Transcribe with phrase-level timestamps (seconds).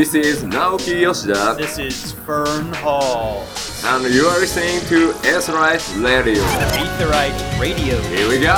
[0.00, 3.46] This is Naoki Yoshida, This is Fern Hall.
[3.84, 6.42] and you are listening to Aetheryte Radio.
[6.42, 8.00] Aetheryte Radio.
[8.04, 8.54] Here we go!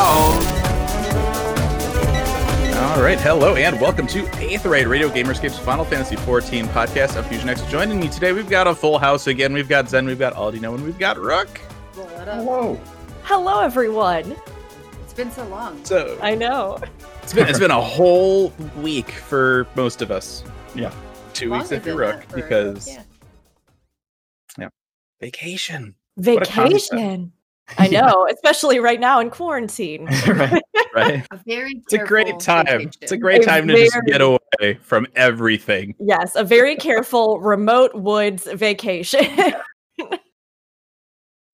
[2.79, 7.49] All right, hello and welcome to Aetheryte Radio Gamerscape's Final Fantasy XIV podcast of Fusion
[7.49, 7.61] X.
[7.63, 9.53] Joining me today, we've got a full house again.
[9.53, 11.61] We've got Zen, we've got Aldino, and we've got Rook.
[11.97, 12.81] Hello.
[13.25, 14.37] Hello, everyone.
[15.03, 15.85] It's been so long.
[15.85, 16.79] So I know.
[17.21, 20.45] it's been it's been a whole week for most of us.
[20.77, 20.93] Yeah.
[21.35, 22.89] Two Longer weeks if you're Rook for- because
[24.59, 24.69] yeah.
[25.21, 25.95] vacation.
[26.19, 27.33] Vacation.
[27.79, 30.05] I know, especially right now in quarantine.
[30.27, 30.63] right.
[30.95, 31.27] Right?
[31.31, 32.67] A very It's a great time.
[32.67, 32.91] vacation.
[33.01, 35.95] It's a great A time to just get away from everything.
[35.99, 39.25] Yes, a very careful remote woods vacation.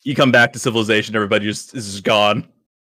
[0.05, 2.49] You come back to civilization, everybody just is just gone.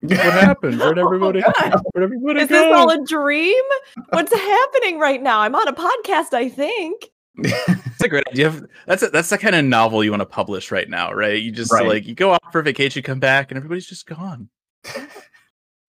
[0.00, 0.78] What happened?
[0.78, 1.42] Where'd oh, everybody?
[1.42, 1.82] God.
[1.92, 2.54] Where'd everybody Is go?
[2.64, 3.62] this all a dream?
[4.10, 5.40] What's happening right now?
[5.40, 7.10] I'm on a podcast, I think.
[7.36, 8.62] It's a great idea.
[8.86, 11.40] That's a, that's the kind of novel you want to publish right now, right?
[11.40, 11.86] You just Right.
[11.86, 14.48] like you go off for vacation, come back, and everybody's just gone.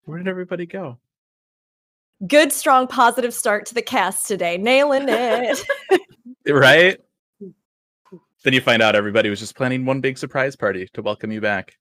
[0.05, 0.99] Where did everybody go?
[2.27, 4.57] Good, strong, positive start to the cast today.
[4.57, 5.61] Nailing it.
[6.47, 6.97] Right?
[8.43, 11.39] Then you find out everybody was just planning one big surprise party to welcome you
[11.39, 11.77] back.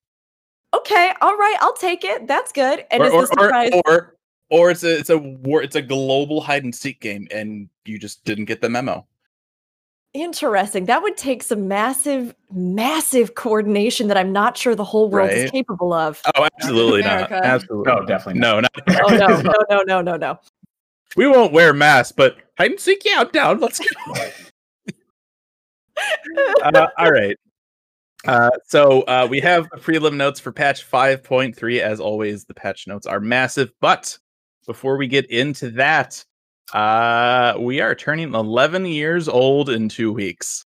[0.74, 2.26] Okay, all right, I'll take it.
[2.26, 2.84] That's good.
[2.90, 4.16] And or, is or, the surprise or, or
[4.50, 7.98] or it's a it's a war it's a global hide and seek game and you
[7.98, 9.06] just didn't get the memo.
[10.12, 10.86] interesting?
[10.86, 15.50] That would take some massive, massive coordination that I'm not sure the whole world is
[15.50, 16.20] capable of.
[16.36, 17.30] Oh, absolutely not.
[17.30, 17.92] Absolutely.
[17.92, 18.54] Oh, definitely not.
[18.54, 18.72] No, not
[19.04, 20.40] Oh no, no, no, no, no, no.
[21.16, 23.60] we won't wear masks, but hide and seek, yeah, I'm down.
[23.60, 23.86] Let's go.
[26.64, 27.36] uh, all right.
[28.26, 31.80] Uh, so uh, we have the prelim notes for patch 5.3.
[31.80, 33.72] As always, the patch notes are massive.
[33.80, 34.18] But
[34.66, 36.24] before we get into that,
[36.72, 40.64] uh, we are turning 11 years old in two weeks.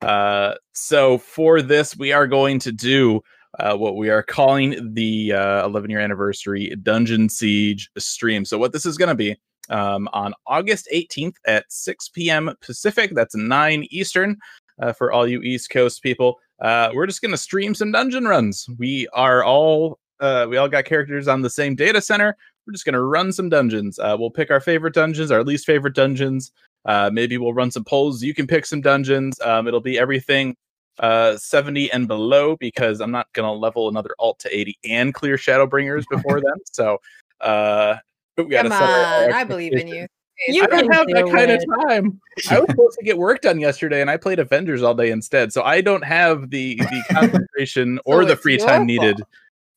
[0.00, 3.20] Uh, so for this, we are going to do
[3.58, 8.44] uh, what we are calling the uh, 11 year anniversary Dungeon Siege stream.
[8.44, 9.36] So what this is going to be
[9.68, 12.54] um, on August 18th at 6 p.m.
[12.60, 13.12] Pacific.
[13.14, 14.36] That's 9 Eastern
[14.80, 16.38] uh, for all you East Coast people.
[16.60, 18.66] Uh, we're just going to stream some dungeon runs.
[18.78, 22.36] We are all uh, we all got characters on the same data center.
[22.66, 23.98] We're just going to run some dungeons.
[23.98, 26.52] Uh, we'll pick our favorite dungeons, our least favorite dungeons.
[26.84, 28.22] Uh, maybe we'll run some polls.
[28.22, 29.40] You can pick some dungeons.
[29.40, 30.56] Um, it'll be everything
[30.98, 35.36] uh 70 and below because I'm not gonna level another alt to 80 and clear
[35.36, 36.56] Shadowbringers before then.
[36.72, 36.98] So
[37.40, 37.96] uh
[38.36, 40.06] we gotta Come set our- our on, I believe in you.
[40.48, 42.20] You I don't have that kind of time.
[42.50, 45.52] I was supposed to get work done yesterday, and I played Avengers all day instead.
[45.52, 49.20] So I don't have the the concentration or the free time needed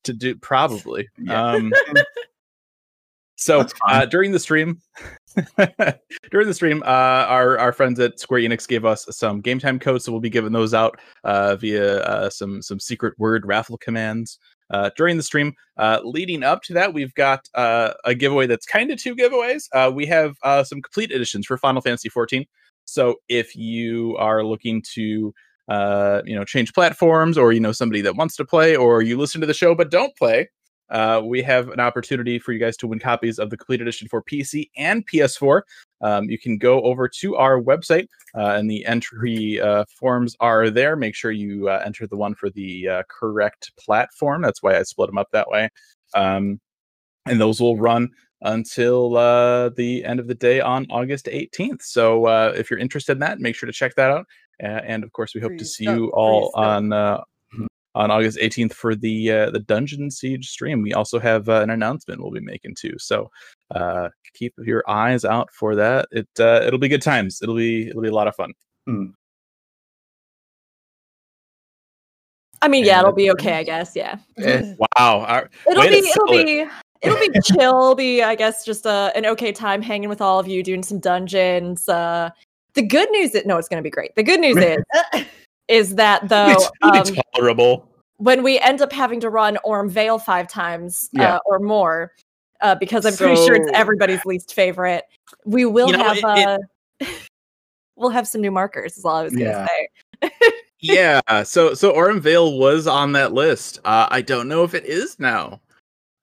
[0.03, 0.35] to do.
[0.35, 1.09] Probably.
[1.18, 1.51] Yeah.
[1.51, 1.74] Um,
[3.35, 4.81] so uh, during the stream,
[6.31, 9.80] during the stream, uh, our our friends at Square Enix gave us some game time
[9.80, 13.78] codes, so we'll be giving those out uh, via uh, some some secret word raffle
[13.78, 15.53] commands uh, during the stream.
[15.78, 19.68] Uh, leading up to that, we've got uh, a giveaway that's kind of two giveaways.
[19.74, 22.46] Uh, we have uh, some complete editions for Final Fantasy 14.
[22.85, 25.34] So if you are looking to
[25.69, 29.18] uh, you know change platforms, or you know somebody that wants to play, or you
[29.18, 30.50] listen to the show but don't play,
[30.94, 34.08] uh, we have an opportunity for you guys to win copies of the complete edition
[34.08, 35.62] for PC and PS4.
[36.02, 40.70] Um, you can go over to our website, uh, and the entry uh, forms are
[40.70, 40.96] there.
[40.96, 44.44] Make sure you uh, enter the one for the uh, correct platform.
[44.44, 45.70] That's why I split them up that way.
[46.14, 46.62] Um,
[47.25, 48.10] and those will run
[48.42, 51.81] until uh, the end of the day on August 18th.
[51.81, 54.28] So uh, if you're interested in that, make sure to check that out.
[54.62, 57.22] Uh, and of course, we hope to see you all on uh,
[57.96, 60.81] on August 18th for the uh, the Dungeon Siege stream.
[60.81, 62.96] We also have uh, an announcement we'll be making too.
[62.98, 63.30] So
[63.74, 66.08] uh, keep your eyes out for that.
[66.12, 67.40] It uh, it'll be good times.
[67.42, 68.54] It'll be it'll be a lot of fun.
[72.62, 73.96] I mean, yeah, And- it'll be okay, I guess.
[73.96, 74.18] Yeah.
[74.38, 75.25] Eh, wow.
[75.28, 76.46] Our- It'll be it'll sell it.
[76.46, 76.66] be
[77.02, 77.96] it'll be chill.
[77.96, 81.00] Be, I guess, just a, an okay time hanging with all of you, doing some
[81.00, 81.88] dungeons.
[81.89, 82.30] Uh
[82.75, 84.16] the good news is no, it's gonna be great.
[84.16, 84.78] The good news is
[85.68, 86.69] is that though It's
[87.12, 87.89] um, tolerable.
[88.18, 91.36] when we end up having to run Aurum Vale five times Yeah.
[91.36, 92.12] uh, or more,
[92.62, 95.04] uh, because I'm pretty sure it's everybody's least favorite,
[95.45, 96.60] we will You know, have it-
[97.01, 97.06] uh,
[97.95, 98.98] we'll have some new markers.
[98.98, 99.68] Is all I was gonna
[100.21, 100.31] say.
[100.80, 101.44] yeah.
[101.44, 103.80] So so Aurum Vale was on that list.
[103.86, 105.60] Uh, I don't know if it is now.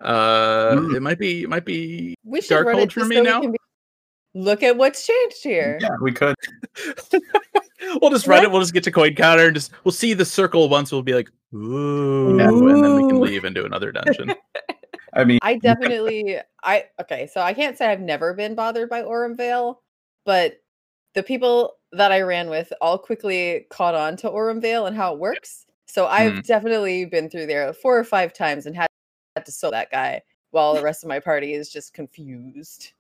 [0.01, 0.97] Uh, Mm.
[0.97, 1.43] it might be.
[1.43, 2.15] It might be.
[2.25, 3.41] We should Dark run it for just me so now?
[3.43, 3.59] be-
[4.35, 5.79] Look at what's changed here.
[5.83, 6.35] Yeah, we could.
[8.01, 8.51] We'll just run it.
[8.51, 10.93] We'll just get to Coincounter and just we'll see the circle once.
[10.93, 14.33] We'll be like, ooh, and then we can leave and do another dungeon.
[15.13, 19.03] I mean, I definitely I okay, so I can't say I've never been bothered by
[19.03, 19.83] Aurum Vale,
[20.25, 20.61] but
[21.15, 25.13] the people that I ran with all quickly caught on to Aurum Vale and how
[25.15, 25.67] it works.
[25.87, 26.41] So I've Hmm.
[26.43, 28.87] definitely been through there four or five times and had,
[29.35, 30.23] had to solo that guy
[30.53, 32.93] while the rest of my party is just confused.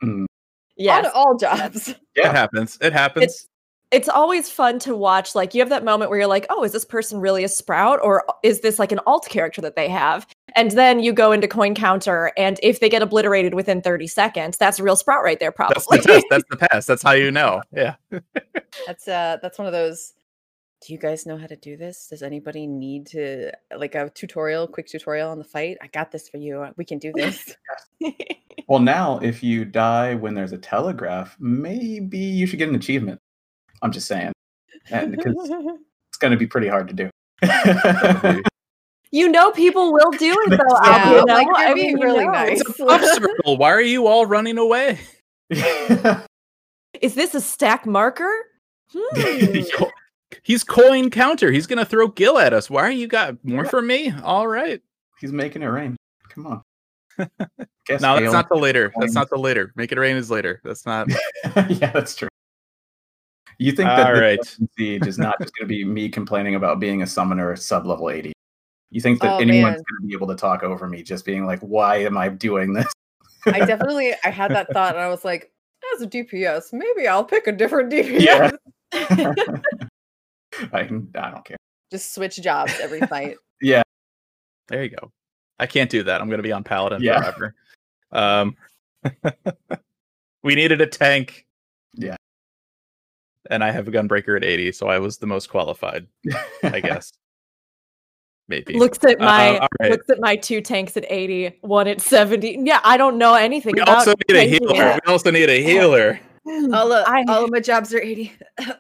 [0.77, 1.07] Yes.
[1.07, 1.95] On all jobs.
[2.17, 2.79] Yeah, It happens.
[2.81, 3.25] It happens.
[3.27, 3.49] It's
[3.91, 5.35] it's always fun to watch.
[5.35, 7.99] Like you have that moment where you're like, oh, is this person really a sprout
[8.03, 10.27] or is this like an alt character that they have?
[10.55, 14.79] And then you go into Coincounter, and if they get obliterated within 30 seconds, that's
[14.79, 15.99] a real sprout right there, that's probably.
[15.99, 16.27] the test.
[16.31, 16.87] That's the pass.
[16.87, 17.63] That's how you know.
[17.73, 17.95] Yeah.
[18.87, 20.13] That's uh that's one of those.
[20.87, 22.07] Do you guys know how to do this?
[22.09, 25.77] Does anybody need to like a tutorial, quick tutorial on the fight?
[25.83, 26.65] I got this for you.
[26.77, 27.55] We can do this.
[28.71, 33.21] Well, now if you die when there's a telegraph, maybe you should get an achievement.
[33.83, 34.33] I'm just saying,
[34.91, 37.11] and because it's going to be pretty hard to do.
[39.11, 40.79] you know, people will do it though.
[40.85, 41.35] Yeah, Al, you know?
[41.35, 42.33] like, you're I being mean, you really know.
[42.33, 42.61] nice.
[42.61, 43.57] It's a puff circle.
[43.57, 44.99] Why are you all running away?
[47.01, 48.33] Is this a stack marker?
[48.95, 49.63] Hmm.
[50.43, 51.53] He's Coincounter.
[51.53, 52.71] He's gonna throw Gil at us.
[52.71, 54.13] Why are you got more for me?
[54.23, 54.81] All right.
[55.21, 55.97] He's making it rain.
[56.29, 56.63] Come on.
[57.87, 58.93] Guess No, that's not the later.
[58.99, 59.73] That's not the later.
[59.77, 60.61] Make it rain is later.
[60.65, 61.09] That's not.
[61.69, 62.29] yeah, that's true.
[63.61, 64.39] You think that All the right.
[64.79, 68.09] Siege is not just going to be me complaining about being a summoner sub level
[68.09, 68.33] 80?
[68.91, 71.45] You think that Oh, anyone's going to be able to talk over me just being
[71.45, 72.91] like, why am I doing this?
[73.45, 75.53] I definitely I had that thought and I was like,
[75.95, 78.21] as a DPS, maybe I'll pick a different DPS.
[78.23, 78.51] Yeah.
[80.73, 81.59] I, can- I don't care.
[81.91, 83.37] Just switch jobs every fight.
[83.61, 83.83] Yeah.
[84.69, 85.11] There you go.
[85.59, 86.23] I can't do that.
[86.23, 87.21] I'm gonna be on Paladin Yeah.
[87.21, 87.55] forever.
[88.11, 88.57] Um,
[90.43, 91.45] we needed a tank.
[93.51, 93.55] Yeah.
[93.55, 96.07] And I have a gunbreaker at 80, so I was the most qualified,
[96.63, 97.13] I guess.
[98.49, 98.79] Maybe.
[98.79, 102.63] looks at Uh, my looks at my two tanks at 80, one at 70.
[102.65, 104.89] Yeah, I don't know anything we about also need a healer.
[104.91, 105.01] it.
[105.07, 106.19] We also need a healer.
[106.73, 108.33] All of, I- all of my jobs are 80.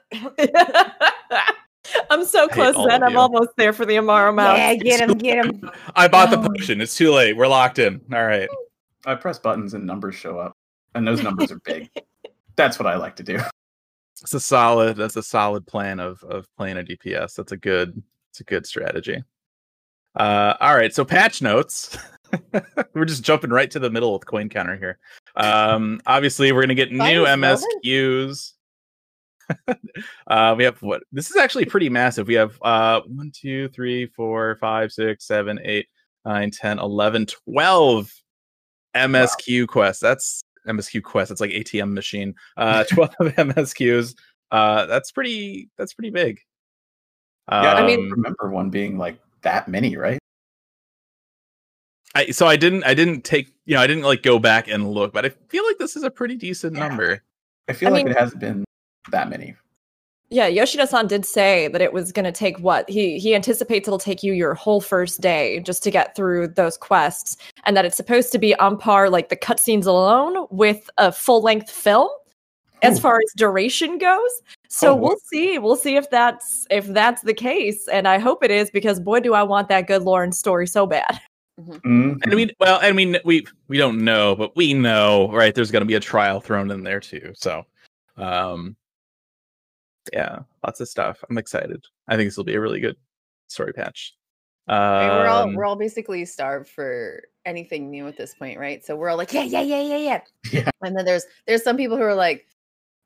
[2.10, 3.02] I'm so close, all then.
[3.02, 4.56] I'm almost there for the Amaro mouse.
[4.58, 5.70] yeah, get him, get him.
[5.96, 6.80] I bought the potion.
[6.80, 7.36] It's too late.
[7.36, 8.00] We're locked in.
[8.12, 8.48] All right.
[9.06, 10.56] I press buttons and numbers show up,
[10.94, 11.90] and those numbers are big.
[12.56, 13.38] That's what I like to do.
[14.22, 14.96] It's a solid.
[14.96, 17.34] That's a solid plan of of playing a DPS.
[17.34, 18.02] That's a good.
[18.30, 19.22] It's a good strategy.
[20.14, 20.94] Uh, all right.
[20.94, 21.96] So patch notes.
[22.94, 24.98] we're just jumping right to the middle with Coincounter here.
[25.36, 27.24] Um, obviously, we're gonna get Fine, new.
[27.24, 28.52] MSQs.
[30.26, 31.02] uh, we have what?
[31.12, 32.28] This is actually pretty massive.
[32.28, 35.86] We have uh, one, two, three, four, five, six, seven, eight,
[36.24, 38.12] nine, 10, 11, 12
[38.94, 40.02] MSQ quests.
[40.02, 40.42] That's
[40.76, 41.30] MSQ quest.
[41.30, 42.34] It's like ATM machine.
[42.56, 44.14] Uh, 12 MSQs.
[44.50, 45.68] Uh, that's pretty.
[45.78, 46.40] That's pretty big.
[47.50, 50.18] Yeah, I mean- Um, remember one being like that many, right?
[52.14, 54.90] I so I didn't I didn't take you know I didn't like go back and
[54.90, 56.88] look, but I feel like this is a pretty decent Yeah.
[56.88, 57.22] number.
[57.68, 58.64] I feel I like mean- it hasn't been
[59.12, 59.54] that many.
[60.32, 63.98] Yeah, Yoshida-san did say that it was going to take what he he anticipates it'll
[63.98, 67.96] take you your whole first day just to get through those quests, and that it's
[67.96, 72.08] supposed to be on par like the cutscenes alone with a full length film
[72.82, 73.02] as Ooh.
[73.02, 74.30] far as duration goes.
[74.68, 75.58] So Oh, we'll see.
[75.58, 79.18] We'll see if that's if that's the case, and I hope it is because boy,
[79.18, 81.20] do I want that good Lauren story so bad.
[81.60, 82.22] Mhm.
[82.22, 85.52] And we well, and we we we don't know, but we know, right?
[85.56, 87.32] There's going to be a trial thrown in there too.
[87.34, 87.66] So,
[88.16, 88.76] um,
[90.12, 91.22] yeah, lots of stuff.
[91.28, 91.84] I'm excited.
[92.08, 92.96] I think this will be a really good
[93.48, 94.14] story patch.
[94.68, 98.84] Um, we're all we're all basically starved for anything new at this point, right?
[98.84, 100.20] So we're all like, yeah, yeah, yeah, yeah, yeah.
[100.52, 100.70] Yeah.
[100.82, 102.46] And then there's there's some people who are like,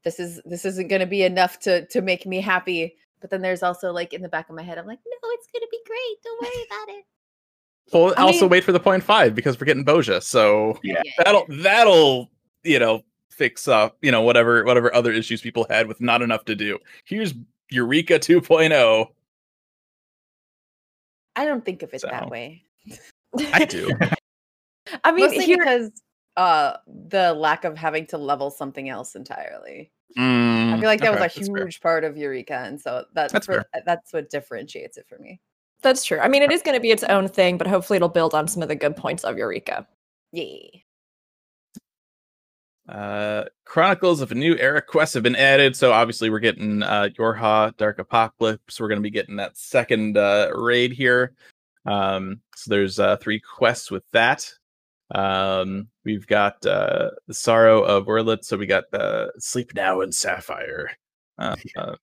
[0.04, 2.96] this is this isn't gonna be enough to to make me happy.
[3.20, 5.46] But then there's also like in the back of my head, I'm like, no, it's
[5.54, 6.22] gonna be great.
[6.22, 7.04] Don't worry about it.
[7.92, 10.22] Well, I also mean- wait for the point five because we're getting Bozja.
[10.22, 11.00] So Yeah.
[11.24, 12.30] that'll that'll
[12.62, 13.02] you know
[13.34, 16.78] fix up you know whatever whatever other issues people had with not enough to do.
[17.04, 17.34] Here's
[17.70, 18.18] Eureka oh.
[18.18, 19.06] 2.0.
[21.36, 22.64] I don't think of it So, that way.
[23.52, 23.90] I do.
[25.04, 25.90] I mean, Mostly here, because
[26.36, 29.90] uh the lack of having to level something else entirely.
[30.16, 31.66] I Mm, feel like that okay, was a that's fair.
[31.66, 35.40] huge part of Eureka, and so that's That's for, that's what differentiates it for me.
[35.82, 36.18] that's true.
[36.20, 38.48] I mean, it is going to be its own thing, but hopefully it'll build on
[38.48, 39.86] some of the good points of Eureka.
[40.32, 40.80] Yeah.
[42.88, 47.08] Uh, Chronicles of a New Era quests have been added, so obviously we're getting uh,
[47.18, 48.78] Yorha Dark Apocalypse.
[48.78, 51.34] We're going to be getting that second uh, raid here.
[51.86, 54.50] Um, so there's uh, three quests with that.
[55.14, 60.12] Um, we've got uh, the Sorrow of Werlyt, so we got uh, Sleep Now in
[60.12, 60.90] Sapphire
[61.38, 61.94] uh, uh,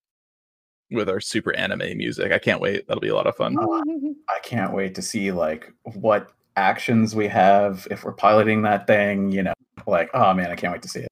[0.91, 2.31] with our super anime music.
[2.31, 2.87] I can't wait.
[2.87, 3.57] That'll be a lot of fun.
[4.29, 9.31] I can't wait to see like what actions we have if we're piloting that thing.
[9.31, 9.53] You know,
[9.87, 11.07] like oh man, I can't wait to see it.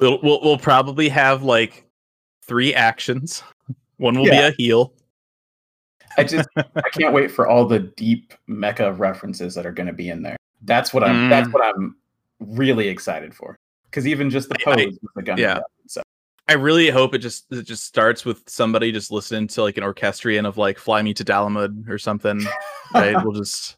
[0.00, 1.86] We'll, we'll we'll probably have like
[2.42, 3.42] three actions.
[3.98, 4.48] One will Yeah.
[4.50, 4.92] be a heal.
[6.18, 9.92] I just I can't wait for all the deep mecha references that are going to
[9.92, 10.36] be in there.
[10.62, 11.26] That's what I'm.
[11.26, 11.30] Mm.
[11.30, 11.96] That's what I'm
[12.40, 13.56] really excited for.
[13.90, 15.38] Because even just the I- I- pose with the gun.
[15.38, 15.60] yeah.
[15.86, 16.02] So
[16.48, 19.82] I really hope it just it just starts with somebody just listening to like an
[19.82, 22.40] orchestrion of like "Fly Me to Dalamud" or something.
[22.94, 23.16] Right?
[23.22, 23.76] we'll just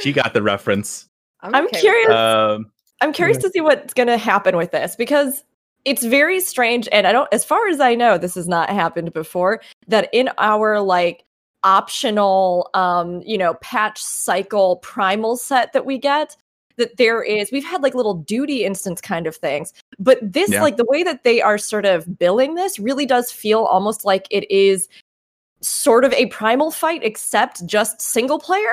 [0.00, 1.08] she got the reference.
[1.42, 4.96] I'm okay with curious- Um, I'm curious to see what's going to happen with this
[4.96, 5.44] because
[5.84, 9.12] it's very strange and I don't as far as I know this has not happened
[9.12, 11.24] before that in our like
[11.62, 16.36] optional um you know patch cycle primal set that we get
[16.76, 20.62] that there is we've had like little duty instance kind of things but this Yeah.
[20.62, 24.26] like the way that they are sort of billing this really does feel almost like
[24.30, 24.88] it is
[25.62, 28.72] sort of a primal fight except just single player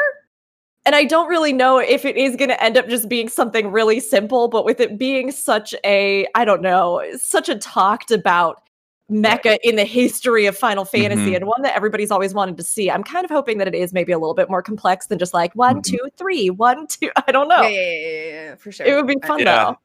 [0.88, 3.70] and I don't really know if it is going to end up just being something
[3.72, 8.64] really simple, but with it being such a, I don't know, such a talked about
[9.12, 11.36] mecha in the history of Final Fantasy Mhm.
[11.38, 12.90] and one that everybody's always wanted to see.
[12.90, 15.34] I'm kind of hoping that it is maybe a little bit more complex than just
[15.34, 15.84] like one, Mhm.
[15.84, 17.10] two, three, one, two.
[17.28, 17.62] I don't know.
[17.64, 18.86] yeah, yeah, yeah, yeah, yeah, for sure.
[18.86, 19.66] It would be fun Yeah.
[19.66, 19.78] though.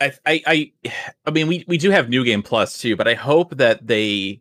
[0.00, 0.92] I, I, I,
[1.26, 4.40] I mean, we we do have New Game Plus too, but I hope that they.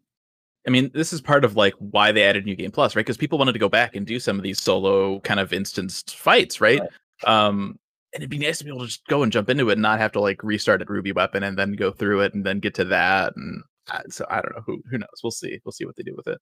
[0.67, 3.05] I mean, this is part of like why they added New Game Plus, right?
[3.05, 6.15] Because people wanted to go back and do some of these solo kind of instanced
[6.17, 6.81] fights, right?
[7.25, 7.79] Um,
[8.13, 9.81] and it'd be nice to be able to just go and jump into it and
[9.81, 12.59] not have to like restart at Ruby Weapon and then go through it and then
[12.59, 13.33] get to that.
[13.35, 15.07] And uh, so I don't know who who knows.
[15.23, 15.59] We'll see.
[15.65, 16.39] We'll see what they do with it.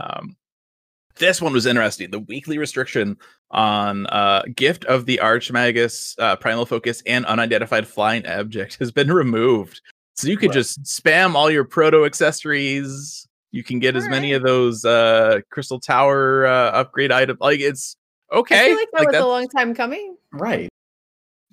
[0.00, 0.36] Um,
[1.16, 2.10] this one was interesting.
[2.10, 3.18] The weekly restriction
[3.50, 9.12] on uh, Gift of the Archmagus, uh, Primal Focus, and Unidentified Flying Object has been
[9.12, 9.82] removed.
[10.14, 10.54] So you could Right.
[10.54, 13.28] just spam all your proto accessories.
[13.52, 17.38] You can get as many of those uh, Crystal Tower uh, upgrade items.
[17.38, 17.96] Like it's
[18.32, 18.64] okay.
[18.64, 20.16] I feel like that was that's- a long time coming.
[20.32, 20.70] right.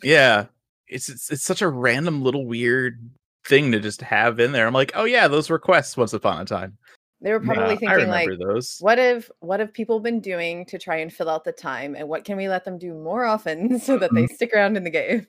[0.02, 0.46] yeah,
[0.88, 3.00] it's, it's it's such a random little weird
[3.46, 4.66] thing to just have in there.
[4.66, 6.78] I'm like, oh yeah, those were quests once upon a time.
[7.22, 8.78] They were probably thinking like, those.
[8.80, 12.08] what have what have people been doing to try and fill out the time, and
[12.08, 14.90] what can we let them do more often so that they stick around in the
[14.90, 15.28] game?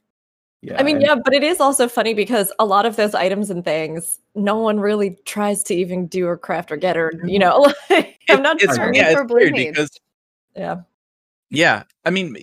[0.62, 0.78] Yeah.
[0.78, 3.48] I mean, and- yeah, but it is also funny because a lot of those items
[3.50, 7.38] and things, no one really tries to even do or craft or get or, you
[7.38, 8.92] know, like, I'm not it's, sure.
[8.92, 9.70] Yeah, for it's weird Blue Maids.
[9.76, 9.90] because
[10.54, 10.80] Yeah.
[11.48, 12.36] yeah, I mean,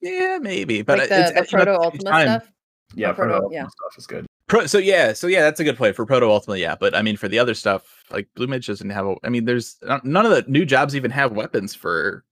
[0.00, 2.52] yeah, maybe, but like it's- the, the it's- you know, proto at the Ultima stuff.
[2.94, 3.62] yeah, proto- proto yeah.
[3.66, 4.26] stuff is good.
[4.48, 6.56] Pro, so yeah, so yeah, that's a good point for Proto Ultima.
[6.56, 9.04] Yeah, but I mean, for the other stuff, like Blue Mage doesn't have.
[9.06, 12.24] A, I mean, there's none of the new jobs even have weapons for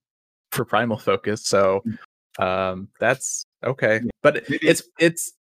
[0.50, 1.44] for Primal Focus.
[1.44, 1.84] So
[2.38, 4.00] um, that's okay.
[4.22, 5.32] But Maybe it's it's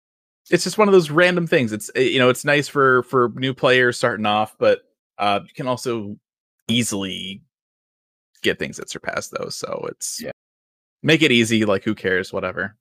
[0.52, 1.72] it's just one of those random things.
[1.74, 4.82] It's eh, you know, it's nice for for new players starting off, but
[5.18, 6.18] uh, you can also
[6.68, 7.42] easily
[8.42, 9.56] get things that surpass those.
[9.56, 10.32] So it's Yeah.
[11.04, 11.66] make it easy.
[11.66, 12.32] Like who cares?
[12.34, 12.76] Whatever.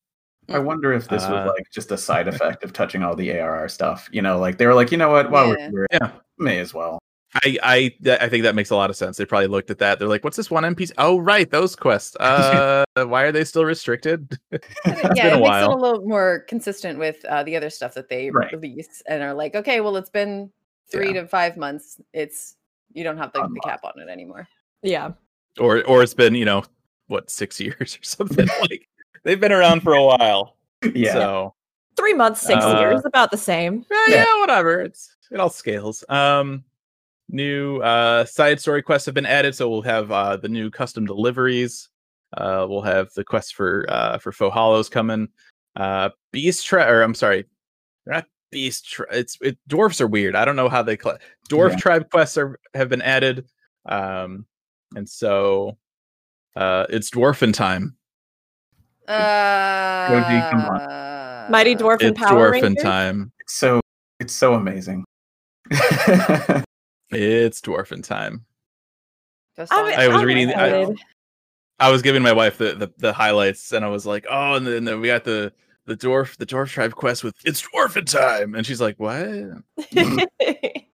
[0.50, 3.30] I wonder if this Uh, was like just a side effect of touching all the
[3.32, 4.08] ARR stuff.
[4.12, 5.70] You know, like they were like, you know what, while Yeah.
[5.70, 6.10] we're here, Yeah.
[6.36, 6.98] may as well.
[7.36, 9.16] I I I think that makes a lot of sense.
[9.16, 9.98] They probably looked at that.
[9.98, 10.92] They're like, "What's this one NPC?
[10.98, 12.16] Oh, right, those quests.
[12.96, 15.70] Uh, why are they still restricted?" And It's yeah, been it a makes while.
[15.72, 18.52] it a little more consistent with uh, the other stuff that they Right.
[18.52, 20.50] release and are like, okay, well, it's been
[20.92, 21.22] three Yeah.
[21.22, 22.00] to five months.
[22.12, 22.54] It's
[22.92, 24.46] you don't have the, the cap on it anymore.
[24.82, 25.12] Yeah.
[25.58, 26.62] or or it's been you know
[27.08, 28.46] what six years or something.
[28.60, 28.88] like
[29.24, 30.56] they've been around for a while.
[30.94, 31.12] Yeah.
[31.14, 31.54] So
[31.96, 33.84] Three months, six Uh, years, about the same.
[33.90, 34.14] yeah, Yeah.
[34.28, 34.80] yeah, whatever.
[34.80, 36.04] It's it all scales.
[36.08, 36.62] Um,
[37.30, 41.06] new uh side story quests have been added, so we'll have uh the new custom
[41.06, 41.88] deliveries.
[42.36, 45.28] Uh, we'll have the quests for uh for faux hollows coming.
[45.76, 47.44] Uh, beast tri- or I'm sorry,
[48.04, 48.86] they're not beast.
[48.90, 50.34] Tri- it's it dwarfs are weird.
[50.36, 51.76] I don't know how they cl- dwarf Yeah.
[51.76, 53.46] tribe quests are have been added.
[53.86, 54.46] Um,
[54.96, 55.76] and so
[56.56, 57.96] uh it's dwarfin time.
[59.06, 62.82] Uh, come Mighty Dwarf and It's Power dwarfin Rangers.
[62.82, 63.32] time.
[63.40, 63.80] It's so
[64.20, 65.04] it's so amazing.
[67.14, 68.44] It's dwarfing time.
[69.56, 70.94] Just I'm- I was top of reading- I-
[71.80, 74.66] I was giving my wife the, the, the highlights, and I was like, "Oh, and
[74.66, 75.52] then, then we got the
[75.86, 79.26] the dwarf the dwarf tribe quest with it's dwarfing time," and she's like, "What?"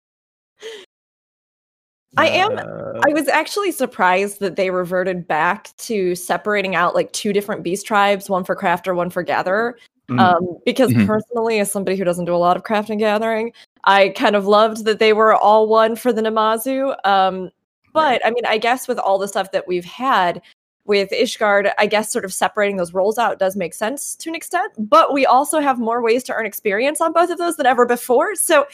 [2.17, 7.12] I am- Uh, I was actually surprised that they reverted back to separating out like
[7.12, 9.77] two different beast tribes, one for crafter, one for gatherer.
[10.11, 10.19] Mm.
[10.19, 11.07] Um, because Mhm.
[11.07, 13.53] personally, as somebody who doesn't do a lot of crafting gathering,
[13.85, 16.95] I kind of loved that they were all one for the Namazu.
[17.07, 17.51] Um,
[17.93, 20.43] but I mean, I guess with all the stuff that we've had
[20.85, 24.35] with Ishgard, I guess sort of separating those roles out does make sense to an
[24.35, 24.73] extent.
[24.79, 27.87] But we also have more ways to earn experience on both of those than ever
[27.87, 28.35] before.
[28.35, 28.67] So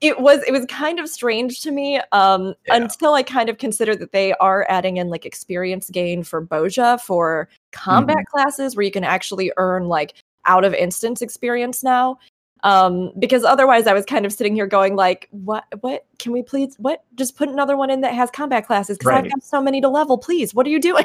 [0.00, 2.76] it was it was kind of strange to me um, Yeah.
[2.76, 7.00] until I kind of considered that they are adding in like experience gain for Bozja
[7.00, 10.14] for combat classes where you can actually earn like
[10.44, 12.18] out of instance experience now.
[12.64, 16.42] Um, because otherwise I was kind of sitting here going like, what what can we
[16.42, 19.60] please what just put another one in that has combat classes because I've got so
[19.60, 20.54] many to level, please.
[20.54, 21.04] What are you doing?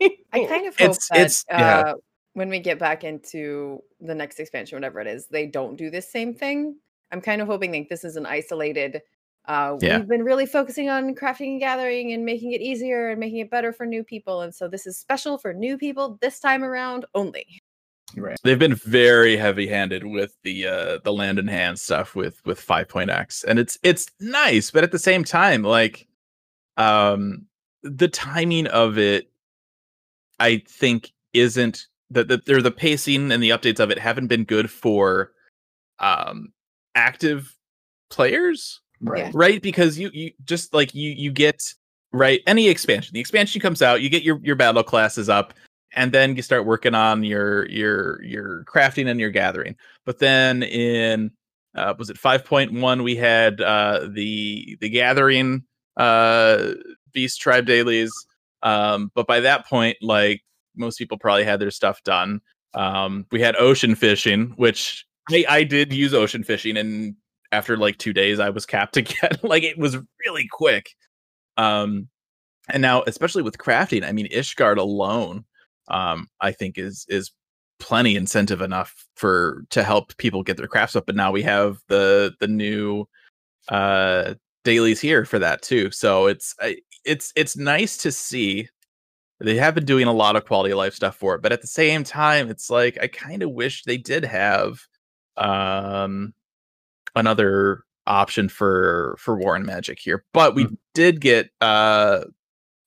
[0.00, 1.80] I kind of hope It's- that it's- yeah.
[1.80, 1.94] uh,
[2.34, 6.10] when we get back into the next expansion, whatever it is, they don't do this
[6.12, 6.76] same thing.
[7.10, 9.02] I'm kind of hoping that this is an isolated.
[9.46, 9.98] Uh, Yeah.
[9.98, 13.50] We've been really focusing on crafting and gathering and making it easier and making it
[13.50, 17.04] better for new people, and so this is special for new people this time around
[17.14, 17.60] only.
[18.16, 18.38] Right.
[18.42, 23.44] They've been very heavy-handed with the uh the land in hand stuff with with 5.x
[23.44, 26.06] and it's it's nice, but at the same time like
[26.76, 27.46] um
[27.82, 29.30] the timing of it
[30.38, 34.44] I think isn't that the, the the pacing and the updates of it haven't been
[34.44, 35.32] good for
[35.98, 36.52] um
[36.94, 37.54] active
[38.10, 39.32] players Right.
[39.32, 41.72] right because you you just like you you get
[42.12, 45.54] right any expansion the expansion comes out you get your your battle classes up
[45.92, 49.76] and then you start working on your your your crafting and your gathering.
[50.04, 51.32] But then in
[51.74, 55.64] uh was it 5.1 we had uh the the gathering
[55.96, 56.72] uh
[57.12, 58.12] beast tribe dailies.
[58.62, 60.42] Um but by that point like
[60.76, 62.40] most people probably had their stuff done.
[62.74, 67.14] Um we had ocean fishing which i i did use ocean fishing and
[67.52, 69.32] after like two days i was capped again.
[69.42, 70.90] Like it was really quick.
[71.56, 72.08] Um
[72.72, 75.44] and now especially with crafting i mean ishgard alone
[75.90, 77.32] um i think is is
[77.78, 81.78] plenty incentive enough for to help people get their crafts up but now we have
[81.88, 83.06] the the new
[83.68, 85.90] uh dailies here for that too.
[85.90, 86.54] So it's
[87.04, 88.68] it's it's nice to see.
[89.40, 91.62] They have been doing a lot of quality of life stuff for it but at
[91.62, 94.80] the same time it's like i kind of wish they did have
[95.38, 96.34] um
[97.16, 100.76] another option for for war and magic here but we Mhm.
[100.92, 102.24] did get uh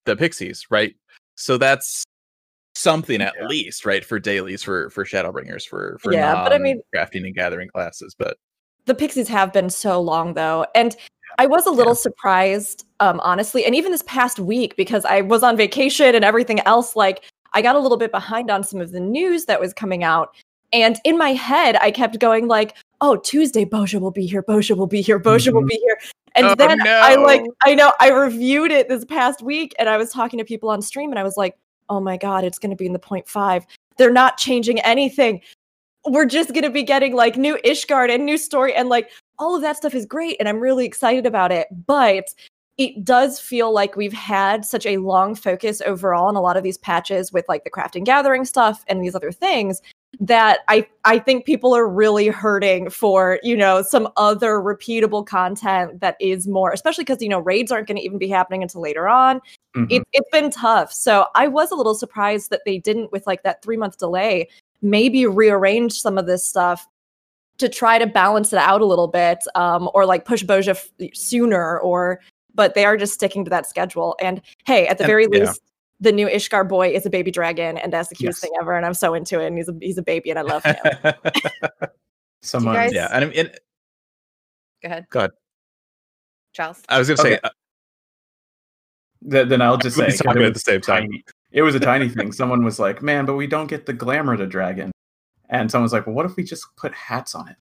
[0.05, 0.95] the pixies right?
[1.35, 2.03] So that's
[2.75, 3.47] something at Yeah.
[3.47, 7.35] least right for dailies for for shadowbringers for for Yeah, but I mean- crafting and
[7.35, 8.37] gathering classes but
[8.85, 10.95] the pixies have been so long though and
[11.39, 15.43] i was a little surprised um honestly and even this past week because i was
[15.43, 18.91] on vacation and everything else like i got a little bit behind on some of
[18.91, 20.35] the news that was coming out
[20.73, 24.75] and in my head i kept going like oh tuesday bozja will be here bozja
[24.75, 25.67] will be here bozja will Mhm.
[25.69, 25.97] be here
[26.35, 29.97] and Oh, then i like i know i reviewed it this past week and i
[29.97, 31.55] was talking to people on stream and i was like
[31.89, 33.65] oh my god it's going to be in the point five.
[33.97, 35.41] They're not changing anything.
[36.05, 39.55] We're just going to be getting like new Ishgard and new story and like all
[39.55, 42.25] of that stuff is great and I'm really excited about it but
[42.77, 46.63] it does feel like we've had such a long focus overall on a lot of
[46.63, 49.81] these patches with like the crafting gathering stuff and these other things
[50.19, 55.99] that I I think people are really hurting for, you know, some other repeatable content
[56.01, 58.81] that is more especially cuz you know raids aren't going to even be happening until
[58.81, 59.41] later on
[59.75, 59.87] Mhm.
[59.89, 60.93] it, it's been tough.
[60.93, 64.47] So I was a little surprised that they didn't, with like that three month delay,
[64.83, 66.85] maybe rearrange some of this stuff
[67.57, 70.91] to try to balance it out a little bit, um, or like push Bozja f-
[71.15, 72.19] sooner, or
[72.55, 74.15] but they are just sticking to that schedule.
[74.21, 75.39] And hey, at the And- very yeah.
[75.39, 75.61] least,
[76.03, 78.49] the new Ishgar boy is a baby dragon, and that's the cutest Yes.
[78.49, 78.75] thing ever.
[78.77, 79.47] And I'm so into it.
[79.47, 80.75] And he's a he's a baby, and I love him.
[82.41, 82.75] Someone.
[82.75, 83.49] guys- yeah and I mean,
[84.83, 85.07] Go ahead.
[85.09, 85.31] Go ahead.
[86.53, 86.81] Charles.
[86.89, 87.39] i was gonna say Okay.
[87.43, 87.49] uh,
[89.31, 91.23] Th- then I'll just say talking it at the was same time tiny.
[91.51, 92.31] It was a tiny thing.
[92.31, 94.91] Someone was like, "Man, but we don't get the glamour to dragon."
[95.49, 97.55] And someone was like, "Well, what if we just put hats on it?"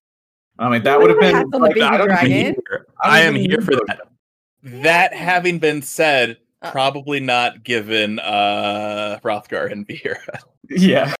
[0.59, 1.33] I mean, that would have been.
[1.35, 2.29] hats the like, baby I I'm dragon?
[2.31, 2.55] here.
[3.01, 4.01] I I am here for that.
[4.63, 6.71] That having been said, Uh.
[6.71, 10.17] probably not given uh Hrothgar and Viera.
[10.69, 11.13] Yeah,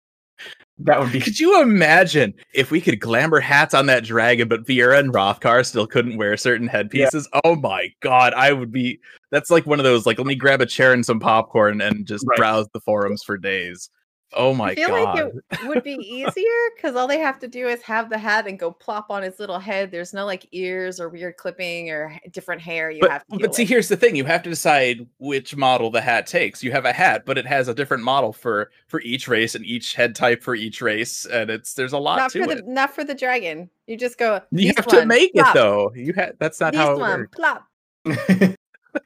[0.80, 1.20] that would be.
[1.20, 5.66] Could you imagine if we could glamour hats on that dragon, but Viera and Hrothgar
[5.66, 7.28] still couldn't wear certain headpieces?
[7.44, 9.00] Oh my god, I would be.
[9.32, 10.06] That's like one of those.
[10.06, 12.38] Like, let me grab a chair and some popcorn and just Right.
[12.38, 13.90] browse the forums for days.
[14.36, 14.84] Oh my god.
[14.84, 15.16] I feel god.
[15.16, 18.48] like it would be easier because all they have to do is have the hat
[18.48, 19.92] and go plop on his little head.
[19.92, 23.28] There's no like ears or weird clipping or different hair you but, have to.
[23.32, 23.70] but deal see, with.
[23.70, 26.64] here's the thing: you have to decide which model the hat takes.
[26.64, 29.66] You have a hat, but it has a different model for for each race and
[29.66, 32.62] each head type for each race, and it's there's a lot not to for the
[32.66, 33.70] not for the dragon.
[33.88, 34.42] You just go.
[34.52, 35.56] You "This have to make plop.
[35.56, 35.92] it though.
[35.96, 37.36] You ha- that's not how it one, works.
[37.36, 37.68] plop.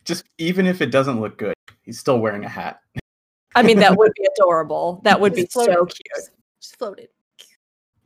[0.06, 2.80] just even if it doesn't look good, he's still wearing a hat.
[3.56, 5.02] I mean, that would be adorable.
[5.04, 6.08] That would be Just float so cute.
[6.16, 6.32] Just-
[6.62, 7.00] Just float.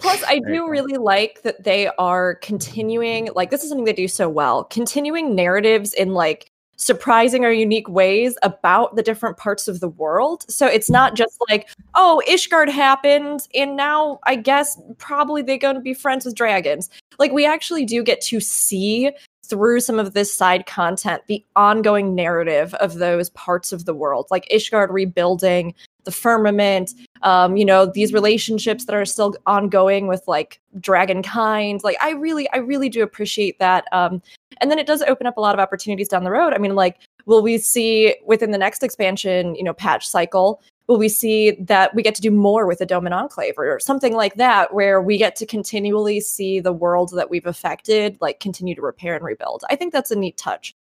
[0.02, 4.08] Plus, I do really like that they are continuing, like, this is something they do
[4.08, 9.80] so well, continuing narratives in like surprising or unique ways about the different parts of
[9.80, 10.44] the world.
[10.50, 11.18] So it's not mm-hmm.
[11.18, 16.26] just like, oh, Ishgard happened, and now I guess probably they're going to be friends
[16.26, 16.90] with dragons.
[17.20, 19.12] Like, we actually do get to see
[19.52, 24.28] through some of this side content the ongoing narrative of those parts of the world,
[24.32, 30.24] like Ishgard rebuilding the firmament, um, you know, these relationships that are still ongoing with
[30.26, 31.84] like dragonkind.
[31.84, 33.84] Like I really, I really do appreciate that.
[33.92, 34.22] Um,
[34.62, 36.54] and then it does open up a lot of opportunities down the road.
[36.54, 40.62] I mean, like, will we see within the next expansion, you know, patch cycle?
[40.92, 44.14] Will we see that we get to do more with the Doman Enclave or something
[44.14, 48.76] like that, where we get to continually see the world that we've affected, like continue
[48.76, 49.64] to repair and rebuild?
[49.70, 50.76] I think that's a neat touch.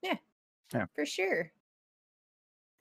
[0.00, 0.14] Yeah,
[0.72, 0.86] yeah.
[0.94, 1.52] for sure.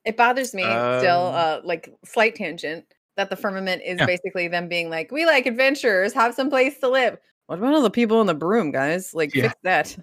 [0.06, 2.86] It bothers me still, Um, uh, like slight tangent,
[3.18, 4.06] that the firmament is Yeah.
[4.06, 7.82] basically them being like, "We like adventurers, have some place to live." What about all
[7.82, 9.14] the people in the Brume, guys?
[9.14, 9.50] Like, Yeah.
[9.50, 9.98] fix that.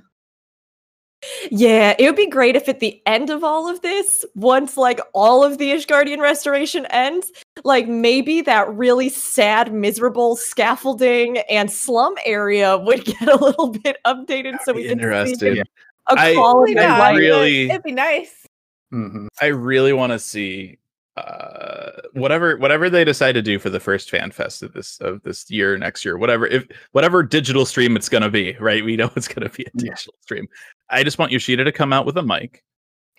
[1.50, 5.00] Yeah, it would be great if at the end of all of this, once like
[5.14, 7.32] all of the Ishgardian restoration ends,
[7.64, 13.96] like maybe that really sad, miserable scaffolding and slum area would get a little bit
[14.06, 15.56] updated so we can see Interesting.
[15.56, 15.62] Yeah.
[16.10, 17.16] a I- quality I of Yeah, life.
[17.18, 18.46] really- it'd be nice.
[18.92, 19.26] Mhm.
[19.40, 20.78] I really want to see
[21.16, 25.22] uh whatever whatever they decide to do for the first fan fest of this of
[25.22, 28.84] this year next year whatever if whatever digital stream it's going to be right?
[28.84, 29.90] We know it's going to be a Yeah.
[29.92, 30.46] digital stream.
[30.90, 32.62] I just want yoshida to come out with a mic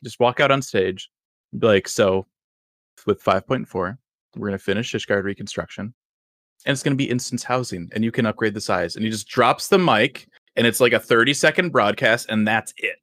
[0.03, 1.09] just walk out on stage
[1.61, 2.27] like so
[3.05, 3.97] with 5.4
[4.35, 5.93] we're going to finish Ishgard reconstruction
[6.65, 8.95] and it's going to be instance housing and you can upgrade the size.
[8.95, 12.73] And he just drops the mic and it's like a 30 second broadcast and that's
[12.77, 12.97] it.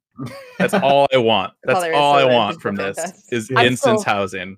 [0.59, 1.53] That's all i want.
[1.63, 2.97] That's all that's there is all i want from this
[3.31, 4.57] is I'm instance so- housing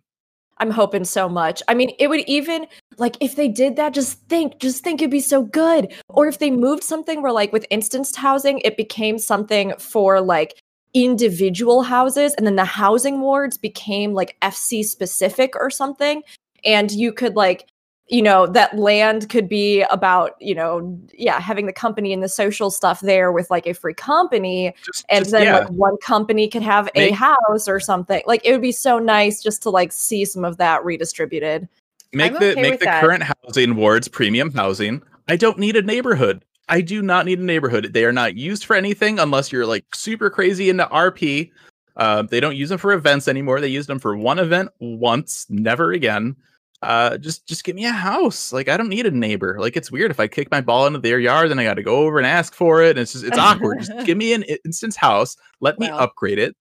[0.60, 1.62] I'm hoping so much.
[1.68, 2.68] I mean, it would even
[2.98, 5.94] like if they did that, just think, just think it'd be so good.
[6.10, 10.62] Or if they moved something where like with instanced housing, it became something for like
[10.94, 16.24] individual houses and then the housing wards became like FC specific or something.
[16.66, 17.70] And you could like,
[18.10, 22.30] you know, that land could be about, you know, yeah, having the company and the
[22.30, 25.60] social stuff there with like a free company just, and just- then yeah.
[25.60, 28.22] like one company could have a house or something.
[28.26, 31.68] Like it would be so nice just to like see some of that redistributed.
[32.14, 33.04] make I'm the okay make the that.
[33.04, 35.02] current housing wards premium housing.
[35.28, 36.46] I don't need a neighborhood.
[36.70, 37.92] I do not need a neighborhood.
[37.94, 41.52] They are not used for anything unless you're like super crazy into RP.
[41.98, 43.60] Uh, they don't use them for events anymore.
[43.60, 46.36] They used them for one event once, never again.
[46.82, 48.54] Uh, just just give me a house.
[48.54, 49.58] Like I don't need a neighbor.
[49.60, 51.84] Like it's weird if I kick my ball into their yard, then I got to
[51.84, 52.92] go over and ask for it.
[52.92, 53.80] And it's just it's awkward.
[53.80, 55.36] Just give me an instance house.
[55.60, 56.00] Let me Well.
[56.00, 56.56] upgrade it.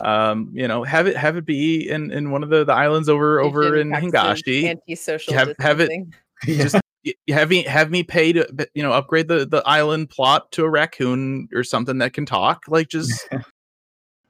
[0.00, 3.08] Um, you know, have it have it be in in one of the, the islands
[3.08, 4.64] over over in Hingashi.
[4.64, 5.90] Anti-social Have- have it-
[6.46, 6.56] Yeah.
[6.64, 6.76] Just
[7.28, 10.68] have me have me pay to you know upgrade the the island plot to a
[10.68, 12.64] raccoon or something that can talk.
[12.68, 13.26] Like just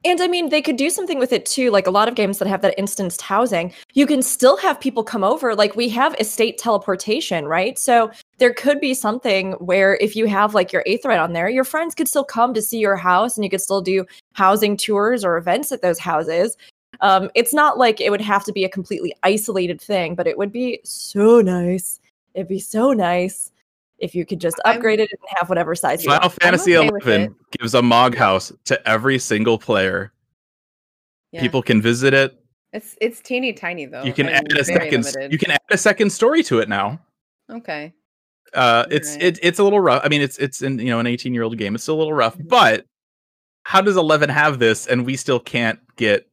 [0.05, 1.71] And I mean, they could do something with it too.
[1.71, 5.03] Like a lot of games that have that instanced housing, you can still have people
[5.03, 5.55] come over.
[5.55, 7.77] Like we have estate teleportation, right?
[7.79, 11.63] So there could be something where if you have like your Aetheryte on there, your
[11.63, 15.25] friends could still come to see your house and you could still do housing tours
[15.25, 16.55] or events at those houses.
[17.01, 20.37] Um, it's not like it would have to be a completely isolated thing, but it
[20.37, 21.99] would be so nice.
[22.33, 23.51] It'd be so nice
[23.99, 26.21] if you could just I'm- upgrade it and have whatever size you want.
[26.23, 30.11] Final Fantasy okay Eleven gives a Mog house to every single player.
[31.31, 31.41] Yeah.
[31.41, 32.39] People can visit it.
[32.73, 34.03] It's it's teeny tiny though.
[34.03, 35.03] you can add a second.
[35.05, 35.31] limited.
[35.31, 36.99] You can add a second story to it now.
[37.49, 37.93] Okay.
[38.53, 39.23] Uh, it's Right.
[39.23, 40.01] it, it's a little rough.
[40.05, 41.75] I mean, it's it's in you know an 18 year old game.
[41.75, 42.47] It's still a little rough, Mm-hmm.
[42.47, 42.85] but
[43.63, 46.25] how does 11 have this and we still can't get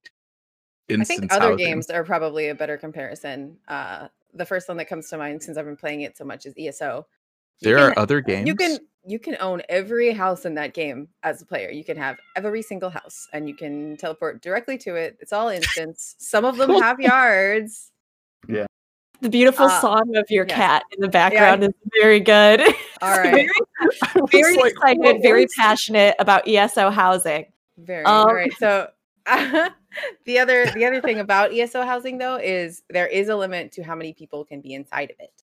[0.90, 1.56] I think other housing?
[1.56, 3.56] games are probably a better comparison.
[3.66, 6.46] Uh, the first one that comes to mind since I've been playing it so much
[6.46, 7.06] is ESO.
[7.60, 8.46] You There can- are other games.
[8.48, 11.68] You can you can own every house in that game as a player.
[11.70, 15.18] You can have every single house, and you can teleport directly to it.
[15.20, 16.14] It's all instance.
[16.18, 17.90] Some of them have yards.
[18.48, 18.64] Yeah.
[19.20, 20.56] The beautiful Uh, song of your yes.
[20.56, 22.60] cat in the background is very good.
[23.02, 23.46] All right,
[24.30, 27.46] very like, excited, what very passionate about ESO housing.
[27.78, 28.52] very Um, all right.
[28.58, 28.88] So
[30.24, 33.82] the other the other thing about ESO housing though is there is a limit to
[33.82, 35.43] how many people can be inside of it.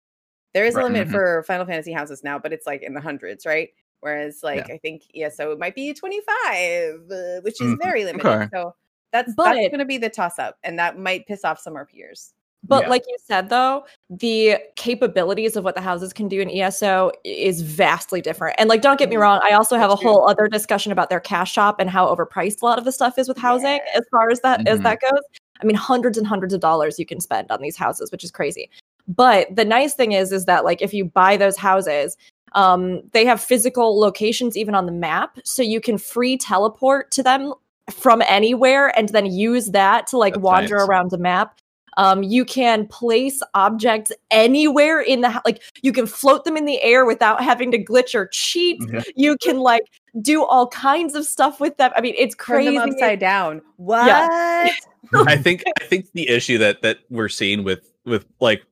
[0.53, 1.11] There is a Right, limit mhm.
[1.11, 3.69] for Final Fantasy houses now, but it's like in the hundreds, right?
[4.01, 8.27] Whereas like I think ESO might be 25, uh, which is Mhm, very limited.
[8.27, 8.47] okay.
[8.53, 8.75] So
[9.11, 11.75] that's But- that's going to be the toss up and that might piss off some
[11.75, 12.33] RPers.
[12.63, 12.89] But Yeah.
[12.89, 17.61] like you said, though, the capabilities of what the houses can do in ESO is
[17.61, 18.55] vastly different.
[18.59, 19.21] And like, don't get me Mhm.
[19.21, 22.61] wrong, I also have a whole other discussion about their cash shop and how overpriced
[22.61, 23.79] a lot of the stuff is with housing.
[23.85, 23.97] Yeah.
[23.97, 24.83] As far as that as Mhm.
[24.83, 25.21] that goes,
[25.59, 28.29] I mean, hundreds and hundreds of dollars you can spend on these houses, which is
[28.31, 28.69] crazy.
[29.07, 32.17] But the nice thing is, is that like if you buy those houses,
[32.53, 37.23] um, they have physical locations even on the map, so you can free teleport to
[37.23, 37.53] them
[37.89, 40.87] from anywhere and then use that to like That's wander nice.
[40.87, 41.59] around the map.
[41.97, 45.41] Um, you can place objects anywhere in the.
[45.45, 48.81] Like you can float them in the air without having to glitch or cheat.
[48.91, 49.01] Yeah.
[49.15, 49.83] You can like
[50.21, 51.91] do all kinds of stuff with them.
[51.95, 52.77] I mean, it's Turn crazy.
[52.77, 53.61] them upside down.
[53.75, 54.09] What?
[55.13, 58.63] I think I think the issue that that we're seeing with with like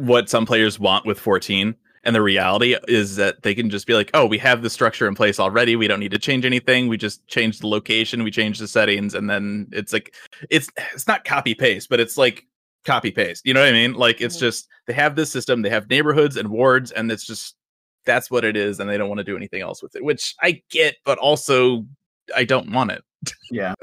[0.00, 3.94] what some players want with 14 and the reality is that they can just be
[3.94, 5.76] like, "Oh, we have the structure in place already.
[5.76, 6.88] We don't need to change anything.
[6.88, 10.14] We just change the location, we change the settings, and then it's like
[10.48, 12.46] it's it's not copy paste, but it's like
[12.84, 13.46] copy paste.
[13.46, 13.92] You know what I mean?
[13.92, 17.56] Like it's just they have this system, they have neighborhoods and wards, and it's just
[18.06, 20.34] that's what it is, and they don't want to do anything else with it, which
[20.40, 21.84] I get, but also
[22.34, 23.04] I don't want it.
[23.50, 23.74] Yeah.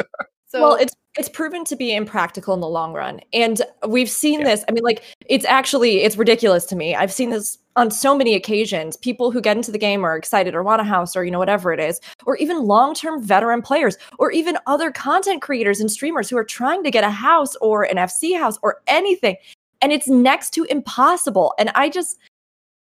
[0.50, 3.20] So well, it's it's proven to be impractical in the long run.
[3.34, 4.48] And we've seen Yeah.
[4.48, 4.64] this.
[4.70, 6.96] I mean, like it's actually it's ridiculous to me.
[6.96, 8.98] I've seen this on so many occasions.
[8.98, 11.40] People who get into the game are excited or want a house or you know
[11.40, 16.30] whatever it is, or even long-term veteran players, or even other content creators and streamers
[16.30, 19.36] who are trying to get a house or an FC house or anything.
[19.82, 21.54] And it's next to impossible.
[21.60, 22.18] And I just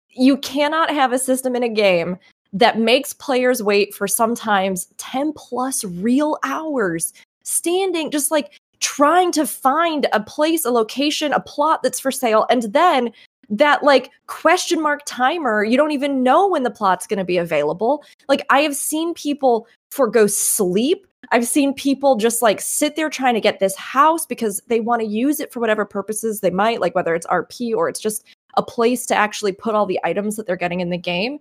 [0.10, 2.18] you cannot have a system in a game
[2.54, 9.46] that makes players wait for sometimes 10 plus real hours standing just like trying to
[9.46, 13.12] find a place a location a plot that's for sale and then
[13.50, 17.38] that like question mark timer you don't even know when the plot's going to be
[17.38, 18.04] available.
[18.28, 21.06] Like i have seen people forgo sleep.
[21.32, 25.02] I've seen people just like sit there trying to get this house because they want
[25.02, 28.24] to use it for whatever purposes they might like whether it's rp or it's just
[28.58, 31.40] a place to actually put all the items that they're getting in the game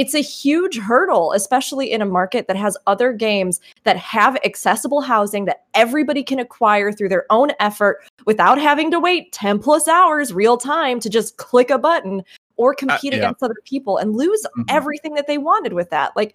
[0.00, 5.02] it's a huge hurdle, especially in a market that has other games that have accessible
[5.02, 9.86] housing that everybody can acquire through their own effort without having to wait 10 plus
[9.88, 12.22] hours real time to just click a button
[12.56, 13.18] or compete yeah.
[13.18, 14.64] against other people and lose Mhm.
[14.70, 16.16] everything that they wanted with that.
[16.16, 16.34] Like,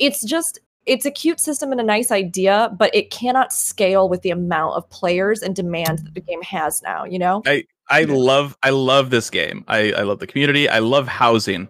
[0.00, 4.22] it's just, it's a cute system and a nice idea, but it cannot scale with
[4.22, 7.44] the amount of players and demand that the game has now, you know?
[7.46, 9.64] I I love I love this game.
[9.68, 10.68] I I love the community.
[10.68, 11.68] I love housing,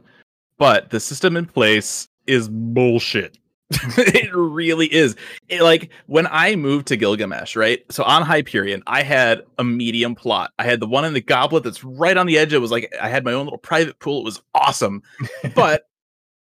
[0.59, 3.39] but the system in place is bullshit.
[3.71, 5.17] it really is.
[5.49, 7.81] It, like when I moved to Gilgamesh, right?
[7.91, 10.53] So on Hyperion, I had a medium plot.
[10.59, 12.53] I had the one in the goblet that's right on the edge.
[12.53, 14.21] It was like I had my own little private pool.
[14.21, 15.03] It was awesome.
[15.55, 15.85] But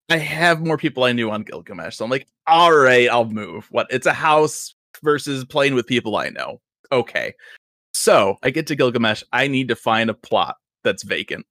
[0.09, 1.97] I have more people I knew on Gilgamesh.
[1.97, 3.67] So I'm like, all right, I'll move.
[3.71, 3.87] What?
[3.91, 6.61] It's a house versus playing with people I know.
[6.91, 7.35] Okay.
[7.93, 9.23] So I get to Gilgamesh.
[9.33, 11.47] I need to find a plot that's vacant.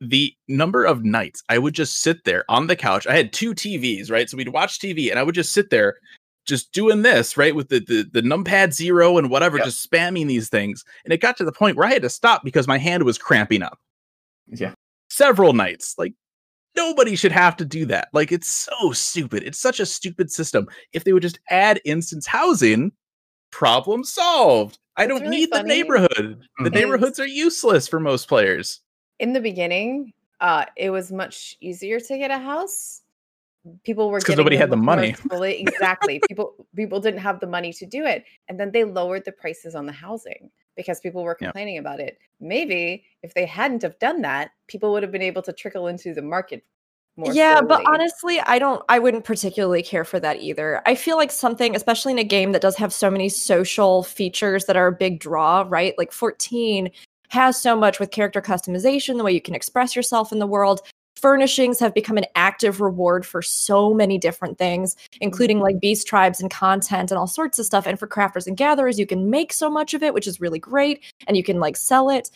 [0.00, 3.06] The number of nights I would just sit there on the couch.
[3.06, 4.30] I had two TVs, right?
[4.30, 5.96] So we'd watch TV and I would just sit there
[6.46, 7.54] just doing this, right?
[7.54, 9.66] With the the, the numpad zero and whatever, Yep.
[9.66, 10.84] just spamming these things.
[11.04, 13.18] And it got to the point where I had to stop because my hand was
[13.18, 13.78] cramping up
[14.46, 14.72] Yeah.
[15.10, 15.94] several nights.
[15.98, 16.14] Like
[16.76, 18.08] nobody should have to do that.
[18.12, 19.42] Like it's so stupid.
[19.42, 20.68] It's such a stupid system.
[20.92, 22.92] If they would just add instance housing,
[23.50, 24.78] problem solved.
[24.96, 26.40] I don't really need the neighborhood.
[26.58, 26.74] The Mhm.
[26.74, 28.80] neighborhoods are useless for most players.
[29.18, 33.02] In the beginning, uh, it was much easier to get a house.
[33.84, 35.12] People were because nobody had the money.
[35.12, 36.20] fully- exactly.
[36.28, 39.74] people people didn't have the money to do it, and then they lowered the prices
[39.74, 41.48] on the housing because people were Yeah.
[41.48, 42.18] complaining about it.
[42.40, 46.14] Maybe if they hadn't have done that, people would have been able to trickle into
[46.14, 46.64] the market
[47.16, 47.32] more.
[47.34, 51.32] yeah but honestly i don't i wouldn't particularly care for that either i feel like
[51.32, 54.92] something especially in a game that does have so many social features that are a
[54.92, 56.88] big draw right like 14
[57.28, 60.80] has so much with character customization the way you can express yourself in the world.
[61.16, 66.40] Furnishings have become an active reward for so many different things including like beast tribes
[66.40, 67.86] and content and all sorts of stuff.
[67.86, 70.58] And for crafters and gatherers you can make so much of it which is really
[70.58, 72.30] great and you can like sell it.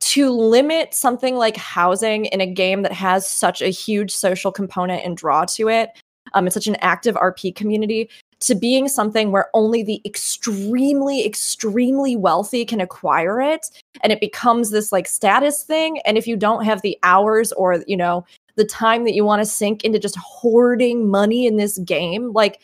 [0.00, 5.04] To limit something like housing in a game that has such a huge social component
[5.04, 5.90] and draw to it,
[6.34, 12.16] um, it's such an active RP community, to being something where only the extremely, extremely
[12.16, 13.70] wealthy can acquire it,
[14.02, 16.00] and it becomes this like status thing.
[16.04, 18.24] And if you don't have the hours or you know
[18.56, 22.60] the time that you want to sink into just hoarding money in this game, like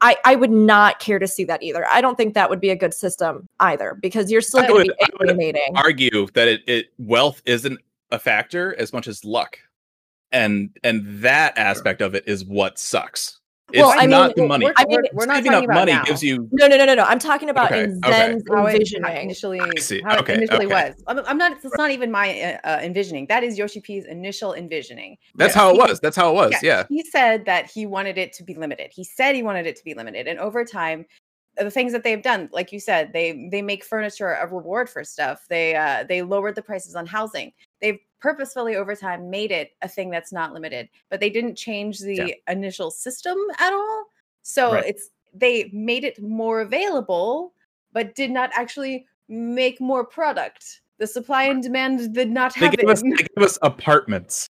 [0.00, 1.86] I, I would not care to see that either.
[1.88, 4.74] I don't think that would be a good system either because you're still going to
[4.74, 5.76] would- be I would alienating.
[5.76, 7.78] Argue that it, it wealth isn't
[8.10, 9.58] a factor as much as luck.
[10.32, 13.39] And and that aspect of it is what sucks.
[13.72, 14.66] It's Well, I mean, not the money.
[14.66, 16.04] We're, I mean, we're, we're not Saving talking up about money now.
[16.04, 17.04] gives you No, no, no, no, no.
[17.04, 19.16] I'm talking about Okay, in okay, Zen's how it envisioning.
[19.16, 20.90] initially, see, how okay, it initially okay.
[20.90, 21.02] was.
[21.06, 21.52] I'm, I'm not.
[21.64, 23.26] It's not even my uh, uh, envisioning.
[23.26, 25.16] That is Yoshi P's initial envisioning.
[25.34, 25.60] that's Yeah.
[25.62, 26.00] how it was.
[26.00, 26.54] That's how it was.
[26.62, 26.84] Yeah.
[26.88, 28.90] He said that he wanted it to be limited.
[28.94, 31.06] He said he wanted it to be limited, and over time,
[31.56, 35.04] the things that they've done, like you said, they they make furniture a reward for
[35.04, 35.44] stuff.
[35.48, 37.52] They uh, they lowered the prices on housing.
[37.80, 41.98] They've purposefully over time made it a thing that's not limited, but they didn't change
[41.98, 42.34] the Yeah.
[42.52, 44.06] initial system at all.
[44.42, 44.84] So Right.
[44.86, 47.52] it's they made it more available,
[47.92, 50.80] but did not actually make more product.
[50.98, 52.88] The supply and demand did not They have give it.
[52.90, 54.48] us they give us apartments.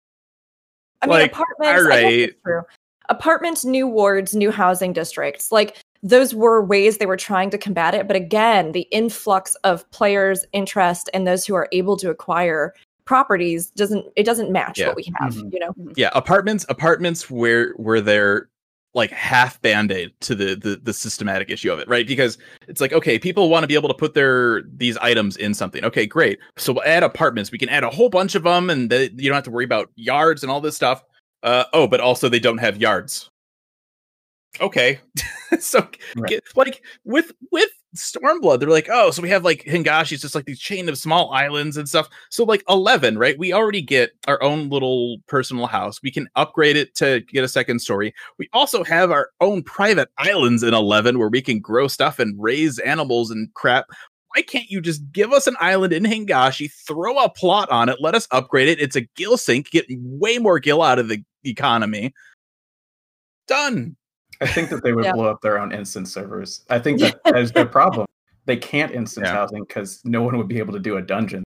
[1.01, 2.35] I mean, Like, apartments.
[2.45, 2.61] all true.
[3.09, 5.51] Apartments, new wards, new housing districts.
[5.51, 8.07] Like those were ways they were trying to combat it.
[8.07, 12.73] But again, the influx of players' interest and those who are able to acquire
[13.09, 14.87] properties doesn't it doesn't match Yeah.
[14.87, 15.33] what we have.
[15.33, 15.51] Mhm.
[15.51, 15.73] You know.
[15.95, 18.49] Yeah, apartments apartments where where they're
[18.93, 22.05] like half band-aid to the, the the systematic issue of it, right?
[22.07, 25.55] Because it's like, okay, people want to be able to put their these items in
[25.55, 25.83] something.
[25.83, 26.37] Okay, great.
[26.57, 27.51] So we'll add apartments.
[27.51, 29.65] We can add a whole bunch of them, and they, you don't have to worry
[29.65, 31.03] about yards and all this stuff.
[31.41, 33.29] Uh, oh, but also they don't have yards.
[34.61, 34.99] Okay,
[35.59, 36.29] so Right.
[36.29, 40.45] get, like with with Stormblood, they're like, oh, so we have like Hingashi's just like
[40.45, 42.07] these chain of small islands and stuff.
[42.29, 43.37] So like eleven, right?
[43.39, 45.99] We already get our own little personal house.
[46.03, 48.13] We can upgrade it to get a second story.
[48.37, 52.39] We also have our own private islands in eleven where we can grow stuff and
[52.39, 53.87] raise animals and crap.
[54.35, 57.97] Why can't you just give us an island in Hingashi, throw a plot on it,
[57.99, 58.79] let us upgrade it?
[58.79, 62.13] It's a gill sink, get way more gill out of the economy.
[63.47, 63.95] Done.
[64.41, 65.13] I think that they would Yeah.
[65.13, 66.63] blow up their own instance servers.
[66.69, 68.05] I think that that is their problem.
[68.45, 69.33] They can't instance Yeah.
[69.33, 71.43] housing because no one would be able to do a dungeon.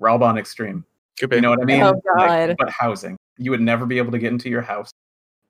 [0.00, 0.84] Ralbon Extreme.
[1.20, 1.82] You know what I oh, mean?
[1.82, 3.16] Oh, Like, but housing.
[3.38, 4.90] You would never be able to get into your house.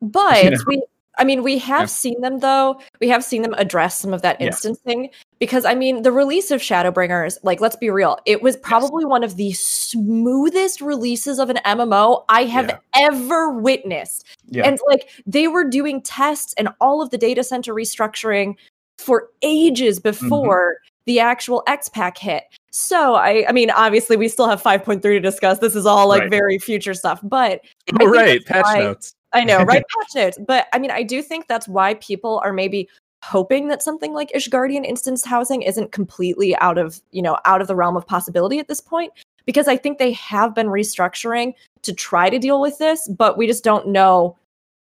[0.03, 0.59] But You know?
[0.67, 0.83] we,
[1.19, 1.87] I mean, we have Yeah.
[1.87, 2.81] seen them though.
[3.01, 4.47] We have seen them address some of that Yeah.
[4.49, 9.05] instancing because I mean, the release of Shadowbringers, like, let's be real, it was probably
[9.05, 12.79] one of the smoothest releases of an MMO I have Yeah.
[13.09, 14.25] ever witnessed.
[14.49, 14.67] Yeah.
[14.67, 18.55] And like, they were doing tests and all of the data center restructuring
[18.99, 20.09] for ages Mm-hmm.
[20.29, 22.45] before the actual X pack hit.
[22.71, 25.59] So I, I mean, obviously, we still have 5.3 to discuss.
[25.59, 26.31] This is all like Right.
[26.31, 27.61] very future stuff, but
[28.01, 29.15] Oh, right, patch why- notes.
[29.33, 29.85] I know, right?
[30.01, 30.39] Patch notes.
[30.47, 32.89] But I mean, I do think that's why people are maybe
[33.25, 37.69] hoping that something like Ishgardian instance housing isn't completely out of, you know, out of
[37.69, 39.13] the realm of possibility at this point.
[39.47, 43.47] Because I think they have been restructuring to try to deal with this, but we
[43.47, 44.37] just don't know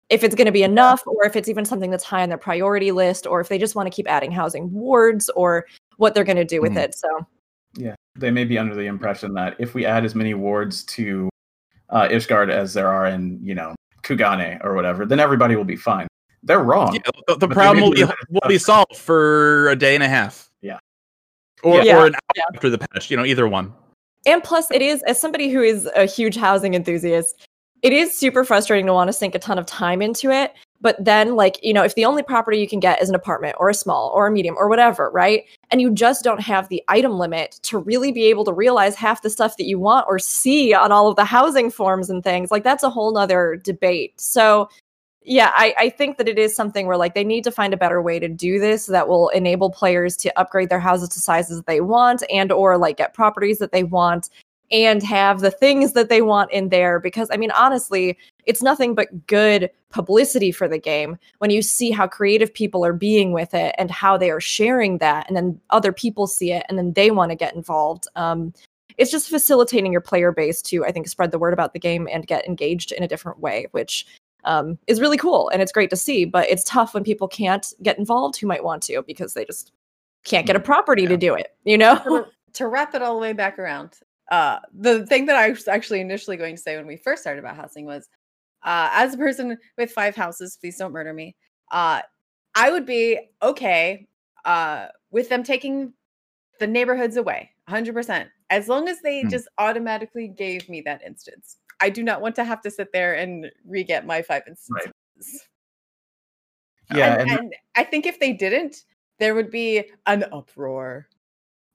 [0.09, 2.37] if it's going to be enough or if it's even something that's high on their
[2.37, 5.65] priority list or if they just want to keep adding housing wards or
[5.97, 6.83] what they're going to do with Mhm.
[6.83, 6.95] it.
[6.95, 7.25] So
[7.75, 11.29] Yeah, they may be under the impression that if we add as many wards to
[11.89, 15.75] uh, Ishgard as there are in, you know, Kugane or whatever, then everybody will be
[15.75, 16.07] fine.
[16.43, 16.93] They're wrong.
[16.95, 20.09] Yeah, the, the problem will be be, will be solved for a day and a
[20.09, 20.49] half.
[20.61, 20.79] Yeah.
[21.63, 21.97] Or, Yeah.
[21.97, 22.43] or an hour Yeah.
[22.53, 23.73] after the patch, you know, either one.
[24.25, 27.47] And plus, it is, as somebody who is a huge housing enthusiast,
[27.81, 30.53] it is super frustrating to want to sink a ton of time into it.
[30.83, 33.55] But then, like, you know, if the only property you can get is an apartment
[33.57, 35.45] or a small or a medium or whatever, right?
[35.71, 39.21] And you just don't have the item limit to really be able to realize half
[39.21, 42.51] the stuff that you want or see on all of the housing forms and things,
[42.51, 44.19] like, that's a whole nother debate.
[44.19, 44.69] So,
[45.25, 47.77] yeah, I, I think that it is something where like they need to find a
[47.77, 51.57] better way to do this that will enable players to upgrade their houses to sizes
[51.57, 54.29] that they want and or like get properties that they want
[54.69, 58.95] and have the things that they want in there because I mean honestly, it's nothing
[58.95, 63.53] but good publicity for the game when you see how creative people are being with
[63.53, 66.93] it and how they are sharing that and then other people see it and then
[66.93, 68.07] they want to get involved.
[68.15, 68.53] Um
[68.97, 72.07] it's just facilitating your player base to I think spread the word about the game
[72.11, 74.05] and get engaged in a different way, which
[74.45, 76.25] um, is really cool and it's great to see.
[76.25, 79.71] But it's tough when people can't get involved who might want to because they just
[80.23, 81.55] can't get a property to do it.
[81.63, 81.97] You know?
[82.03, 83.93] to, to wrap it all the way back around,
[84.31, 87.39] uh, the thing that I was actually initially going to say when we first started
[87.39, 88.07] about housing was,
[88.63, 91.35] uh, as a person with five houses, please don't murder me.
[91.71, 92.01] Uh,
[92.55, 94.07] I would be okay
[94.45, 95.93] uh, with them taking
[96.59, 99.29] the neighborhoods away, 100%, as long as they Hmm.
[99.29, 101.57] just automatically gave me that instance.
[101.81, 105.43] I do not want to have to sit there and re get my five instances.
[106.91, 108.83] Yeah, and, and- and I think if they didn't,
[109.19, 111.07] there would be an uproar.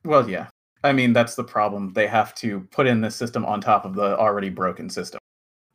[0.05, 0.49] Well, yeah.
[0.85, 1.93] I mean, that's the problem.
[1.93, 5.19] They have to put in this system on top of the already broken system.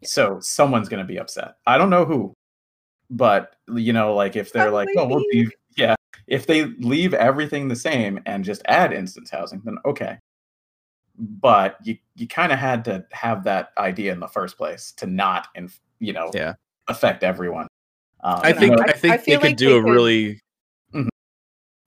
[0.07, 1.55] So someone's going to be upset.
[1.65, 2.33] I don't know who,
[3.09, 5.95] but you know, like if they're like, "Oh, we'll leave," yeah.
[6.27, 10.17] If they leave everything the same and just add instance housing, then okay.
[11.17, 15.05] But you you kind of had to have that idea in the first place to
[15.05, 16.53] not, and you know, Yeah.
[16.87, 17.67] affect everyone.
[18.21, 19.91] Um, I think know, I, I- think I they could like do they a could-
[19.91, 20.39] really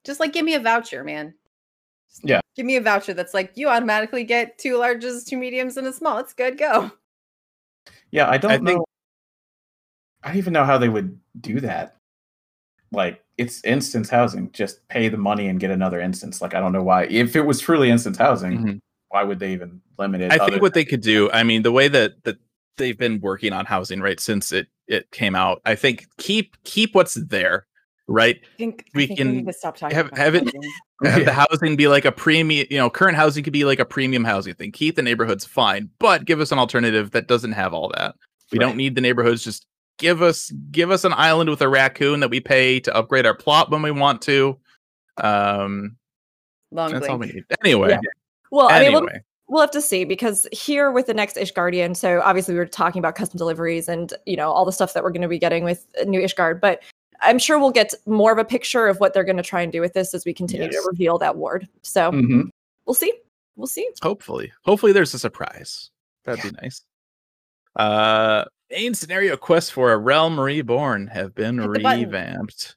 [0.04, 1.34] Just like give me a voucher, man.
[2.08, 2.40] Just Yeah.
[2.54, 5.92] Give me a voucher that's like you automatically get two larges, two mediums, and a
[5.92, 6.18] small.
[6.18, 6.56] It's good.
[6.58, 6.92] Go.
[8.10, 8.84] Yeah, I don't I think- know.
[10.22, 11.96] I don't even know how they would do that.
[12.90, 14.50] Like, it's instance housing.
[14.52, 16.40] Just pay the money and get another instance.
[16.40, 17.04] Like, I don't know why.
[17.04, 18.80] If it was truly instance housing, Mhm.
[19.08, 20.32] why would they even limit it?
[20.32, 22.38] I think what they could do, I mean, the way that that
[22.76, 26.94] they've been working on housing right since it it came out, I think keep keep
[26.94, 27.66] what's there.
[28.08, 28.40] Right?
[28.42, 30.44] I think We I think can need to stop talking have- about have it-
[31.04, 31.24] Have Yeah.
[31.24, 34.24] the housing be like a premium, you know, current housing could be like a premium
[34.24, 34.72] housing thing.
[34.72, 38.14] Keep the neighborhoods fine, but give us an alternative that doesn't have all that.
[38.50, 39.44] We don't need the neighborhoods.
[39.44, 39.66] Just
[39.98, 43.34] give us give us an island with a raccoon that we pay to upgrade our
[43.34, 44.56] plot when we want to.
[45.18, 45.96] Um,
[46.70, 47.44] Long that's all we need.
[47.64, 47.98] Anyway, Yeah.
[48.50, 51.96] Well, I mean, anyway, we'll, we'll have to see because here with the next Ishgardian,
[51.96, 55.02] so obviously we were talking about custom deliveries and you know all the stuff that
[55.02, 56.82] we're going to be getting with new Ishgard, but
[57.20, 59.72] I'm sure we'll get more of a picture of what they're going to try and
[59.72, 60.74] do with this as we continue Yes.
[60.82, 61.68] to reveal that ward.
[61.82, 62.42] So hmm
[62.84, 63.12] we'll see.
[63.56, 63.88] We'll see.
[64.02, 65.90] hopefully, hopefully there's a surprise.
[66.24, 66.82] That'd be nice.
[67.74, 72.02] Uh, main scenario quests for a realm reborn have been Hit button.
[72.02, 72.76] revamped.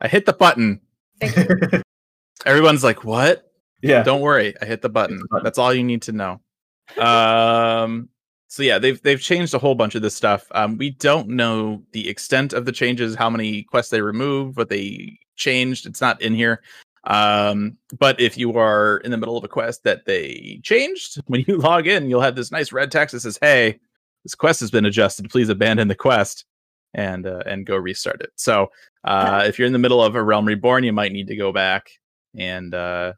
[0.00, 0.80] I hit the button.
[1.20, 1.82] Thank you.
[2.46, 3.52] Everyone's like, "What?"
[3.82, 4.02] yeah.
[4.02, 5.20] Don't worry, I hit the button.
[5.30, 5.44] button.
[5.44, 6.40] That's all you need to know.
[6.98, 8.08] Um
[8.50, 10.46] so yeah, they've they've changed a whole bunch of this stuff.
[10.50, 14.68] Um we don't know the extent of the changes, how many quests they removed, what
[14.68, 15.86] they changed.
[15.86, 16.60] It's not in here.
[17.04, 21.44] Um but if you are in the middle of a quest that they changed, when
[21.46, 23.78] you log in, you'll have this nice red text that says, "Hey,
[24.24, 25.30] this quest has been adjusted.
[25.30, 26.44] Please abandon the quest."
[26.92, 28.32] And uh, and go restart it.
[28.34, 28.72] So
[29.04, 31.52] uh, if you're in the middle of a realm reborn, you might need to go
[31.52, 31.88] back
[32.36, 33.12] and uh,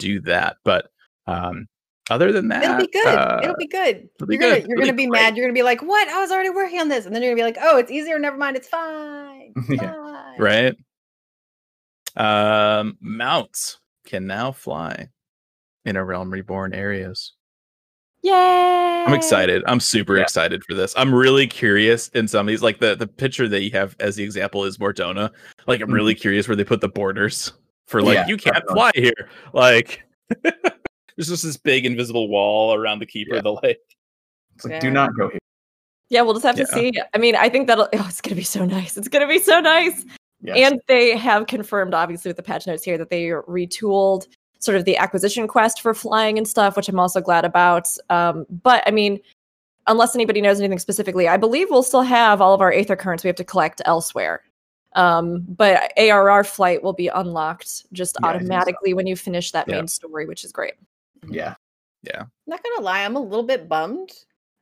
[0.00, 0.56] do that.
[0.64, 0.90] But
[1.28, 1.68] um,
[2.10, 3.06] other than that, It'll be good.
[3.06, 4.08] uh, It'll be good.
[4.16, 5.36] it'll be you're gonna you're It'll gonna be be mad.
[5.36, 6.08] You're gonna be like, "What?
[6.08, 8.18] I was already working on this," and then you're gonna be like, "Oh, it's easier.
[8.18, 8.56] Never mind.
[8.56, 9.52] It's fine.
[9.68, 9.92] It's Yeah.
[9.92, 10.76] fine." right.
[12.16, 15.08] Um, mounts can now fly
[15.84, 17.32] in a realm reborn areas.
[18.22, 19.04] Yay!
[19.06, 19.62] I'm excited.
[19.66, 20.22] I'm super Yeah.
[20.22, 20.92] excited for this.
[20.96, 22.62] I'm really curious in some of these.
[22.62, 25.30] Like the the picture that you have as the example is Mor Dhona.
[25.68, 27.52] Like I'm really curious where they put the borders
[27.86, 28.74] for like Yeah, you can't definitely.
[28.74, 29.28] fly here.
[29.52, 30.02] Like
[31.18, 33.78] there's just this big invisible wall around the keeper of the lake.
[34.54, 34.80] It's like, Yeah.
[34.80, 35.38] do not go here.
[36.10, 36.92] Yeah, we'll just have to see.
[37.12, 37.88] I mean, I think that'll.
[37.94, 38.96] Oh, it's gonna be so nice.
[38.96, 40.04] It's gonna be so nice.
[40.40, 40.70] Yes.
[40.72, 44.28] And they have confirmed, obviously, with the patch notes here, that they retooled
[44.60, 47.88] sort of the acquisition quest for flying and stuff, which I'm also glad about.
[48.10, 49.18] Um, but I mean,
[49.88, 53.24] unless anybody knows anything specifically, I believe we'll still have all of our Aether currents
[53.24, 54.42] we have to collect elsewhere.
[54.94, 58.46] Um, but ARR flight will be unlocked just Yeah, I think so.
[58.54, 59.76] automatically when you finish that Yeah.
[59.76, 60.74] main story, which is great.
[61.32, 61.54] Yeah.
[62.14, 64.10] I'm not gonna lie, I'm a little bit bummed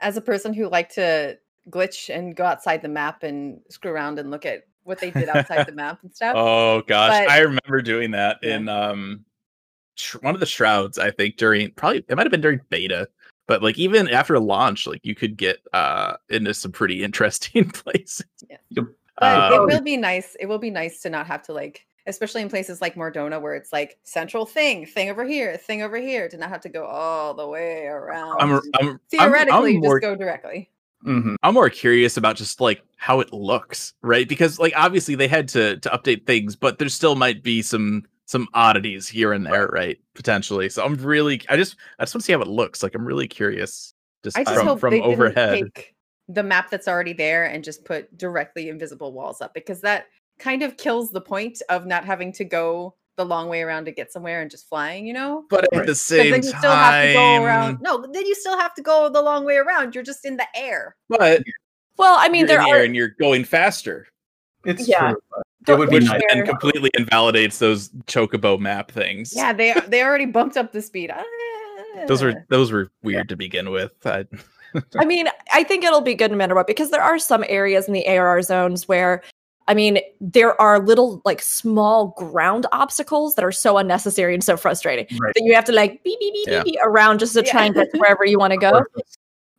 [0.01, 1.39] as a person who liked to
[1.71, 5.29] glitch and go outside the map and screw around and look at what they did
[5.29, 6.35] outside the map and stuff.
[6.37, 8.57] Oh gosh, But- I remember doing that Yeah.
[8.57, 9.25] in um
[9.97, 10.99] sh- one of the shrouds.
[10.99, 13.09] I think during probably it might have been during beta,
[13.49, 18.27] but like even after launch, like you could get uh into some pretty interesting places.
[18.49, 18.59] Yeah.
[19.19, 20.37] But Um, it will be nice.
[20.39, 23.41] It will be nice to not have to like, especially in places like Mor Dhona
[23.41, 26.69] where it's like central thing, thing over here, thing over here, to not have to
[26.69, 28.41] go all the way around.
[28.41, 30.71] I'm, I'm I'm- Theoretically, I'm, you more just go directly.
[31.03, 34.29] hmm I'm more curious about just like how it looks, right?
[34.29, 38.05] Because like obviously they had to to update things, but there still might be some
[38.29, 39.99] some oddities here and there, right?
[40.15, 40.69] Potentially.
[40.69, 42.83] So I'm really I just I just want to see how it looks.
[42.83, 43.95] Like I'm really curious
[44.25, 45.71] just just from from overhead.
[46.29, 50.07] the map that's already there and just put directly invisible walls up because that
[50.39, 53.93] kind of kills the point of not having to go the long way around to
[53.93, 55.45] get somewhere and just flying, you know?
[55.49, 55.87] But at Right.
[55.87, 57.81] the 'Cause same then you still have to go around.
[57.81, 59.95] No, then you still have to go the long way around.
[59.95, 60.97] You're just in the air.
[61.09, 61.43] but
[61.97, 64.07] Well, I mean, you're there in are air and you're going faster,
[64.67, 65.11] It's Yeah.
[65.13, 65.21] true.
[65.31, 66.21] but But It would be which nice.
[66.29, 69.33] then completely invalidates those chocobo map things.
[69.35, 71.11] Yeah, they they already bumped up the speed.
[72.07, 72.27] those Ah.
[72.27, 73.93] were those were weird to begin with.
[74.07, 74.27] I,
[74.99, 77.87] I mean, I think it'll be good no matter what because there are some areas
[77.89, 79.23] in the ARR zones where,
[79.69, 84.57] I mean, there are little like small ground obstacles that are so unnecessary and so
[84.57, 85.35] frustrating Right.
[85.35, 86.63] that you have to like beep beep beep Yeah.
[86.63, 88.85] beep, beep around just to try and get wherever you want to go.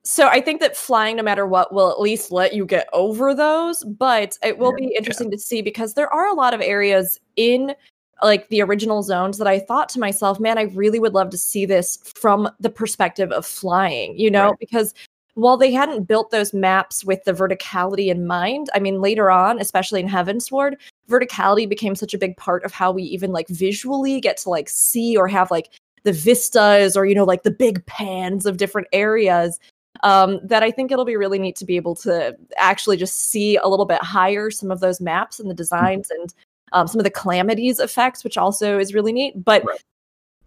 [0.04, 3.36] So I think that flying, no matter what, will at least let you get over
[3.36, 3.84] those.
[3.84, 7.76] But it will be interesting to see because there are a lot of areas in
[8.24, 11.38] like the original zones that I thought to myself, man, I really would love to
[11.38, 14.60] see this from the perspective of flying, you know, Right.
[14.60, 14.94] because
[15.38, 19.60] while they hadn't built those maps with the verticality in mind, I mean, later on,
[19.60, 20.78] especially in Heavensward,
[21.08, 24.68] verticality became such a big part of how we even like visually get to like
[24.68, 25.70] see or have like
[26.06, 29.60] the vistas or, you know, like the big pans of different areas
[30.02, 33.58] um, that I think it'll be really neat to be able to actually just see
[33.58, 36.34] a little bit higher some of those maps and the designs and
[36.72, 39.36] um, some of the calamities effects, which also is really neat.
[39.46, 39.80] But Right.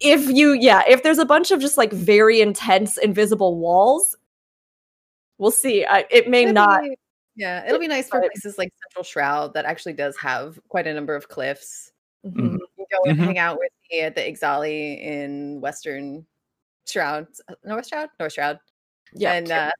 [0.01, 4.17] if you, yeah, if there's a bunch of just like very intense invisible walls,
[5.41, 5.85] we'll see.
[5.85, 6.83] I, it may It'll not.
[6.83, 6.97] be-
[7.37, 10.87] yeah, it'll be nice for but- places like Central Shroud that actually does have quite
[10.87, 11.91] a number of cliffs.
[12.25, 12.53] Mhm.
[12.59, 13.25] You can go and Mhm.
[13.25, 16.27] hang out with me at the Ixali in Western
[16.87, 17.27] Shroud,
[17.65, 18.59] North Shroud, North Shroud,
[19.15, 19.33] Yeah.
[19.33, 19.71] and uh,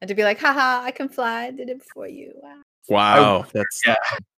[0.00, 2.32] and to be like, haha, I can fly, I did it before you.
[2.40, 2.62] Wow.
[2.88, 3.96] wow, that's Yeah.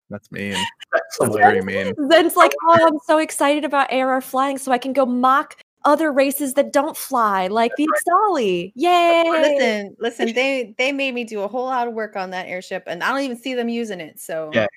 [0.10, 0.56] That's mean.
[0.92, 1.94] That's That's very mean.
[2.10, 6.12] Zen's like, oh, I'm so excited about ARR flying, so I can go mock other
[6.12, 8.72] races that don't fly, like the Ixali.
[8.76, 9.24] Yay!
[9.26, 12.84] Listen, listen, they they made me do a whole lot of work on that airship,
[12.88, 14.20] and I don't even see them using it.
[14.20, 14.68] So Yeah.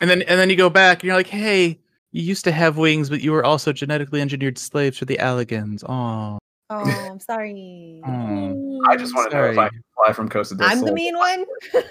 [0.00, 1.78] And then and then you go back and you're like, hey,
[2.12, 5.84] you used to have wings, but you were also genetically engineered slaves for the Allagans.
[5.88, 6.38] Oh,
[6.70, 8.02] oh, I'm sorry.
[8.06, 8.80] Mm.
[8.88, 10.78] I just want to know if I can fly from Costa del Sol.
[10.78, 11.44] I'm the mean one.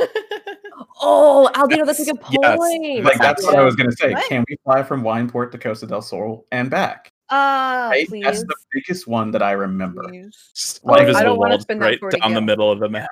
[1.01, 2.83] Oh, Aldino, that's a good point.
[2.83, 3.05] yes.
[3.05, 4.11] Like that's what I was gonna say.
[4.11, 4.27] What?
[4.27, 7.11] Can we fly from Wineport to Costa del Sol and back?
[7.29, 8.07] Uh, Right?
[8.07, 8.23] please.
[8.23, 10.03] That's the biggest one that I remember.
[10.07, 10.51] please.
[10.55, 13.09] just Like, I don't wanna spend right 40 down the middle of the map.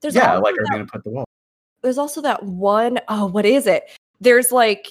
[0.00, 1.24] There's yeah, also like are that- we gonna put the wall?
[1.82, 4.90] there's also that one oh what is it there's like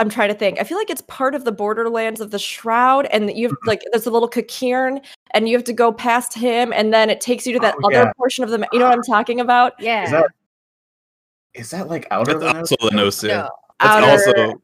[0.00, 3.06] i'm trying to think i feel like it's part of the borderlands of the shroud
[3.12, 3.66] and you have Mhm.
[3.68, 5.00] like there's a little Kakirn,
[5.30, 7.86] and you have to go past him and then it takes you to that Oh,
[7.86, 8.12] other yeah.
[8.16, 10.02] portion of the ma- you know what i'm talking about Yeah.
[10.04, 10.26] Is that
[11.54, 12.58] is that like outer That's La Noscea?
[12.58, 13.28] also the Nosia.
[13.28, 13.48] no,
[13.78, 14.62] That's Outer- also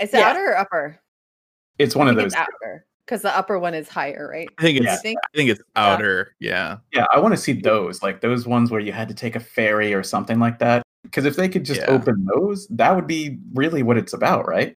[0.00, 0.28] it's Yeah.
[0.28, 1.00] outer or upper.
[1.78, 2.32] It's one of those.
[3.06, 4.48] because the upper one is higher, right?
[4.58, 4.94] I think it's Yeah.
[4.94, 5.18] I think.
[5.24, 6.34] I think it's outer.
[6.40, 6.78] Yeah.
[6.92, 9.40] Yeah, I want to see those, like those ones where you had to take a
[9.40, 10.82] ferry or something like that.
[11.02, 11.86] Because if they could just Yeah.
[11.90, 14.74] open those, that would be really what it's about, right?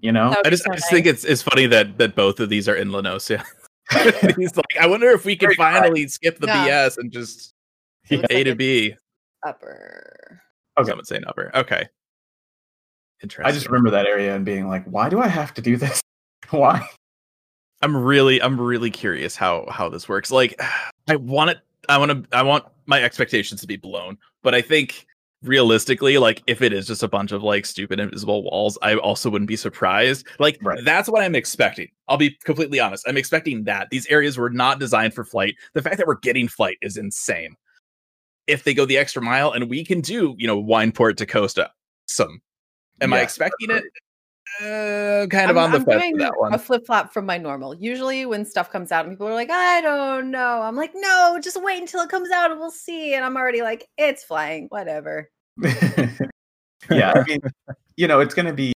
[0.00, 0.34] You know?
[0.44, 0.90] I just, so I just nice.
[0.90, 3.42] think it's it's funny that that both of these are in La Noscea.
[4.38, 5.76] He's like, I wonder if we can Very correct.
[5.78, 6.66] finally skip the Yeah.
[6.88, 7.54] BS and just
[8.10, 8.94] It A like to B.
[9.46, 10.40] Upper.
[10.78, 10.88] Okay.
[10.88, 11.50] Someone saying upper.
[11.54, 11.86] Okay.
[13.22, 13.46] Interesting.
[13.46, 16.00] I just remember that area and being like, why do I have to do this?
[16.50, 16.88] why?
[17.82, 20.30] I'm really I'm really curious how how this works.
[20.30, 20.58] Like
[21.08, 24.62] I want it I want to I want my expectations to be blown, but I
[24.62, 25.06] think
[25.42, 29.28] realistically like if it is just a bunch of like stupid invisible walls, I also
[29.28, 30.26] wouldn't be surprised.
[30.38, 30.82] Like Right.
[30.84, 31.88] that's what I'm expecting.
[32.08, 33.04] I'll be completely honest.
[33.06, 33.88] I'm expecting that.
[33.90, 35.54] These areas were not designed for flight.
[35.74, 37.54] The fact that we're getting flight is insane.
[38.46, 41.70] If they go the extra mile and we can do, you know, Wineport to Costa,
[42.06, 42.40] some.
[43.00, 43.84] Am I expecting it?
[44.60, 46.54] Uh, kind of I'm, on the I'm fence doing that one.
[46.54, 47.74] a flip flop from my normal.
[47.74, 51.38] Usually, when stuff comes out and people are like, "I don't know," I'm like, "No,
[51.42, 54.66] just wait until it comes out and we'll see." And I'm already like, "It's flying,
[54.68, 55.28] whatever."
[56.90, 57.40] yeah, I mean,
[57.96, 58.72] you know, it's gonna be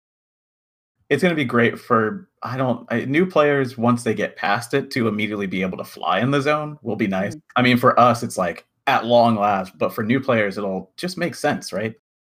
[1.09, 4.91] it's gonna be great for I don't I, new players once they get past it
[4.91, 7.35] to immediately be able to fly in the zone will be nice.
[7.55, 11.17] I mean, for us, it's like at long last, but for new players, it'll just
[11.17, 11.95] make sense, right?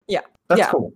[0.07, 0.71] Yeah, that's yeah.
[0.71, 0.93] cool.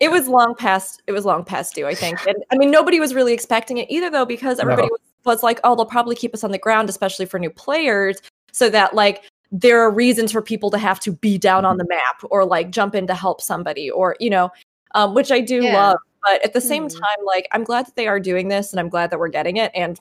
[0.00, 3.00] It was long past it was long past due i think and i mean nobody
[3.00, 6.34] was really expecting it either though because everybody was, was like oh they'll probably keep
[6.34, 8.20] us on the ground especially for new players
[8.52, 9.22] so that like
[9.52, 12.70] there are reasons for people to have to be down on the map or like
[12.70, 14.50] jump in to help somebody or you know
[14.94, 15.74] um, which i do Yeah.
[15.74, 16.88] love but at the same Hmm.
[16.98, 19.56] time like i'm glad that they are doing this and i'm glad that we're getting
[19.56, 20.00] it and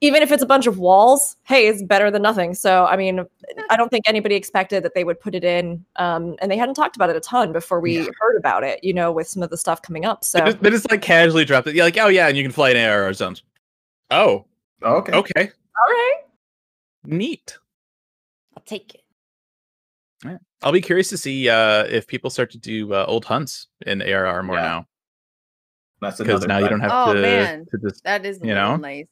[0.00, 3.24] even if it's a bunch of walls hey it's better than nothing so i mean
[3.70, 6.74] i don't think anybody expected that they would put it in um, and they hadn't
[6.74, 8.10] talked about it a ton before we Yeah.
[8.20, 10.62] heard about it you know with some of the stuff coming up so They just,
[10.62, 11.74] they just like casually dropped it.
[11.74, 13.42] Yeah, like, oh yeah, and you can fly in ARR zones.
[14.10, 14.46] Oh,
[14.82, 15.12] Okay.
[15.12, 15.42] okay.
[15.42, 16.20] all right
[17.04, 17.58] Neat.
[18.56, 19.00] I'll take it.
[20.62, 24.00] I'll be curious to see uh if people start to do uh, old hunts in
[24.02, 24.62] ARR more Yeah.
[24.62, 24.86] now.
[26.00, 27.66] That's Because another now you don't have Oh, to, man.
[27.70, 28.76] to just That is You know?
[28.76, 29.06] nice.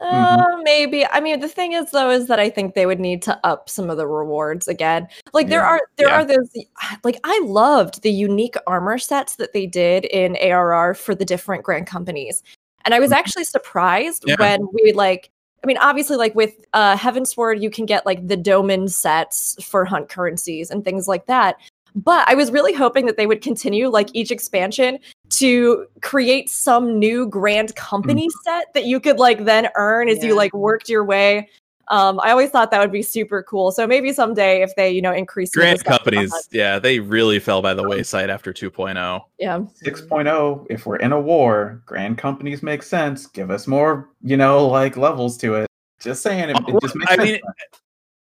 [0.00, 1.06] Uh, maybe.
[1.06, 3.68] I mean, the thing is, though, is that I think they would need to up
[3.68, 5.06] some of the rewards again.
[5.32, 5.66] Like there Yeah.
[5.68, 6.20] are there Yeah.
[6.20, 6.50] are those
[7.04, 11.62] like I loved the unique armor sets that they did in ARR for the different
[11.64, 12.42] grand companies,
[12.84, 13.16] and I was Mhm.
[13.16, 14.36] actually surprised Yeah.
[14.38, 15.30] when we like.
[15.62, 19.86] I mean, obviously, like with uh, Heavensward, you can get like the Doman sets for
[19.86, 21.56] hunt currencies and things like that.
[21.94, 24.98] But I was really hoping that they would continue, like each expansion,
[25.30, 30.34] to create some new grand company set that you could like then earn as you
[30.34, 31.48] like worked your way.
[31.88, 33.70] Um, I always thought that would be super cool.
[33.70, 36.48] So maybe someday if they, you know, increase some of grant stuff- companies.
[36.50, 38.54] Yeah, they really fell by the wayside after oh.
[38.54, 39.20] 2.0.
[39.38, 39.58] Yeah.
[39.58, 44.66] 6.0 if we're in a war grand companies make sense give us more you know
[44.66, 45.66] like levels to it
[46.00, 47.40] just saying it, it just makes I sense mean,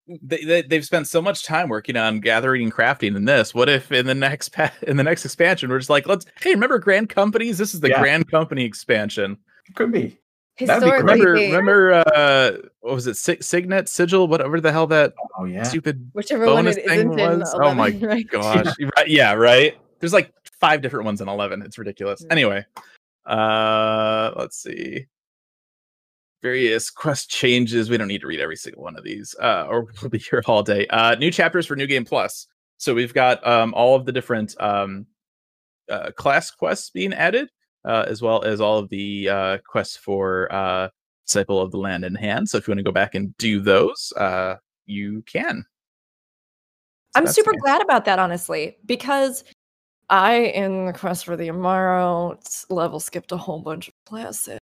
[0.06, 3.54] They, they they've spent so much time working on gathering and crafting in this.
[3.54, 6.50] What if in the next pa- in the next expansion we're just like, let's hey,
[6.50, 7.56] remember Grand Companies?
[7.58, 8.00] This is the Yeah.
[8.00, 9.38] Grand Company expansion.
[9.74, 10.18] could be
[10.60, 13.16] That'd be Remember remember uh what was it?
[13.16, 16.98] Sig- Signet, Sigil, whatever the hell that oh yeah stupid whichever one bonus it thing
[17.12, 17.54] isn't in was?
[17.60, 18.28] Oh my right?
[18.28, 18.66] gosh.
[18.96, 19.76] right, yeah, right.
[20.00, 20.30] There's like
[20.60, 21.62] five different ones in 11.
[21.62, 22.22] It's ridiculous.
[22.24, 22.32] Mm.
[22.32, 22.66] Anyway,
[23.26, 25.06] uh let's see.
[26.44, 27.88] Various quest changes.
[27.88, 30.42] We don't need to read every single one of these, uh, or we'll be here
[30.46, 30.86] all day.
[30.88, 32.46] Uh, new chapters for New Game Plus.
[32.76, 35.06] So we've got um, all of the different um,
[35.90, 37.48] uh, class quests being added,
[37.86, 40.90] uh, as well as all of the uh, quests for uh,
[41.26, 42.46] Disciple of the Land in Hand.
[42.50, 45.64] So if you want to go back and do those, uh, you can.
[47.16, 49.44] So I'm super glad about that, honestly, because
[50.10, 52.38] I, in the quest for the Amaro,
[52.70, 54.58] level skipped a whole bunch of classes.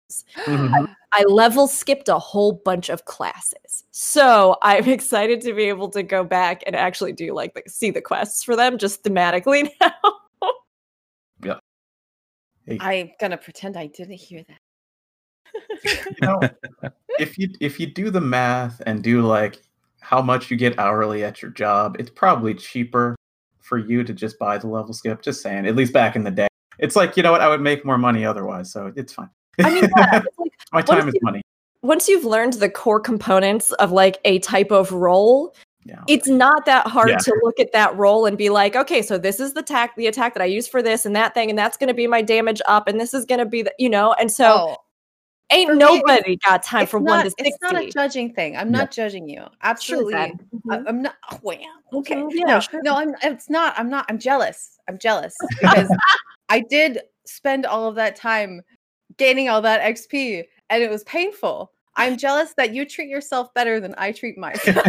[0.46, 0.96] Mhm.
[1.12, 3.86] I level skipped a whole bunch of classes.
[3.92, 7.92] So I'm excited to be able to go back and actually do like the, see
[7.92, 9.94] the quests for them just thematically now.
[11.44, 11.58] Yeah.
[12.80, 14.60] I'm gonna pretend I didn't hear that.
[15.84, 16.40] you know,
[17.18, 19.60] if you if you do the math and do like
[20.02, 23.16] how much you get hourly at your job, it's probably cheaper
[23.70, 25.22] for you to just buy the level skip.
[25.22, 26.48] Just saying, at least back in the day,
[26.80, 29.30] it's like you know what, I would make more money otherwise, so it's fine.
[29.64, 31.42] I mean, yeah, like my time is you- money.
[31.84, 35.54] once you've learned the core components of like a type of role,
[35.86, 37.18] Yeah, it's not that hard Yeah.
[37.18, 40.08] to look at that role and be like, okay, so this is the attack, the
[40.08, 42.22] attack that I use for this and that thing, and that's going to be my
[42.22, 44.76] damage up, and this is going to be the, you know, and so Oh,
[45.52, 47.48] ain't for me, nobody got time for not, one to sixty.
[47.50, 48.56] it's not a judging thing.
[48.58, 48.80] I'm Yeah.
[48.80, 49.44] not judging you.
[49.64, 50.14] Absolutely.
[50.14, 50.40] then.
[50.70, 50.84] I, Mhm.
[50.88, 51.16] I'm not.
[51.32, 51.56] Oh, wow.
[51.94, 52.16] Okay.
[52.16, 52.82] Mhm, yeah, no, sure.
[52.84, 53.16] no, I'm.
[53.24, 53.74] It's not.
[53.78, 54.06] I'm not.
[54.10, 54.78] I'm jealous.
[54.88, 55.90] I'm jealous because
[56.50, 58.62] I did spend all of that time
[59.18, 61.72] gaining all that XP, and it was painful.
[61.96, 64.86] I'm jealous that you treat yourself better than I treat myself.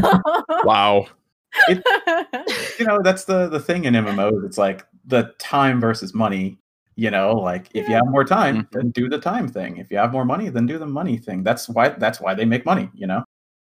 [0.65, 1.07] Wow.
[1.69, 4.45] you know that's the the thing in MMOs.
[4.45, 6.59] It's like the time versus money.
[6.97, 8.71] You know, like if you have more time, Mhm.
[8.73, 9.79] then do the time thing.
[9.79, 11.43] If you have more money, then do the money thing.
[11.43, 12.91] That's why that's why they make money.
[12.95, 13.25] You know.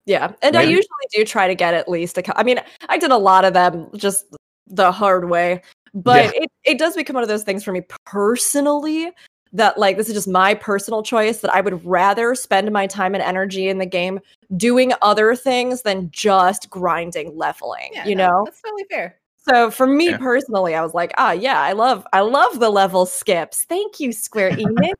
[0.06, 2.22] Yeah, and I usually do try to get at least a.
[2.22, 4.24] cou- I mean, I did a lot of them just
[4.66, 5.60] the hard way,
[5.94, 9.12] but it it does become one of those things for me personally
[9.52, 13.14] that like this is just my personal choice that I would rather spend my time
[13.14, 14.20] and energy in the game
[14.56, 17.90] doing other things than just grinding leveling.
[17.92, 19.18] Yeah, you no, know, that's totally fair.
[19.48, 20.18] So for me Yeah.
[20.18, 23.64] personally, I was like, ah, yeah, I love I love the level skips.
[23.64, 24.94] Thank you, Square Enix.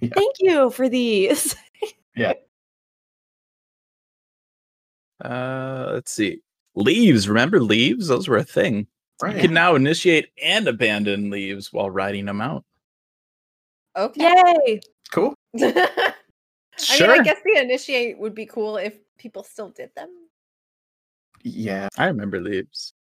[0.00, 0.10] Yeah.
[0.14, 1.54] Thank you for these.
[2.16, 2.32] Yeah.
[5.24, 6.40] Uh, let's see.
[6.74, 7.28] Leaves.
[7.28, 8.08] Remember leaves?
[8.08, 8.86] Those were a thing.
[9.22, 9.36] Right.
[9.36, 12.64] You can now initiate and abandon leaves while riding them out.
[13.96, 14.34] Okay.
[14.66, 14.80] Yay!
[15.12, 15.34] Cool.
[15.56, 15.82] I mean,
[16.76, 17.12] Sure.
[17.12, 20.10] I guess the initiate would be cool if people still did them.
[21.42, 21.88] Yeah.
[21.96, 22.93] I remember leaves.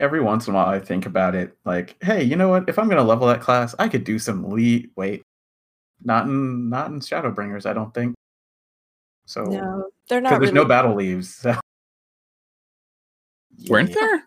[0.00, 2.68] Every once in a while I think about it like, hey, you know what?
[2.68, 5.22] If I'm gonna level that class, I could do some lead wait.
[6.02, 8.14] Not in not in Shadowbringers, I don't think.
[9.26, 10.30] So No, they're because not.
[10.40, 11.34] there's really no battle leaves.
[11.36, 11.54] So.
[13.68, 13.94] Weren't Yeah.
[14.00, 14.22] there?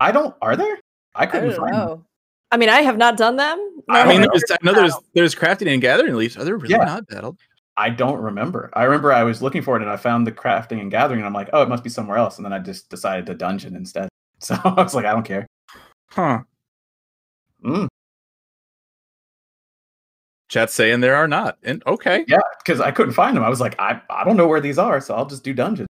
[0.00, 0.76] I don't are there?
[1.14, 2.06] I I couldn't don't find them.
[2.50, 3.58] I mean, I have not done them.
[3.88, 6.36] I I mean, don't there's, I know there's there's crafting and gathering leaves.
[6.36, 6.84] Are there really Yeah.
[6.84, 7.38] not battled?
[7.78, 8.68] I don't remember.
[8.74, 11.26] I remember I was looking for it and I found the crafting and gathering and
[11.26, 12.36] I'm like, oh, it must be somewhere else.
[12.36, 14.08] And then I just decided to dungeon instead.
[14.46, 15.46] So I was like, I don't care.
[16.10, 16.40] Huh.
[17.64, 17.86] Mm,
[20.48, 21.56] Chat's saying there are not.
[21.62, 22.24] And okay.
[22.28, 23.42] yeah, because I couldn't find them.
[23.44, 25.88] I was like, I, I don't know where these are, so I'll just do dungeons.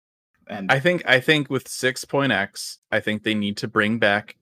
[0.49, 4.36] And I think I think with 6.x, I think they need to bring back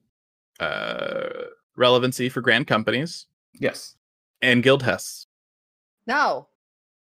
[0.59, 1.27] uh
[1.75, 3.95] relevancy for grand companies yes.
[4.41, 5.27] and guild tests.
[6.07, 6.47] No.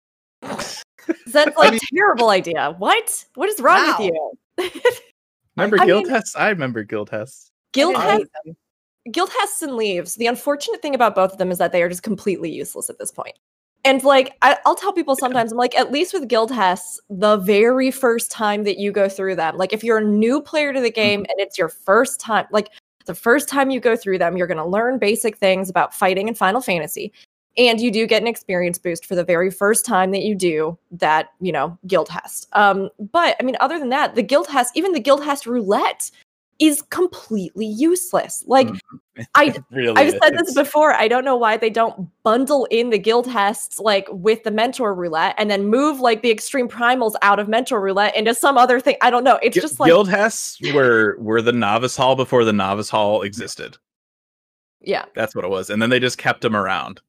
[0.42, 0.84] That's
[1.26, 2.74] I like mean- terrible idea.
[2.76, 3.24] What?
[3.34, 3.96] What is wrong Wow.
[3.98, 4.12] with
[4.58, 4.80] you?
[5.60, 6.36] Remember I guild mean- tests?
[6.36, 7.50] I remember guild tests.
[7.72, 8.56] Guild I has didn't hate
[9.04, 9.12] them.
[9.12, 10.16] guild has and leaves.
[10.16, 12.98] The unfortunate thing about both of them is that they are just completely useless at
[12.98, 13.38] this point.
[13.84, 17.36] And like I, I'll tell people sometimes, I'm like, at least with guild tests, the
[17.38, 20.80] very first time that you go through them, like if you're a new player to
[20.80, 20.94] the mm-hmm.
[20.94, 22.68] game and it's your first time, like
[23.06, 26.28] the first time you go through them, you're going to learn basic things about fighting
[26.28, 27.12] in Final Fantasy.
[27.56, 30.78] And you do get an experience boost for the very first time that you do
[30.92, 32.48] that, you know, guild test.
[32.52, 36.10] Um, but I mean, other than that, the guild test, even the guild test roulette,
[36.60, 38.44] is completely useless.
[38.46, 38.78] Like Mm.
[39.34, 40.94] I really I've said this before.
[40.94, 44.94] I don't know why they don't bundle in the guild tests like with the mentor
[44.94, 48.78] roulette and then move like the extreme primals out of mentor roulette into some other
[48.80, 48.96] thing.
[49.02, 49.38] I don't know.
[49.42, 53.22] It's Gu- just like guild tests were were the novice hall before the novice hall
[53.22, 53.76] existed.
[54.80, 55.04] yeah.
[55.14, 55.68] That's what it was.
[55.70, 57.00] And then they just kept them around.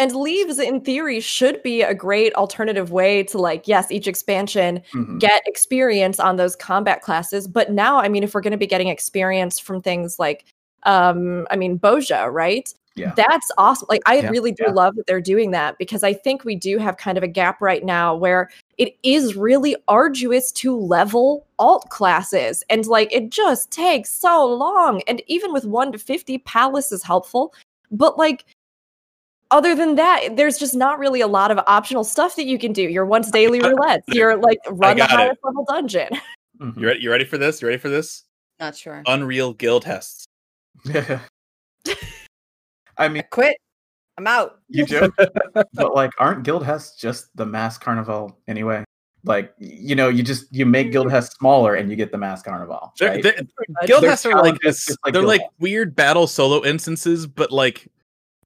[0.00, 4.80] And leaves in theory should be a great alternative way to like yes, each expansion
[4.94, 5.18] Mhm.
[5.18, 7.48] get experience on those combat classes.
[7.48, 10.44] But now, I mean, if we're going to be getting experience from things like,
[10.84, 12.72] um, I mean, Bozja, right?
[12.94, 13.12] Yeah.
[13.16, 13.86] That's awesome.
[13.90, 14.30] Like, I Yeah.
[14.30, 14.72] really do Yeah.
[14.72, 17.60] love that they're doing that because I think we do have kind of a gap
[17.60, 22.62] right now where it is really arduous to level alt classes.
[22.70, 25.02] And like, it just takes so long.
[25.08, 27.52] And even with 1 to 50, Palace is helpful.
[27.90, 28.44] But like,
[29.50, 32.72] other than that, there's just not really a lot of optional stuff that you can
[32.72, 32.82] do.
[32.82, 35.16] Your once daily roulettes, your like run the got it.
[35.16, 36.08] highest level dungeon.
[36.60, 36.76] Mhm.
[36.76, 37.00] You ready?
[37.00, 37.62] You ready for this?
[37.62, 38.24] You ready for this?
[38.58, 39.00] Not sure.
[39.06, 40.24] Unreal guild tests.
[40.92, 41.20] I
[42.98, 43.56] I mean, quit.
[44.16, 44.58] I'm out.
[44.68, 45.14] you joke,
[45.54, 48.82] but like, aren't guild tests just the Masked Carnivale anyway?
[49.22, 52.92] Like you know, you just you make Guildhest smaller and you get the Masked Carnivale.
[52.98, 53.36] They're- they-
[53.68, 53.86] much.
[53.86, 54.88] Guild They're Hests are like this.
[55.04, 55.54] like they're Guild like Hests.
[55.60, 57.86] weird battle solo instances, but like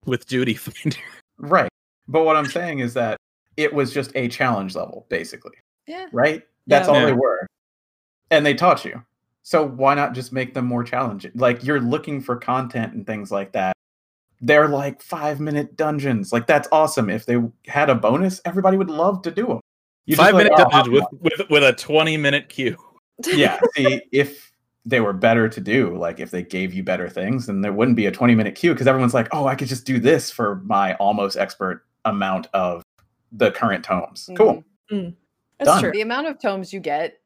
[0.04, 0.96] with duty finder.
[1.38, 1.68] right.
[2.08, 3.16] But what I'm saying is that
[3.56, 5.52] it was just a challenge level, basically.
[5.86, 6.06] Yeah.
[6.12, 6.42] Right?
[6.66, 6.94] That's Yeah.
[6.94, 7.06] all Yeah.
[7.06, 7.46] they were.
[8.30, 9.02] And they taught you.
[9.42, 11.32] So why not just make them more challenging?
[11.34, 13.74] Like you're looking for content and things like that.
[14.40, 16.32] They're like five minute dungeons.
[16.32, 17.10] Like that's awesome.
[17.10, 17.36] If they
[17.66, 19.60] had a bonus, everybody would love to do them.
[20.06, 21.04] You just Five like, minute "Oh, dungeon with,
[21.38, 22.76] with with a twenty minute queue.
[23.26, 23.58] yeah.
[23.74, 24.51] See, if
[24.84, 27.96] they were better to do, like if they gave you better things, then there wouldn't
[27.96, 30.56] be a 20 minute queue because everyone's like, oh, I could just do this for
[30.64, 32.82] my almost expert amount of
[33.30, 34.28] the current tomes.
[34.36, 34.64] Cool.
[34.90, 35.14] Mhm.
[35.58, 35.82] That's Done.
[35.82, 35.92] true.
[35.92, 37.18] The amount of tomes you get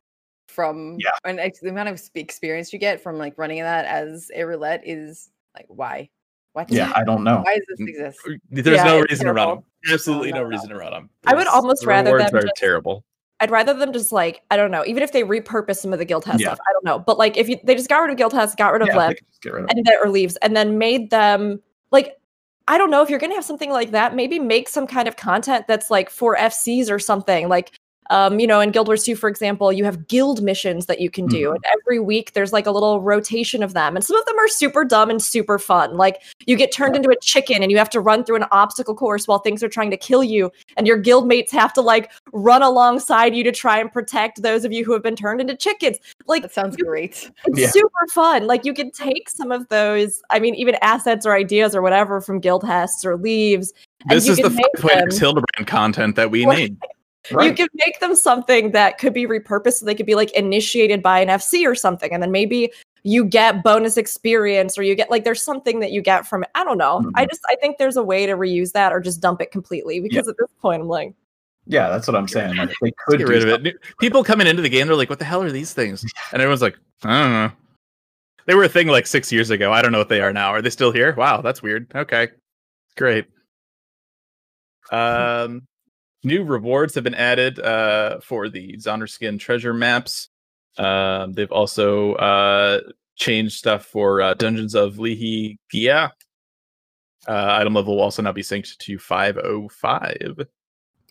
[0.48, 1.11] from Yeah.
[1.24, 4.82] and ex- the amount of experience you get from like running that as a roulette
[4.84, 6.11] is like why?
[6.52, 6.70] What?
[6.70, 7.42] Yeah, I don't know.
[7.44, 8.18] Why does this exist?
[8.50, 9.64] There's Yeah, no it's reason to run them.
[9.92, 11.11] Absolutely No, no no, reason to run them.
[11.26, 13.04] I would almost rather rewards them are just- terrible.
[13.41, 16.05] I'd rather them just like I don't know, even if they repurpose some of the
[16.05, 16.49] guild test Yeah.
[16.49, 16.59] stuff.
[16.68, 18.72] I don't know, but like if you, they just got rid of guild test, got
[18.72, 20.57] rid of Yeah, they left, could just get rid of and then or leaves, and
[20.57, 21.61] then made them
[21.91, 22.16] like
[22.68, 24.14] I don't know if you're gonna have something like that.
[24.14, 27.49] Maybe make some kind of content that's like for FCs or something.
[27.49, 27.78] Like
[28.11, 31.11] um, you know, in Guild Wars 2, for example, you have guild missions that you
[31.11, 34.24] can do, and every week there's like a little rotation of them, and some of
[34.26, 35.96] them are super dumb and super fun.
[35.96, 38.94] Like you get turned into a chicken, and you have to run through an obstacle
[38.94, 42.11] course while things are trying to kill you, and your guild mates have to like
[42.32, 45.57] run alongside you to try and protect those of you who have been turned into
[45.57, 45.98] chickens.
[46.26, 47.30] Like That sounds you great.
[47.46, 47.70] it's Yeah.
[47.70, 48.46] super fun.
[48.46, 52.20] Like you can take some of those, I mean, even assets or ideas or whatever
[52.20, 53.72] from guild hests or leaves.
[54.09, 56.44] and This you is the can make five point Hildebrand content that we
[57.33, 57.45] Right.
[57.45, 57.57] You Right.
[57.57, 59.74] can make them something that could be repurposed.
[59.74, 62.72] So they could be like initiated by an FC or something, and then maybe
[63.03, 66.51] you get bonus experience or you get like there's something that you get from it.
[66.55, 67.09] I don't know.
[67.14, 67.31] I Mhm.
[67.31, 70.27] just I think there's a way to reuse that or just dump it completely because
[70.27, 71.14] at this point I'm like,
[71.68, 72.57] Yeah, that's what I'm saying.
[72.57, 73.77] Like they could Get rid of it.
[73.99, 76.62] People coming into the game, they're like, "What the hell are these things?" And everyone's
[76.62, 77.53] like, "I don't know."
[78.47, 79.72] They were a thing like six years ago.
[79.72, 80.51] I don't know what they are now.
[80.51, 81.12] Are they still here?
[81.16, 81.91] Wow, that's weird.
[81.95, 82.29] Okay,
[82.97, 83.27] great.
[84.93, 85.62] Um,
[86.25, 90.29] new rewards have been added uh, for the Zonureskin treasure maps.
[90.79, 92.81] Um, they've also uh,
[93.17, 96.11] changed stuff for uh, Dungeons of Lyhe Ghiah.
[97.29, 100.47] Uh, item level will also now be synced to 505.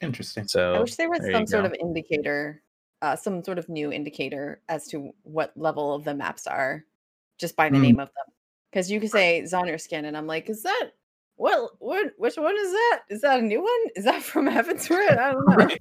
[0.01, 0.47] Interesting.
[0.47, 1.67] So I wish there was there some sort go.
[1.67, 2.61] of indicator,
[3.01, 6.85] uh, some sort of new indicator as to what level of the maps are,
[7.37, 7.81] just by the Mm.
[7.81, 8.33] name of them.
[8.71, 10.91] Because you could say Zonureskin, and I'm like, is that
[11.35, 11.71] what?
[11.79, 12.11] What?
[12.17, 13.01] Which one is that?
[13.09, 13.91] Is that a new one?
[13.95, 15.17] Is that from Heavensward?
[15.17, 15.55] I don't know.
[15.55, 15.79] Right.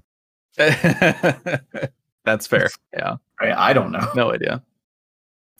[2.24, 2.68] That's fair.
[2.94, 4.06] Yeah, Right, I don't know.
[4.14, 4.62] no idea.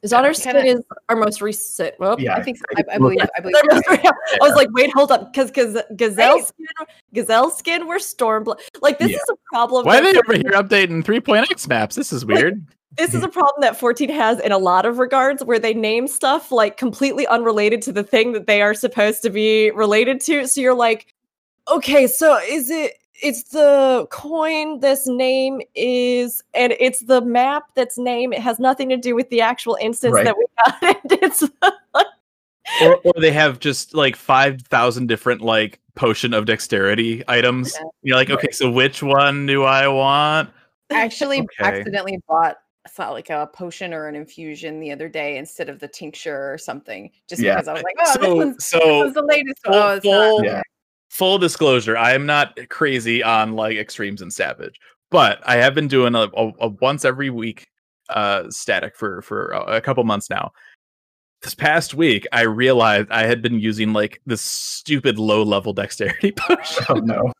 [0.07, 1.95] Zonner kinda- Skin is our most recent.
[1.99, 2.64] Well, Yeah, I think so.
[2.76, 3.18] I- I, I believe.
[3.22, 3.55] I believe.
[3.55, 4.05] Their most- right.
[4.05, 6.47] I was like, wait, hold up, because because gazelle Right.
[6.47, 6.66] skin,
[7.14, 8.59] gazelle skin were stormblood.
[8.82, 9.16] Like this Yeah.
[9.16, 9.86] is a problem.
[9.86, 11.97] Why are that they 14 over here updating 3.x maps?
[11.97, 12.66] This is weird.
[12.97, 16.07] This is a problem that 14 has in a lot of regards, where they name
[16.07, 20.47] stuff like completely unrelated to the thing that they are supposed to be related to.
[20.47, 21.12] So you're like,
[21.68, 22.95] okay, so is it?
[23.22, 24.80] It's the coin.
[24.80, 27.64] This name is, and it's the map.
[27.74, 28.32] That's name.
[28.32, 30.24] It has nothing to do with the actual instance Right.
[30.24, 30.82] that we got.
[31.05, 31.45] And it's
[32.82, 37.74] or, or they have just like 5,000 different like potion of dexterity items.
[37.78, 37.86] Yeah.
[38.03, 40.51] You're like, okay, so which one do I want?
[40.90, 41.49] I actually Okay.
[41.61, 42.57] accidentally bought
[42.87, 46.53] I thought like a potion or an infusion the other day instead of the tincture
[46.53, 47.55] or something, just Yeah.
[47.55, 49.59] because I was like, oh, this so, one's, this so one's the latest.
[49.64, 49.82] full, one.
[49.82, 50.45] Oh, it's full, not.
[50.47, 50.62] Yeah.
[51.11, 54.78] full disclosure, I am not crazy on like extremes and savage,
[55.11, 57.66] but I have been doing a, a, a once every week
[58.11, 60.53] uh static for for a, a couple months now.
[61.41, 66.32] This past week, I realized I had been using like this stupid low level dexterity
[66.37, 66.85] potion.
[66.91, 67.32] Oh no.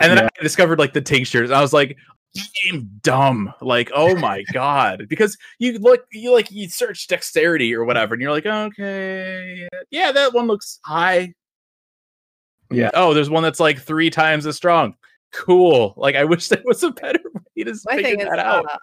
[0.00, 0.28] And then Yeah.
[0.38, 1.50] I discovered like the tinctures.
[1.52, 1.96] I was like,
[2.68, 3.52] I'm dumb.
[3.60, 5.06] Like, oh my god.
[5.08, 10.12] Because you look you like you search dexterity or whatever, and you're like, okay, yeah,
[10.12, 11.34] that one looks high.
[12.70, 12.90] Yeah.
[12.94, 14.94] Oh, there's one that's like three times as strong.
[15.32, 15.94] Cool.
[15.96, 17.20] Like I wish there was a better
[17.56, 18.64] way to My figure thing is, that out.
[18.66, 18.76] uh,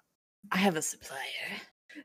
[0.52, 1.20] I have a supplier.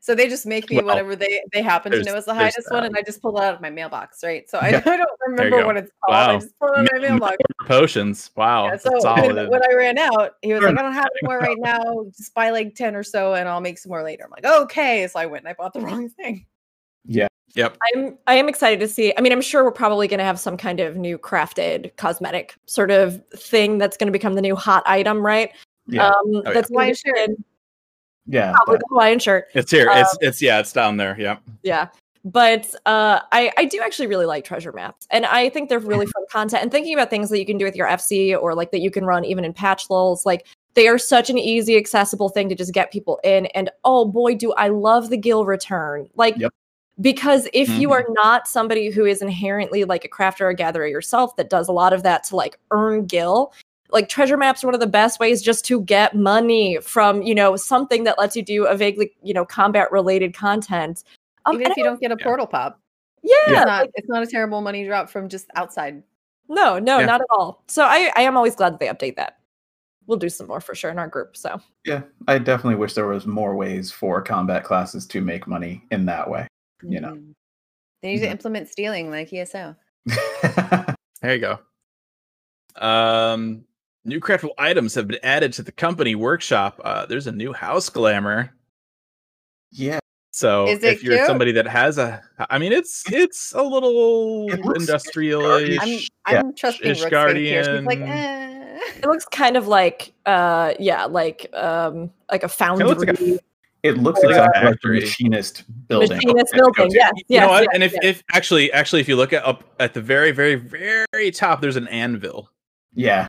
[0.03, 2.59] So they just make me Well, whatever they they happen to know is the highest
[2.69, 4.49] one, and I just pull it out of my mailbox, right?
[4.49, 4.81] So I, Yeah.
[4.85, 6.17] I don't remember what it's called.
[6.17, 7.37] I just pull it out of my mailbox.
[7.65, 8.29] potions.
[8.35, 8.65] Wow.
[8.65, 9.49] Yeah, that's so when, solid.
[9.49, 10.71] when I ran out, he was Sure.
[10.71, 11.81] like, I don't have any more right now.
[12.17, 14.25] Just buy like 10 or so and I'll make some more later.
[14.25, 15.07] I'm like, okay.
[15.07, 16.47] So I went and I bought the wrong thing.
[17.05, 17.27] Yeah.
[17.55, 17.77] Yep.
[17.95, 19.13] I'm I am excited to see.
[19.17, 22.55] I mean, I'm sure we're probably going to have some kind of new crafted cosmetic
[22.65, 25.51] sort of thing that's going to become the new hot item, right?
[25.87, 26.07] Yeah.
[26.07, 26.41] Um, yeah.
[26.51, 27.15] that's gonna Hawaiian be shirt.
[27.15, 27.43] good.
[28.25, 28.53] Yeah.
[28.53, 29.47] Probably but- the Hawaiian shirt.
[29.53, 29.89] It's here.
[29.89, 31.15] Um, it's it's yeah, it's down there.
[31.19, 31.37] Yeah.
[31.63, 31.87] Yeah.
[32.25, 35.07] But uh, I, I do actually really like treasure maps.
[35.11, 36.63] And I think they're really fun content.
[36.63, 38.89] And thinking about things that you can do with your FC or like that you
[38.91, 42.55] can run even in patch lulls, like they are such an easy, accessible thing to
[42.55, 43.47] just get people in.
[43.47, 46.07] And oh boy, do I love the Gil return.
[46.15, 46.53] Like, Yep.
[47.01, 47.91] because if you Mhm.
[47.91, 51.73] are not somebody who is inherently like a crafter or gatherer yourself that does a
[51.73, 53.51] lot of that to like earn Gil,
[53.93, 57.33] like treasure maps are one of the best ways just to get money from, you
[57.35, 61.03] know, something that lets you do a vaguely, you know, combat related content.
[61.45, 62.25] Um, Even if you don't get a Yeah.
[62.25, 62.79] portal pop,
[63.21, 66.03] yeah, it's not like, it's not a terrible money drop from just outside.
[66.49, 67.05] no, no, Yeah.
[67.05, 67.63] not at all.
[67.67, 69.39] So I, I am always glad that they update that.
[70.07, 71.37] We'll do some more for sure in our group.
[71.37, 75.85] So Yeah, I definitely wish there was more ways for combat classes to make money
[75.91, 76.47] in that way.
[76.81, 77.13] You know.
[77.13, 77.33] Mhm.
[78.01, 79.75] They need to implement stealing like ESO.
[81.21, 81.59] There you go.
[82.75, 83.63] Um,
[84.05, 86.79] new craftable items have been added to the company workshop.
[86.83, 88.51] Uh, there's a new house glamour.
[89.71, 89.99] yeah,
[90.31, 91.27] So Is it if you're cute?
[91.27, 95.45] somebody that has a, I mean, it's it's a little It industrial.
[95.51, 97.63] I'm Ish, I'm trusting Ish Rook's faith here.
[97.63, 98.07] She's like, Guardian.
[98.09, 98.79] eh.
[98.97, 102.85] it looks kind of like uh yeah, like um like a foundry.
[102.87, 103.39] looks like a
[103.83, 106.09] it looks Like a exactly like the machinist building.
[106.17, 106.89] machinist that building.
[106.89, 106.95] to.
[106.95, 107.63] Yes, you know what?
[107.63, 108.01] yes, and if, yes.
[108.03, 111.75] if actually actually if you look at up at the very very very top, there's
[111.75, 112.49] an anvil.
[112.93, 113.27] Yeah,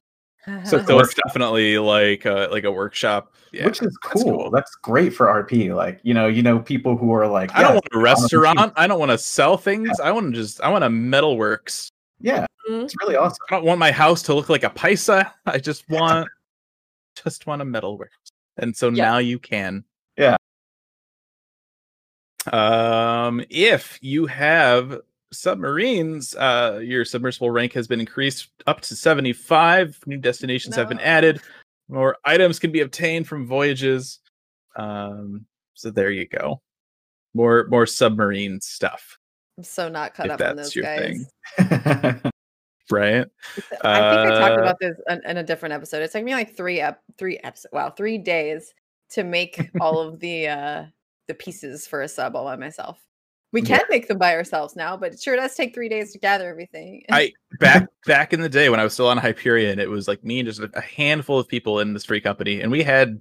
[0.65, 3.33] So So Work- it's definitely like a, like a workshop.
[3.53, 4.51] Yeah, which is that's cool.
[4.51, 5.75] That's great for RP.
[5.75, 8.73] Like you know, you know, people who are like, I don't want a restaurant.
[8.77, 10.01] I don't want to sell things.
[10.01, 11.89] I want to just I want a metalworks.
[12.21, 12.85] yeah, Mhm.
[12.85, 13.37] it's really awesome.
[13.51, 15.31] I don't want my house to look like a paisa.
[15.47, 16.29] I just want
[17.23, 18.09] just want a metalworks.
[18.57, 19.05] And so Yeah.
[19.05, 19.85] now you can.
[20.19, 20.37] Yeah.
[22.53, 25.01] Um if you have
[25.35, 29.99] submarines, uh your submersible rank has been increased up to 75.
[30.07, 31.41] New destinations have been added.
[31.89, 34.21] More items can be obtained from voyages.
[34.77, 36.61] Um so there you go.
[37.35, 39.19] More more submarine stuff,
[39.59, 41.27] I'm so not cut if up on those your guys.
[41.57, 41.67] thing.
[42.91, 43.27] right?
[43.83, 46.03] I think I talked Uh, about this in, in a different episode.
[46.03, 47.73] It took me like three ep- three episodes.
[47.73, 48.73] Wow, three days
[49.11, 50.85] to make all of the uh
[51.29, 53.01] the pieces for a sub all by myself.
[53.55, 53.79] We Yeah.
[53.79, 56.49] can make them by ourselves now, but it sure does take three days to gather
[56.49, 57.05] everything.
[57.11, 60.23] I back back in the day when I was still on Hyperion, it was like
[60.25, 63.21] me and just a, a handful of people in this free company, and we had,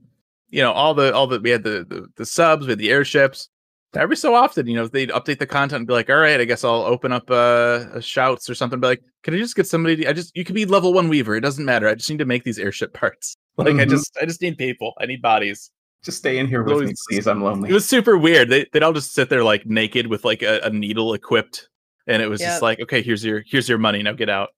[0.50, 2.90] you know, all the all the we had the the, the subs, we had the
[2.90, 3.50] airships.
[3.96, 6.46] Every so often, you know, they'd update the content and be like, "All right, I
[6.46, 9.68] guess I'll open up uh, a shouts or something." Be like, "Can I just get
[9.68, 9.98] somebody?
[9.98, 11.36] To, I just you could be level one weaver.
[11.36, 11.88] It doesn't matter.
[11.88, 13.36] I just need to make these airship parts.
[13.58, 13.90] Like I Mhm.
[13.92, 14.94] just I just need people.
[15.00, 15.70] I need bodies."
[16.04, 17.28] Just stay in here with me, please.
[17.28, 17.70] I'm lonely.
[17.70, 18.50] It was super weird.
[18.50, 21.70] They they'd all just sit there like naked with like a, a needle equipped,
[22.08, 22.50] and it was Yep.
[22.50, 24.04] just like, "Okay, here's your here's your money.
[24.04, 24.50] Now get out."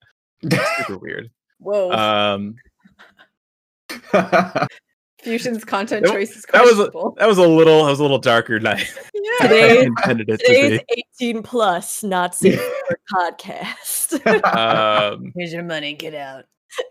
[0.77, 1.29] Super weird.
[1.59, 2.55] Whoa, Um,
[5.21, 8.01] Fusion's content that- choice is that was a- that was a little that was a
[8.03, 8.91] little darker night.
[9.13, 9.47] yeah.
[9.47, 14.55] Today- intended it Today's to 18 plus, not safe for podcast.
[14.55, 15.93] Um, Here's your money.
[15.93, 16.45] Get out.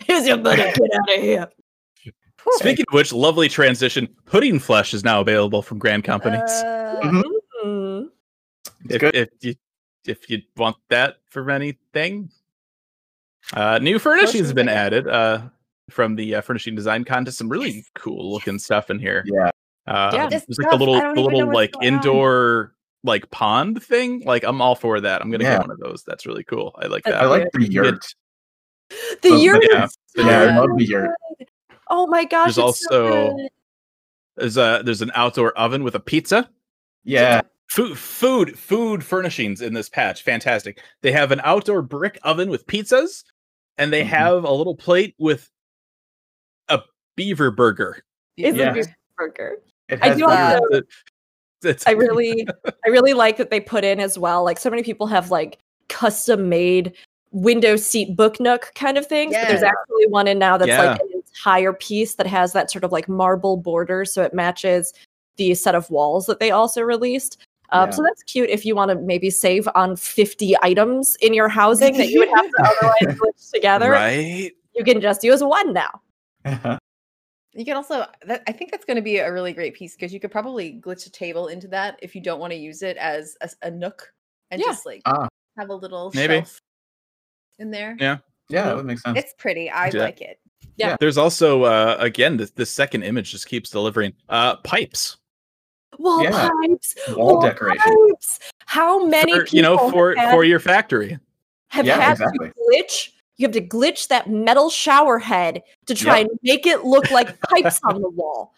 [0.05, 0.63] Here's your money.
[0.63, 1.49] Get out of here.
[2.45, 2.53] Whew.
[2.59, 4.09] speaking of which, lovely transition.
[4.27, 6.41] Pudding flesh is now available from Grand Companies.
[6.51, 7.23] Uh, Mhm.
[7.65, 8.09] Mm.
[8.89, 9.55] It's if, if you
[10.07, 12.31] if you want that for anything.
[13.55, 15.43] Uh, new furnishings have been Potions, added uh,
[15.91, 17.39] from the uh, furnishing design contest.
[17.39, 19.25] Some really cool looking stuff in here.
[19.27, 19.51] yeah,
[19.87, 20.29] Uh, Yeah.
[20.29, 21.95] This there's like the stuff, little I the little like going on.
[21.95, 24.23] indoor like pond thing.
[24.25, 25.21] Like I'm all for that.
[25.23, 25.59] I'm gonna Yeah.
[25.59, 26.05] get one of those.
[26.07, 26.75] That's really cool.
[26.83, 27.15] I like that.
[27.15, 28.15] I like the You yurt.
[29.23, 29.65] The Oh, yurt.
[29.71, 29.87] yeah.
[30.17, 31.11] Yeah, I love the yurt.
[31.89, 31.95] Good.
[31.95, 32.55] Oh my gosh.
[32.55, 33.49] There's it's so also- good.
[34.37, 36.51] There's a there's an outdoor oven with a pizza.
[37.05, 40.23] Yeah, Food food food furnishings in this patch.
[40.23, 40.81] Fantastic.
[41.03, 43.25] They have an outdoor brick oven with pizzas,
[43.79, 44.07] and they Mhm.
[44.09, 45.51] have a little plate with
[46.69, 46.81] a
[47.17, 48.03] beaver burger.
[48.37, 48.71] It's Yeah.
[48.71, 49.63] a beaver burger.
[49.91, 50.29] I do beer.
[50.29, 50.87] also- It-
[51.65, 52.47] it's- I really,
[52.85, 54.43] I really like that they put in as well.
[54.45, 55.59] Like so many people have like
[55.89, 56.93] custom made
[57.33, 59.33] window seat book nook kind of things.
[59.35, 60.91] But there's actually one in now that's Yeah.
[60.93, 64.93] like an entire piece that has that sort of like marble border, so it matches
[65.37, 67.39] the set of walls that they also released.
[67.71, 67.97] Um, Yeah.
[67.97, 71.97] So that's cute if you want to maybe save on 50 items in your housing
[71.97, 72.63] that you would have to
[73.03, 73.91] otherwise glitch together.
[73.91, 74.53] right.
[74.77, 76.01] You can just use one now.
[77.57, 80.13] You can also, that, I think that's going to be a really great piece because
[80.13, 82.97] you could probably glitch a table into that if you don't want to use it
[82.97, 84.13] as a nook
[84.51, 84.67] and Yeah.
[84.69, 85.29] just like Ah.
[85.57, 86.35] have a little Maybe.
[86.35, 86.59] shelf
[87.61, 87.97] in there.
[88.01, 88.19] Yeah.
[88.49, 89.17] yeah, that would make sense.
[89.19, 89.71] It's pretty.
[89.71, 90.03] I Yeah.
[90.03, 90.39] like it.
[90.77, 90.97] Yeah.
[91.01, 95.17] There's also uh again the, the second image just keeps delivering uh pipes.
[95.99, 96.51] Wall Yeah.
[96.67, 96.95] pipes.
[97.17, 97.83] Wall decoration.
[98.11, 98.41] pipes.
[98.67, 101.19] How many For, people you know for for your factory.
[101.71, 102.49] have Yeah, had exactly.
[102.49, 103.11] to glitch?
[103.37, 106.29] You have to glitch that metal shower head to try Yep.
[106.31, 108.55] and make it look like pipes on the wall.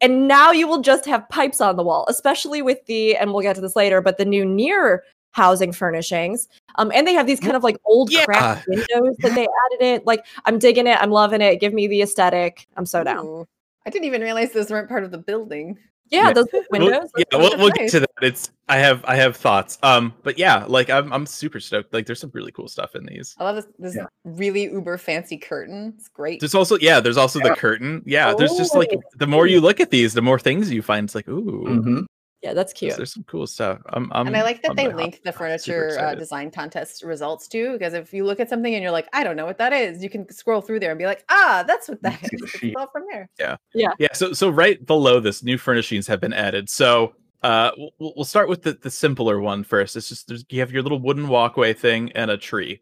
[0.00, 3.42] And now you will just have pipes on the wall, especially with the, and we'll
[3.42, 5.02] get to this later, but the new near
[5.32, 6.48] housing furnishings.
[6.76, 8.24] Um, and they have these kind of like old Yeah.
[8.24, 10.06] cracked windows that they added it.
[10.06, 10.98] Like, I'm digging it.
[11.00, 11.56] I'm loving it.
[11.60, 12.66] Give me the aesthetic.
[12.76, 13.26] I'm so down.
[13.26, 13.46] Ooh.
[13.86, 15.78] I didn't even realize those weren't part of the building.
[16.10, 16.32] Yeah, Yeah.
[16.32, 17.10] those We'll- windows.
[17.16, 17.76] yeah, we'll, we'll nice.
[17.78, 18.10] get to that.
[18.22, 19.78] It's I have I have thoughts.
[19.84, 21.92] Um, but yeah, like I'm I'm super stoked.
[21.94, 23.34] Like there's some really cool stuff in these.
[23.38, 24.06] I love this this Yeah.
[24.24, 25.94] really uber fancy curtain.
[25.96, 26.40] It's great.
[26.40, 28.02] There's also yeah, there's also the curtain.
[28.04, 29.00] Yeah, there's just like Oh.
[29.16, 31.04] the more you look at these, the more things you find.
[31.04, 32.06] It's like ooh, Mhm.
[32.42, 32.96] Yeah, that's cute.
[32.96, 33.80] there's some cool stuff.
[33.90, 37.46] I'm, I'm and I like that I'm they link the furniture uh, design contest results
[37.46, 37.72] too.
[37.74, 40.02] Because if you look at something and you're like, I don't know what that is,
[40.02, 42.40] you can scroll through there and be like, ah, that's what that see is.
[42.52, 43.28] the It's all from there.
[43.38, 44.12] Yeah, yeah, yeah.
[44.14, 46.70] so so right below this, new furnishings have been added.
[46.70, 47.12] So
[47.42, 49.94] uh, we'll, we'll start with the, the simpler one first.
[49.94, 52.80] It's just there's, you have your little wooden walkway thing and a tree.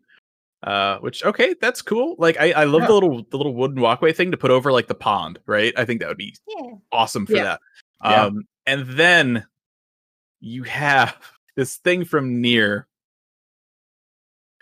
[0.62, 2.16] Uh, which okay, that's cool.
[2.18, 2.86] Like I, I love Yeah.
[2.88, 5.72] the little the little wooden walkway thing to put over like the pond, right?
[5.76, 6.72] I think that would be Yeah.
[6.92, 7.42] awesome for Yeah.
[7.44, 7.60] that.
[8.04, 8.24] Yeah.
[8.26, 9.46] Um, and then
[10.40, 11.16] you have
[11.56, 12.84] this thing from NieR,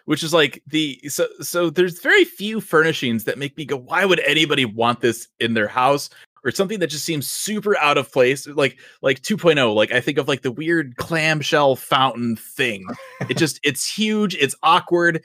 [0.06, 1.68] which is like the so so.
[1.68, 5.68] There's very few furnishings that make me go, why would anybody want this in their
[5.68, 6.08] house?
[6.44, 9.74] Or something that just seems super out of place, like like 2.0.
[9.74, 12.86] Like I think of like the weird clamshell fountain thing.
[13.28, 15.24] It just it's huge, it's awkward.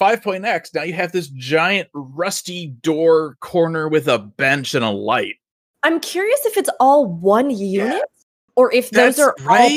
[0.00, 5.36] 5.x now you have this giant rusty door corner with a bench and a light.
[5.82, 8.02] I'm curious if it's all one unit
[8.56, 9.68] or if those That's are all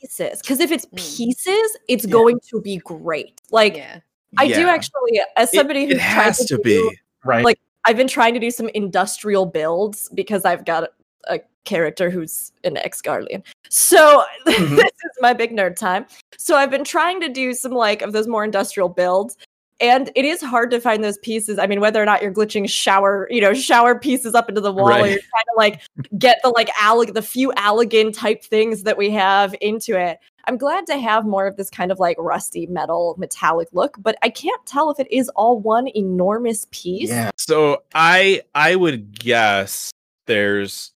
[0.00, 0.40] pieces.
[0.40, 0.96] Because if it's Mm.
[1.16, 2.12] pieces, it's Yeah.
[2.12, 3.40] going to be great.
[3.50, 4.00] Like yeah.
[4.36, 6.98] I do actually, as somebody it, tried has to do- be.
[7.24, 7.44] Right.
[7.44, 10.90] Like- I've been trying to do some industrial builds because I've got
[11.28, 13.42] a character who's an ex Guardian.
[13.70, 14.76] So Mhm.
[14.76, 16.06] this is my big nerd time.
[16.36, 19.36] So I've been trying to do some like of those more industrial builds.
[19.80, 21.58] And it is hard to find those pieces.
[21.58, 24.72] I mean, whether or not you're glitching shower, you know, shower pieces up into the
[24.72, 25.82] wall, or you're trying to like
[26.18, 30.18] get the like alleg the few Allagan type things that we have into it.
[30.46, 34.16] I'm glad to have more of this kind of like rusty metal metallic look, but
[34.22, 37.10] I can't tell if it is all one enormous piece.
[37.10, 37.30] yeah.
[37.36, 39.92] So I I would guess
[40.26, 40.92] there's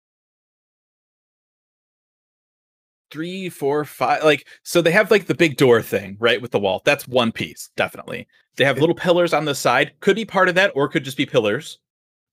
[3.10, 4.22] three, four, five.
[4.24, 6.82] Like so, they have like the big door thing, right, with the wall.
[6.84, 8.26] That's one piece, definitely.
[8.56, 9.92] They have little pillars on the side.
[10.00, 11.78] Could be part of that, or could just be pillars.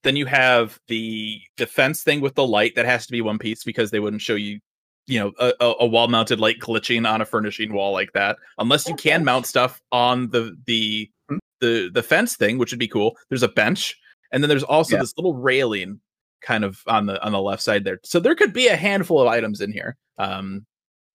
[0.04, 3.38] Then you have the the fence thing with the light that has to be one
[3.40, 4.60] piece because they wouldn't show you,
[5.08, 8.38] you know, a, a, a wall mounted light glitching on a furnishing wall like that,
[8.58, 11.38] unless you can mount stuff on the the Hmm.
[11.60, 13.18] the the fence thing, which would be cool.
[13.30, 13.98] There's a bench,
[14.32, 15.02] and then there's also Yeah.
[15.02, 16.00] this little railing
[16.42, 18.00] kind of on the on the left side there.
[18.04, 19.98] So there could be a handful of items in here.
[20.18, 20.66] Um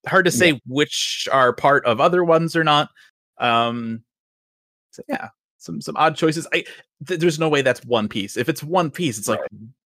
[0.07, 2.89] hard to say which are part of other ones or not.
[3.39, 4.03] Um
[4.91, 6.47] so yeah, some some odd choices.
[6.53, 6.65] I
[7.07, 8.35] th- there's no way that's one piece.
[8.37, 9.39] If it's one piece, it's like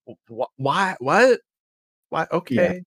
[0.07, 1.39] wh- why what?
[2.09, 2.81] Why okay.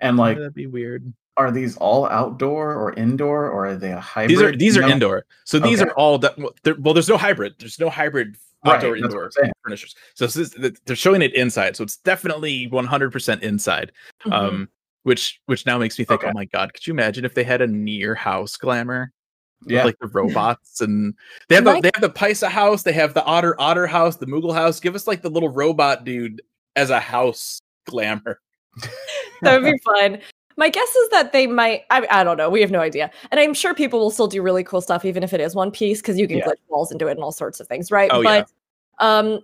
[0.00, 1.12] And like, that'd be weird.
[1.38, 4.30] are these all outdoor or indoor, or are they a hybrid?
[4.30, 5.24] These are these are indoor.
[5.44, 5.90] So these Okay.
[5.90, 6.34] are all de-
[6.78, 7.54] well, there's no hybrid.
[7.58, 9.30] There's no hybrid outdoor what indoor
[9.62, 9.94] furnishers.
[10.14, 10.50] So this is,
[10.86, 11.76] they're showing it inside.
[11.76, 13.92] So it's definitely 100% inside.
[14.24, 14.32] Mhm.
[14.32, 14.68] Um
[15.06, 16.30] which which now makes me think, Okay.
[16.30, 19.12] oh my god, could you imagine if they had a NieR house glamour?
[19.64, 19.84] Yeah.
[19.84, 21.14] like the robots and
[21.48, 24.16] they have the, Like- they have the Pisa house, they have the Otter Otter house,
[24.16, 24.80] the Moogle house.
[24.80, 26.42] Give us like the little robot dude
[26.74, 28.40] as a house glamour.
[29.42, 30.18] that would be fun.
[30.56, 31.82] My guess is that they might.
[31.90, 32.50] I, I don't know.
[32.50, 35.22] We have no idea, and I'm sure people will still do really cool stuff, even
[35.22, 36.46] if it is one piece, because you can Yeah.
[36.46, 38.10] glitch walls into it and all sorts of things, right?
[38.12, 38.42] Oh, yeah.
[38.98, 39.40] but um,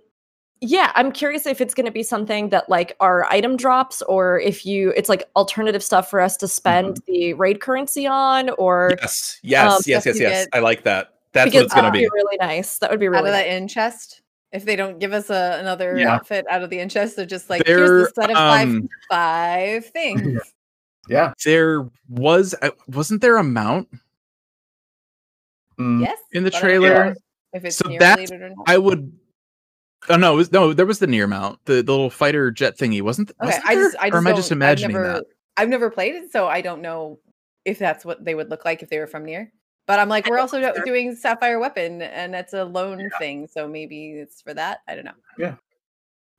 [0.65, 4.39] yeah, I'm curious if it's going to be something that like are item drops, or
[4.39, 7.11] if you, it's like alternative stuff for us to spend Mm-hmm.
[7.11, 10.45] the raid currency on, or Yes, yes, Um, yes, yes, yes.
[10.45, 11.09] get- I like that.
[11.33, 11.99] That's because what it's gonna be.
[11.99, 12.05] be.
[12.05, 12.77] be really nice.
[12.77, 13.43] That would be really Out of nice.
[13.45, 14.21] that in chest.
[14.53, 16.13] If they don't give us a, another Yeah.
[16.15, 18.67] outfit out of the in chest, they're just like, They're, here's the set of five,
[18.69, 20.39] um, five things.
[21.09, 21.33] yeah.
[21.43, 23.89] There was uh, wasn't there a mount
[25.79, 26.19] Mm, Yes.
[26.31, 27.15] in the but I don't trailer?
[27.51, 28.65] If it's So NieR that's- related or not.
[28.69, 29.11] I would.
[30.09, 32.77] Oh no, it was, no, there was the NieR mount, the, the little fighter jet
[32.77, 33.29] thingy, wasn't?
[33.29, 35.25] th- Okay, wasn't I just, I just or am I just imagining I've never, that?
[35.57, 37.19] I've never played it, so I don't know
[37.65, 39.49] if that's what they would look like if they were from NieR.
[39.85, 43.67] But I'm like, we're also do- doing Sapphire Weapon, and that's a lone thing, so
[43.67, 44.79] maybe it's for that.
[44.87, 45.11] I don't know.
[45.37, 45.55] Yeah,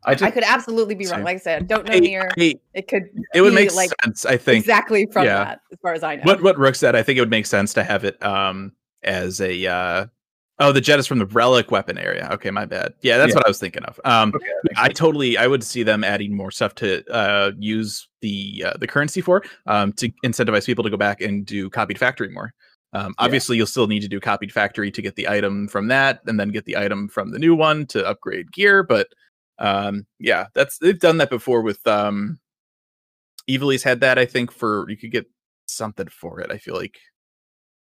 [0.05, 1.17] I just I could absolutely be wrong.
[1.19, 1.25] Same.
[1.25, 2.31] Like I said, don't know I- NieR.
[2.39, 3.05] I- It could.
[3.35, 4.61] it would be, make like sense, I think.
[4.65, 5.45] exactly from yeah.
[5.45, 6.23] that, as far as I know.
[6.25, 9.41] What what Rook said, I think it would make sense to have it um as
[9.43, 10.07] a uh
[10.59, 12.29] oh the jet is from the relic weapon area.
[12.33, 12.95] Okay, my bad.
[13.03, 13.37] Yeah, that's Yeah.
[13.37, 14.01] what I was thinking of.
[14.05, 14.47] Um okay,
[14.77, 14.99] I sense.
[14.99, 19.21] totally I would see them adding more stuff to uh use the uh, the currency
[19.21, 22.53] for um to incentivize people to go back and do copied factory more.
[22.93, 23.25] Um, Yeah.
[23.25, 26.39] obviously, you'll still need to do copied factory to get the item from that, and
[26.39, 28.85] then get the item from the new one to upgrade gear.
[28.85, 29.09] But
[29.59, 32.39] um, yeah, that's they've done that before with um,
[33.51, 34.17] Evilly's had that.
[34.19, 35.27] I think for you could get
[35.67, 36.53] something for it.
[36.53, 36.97] I feel like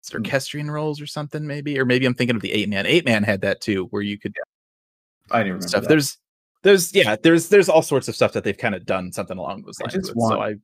[0.03, 0.17] it's Hmm.
[0.17, 2.85] orchestrion rolls or something, maybe, or maybe I'm thinking of the eight man.
[2.85, 4.35] Eight man had that too, where you could
[5.31, 5.81] I didn't remember stuff.
[5.83, 5.87] that.
[5.89, 6.17] There's
[6.63, 9.63] there's yeah, there's there's all sorts of stuff that they've kind of done something along
[9.63, 9.93] those I lines.
[9.93, 10.55] just with, so I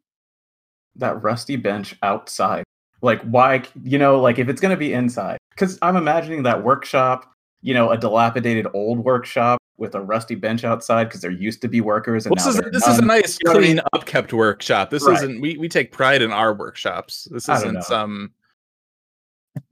[0.98, 2.64] that rusty bench outside.
[3.02, 6.62] Like, why, you know, like if it's going to be inside, because I'm imagining that
[6.62, 7.32] workshop,
[7.62, 11.70] you know, a dilapidated old workshop with a rusty bench outside because there used to
[11.70, 12.26] be workers.
[12.26, 14.90] And this now is this is a nice, You know what I clean, upkept workshop.
[14.90, 15.16] This Right.
[15.16, 17.30] isn't we we take pride in our workshops.
[17.32, 18.32] This isn't some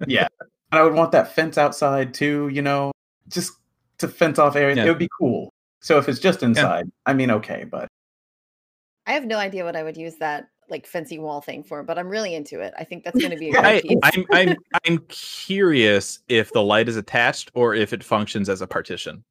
[0.08, 0.28] yeah.
[0.40, 2.92] And I would want that fence outside too, you know,
[3.30, 3.54] just
[4.00, 4.78] to fence off areas.
[4.78, 4.86] Yeah.
[4.86, 5.54] It would be cool.
[5.82, 7.88] So if it's just inside, I mean, okay, but
[9.06, 11.98] I have no idea what I would use that like fancy wall thing for, but
[11.98, 12.74] I'm really into it.
[12.78, 14.00] I think that's going to be a I, great piece.
[14.04, 14.56] I'm I'm
[14.86, 19.24] I'm curious if the light is attached or if it functions as a partition,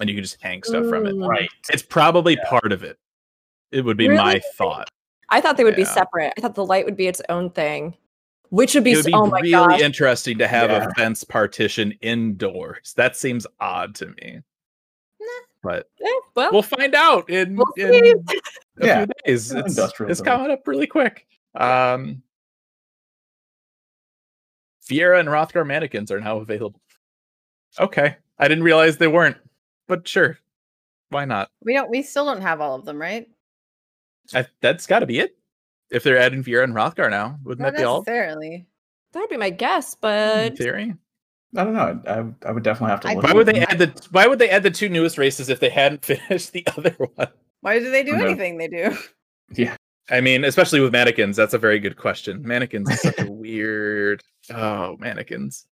[0.00, 1.14] and you can just hang stuff from it.
[1.14, 1.48] Right.
[1.70, 2.98] It's probably part of it.
[3.72, 4.88] It would be my thought.
[5.28, 6.32] I thought they would be separate.
[6.36, 7.96] I thought the light would be its own thing,
[8.50, 9.80] which would be, It would be oh my really gosh.
[9.80, 10.86] interesting to have Yeah.
[10.88, 12.94] a fence partition indoors.
[12.96, 14.40] That seems odd to me.
[15.62, 17.86] But Eh, well, we'll find out in, We'll in
[18.80, 19.04] a Yeah.
[19.04, 19.06] few days.
[19.06, 21.26] Yeah, It's, industrial it's coming up really quick.
[21.54, 22.22] Um,
[24.88, 26.80] Viera and Hrothgar mannequins are now available.
[27.80, 29.36] Okay, I didn't realize they weren't,
[29.88, 30.38] but sure,
[31.10, 31.50] why not?
[31.62, 31.90] we don't.
[31.90, 33.28] We still don't have all of them, right?
[34.34, 35.36] I, that's got to be it.
[35.90, 38.00] If they're adding Viera and Hrothgar now, wouldn't Not that be all?
[38.00, 38.66] necessarily.
[39.12, 40.94] that would be my guess, In but theory.
[41.56, 42.00] I don't know.
[42.42, 43.22] I, I would definitely have to look.
[43.24, 45.70] Why would they add the Why would they add the two newest races if they
[45.70, 47.28] hadn't finished the other one?
[47.60, 48.24] Why do they do Okay.
[48.26, 48.96] anything they do?
[49.54, 49.76] Yeah.
[50.10, 52.42] I mean, especially with mannequins, that's a very good question.
[52.42, 54.22] Mannequins is such a weird.
[54.52, 55.66] Oh, mannequins.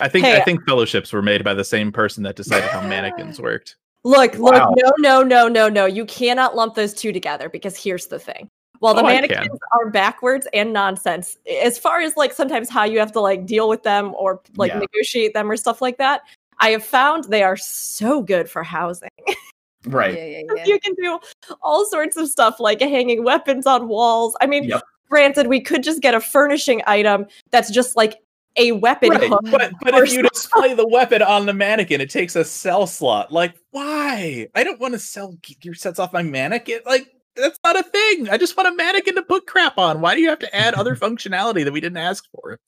[0.00, 3.40] I think I think fellowships were made by the same person that decided how mannequins
[3.40, 3.76] worked.
[4.02, 4.72] look, Wow.
[4.74, 5.86] look, no, no, no, no, no.
[5.86, 8.48] You cannot lump those two together because here's the thing.
[8.82, 12.98] While the Oh, mannequins are backwards and nonsense, as far as like sometimes how you
[12.98, 14.80] have to like deal with them or like Yeah.
[14.80, 16.22] negotiate them or stuff like that,
[16.58, 19.08] I have found they are so good for housing.
[19.84, 20.16] Right.
[20.16, 20.64] Yeah, yeah, yeah.
[20.64, 21.18] you can do
[21.60, 24.36] all sorts of stuff like hanging weapons on walls.
[24.40, 24.82] I mean, Yep.
[25.10, 28.18] granted, we could just get a furnishing item that's just like
[28.56, 29.42] a weapon Right, hook.
[29.50, 33.32] but but if you display the weapon on the mannequin, it takes a cell slot.
[33.32, 34.48] Like, why?
[34.54, 36.78] I don't want to sell gear sets off my mannequin.
[36.86, 38.28] Like, that's not a thing.
[38.28, 40.00] I just want a mannequin to put crap on.
[40.00, 42.58] Why do you have to add other functionality that we didn't ask for?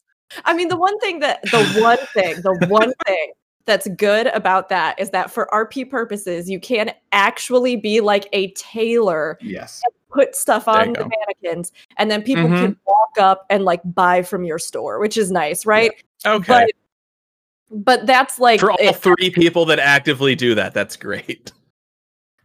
[0.45, 3.33] I mean, the one thing that the one thing, the one thing
[3.67, 8.51] that's good about that is that for RP purposes, you can actually be like a
[8.53, 9.81] tailor, Yes.
[10.13, 11.09] put stuff on the go.
[11.09, 12.61] mannequins, and then people Mhm.
[12.61, 15.93] can walk up and like buy from your store, which is nice, right?
[16.27, 16.45] Okay.
[16.47, 16.71] But
[17.71, 21.53] but that's like For all it- three people that actively do that, that's great.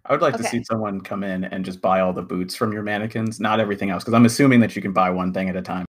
[0.10, 2.74] I would like to see someone come in and just buy all the boots from
[2.74, 5.56] your mannequins, not everything else, because I'm assuming that you can buy one thing at
[5.56, 5.86] a time.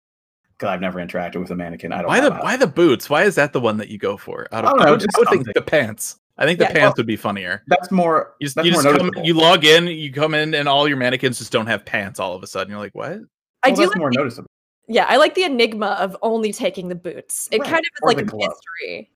[0.57, 1.93] Because I've never interacted with a mannequin.
[1.93, 2.07] I don't.
[2.07, 3.11] Why the know how- why the boots?
[3.11, 4.47] Why is that the one that you go for?
[4.53, 6.17] Out of, I don't I know, would, just I would think the pants.
[6.39, 7.65] I think the Yeah, pants well- would be funnier.
[7.67, 8.35] That's more.
[8.41, 10.97] You that's you more just come, you log in, you come in, and all your
[10.97, 12.71] mannequins just don't have pants all of a sudden.
[12.71, 13.19] You're like, what?
[13.65, 14.49] I Well, do that's like more the- noticeable.
[14.87, 17.49] yeah, I like the enigma of only taking the boots.
[17.51, 18.53] It Right, kind of is or like a glove.
[18.79, 19.11] mystery.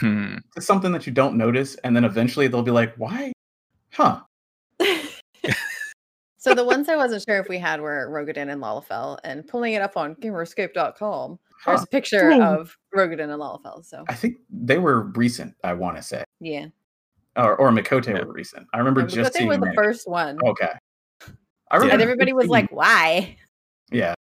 [0.00, 0.36] Hmm.
[0.56, 3.32] It's something that you don't notice, and then eventually they'll be like, "Why?
[3.92, 4.20] Huh?
[6.40, 9.74] So the ones I wasn't sure if we had were Roegadyn and Lalafell, and pulling
[9.74, 12.40] it up on gamerescape.com, there's a picture Ooh.
[12.42, 13.84] of Roegadyn and Lalafell.
[13.84, 15.54] So I think they were recent.
[15.64, 16.66] I want to say, yeah,
[17.34, 18.24] or or Miqo'te Yeah.
[18.24, 18.68] were recent.
[18.72, 20.70] I remember And just they seeing were the first one, Okay.
[21.70, 23.36] I remember and everybody was like, "Why?"
[23.90, 24.14] "Yeah,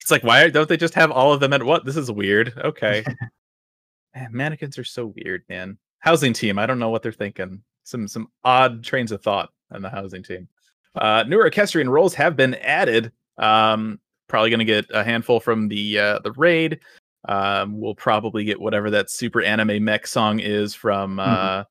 [0.00, 1.84] It's like, why don't they just have all of them at what?
[1.84, 2.54] This is weird.
[2.58, 3.04] Okay.
[4.14, 5.78] man, mannequins are so weird, man.
[5.98, 7.62] Housing team, I don't know what they're thinking.
[7.90, 10.48] Some some odd trains of thought on the housing team.
[10.94, 13.12] Uh newer orchestrion rolls have been added.
[13.38, 16.80] Um probably gonna get a handful from the uh the raid.
[17.28, 21.64] Um we'll probably get whatever that super anime mech song is from uh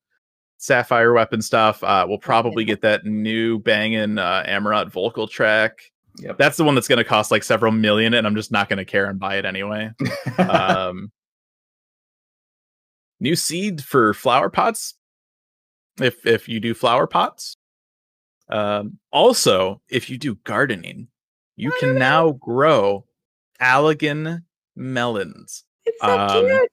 [0.58, 1.82] Sapphire Weapon stuff.
[1.84, 5.80] Uh we'll probably get that new banging uh Amaurot vocal track.
[6.22, 6.38] Yep.
[6.38, 8.78] That's the one that's going to cost like several million, and I'm just not going
[8.78, 9.92] to care and buy it anyway.
[10.38, 11.12] um,
[13.20, 14.96] new seed for flower pots,
[16.02, 17.56] if if you do flower pots.
[18.50, 21.08] Um, also, if you do gardening,
[21.56, 23.06] you can now grow
[23.62, 24.44] Allagan
[24.76, 25.64] melons.
[25.86, 26.72] It's so Um, cute.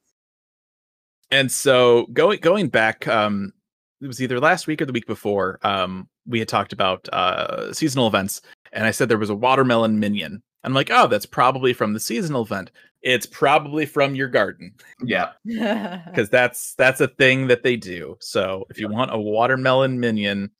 [1.29, 3.53] And so going going back, um,
[4.01, 5.59] it was either last week or the week before.
[5.63, 8.41] Um, we had talked about uh seasonal events,
[8.71, 10.41] and I said there was a watermelon minion.
[10.67, 12.71] I'm like, oh, that's probably from the seasonal event.
[13.01, 15.31] It's probably from your garden yeah.
[15.45, 18.17] because that's that's a thing that they do.
[18.19, 20.51] So if you want a watermelon minion,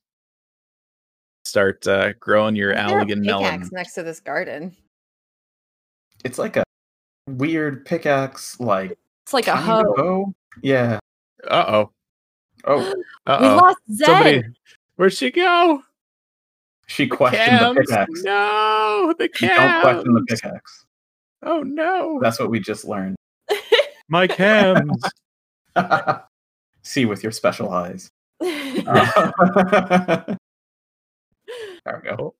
[1.43, 3.69] start uh, growing your Why is Allagan pickaxe melon.
[3.73, 4.73] next to this garden.
[6.23, 6.63] It's like a
[7.27, 9.93] weird pickaxe, like It's like a kind hoe.
[9.93, 10.33] bow.
[10.63, 10.99] Yeah.
[11.49, 11.91] Uh oh.
[12.63, 12.93] Oh,
[13.25, 14.05] Uh We lost Zen.
[14.05, 14.43] Somebody
[14.95, 15.83] Where'd she go?
[16.87, 17.77] She questioned the Cams.
[17.89, 18.23] pickaxe.
[18.23, 20.85] No, the You don't question the pickaxe.
[21.43, 23.15] Oh no, That's what we just learned.
[24.09, 25.01] my cams.
[26.83, 28.09] See with your special eyes.
[28.41, 29.35] Uh,
[31.85, 32.33] there we go.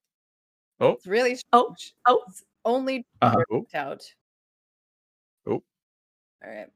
[0.80, 0.90] Oh.
[0.92, 1.76] It's really Oh,
[2.08, 2.24] oh.
[2.30, 3.38] It's only Uh-huh.
[3.50, 4.04] worked out.
[5.48, 5.54] Oh.
[5.54, 5.64] All
[6.46, 6.68] right.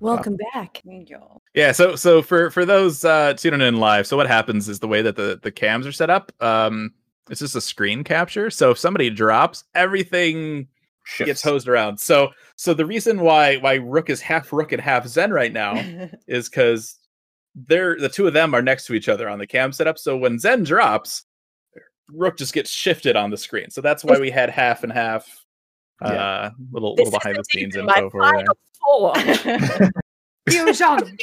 [0.00, 0.80] Welcome back.
[0.84, 1.42] Y'all.
[1.54, 4.88] Yeah, so so for for those uh tuning in live, so what happens is the
[4.88, 6.94] way that the the cams are set up, um
[7.28, 8.50] it's just a screen capture.
[8.50, 10.66] So if somebody drops, everything
[11.04, 11.28] Shifts.
[11.28, 12.00] gets hosed around.
[12.00, 15.84] So so the reason why why Rook is half Rook and half Zen right now
[16.26, 16.98] is because
[17.54, 19.98] they're the two of them are next to each other on the cam setup.
[19.98, 21.24] So when Zen drops,
[22.10, 23.68] Rook just gets shifted on the screen.
[23.70, 25.44] So that's why we had half and half
[26.02, 26.50] uh Yeah.
[26.72, 28.46] little This little behind the scenes even my info for there.
[29.14, 29.90] Final.
[30.48, 31.18] Fusion.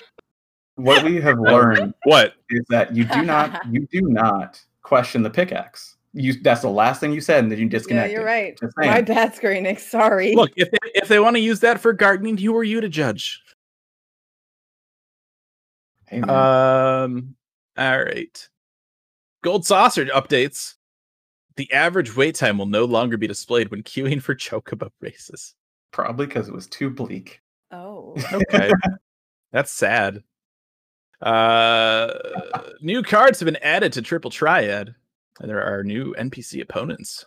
[0.75, 2.35] what we have learned What?
[2.49, 5.95] is that you do not you do not question the pickaxe.
[6.13, 8.11] You that's the last thing you said, and then you yeah, disconnected.
[8.13, 8.57] you're right.
[8.77, 9.05] My saying.
[9.05, 9.81] bad, Square Enix.
[9.81, 10.33] Sorry.
[10.35, 12.89] Look, if they, if they want to use that for gardening, who are you to
[12.89, 13.41] judge?
[16.07, 16.29] Hey, man.
[16.29, 17.35] Um.
[17.77, 18.49] All right.
[19.43, 20.75] Gold saucer updates.
[21.57, 25.53] The average wait time will no longer be displayed when queuing for chocobo races.
[25.91, 27.41] Probably because it was too bleak.
[27.71, 28.15] Oh.
[28.33, 28.71] Okay,
[29.51, 30.23] that's sad.
[31.21, 32.13] Uh,
[32.81, 34.93] new cards have been added to Triple Triad,
[35.39, 37.25] and there are new NPC opponents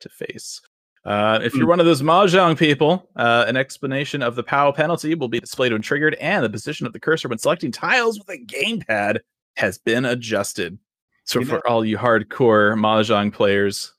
[0.00, 0.60] to face.
[1.04, 1.70] Uh, if you're Hmm.
[1.70, 5.72] one of those mahjong people, uh, an explanation of the POW penalty will be displayed
[5.72, 9.20] when triggered, and the position of the cursor when selecting tiles with a gamepad
[9.56, 10.78] has been adjusted.
[11.24, 13.94] So You for all you hardcore mahjong players,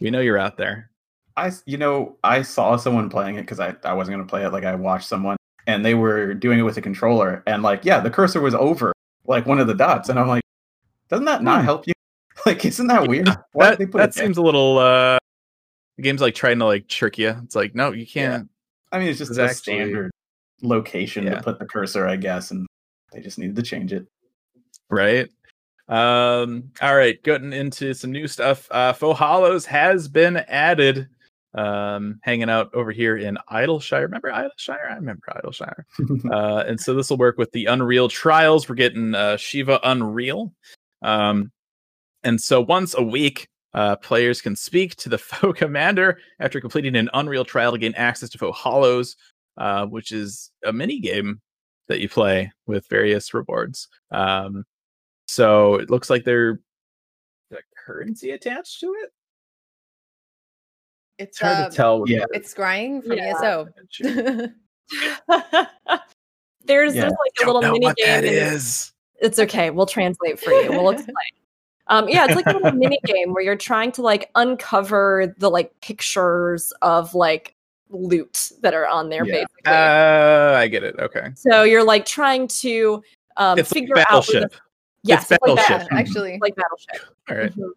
[0.00, 0.90] we know you're out there.
[1.36, 4.50] I you know I saw someone playing it because I I wasn't gonna play it.
[4.52, 5.36] Like I watched someone
[5.66, 8.92] and they were doing it with a controller, and like yeah, the cursor was over
[9.26, 10.42] like one of the dots, and I'm like,
[11.08, 11.64] doesn't that not Hmm.
[11.64, 11.94] help you?
[12.46, 13.28] Like, isn't that weird?
[13.52, 14.78] Why that they put that seems a little.
[14.78, 15.18] uh
[15.96, 17.34] The game's like trying to like trick you.
[17.44, 18.48] It's like no, you can't.
[18.92, 20.10] I mean, it's just a standard
[20.62, 21.36] location Yeah.
[21.36, 22.66] to put the cursor, I guess, and
[23.12, 24.06] they just needed to change it.
[24.90, 25.28] right?
[25.88, 28.68] Um, all right, getting into some new stuff.
[28.70, 31.08] Uh Faux Hollows has been added.
[31.54, 34.02] Um, hanging out over here in Idyllshire.
[34.02, 34.90] Remember Idyllshire?
[34.90, 35.86] I remember Idyllshire.
[36.32, 38.68] uh, and so this will work with the Unreal Trials.
[38.68, 40.52] We're getting uh, Shiva Unreal.
[41.02, 41.52] Um,
[42.24, 46.96] and so once a week, uh, players can speak to the Faux Commander after completing
[46.96, 49.16] an Unreal trial to gain access to Faux Hollows,
[49.56, 51.40] uh, which is a mini game
[51.88, 53.88] that you play with various rewards.
[54.10, 54.64] Um,
[55.26, 56.58] so it looks like there's
[57.52, 59.10] a currency attached to it.
[61.18, 62.04] It's It's hard uh, to tell.
[62.06, 62.24] yeah.
[62.32, 63.34] It's scrying from Yeah.
[63.36, 63.68] ESO.
[66.64, 67.02] there's Yeah.
[67.02, 67.12] there's like
[67.42, 67.94] a little mini game.
[68.06, 68.92] that in- is.
[69.20, 69.70] It's okay.
[69.70, 70.70] We'll translate for you.
[70.70, 71.14] We'll explain.
[71.86, 75.50] Um, yeah, it's like a little mini game where you're trying to like uncover the
[75.50, 77.54] like pictures of like
[77.90, 79.34] loot that are on there, Yeah.
[79.44, 79.62] basically.
[79.66, 80.94] Uh, I get it.
[80.98, 81.26] Okay.
[81.34, 83.02] so you're like trying to
[83.36, 84.26] um, it's like figure out.
[84.26, 84.60] where the- Battleship.
[85.02, 85.90] Yes, It's like Battleship.
[85.90, 85.92] that.
[85.98, 87.14] Actually, Like Battleship.
[87.28, 87.52] All right.
[87.54, 87.68] Mhm.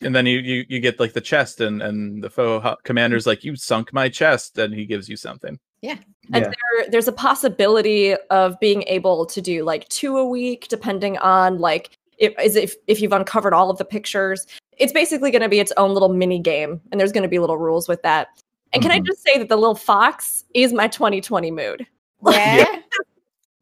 [0.00, 3.26] And then you, you you get like the chest, and and the faux ho- commander's
[3.26, 5.58] like, "You sunk my chest," and he gives you something.
[5.82, 5.96] Yeah
[6.32, 6.50] and Yeah.
[6.50, 11.58] there, there's a possibility of being able to do like two a week, depending on
[11.58, 14.46] like if is if if you've uncovered all of the pictures.
[14.76, 17.40] It's basically going to be its own little mini game, and there's going to be
[17.40, 18.28] little rules with that.
[18.72, 19.06] And can I Mhm.
[19.06, 21.84] just say that the little fox is my 2020 mood?
[22.30, 22.64] yeah.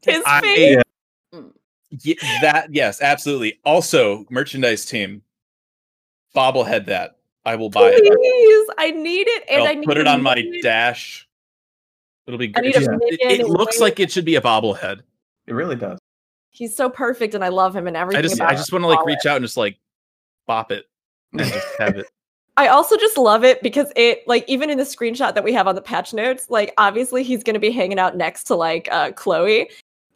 [0.04, 0.82] His I- face.
[1.32, 1.42] Yeah.
[2.42, 3.58] That yes, absolutely.
[3.64, 5.22] Also, merchandise team,
[6.36, 8.02] bobblehead that I will buy it.
[8.04, 11.26] Please, I need it, and I'll I need put it on my minion- dash.
[12.26, 12.64] It'll be I great.
[12.64, 15.00] need It, just- it- it looks like it should be a bobblehead.
[15.46, 15.98] It really does.
[16.50, 18.18] He's so perfect, and I love him and everything.
[18.18, 19.78] I just I just want to like reach out and just like
[20.46, 20.86] bop it
[21.32, 22.06] and just have it.
[22.58, 25.68] I also just love it because it like even in the screenshot that we have
[25.68, 29.10] on the patch notes, like obviously he's gonna be hanging out next to like uh
[29.12, 29.66] Khloe.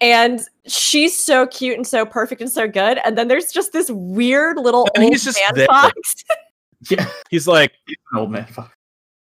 [0.01, 2.99] And she's so cute and so perfect and so good.
[3.05, 5.67] And then there's just this weird little And old he's just man there.
[5.67, 6.25] fox.
[6.89, 8.47] Yeah, He's like, he's an old man.
[8.47, 8.73] Fuck.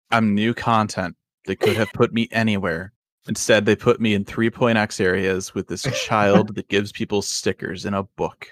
[0.10, 1.18] I'm new content.
[1.46, 2.94] They could have put me anywhere.
[3.28, 7.94] Instead, they put me in 3.x areas with this child that gives people stickers in
[7.94, 8.48] a book.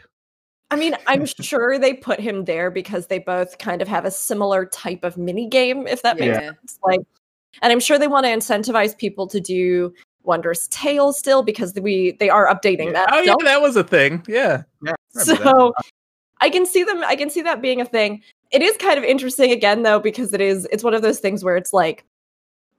[0.69, 4.11] I mean, I'm sure they put him there because they both kind of have a
[4.11, 6.47] similar type of mini game, if that makes Yeah.
[6.47, 6.77] sense.
[6.83, 6.99] Like,
[7.61, 9.93] and I'm sure they want to incentivize people to do
[10.29, 12.91] Wondrous Tale still because we they are updating Yeah.
[12.93, 13.09] that.
[13.11, 14.23] Oh yeah, that was a thing.
[14.27, 14.63] Yeah.
[14.83, 14.93] Yeah.
[15.15, 15.43] Remember that.
[15.43, 15.73] so
[16.41, 19.03] i can see them i can see that being a thing it is kind of
[19.03, 22.05] interesting again though because it is it's one of those things where it's like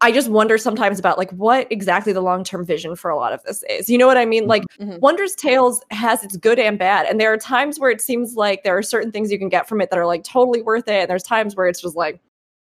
[0.02, 3.34] I just wonder sometimes about like what exactly the long term vision for a lot
[3.34, 3.90] of this is.
[3.90, 4.46] You know what I mean?
[4.46, 4.98] Like Mhm.
[5.00, 8.62] Wondrous Tails has its good and bad, and there are times where it seems like
[8.62, 11.02] there are certain things you can get from it that are like totally worth it,
[11.02, 12.18] and there's times where it's just like,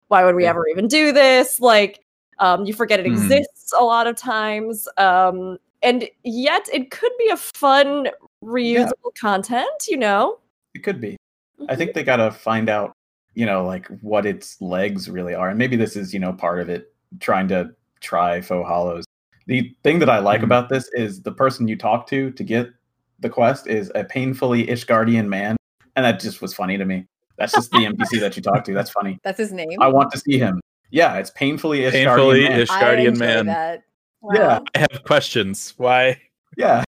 [0.08, 1.60] why would we ever even do this?
[1.60, 2.00] Like,
[2.38, 3.12] um, you forget it Hmm.
[3.12, 8.08] exists a lot of times, um, and yet it could be a fun
[8.42, 9.86] reusable content.
[9.88, 10.38] You know,
[10.74, 11.16] It could be.
[11.68, 12.92] I think they gotta find out,
[13.34, 16.60] you know, like what its legs really are, and maybe this is, you know, part
[16.60, 19.04] of it trying to try faux hollows.
[19.46, 20.44] The thing that I like Mhm.
[20.44, 22.68] about this is the person you talk to to get
[23.20, 25.56] the quest is a painfully Ishgardian man,
[25.94, 27.06] and that just was funny to me.
[27.38, 28.74] That's just the NPC that you talk to.
[28.74, 29.18] That's funny.
[29.24, 29.80] That's his name.
[29.80, 30.60] I want to see him.
[30.90, 32.60] Yeah, it's painfully Ishgardian Painfully man.
[32.60, 33.46] Ish- I Guardian man.
[33.46, 33.82] That.
[34.32, 34.60] Yeah.
[34.74, 35.74] I have questions.
[35.76, 36.20] Why?
[36.56, 36.84] Yeah,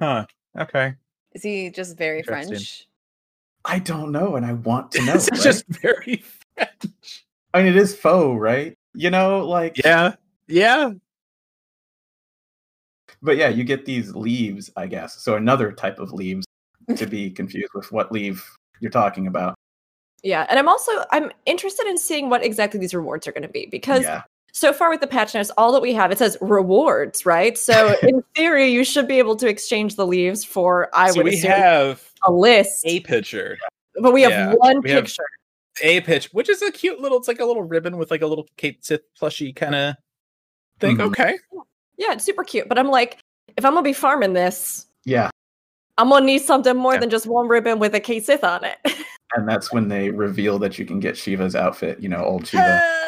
[0.00, 0.26] Huh.
[0.58, 0.94] Okay.
[1.32, 2.86] Is he just very French?
[3.64, 5.14] I don't know, and I want to know.
[5.14, 5.40] It's right?
[5.40, 6.22] just very
[6.56, 7.24] French.
[7.52, 8.74] I mean, it is faux, right?
[8.94, 10.14] You know, like Yeah.
[10.46, 10.92] Yeah.
[13.20, 15.20] but yeah, you get these leaves, I guess.
[15.22, 16.46] So another type of leaves
[16.96, 19.54] to be confused with what leaf you're talking about.
[20.22, 20.46] Yeah.
[20.50, 23.66] And I'm also I'm interested in seeing what exactly these rewards are going to be
[23.70, 24.22] because yeah,
[24.52, 27.56] so far with the patch notes, all that we have it says rewards, right?
[27.56, 31.24] So in theory, you should be able to exchange the leaves for I so would
[31.26, 33.56] we have a list, a picture.
[34.00, 35.24] but we have yeah, one we have- picture.
[35.80, 38.26] A pitch, which is a cute little, it's like a little ribbon with like a
[38.26, 39.94] little Cait Sith plushy kind of
[40.80, 40.96] thing.
[40.96, 41.02] Mhm.
[41.12, 41.38] Okay.
[41.98, 42.68] Yeah, it's super cute.
[42.68, 43.18] But I'm like,
[43.56, 45.30] if I'm gonna be farming this, yeah,
[45.98, 46.98] I'm gonna need something more Yeah.
[47.00, 48.76] than just one ribbon with a Cait Sith on it.
[49.34, 52.00] and that's when they reveal that you can get Shiva's outfit.
[52.00, 52.80] You know, old Shiva.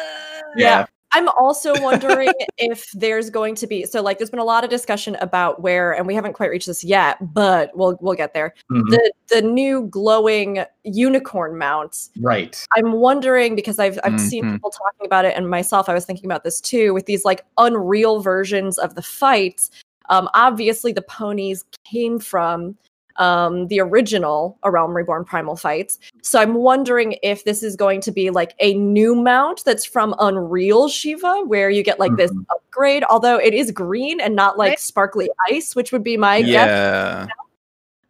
[0.57, 0.85] Yeah.
[1.13, 4.69] I'm also wondering if there's going to be so like there's been a lot of
[4.69, 8.53] discussion about where and we haven't quite reached this yet, but we'll we'll get there.
[8.69, 8.83] Mhm.
[8.89, 12.09] The the new glowing unicorn mount.
[12.19, 12.65] right.
[12.75, 14.53] I'm wondering because I've I've seen Mhm.
[14.55, 17.45] people talking about it and myself I was thinking about this too with these like
[17.57, 19.69] unreal versions of the fights.
[20.09, 22.75] Um obviously the ponies came from
[23.17, 25.99] um the original A Realm Reborn Primal fights.
[26.21, 30.15] So I'm wondering if this is going to be like a new mount that's from
[30.19, 32.45] Unreal Shiva where you get like this Mhm.
[32.49, 36.67] upgrade although it is green and not like sparkly ice which would be my guess
[36.67, 37.27] Yeah.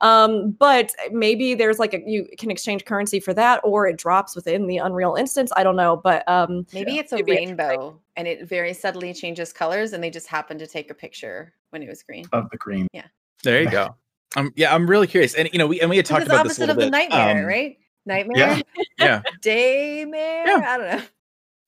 [0.01, 4.35] um, but maybe there's like a you can exchange currency for that, or it drops
[4.35, 5.51] within the Unreal instance.
[5.55, 7.57] I don't know, but um, Maybe it's a It'd be interesting.
[7.67, 11.53] rainbow and it very subtly changes colors and they just happen to take a picture
[11.69, 12.25] when it was green.
[12.33, 12.87] Of the green.
[12.93, 13.05] Yeah,
[13.43, 13.95] there you go.
[14.35, 16.33] Um, yeah, I'm really curious, and you know, we and we had It's talked the
[16.33, 17.09] about this a opposite little of the bit.
[17.09, 17.77] nightmare, um, right?
[18.05, 18.61] Nightmare, Yeah.
[18.97, 20.45] Yeah, daymare.
[20.45, 20.63] Yeah.
[20.67, 21.03] I don't know.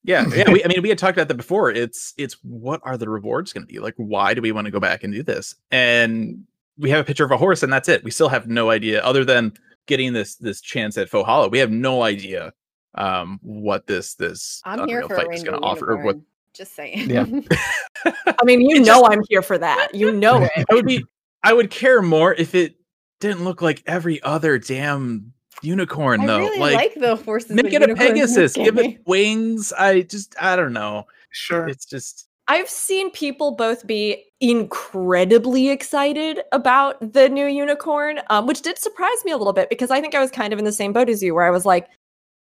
[0.04, 0.52] yeah, yeah.
[0.52, 1.70] We, I mean, we had talked about that before.
[1.72, 3.80] It's it's what are the rewards going to be?
[3.80, 5.56] Like, why do we want to go back and do this?
[5.72, 6.46] And
[6.78, 8.04] we have a picture of a horse, and that's it.
[8.04, 9.54] We still have no idea, other than
[9.86, 11.50] getting this this chance at faux hollow.
[11.50, 12.54] We have no idea
[12.96, 15.92] um what this this I'm here Unreal for a fight is going to offer.
[15.94, 16.18] Or what.
[16.54, 17.10] Just saying.
[17.10, 17.26] Yeah.
[18.06, 19.90] I mean, you It know, just- I'm here for that.
[19.96, 20.66] You know it.
[20.70, 21.04] I would be
[21.44, 22.76] I would care more if it
[23.20, 26.40] didn't look like every other damn unicorn I though.
[26.40, 27.52] really like, like, the horses.
[27.52, 29.72] make it a unicorns in this Pegasus, give it wings.
[29.74, 31.06] I just I don't know.
[31.32, 31.68] Sure.
[31.68, 38.62] It's just I've seen people both be incredibly excited about the new unicorn, um, which
[38.62, 40.74] did surprise me a little bit because I think I was kind of in the
[40.74, 41.88] same boat as you, where I was like,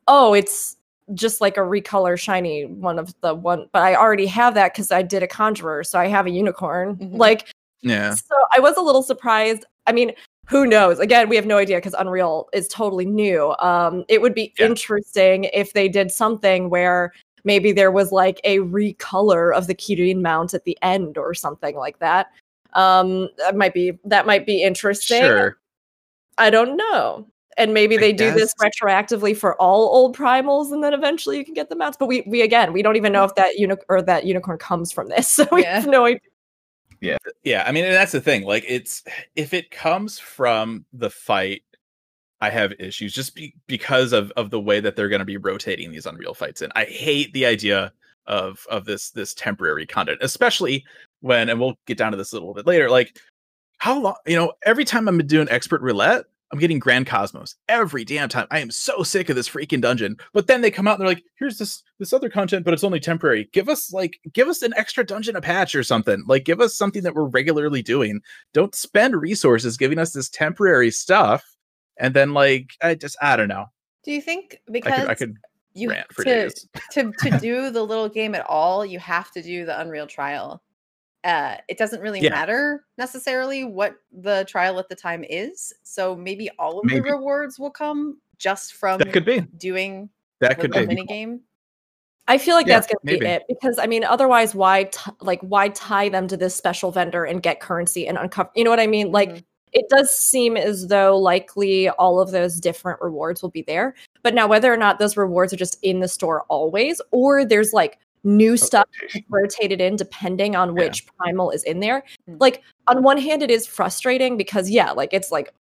[0.08, 0.78] "Oh, it's
[1.14, 4.90] just like a recolor shiny one of the one," but I already have that because
[4.92, 6.96] I did a conjurer, so I have a unicorn.
[6.96, 7.18] Mhm.
[7.18, 7.52] Like,
[7.84, 8.14] yeah.
[8.16, 9.66] so I was a little surprised.
[9.88, 10.14] I mean,
[10.48, 11.00] who knows?
[11.00, 13.56] Again, we have no idea because Unreal is totally new.
[13.60, 14.66] Um, it would be Yeah.
[14.68, 17.14] interesting if they did something where
[17.46, 21.76] maybe there was like a recolor of the Kirin mount at the end or something
[21.76, 22.28] like that.
[22.74, 25.22] Um, that might be that might be interesting.
[25.22, 25.58] Sure.
[26.38, 27.28] I don't know.
[27.56, 31.46] And maybe I they do this retroactively for all old primals, and then eventually you
[31.46, 31.98] can get the mounts.
[31.98, 34.92] But we, we again, we don't even know if that uni- or that unicorn comes
[34.92, 35.76] from this, so we Yeah.
[35.82, 36.20] have no idea.
[37.04, 38.44] Yeah, yeah I mean, that's the thing.
[38.44, 39.04] Like, it's
[39.36, 41.64] if it comes from the fight,
[42.42, 45.38] I have issues just be, because of of the way that they're going to be
[45.38, 46.72] rotating these Unreal fights in.
[46.76, 47.92] I hate the idea
[48.28, 50.86] of of this this temporary content, especially
[51.22, 52.90] when, and we'll get down to this a little bit later.
[52.90, 53.20] Like,
[53.80, 54.16] how long?
[54.26, 56.26] You know, every time I'm doing expert roulette.
[56.54, 58.46] I'm getting Grand Cosmos every damn time.
[58.52, 60.18] I am so sick of this freaking dungeon.
[60.34, 62.84] But then they come out and they're like, "Here's this this other content, but it's
[62.84, 63.50] only temporary.
[63.54, 66.24] Give us like give us an extra dungeon a patch or something.
[66.28, 68.22] Like give us something that we're regularly doing.
[68.54, 71.44] Don't spend resources giving us this temporary stuff."
[71.98, 73.66] And then like I just I don't know.
[74.04, 75.38] Do you think I because could I could
[75.74, 76.52] you rant for to,
[76.92, 80.62] to to do the little game at all, you have to do the Unreal trial.
[81.24, 82.32] Uh, it doesn't really Yeah.
[82.32, 85.74] matter necessarily what the trial at the time is.
[85.84, 87.00] So maybe all of Maybe.
[87.00, 89.40] the rewards will come just from That could be.
[89.58, 90.10] doing
[90.42, 90.96] That the could little be.
[90.96, 91.42] mini game.
[92.28, 95.12] I feel like Yeah, that's going to be it because I mean, otherwise, why t-
[95.22, 98.50] like why tie them to this special vendor and get currency and uncover?
[98.56, 99.12] You know what I mean?
[99.12, 99.44] Like, Mhm.
[99.74, 103.94] it does seem as though likely all of those different rewards will be there.
[104.24, 107.74] But now, whether or not those rewards are just in the store always, or there's
[107.74, 109.26] like new stuff Rotation.
[109.30, 110.84] rotated in depending on Yeah.
[110.86, 112.04] which primal is in there.
[112.30, 112.38] Mm.
[112.40, 115.54] Like on one hand, it is frustrating because yeah, like it's like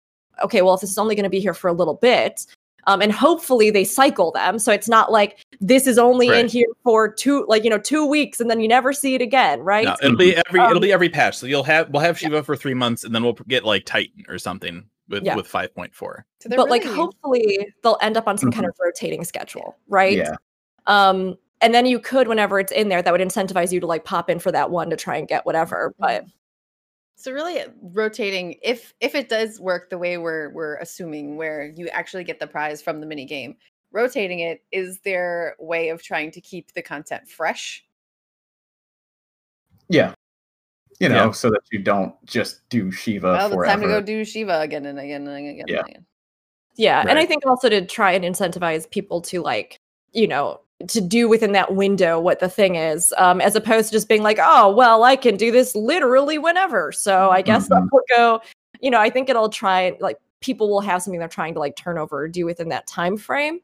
[0.42, 2.46] okay, well, if this is only going to be here for a little bit,
[2.86, 6.66] um, and hopefully they cycle them, so it's not like this is only in here
[6.82, 9.84] for two, like you know, two weeks, and then you never see it again, right?
[9.84, 11.36] No, it'll be every it'll Um, be every patch.
[11.36, 14.24] So you'll have we'll have Shiva for three months, and then we'll get like Titan
[14.28, 15.36] or something with Yeah.
[15.36, 16.24] with five point four.
[16.40, 20.16] So they're but like hopefully they'll end up on some kind of rotating schedule, right?
[20.16, 20.34] Yeah.
[20.86, 24.04] Um, and then you could, whenever it's in there, that would incentivize you to like
[24.04, 25.94] pop in for that one to try and get whatever.
[25.98, 26.26] But
[27.16, 31.72] So really uh, rotating if if it does work the way we're we're assuming where
[31.76, 33.56] you actually get the prize from the mini game,
[33.92, 37.84] rotating it is their way of trying to keep the content fresh.
[39.88, 40.14] Yeah.
[41.00, 41.30] You know, Yeah.
[41.32, 43.72] so that you don't just do Shiva well, it's forever.
[43.72, 45.64] time to go do Shiva again and again and again.
[45.68, 45.78] Yeah.
[45.80, 46.06] And again.
[46.76, 49.76] Yeah, and I think also to try and incentivize people to like,
[50.12, 53.92] you know, to do within that window what the thing is, um, as opposed to
[53.92, 56.92] just being like, oh, well, I can do this literally whenever.
[56.92, 57.76] So I guess Mhm.
[57.92, 58.40] I'll go.
[58.80, 61.76] You know, I think it'll try like people will have something they're trying to like
[61.76, 63.60] turn over or do within that time frame.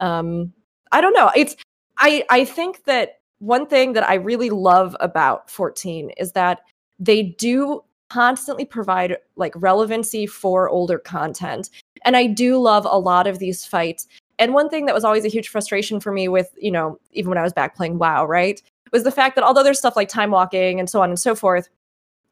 [0.00, 0.52] Um,
[0.92, 1.30] I don't know.
[1.36, 1.56] It's
[1.98, 6.60] I I think that one thing that I really love about 14 is that
[6.98, 11.70] they do constantly provide like relevancy for older content.
[12.04, 14.08] And I do love a lot of these fights.
[14.40, 17.28] And one thing that was always a huge frustration for me with, you know, even
[17.28, 18.60] when I was back playing WoW, right?
[18.90, 21.36] Was the fact that although there's stuff like time walking and so on and so
[21.36, 21.68] forth,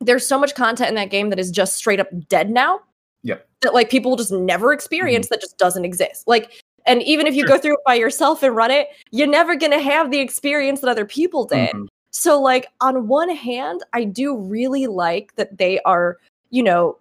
[0.00, 2.80] there's so much content in that game that is just straight up dead now.
[3.22, 3.36] Yeah.
[3.60, 6.26] That like people will just never experience that just doesn't exist.
[6.26, 9.54] Like, and even if you go through it by yourself and run it, you're never
[9.54, 11.70] gonna have the experience that other people did.
[11.74, 11.88] Mhm.
[12.10, 16.16] So, like, on one hand, I do really like that they are,
[16.50, 16.96] you know,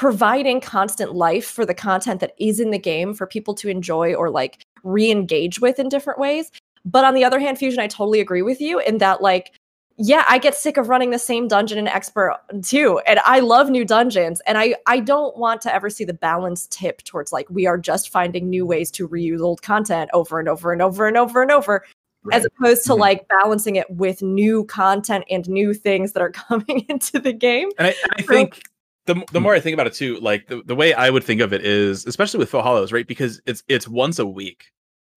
[0.00, 4.14] providing constant life for the content that is in the game for people to enjoy
[4.14, 6.50] or like re engage with in different ways.
[6.86, 9.52] But on the other hand, Fusion, I totally agree with you in that, like,
[9.98, 12.98] yeah, I get sick of running the same dungeon in Expert too.
[13.06, 14.40] And I love new dungeons.
[14.46, 17.76] And I, I don't want to ever see the balance tip towards like we are
[17.76, 21.42] just finding new ways to reuse old content over and over and over and over
[21.42, 21.84] and over
[22.32, 23.00] as opposed to Mhm.
[23.00, 27.68] like balancing it with new content and new things that are coming into the game.
[27.76, 28.62] And I, and I think
[29.06, 29.42] the the hmm.
[29.42, 31.64] more I think about it too, like the, the way I would think of it
[31.64, 33.06] is, especially with Faux Hollows, right?
[33.06, 34.72] Because it's it's once a week.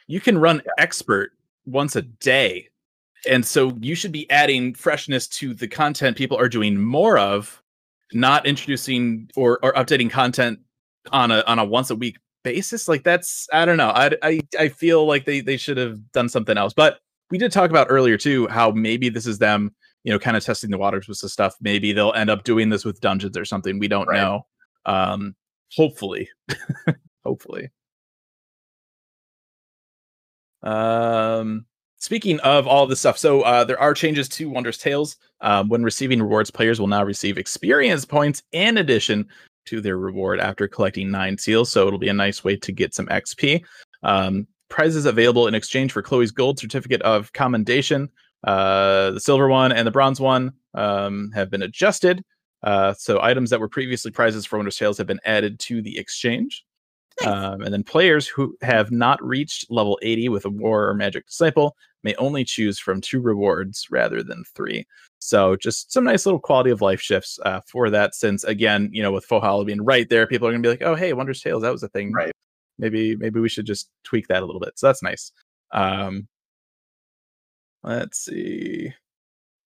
[0.08, 1.32] You can run expert
[1.66, 2.70] once a day.
[3.30, 7.64] And so you should be adding freshness to the content people are doing more of,
[8.12, 10.60] not introducing or, or updating content
[11.12, 12.88] on a on a once a week basis.
[12.88, 13.90] Like that's I don't know.
[13.90, 16.74] I I, I feel like they they should have done something else.
[16.74, 17.00] But
[17.32, 19.74] we did talk about earlier too how maybe this is them
[20.04, 21.56] you know, kind of testing the waters with some stuff.
[21.62, 23.80] Maybe they'll end up doing this with dungeons or something.
[23.80, 24.18] We don't Right.
[24.22, 24.46] know.
[24.86, 25.36] Um,
[25.76, 26.30] hopefully,
[27.26, 27.70] hopefully.
[30.62, 31.66] Um,
[31.98, 35.18] speaking of all this stuff, so uh, there are changes to Wondrous Tails.
[35.42, 39.28] Um, when receiving rewards, players will now receive experience points in addition
[39.66, 41.72] to their reward after collecting nine seals.
[41.72, 43.64] So it'll be a nice way to get some XP.
[44.04, 48.10] Um, prizes available in exchange for Khloe's gold certificate of commendation.
[48.44, 52.24] Uh, the silver one and the bronze one um, have been adjusted.
[52.64, 55.98] Uh, so items that were previously prizes for Wondrous Tails have been added to the
[55.98, 56.66] exchange.
[57.26, 61.28] Um, and then players who have not reached level 80 with a war or magic
[61.28, 64.86] disciple may only choose from two rewards rather than three.
[65.20, 68.16] So just some nice little quality of life shifts uh, for that.
[68.16, 70.96] Since again, you know, with Hollow being right there, people are gonna be like, "Oh,
[70.96, 72.32] hey, Wondrous Tails, that was a thing." Right.
[72.78, 74.78] Maybe maybe we should just tweak that a little bit.
[74.78, 75.32] So that's nice.
[75.72, 76.28] Um,
[77.84, 78.94] let's see.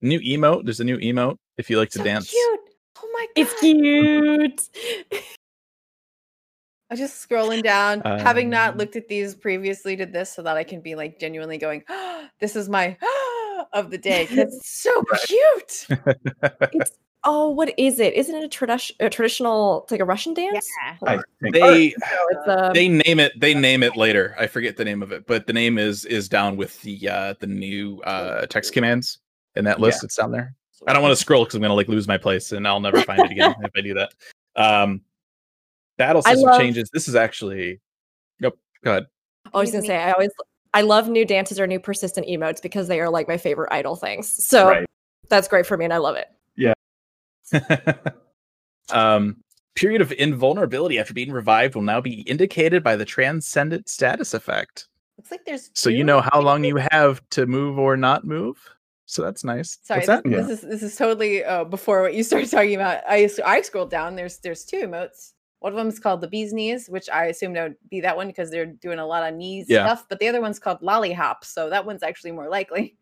[0.02, 0.65] New emote.
[0.65, 2.30] There's a new emote if you like to So dance.
[2.30, 2.60] cute.
[2.99, 3.48] Oh my god.
[3.48, 4.69] It's cute.
[6.89, 10.56] I'm just scrolling down, having not Um, looked at these previously to this, so that
[10.56, 11.84] I can be like genuinely going,
[12.39, 12.98] "This is my
[13.73, 15.88] of the day." 'cause it's so cute.
[16.73, 16.91] it's
[17.23, 18.13] oh, what is it?
[18.13, 20.67] Isn't it a, tradi- a traditional it's like a Russian dance?
[21.03, 24.35] I think They No, it's um, they name it they name it later.
[24.39, 27.34] I forget the name of it, but the name is is down with the uh
[27.39, 29.19] the new uh text commands
[29.55, 30.03] in that list.
[30.03, 30.53] It's down there.
[30.88, 33.01] I don't want to scroll because I'm gonna like lose my place and I'll never
[33.01, 34.13] find it again if I do that.
[34.55, 35.01] Um
[35.97, 36.89] battle I system love- changes.
[36.91, 37.81] This is actually
[38.39, 38.57] Nope.
[38.84, 39.07] Go ahead.
[39.53, 40.29] I was gonna say I always
[40.73, 43.95] I love new dances or new persistent emotes because they are like my favorite idol
[43.95, 44.27] things.
[44.45, 44.85] So right.
[45.30, 46.27] that's great for me and I love it.
[46.56, 46.73] Yeah.
[48.91, 49.38] um
[49.76, 54.88] period of invulnerability after being revived will now be indicated by the transcendent status effect.
[55.18, 55.69] Looks like there's.
[55.73, 58.57] So you know how long you have to move or not move.
[59.06, 59.77] So that's nice.
[59.84, 60.23] Sorry, What's that?
[60.23, 60.41] this, Yeah.
[60.41, 63.03] this is this is totally uh, before what you started talking about.
[63.07, 64.15] I I scrolled down.
[64.15, 65.34] There's there's two emotes.
[65.59, 68.27] One of them is called the bee's knees, which I assume would be that one
[68.27, 69.85] because they're doing a lot of knees Yeah.
[69.85, 70.05] stuff.
[70.07, 72.95] But the other one's called Lali Hop, so that one's actually more likely.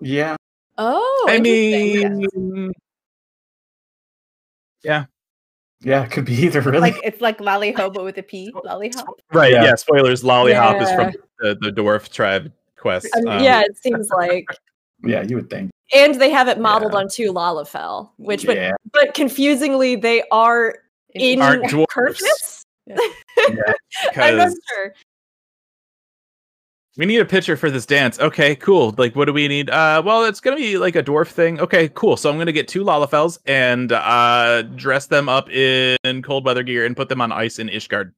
[0.00, 0.36] Yeah.
[0.78, 2.26] Oh, I interesting.
[2.34, 2.72] mean,
[4.82, 5.04] Yeah,
[5.82, 6.80] Yeah, it could be either really.
[6.80, 8.52] Like it's like lali-ho, but with a p.
[8.64, 9.06] Lali Hop.
[9.32, 9.52] right?
[9.52, 9.64] Yeah.
[9.64, 9.74] Yeah.
[9.74, 10.24] spoilers.
[10.24, 13.08] Lali Hop is from the, the dwarf tribe quest.
[13.16, 14.46] Um, Um, yeah, it seems like.
[15.04, 15.70] yeah, you would think.
[15.94, 17.00] And they have it modeled Yeah.
[17.00, 18.56] onto Lalafell, which, but,
[18.92, 20.76] but confusingly, they are
[21.14, 21.86] in Aren't dwarves.
[21.88, 22.64] Curtis?
[22.86, 22.96] yeah.
[24.16, 24.94] I'm not sure.
[26.96, 28.18] we need a picture for this dance.
[28.20, 28.94] Okay, cool.
[28.98, 29.70] Like, what do we need?
[29.70, 31.60] Uh, well, it's gonna be like a dwarf thing.
[31.60, 32.16] Okay, cool.
[32.16, 36.84] So I'm gonna get two Lalafells and uh, dress them up in cold weather gear
[36.84, 38.12] and put them on ice in Ishgard.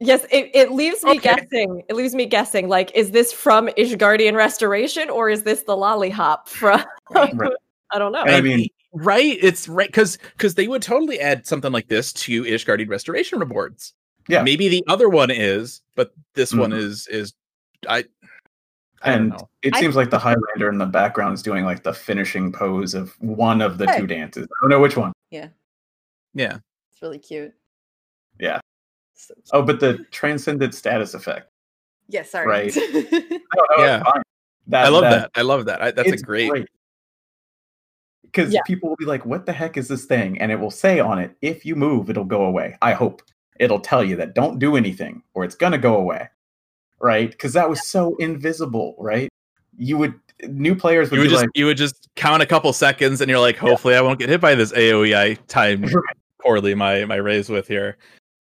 [0.00, 1.34] Yes, it, it leaves me Okay.
[1.36, 1.82] guessing.
[1.88, 2.68] It leaves me guessing.
[2.68, 6.82] Like, is this from Ishgardian Restoration or is this the Lali Hop from?
[7.14, 8.22] I don't know.
[8.24, 9.36] I mean- right?
[9.42, 13.92] It's right because because they would totally add something like this to Ishgardian restoration rewards.
[14.26, 14.42] Yeah.
[14.42, 16.78] maybe the other one is, but this one Mhm.
[16.78, 17.34] is is
[17.88, 18.04] I.
[19.02, 19.50] I And know.
[19.60, 22.94] it I- seems like the Highlander in the background is doing like the finishing pose
[22.94, 24.00] of one of the Hey.
[24.00, 24.44] two dances.
[24.46, 25.12] I don't know which one.
[25.30, 25.48] Yeah,
[26.32, 26.58] Yeah.
[26.90, 27.52] It's really cute.
[28.40, 28.60] Yeah.
[29.12, 31.50] So- Oh, but the transcendent status effect.
[32.08, 32.46] yeah, sorry.
[32.46, 32.74] Right.
[32.74, 33.10] Right.
[33.12, 34.02] No, no, Yeah.
[34.68, 35.30] That, I love that.
[35.34, 35.82] I love that.
[35.82, 36.50] I, that's a it's great.
[38.34, 38.60] Because Yeah.
[38.66, 41.18] people will be like, "What the heck is this thing?" And it will say on
[41.20, 43.22] it, "If you move, it'll go away." I hope
[43.60, 46.28] it'll tell you that don't do anything, or it's gonna go away,
[47.00, 47.30] right?
[47.30, 49.28] Because that was so invisible, right?
[49.76, 50.14] You would
[50.48, 53.20] new players would You would be just like, you would just count a couple seconds,
[53.20, 56.16] and you're like, hopefully, I won't get hit by this AOE I timed Right.
[56.40, 57.96] poorly my my raise with here.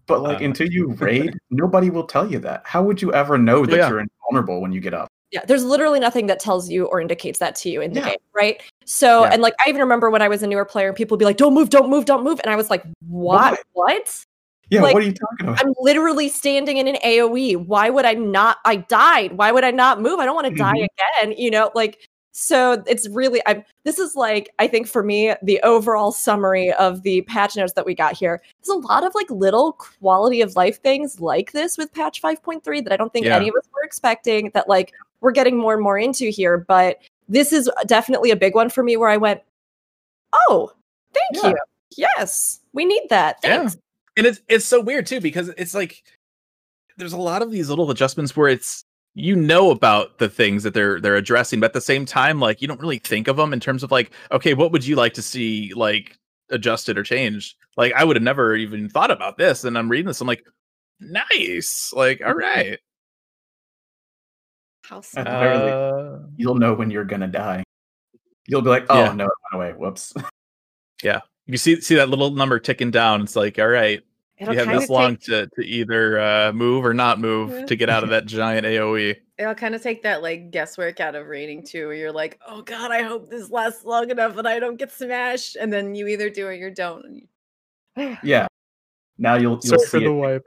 [0.07, 2.63] but like uh, until you raid, nobody will tell you that.
[2.65, 3.89] How would you ever know that yeah.
[3.89, 5.07] you're invulnerable when you get up?
[5.33, 8.05] Yeah, there's literally nothing that tells you or indicates that to you in the Yeah.
[8.09, 8.61] game, right?
[8.85, 9.31] So, Yeah.
[9.33, 11.25] and like I even remember when I was a newer player, and people would be
[11.25, 13.59] like, "Don't move, don't move, don't move," and I was like, "What?
[13.73, 14.23] What?
[14.69, 15.59] Yeah, Like, what are you talking about?
[15.65, 17.55] I'm literally standing in an AOE.
[17.55, 18.57] Why would I not?
[18.63, 19.33] I died.
[19.37, 20.19] Why would I not move?
[20.19, 20.87] I don't want to die Mhm.
[21.25, 21.35] again.
[21.37, 21.99] You know, like
[22.31, 22.81] so.
[22.87, 23.41] It's really.
[23.45, 23.63] I'm.
[23.85, 27.85] This is like I think for me the overall summary of the patch notes that
[27.85, 28.41] we got here.
[28.63, 32.81] There's a lot of like little quality of life things like this with patch 5.3
[32.81, 33.35] that I don't think Yeah.
[33.35, 34.49] any of us were expecting.
[34.53, 34.93] That like
[35.23, 38.83] we're getting more and more into here, but this is definitely a big one for
[38.83, 39.41] me where I went,
[40.33, 40.71] oh,
[41.13, 41.49] thank Yeah.
[41.49, 41.55] you.
[42.17, 43.37] Yes, we need that.
[43.43, 43.69] Yeah.
[44.17, 46.03] And it's it's so weird too because it's like
[46.97, 48.83] there's a lot of these little adjustments where it's
[49.15, 52.61] you know about the things that they're they're addressing but at the same time like
[52.61, 55.13] you don't really think of them in terms of like okay what would you like
[55.13, 56.17] to see like
[56.49, 60.07] adjusted or changed like i would have never even thought about this and i'm reading
[60.07, 60.43] this i'm like
[60.99, 62.39] nice like all mm-hmm.
[62.39, 62.79] right
[64.83, 65.25] How sad.
[65.25, 67.63] the very least, uh, You'll know when you're gonna die.
[68.47, 69.13] You'll be like, "Oh Yeah.
[69.13, 69.71] no, it went away.
[69.77, 70.13] Whoops."
[71.03, 71.19] Yeah.
[71.47, 74.01] You see see that little number ticking down it's like all right
[74.37, 77.65] It'll you have this long take, to, to either uh move or not move Yeah.
[77.65, 81.15] to get out of that giant aoe it'll kind of take that like guesswork out
[81.15, 84.47] of rating too, where you're like, oh god, I hope this lasts long enough and
[84.47, 85.55] I don't get smashed.
[85.57, 87.27] And then you either do it or you don't.
[88.23, 88.47] yeah.
[89.17, 90.13] Now you'll you'll Sorry for see the it.
[90.13, 90.43] wipe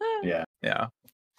[0.22, 0.44] Yeah.
[0.62, 0.86] Yeah,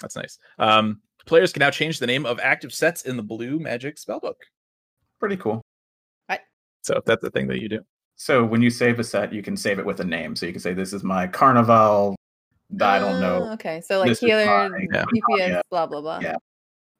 [0.01, 0.39] that's nice.
[0.57, 4.35] Um, players can now change the name of active sets in the Blue Magic Spellbook.
[5.19, 5.61] Pretty cool.
[6.81, 7.81] So if that's the thing that you do,
[8.15, 10.35] So when you save a set, you can save it with a name.
[10.35, 12.15] So you can say, "This is my Carnivale."
[12.79, 13.47] I don't know.
[13.49, 14.69] Ah, okay, so like This healer.
[14.93, 15.03] Yeah.
[15.05, 16.19] DPS, blah blah blah.
[16.21, 16.35] Yeah.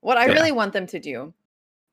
[0.01, 0.33] What I Yeah.
[0.33, 1.33] really want them to do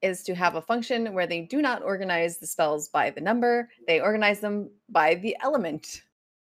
[0.00, 3.68] is to have a function where they do not organize the spells by the number;
[3.86, 6.02] they organize them by the element,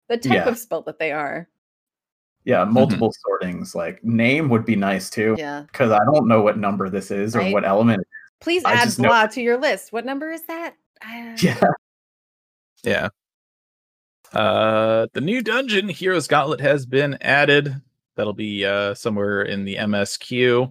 [0.09, 0.49] the type Yeah.
[0.49, 1.49] of spell that they are.
[2.45, 3.75] Yeah, multiple sortings.
[3.75, 5.63] Like name would be nice too, Yeah.
[5.71, 7.53] because I don't know what number this is or Right.
[7.53, 8.07] what element.
[8.41, 9.93] Please I add just know- blah to your list.
[9.93, 10.75] What number is that?
[11.05, 11.61] Uh, Yeah.
[12.85, 13.09] yeah.
[14.33, 17.75] Uh, the new dungeon Heroes Gauntlet has been added.
[18.17, 20.71] That'll be uh somewhere in the MSQ.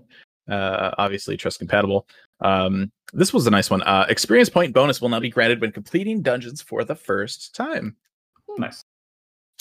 [0.50, 2.08] Uh, obviously trust compatible.
[2.40, 3.82] Um, this was a nice one.
[3.84, 7.96] Uh, experience point bonus will now be granted when completing dungeons for the first time.
[8.58, 8.84] Nice.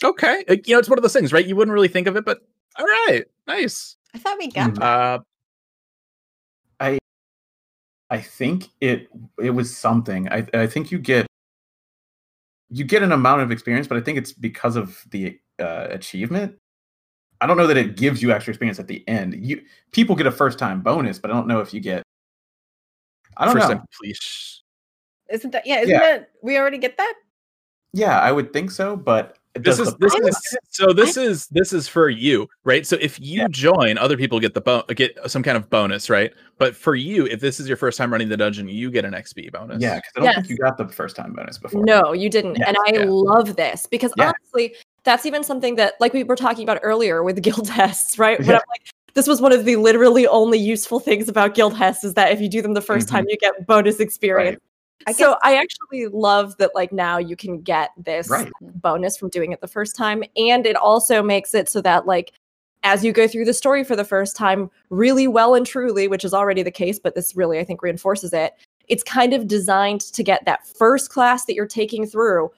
[0.02, 1.46] Okay, Uh, you know it's one of those things, right?
[1.46, 2.40] You wouldn't really think of it, but
[2.78, 3.96] all right, nice.
[4.14, 4.82] I thought we got Mhm.
[4.82, 5.18] Uh,
[6.80, 6.98] I
[8.10, 9.08] I think it
[9.38, 10.28] it was something.
[10.30, 11.26] I I think you get
[12.70, 16.56] you get an amount of experience, but I think it's because of the uh, achievement.
[17.40, 19.34] I don't know that it gives you extra experience at the end.
[19.34, 19.62] You
[19.92, 22.02] people get a first time bonus, but I don't know if you get.
[23.36, 23.74] I don't first know.
[23.74, 24.62] time completion.
[25.30, 25.80] Isn't that yeah?
[25.80, 25.98] Isn't Yeah.
[26.00, 27.14] that we already get that?
[27.92, 30.36] Yeah, I would think so, but this is this process.
[30.36, 33.48] is so this is this is for you right so if you Yeah.
[33.50, 37.26] join other people get the bo- get some kind of bonus right but for you
[37.26, 39.96] if this is your first time running the dungeon you get an xp bonus Yeah,
[39.96, 40.34] because I don't Yes.
[40.36, 41.82] think you got the first time bonus before.
[41.84, 42.56] No, you didn't.
[42.58, 43.04] Yeah, and I yeah.
[43.06, 44.32] love this because Yeah.
[44.32, 44.74] honestly,
[45.04, 48.38] that's even something that, like we were talking about earlier with guild tests, right?
[48.38, 52.04] When I'm like, this was one of the literally only useful things about guild tests
[52.04, 53.16] is that if you do them the 1st Mm-hmm.
[53.16, 54.60] time, you get bonus experience.
[55.06, 58.50] I so I actually love that, like now you can get this Right.
[58.60, 62.32] bonus from doing it the first time, and it also makes it so that like
[62.82, 66.24] as you go through the story for the first time, really well and truly, which
[66.24, 68.54] is already the case, but this really I think reinforces it.
[68.88, 72.50] It's kind of designed to get that first class that you're taking through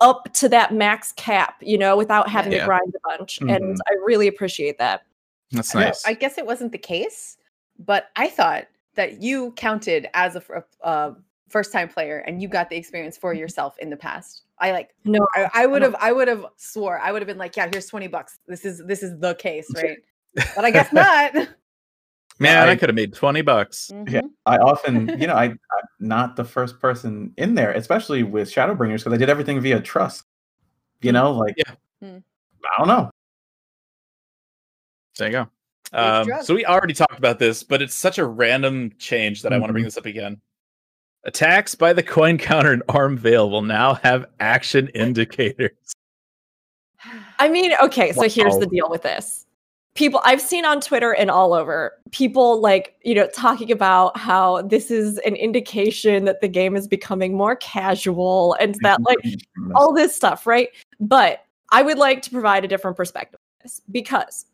[0.00, 2.60] up to that max cap, you know, without having Yeah.
[2.60, 3.40] to grind a bunch.
[3.40, 3.76] And Mhm.
[3.88, 5.02] I really appreciate that.
[5.50, 7.36] that's Yeah, nice I guess it wasn't the case,
[7.78, 8.66] but I thought
[8.96, 11.12] that you counted as a fir- uh,
[11.54, 14.42] first time player and you got the experience for yourself in the past.
[14.58, 17.38] I like No, I, I would have I would have swore I would have been
[17.38, 18.40] like, yeah, here's 20 bucks.
[18.48, 19.98] This is this is the case, right?
[20.56, 21.32] But I guess not.
[22.40, 24.30] man i, I- could have made 20 bucks Yeah, Mhm.
[24.46, 25.56] I often, you know, I, I'm
[26.00, 30.24] not the first person in there, especially with Shadowbringers, because I did everything via trust.
[31.02, 31.74] You know, like, Yeah.
[32.02, 32.18] Hmm.
[32.64, 33.10] I don't know.
[35.18, 35.48] there you go
[35.92, 39.58] um, so we already talked about this but it's such a random change that i
[39.58, 40.40] want to bring this up again
[41.26, 45.94] attacks by the Coincounter in Aurum Vale will now have action indicators
[47.38, 49.46] I mean, okay, so here's the deal with this.
[49.94, 54.62] People I've seen on Twitter and all over, people like, you know, talking about how
[54.62, 59.18] this is an indication that the game is becoming more casual and that like
[59.76, 60.68] all this stuff, right?
[60.98, 64.46] But I would like to provide a different perspective on this because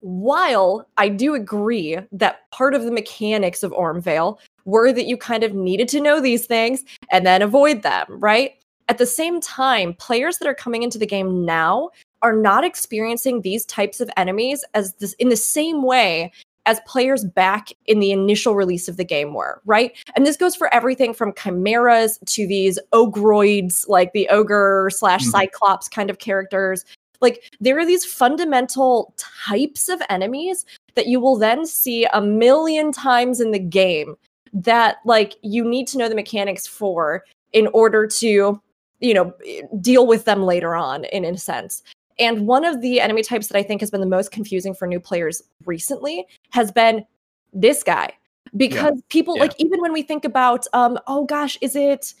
[0.00, 5.16] while I do agree that part of the mechanics of Aurum Vale were that you
[5.16, 8.52] kind of needed to know these things and then avoid them, right?
[8.88, 11.90] At the same time, players that are coming into the game now
[12.22, 16.32] are not experiencing these types of enemies as this in the same way
[16.66, 19.92] as players back in the initial release of the game were, right?
[20.16, 25.30] And this goes for everything from chimeras to these ogroids, like the ogre slash Mhm.
[25.30, 26.84] cyclops kind of characters.
[27.20, 29.14] Like there are these fundamental
[29.46, 30.64] types of enemies
[30.94, 34.16] that you will then see a million times in the game
[34.54, 38.60] that like you need to know the mechanics for in order to
[39.00, 39.34] you know
[39.80, 41.82] deal with them later on in a sense
[42.20, 44.86] and one of the enemy types that i think has been the most confusing for
[44.86, 47.04] new players recently has been
[47.52, 48.12] this guy
[48.56, 49.42] because people Yeah.
[49.42, 52.14] like even when we think about um oh gosh is it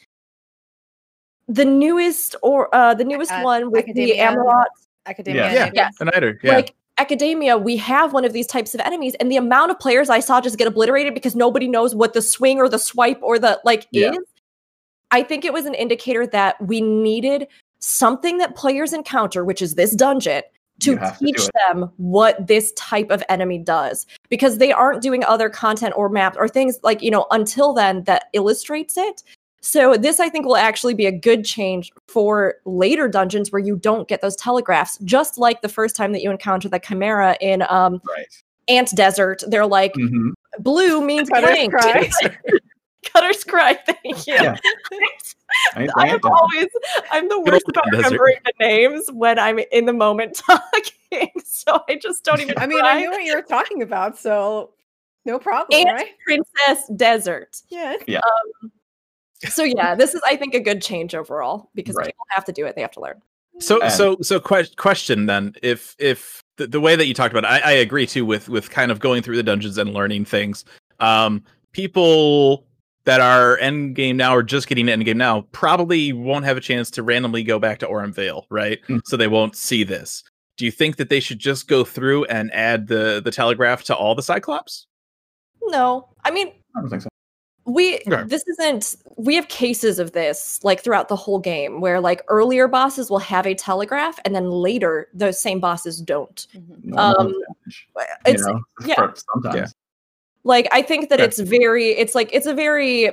[1.46, 4.30] the newest or uh the newest Uh, one with the Academia.
[4.32, 4.64] Amaurot
[5.06, 5.52] Academia.
[5.52, 5.64] Yeah.
[5.66, 5.76] maybe?
[5.76, 5.94] Yes.
[6.00, 6.10] an
[6.42, 9.78] yeah like academia we have one of these types of enemies and the amount of
[9.80, 13.18] players i saw just get obliterated because nobody knows what the swing or the swipe
[13.22, 14.10] or the like Yeah.
[14.10, 14.18] is
[15.10, 17.48] i think it was an indicator that we needed
[17.80, 20.42] something that players encounter which is this dungeon
[20.80, 25.24] to have to teach them what this type of enemy does because they aren't doing
[25.24, 29.22] other content or maps or things like you know until then that illustrates it
[29.64, 33.76] so this i think will actually be a good change for later dungeons where you
[33.76, 37.62] don't get those telegraphs just like the first time that you encounter the chimera in
[37.70, 38.26] um Right.
[38.68, 42.10] ant desert they're like hmm blue means Cutter's cry.
[43.12, 44.56] cutter's cry thank you Yeah.
[45.74, 46.68] I, I I'm always
[47.12, 48.04] I'm the worst old about desert.
[48.04, 51.30] remembering the names when I'm in the moment talking.
[51.44, 54.72] So I just don't even I mean, I knew what you were talking about, so
[55.24, 56.08] no problem, And- right?
[56.26, 57.60] Princess Desert.
[57.68, 57.96] Yeah.
[59.50, 62.06] So yeah, this is I think a good change overall because Right.
[62.06, 62.74] people have to do it.
[62.76, 63.20] They have to learn.
[63.60, 67.34] So And- so so que- question then if if the, the way that you talked
[67.34, 69.92] about it, I, I agree too with with kind of going through the dungeons and
[69.94, 70.64] learning things.
[71.00, 71.42] Um
[71.72, 72.66] people
[73.04, 76.60] that are end game now or just getting end game now probably won't have a
[76.60, 78.80] chance to randomly go back to Aurum Vale, right?
[78.88, 79.00] Mm.
[79.04, 80.22] So they won't see this.
[80.56, 83.94] Do you think that they should just go through and add the the telegraph to
[83.96, 84.86] all the Cyclops?
[85.64, 87.08] No, I mean I don't think so.
[87.66, 88.24] We Okay.
[88.26, 92.68] this isn't we have cases of this like throughout the whole game where like earlier
[92.68, 96.46] bosses will have a telegraph and then later those same bosses don't.
[96.54, 96.98] Mhm.
[96.98, 97.34] Um,
[98.26, 98.94] It's you know, yeah.
[98.96, 99.74] for sometimes.
[100.44, 101.26] Like I think that Okay.
[101.26, 103.10] it's very it's like it's a very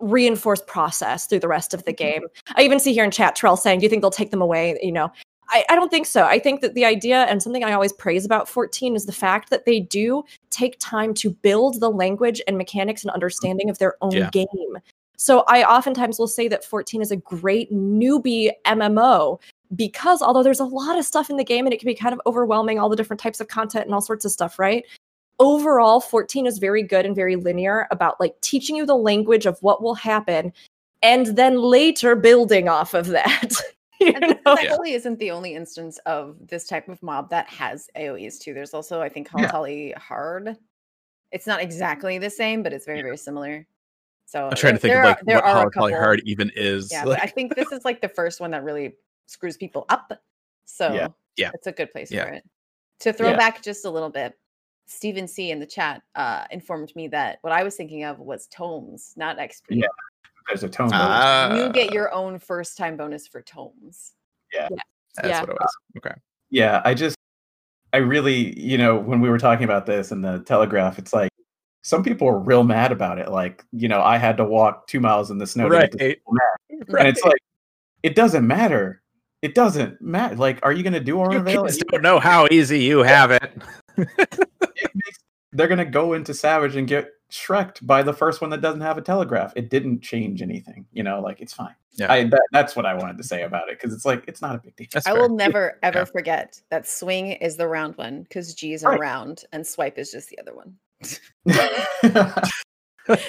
[0.00, 2.22] reinforced process through the rest of the game.
[2.56, 4.78] I even see here in chat Trell saying, Do you think they'll take them away?
[4.82, 5.12] You know,
[5.50, 6.24] I, I don't think so.
[6.24, 9.50] I think that the idea and something I always praise about 14 is the fact
[9.50, 13.96] that they do take time to build the language and mechanics and understanding of their
[14.00, 14.30] own Yeah.
[14.30, 14.78] game.
[15.16, 19.38] So I oftentimes will say that 14 is a great newbie MMO
[19.76, 22.14] because although there's a lot of stuff in the game and it can be kind
[22.14, 24.84] of overwhelming, all the different types of content and all sorts of stuff, right?
[25.38, 29.58] Overall, 14 is very good and very linear about like teaching you the language of
[29.62, 30.52] what will happen
[31.02, 33.52] and then later building off of that.
[34.00, 38.38] And this actually isn't the only instance of this type of mob that has AoEs
[38.38, 38.54] too.
[38.54, 39.48] There's also, I think, Yeah.
[39.50, 40.56] Holly Hard.
[41.32, 43.66] It's not exactly the same, but it's very, very similar.
[44.26, 46.90] So I'm trying to think of like what are a Hollow Hard even is.
[46.90, 48.94] Yeah, like, I think this is like the first one that really
[49.26, 50.12] screws people up.
[50.64, 51.08] So Yeah.
[51.36, 51.50] Yeah.
[51.54, 52.24] it's a good place Yeah.
[52.24, 52.44] for it.
[53.00, 53.36] To throw Yeah.
[53.36, 54.38] back just a little bit,
[54.86, 58.46] Stephen C in the chat uh, informed me that what I was thinking of was
[58.48, 59.62] tomes, not XP.
[59.70, 59.86] Yeah.
[60.50, 60.90] There's a tone.
[60.90, 61.00] bonus.
[61.02, 64.12] Ah, You get your own first time bonus for tomes.
[64.52, 64.82] That's Yeah.
[65.22, 65.76] That's what it was.
[65.98, 66.14] Okay.
[66.50, 67.16] yeah i just
[67.92, 71.30] i really you know when we were talking about this in the telegraph it's like
[71.82, 75.00] some people are real mad about it like you know i had to walk two
[75.00, 75.90] miles in the snow to Right.
[75.92, 76.16] get to
[76.88, 76.98] right.
[77.00, 77.40] and it's like
[78.02, 79.02] it doesn't matter
[79.42, 81.64] it doesn't matter like are you going to do you Aurum Vale?
[81.64, 83.62] kids don't know how easy you have it.
[83.98, 85.18] It makes-
[85.52, 88.80] they're going to go into savage and get shreked by the first one that doesn't
[88.80, 92.12] have a telegraph it didn't change anything you know like it's fine Yeah.
[92.12, 94.54] I, that, that's what i wanted to say about it because it's like it's not
[94.54, 95.20] a big deal That's I fair.
[95.20, 96.04] will never ever Yeah.
[96.06, 99.00] forget that swing is the round one because G is a Right.
[99.00, 100.76] round and swipe is just the other one.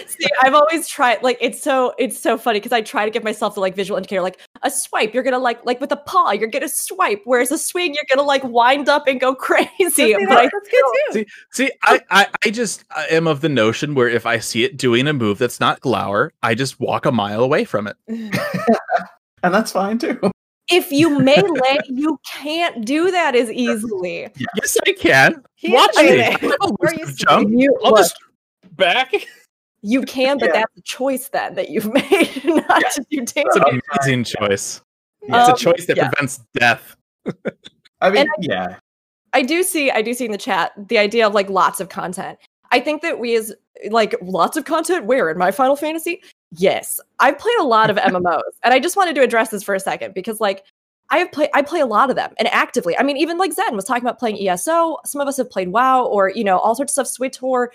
[0.08, 3.24] See, I've always tried like it's so it's so funny because I try to give
[3.24, 6.32] myself the like visual indicator, like a swipe, you're gonna like like with a paw,
[6.32, 9.90] you're gonna swipe, whereas a swing, you're gonna like wind up and go crazy.
[9.90, 11.14] See, But that- I that's good too.
[11.14, 14.78] See, see, I, I, I just am of the notion where if I see it
[14.78, 17.98] doing a move that's not glower, I just walk a mile away from it.
[19.44, 20.32] and that's fine too
[20.72, 24.28] if you melee, you can't do that as easily.
[24.38, 25.44] Yes, I can.
[25.56, 26.36] He Watch me.
[26.62, 27.50] I'll We're used to jump.
[27.52, 28.16] You, I'll look, just
[28.76, 29.14] back.
[29.82, 30.62] You can, but Yeah.
[30.62, 32.90] that's a choice then that you've made not Yeah.
[32.90, 34.82] to do It's an amazing choice.
[35.24, 35.40] Yeah.
[35.42, 36.10] It's Um, a choice that yeah.
[36.10, 36.96] prevents death.
[38.02, 38.78] i mean And yeah
[39.34, 41.88] I do see, I do see in the chat the idea of like lots of
[41.88, 42.38] content.
[42.72, 43.54] I think that we as
[43.90, 46.22] like lots of content where in my Final Fantasy?
[46.58, 47.00] Yes.
[47.20, 49.80] I've played a lot of MMOs and I just wanted to address this for a
[49.80, 50.66] second because like
[51.12, 52.98] I have played I play a lot of them and actively.
[52.98, 54.98] I mean, even like Zen was talking about playing ESO.
[55.06, 57.68] Some of us have played WoW or you know, all sorts of stuff, SWTOR,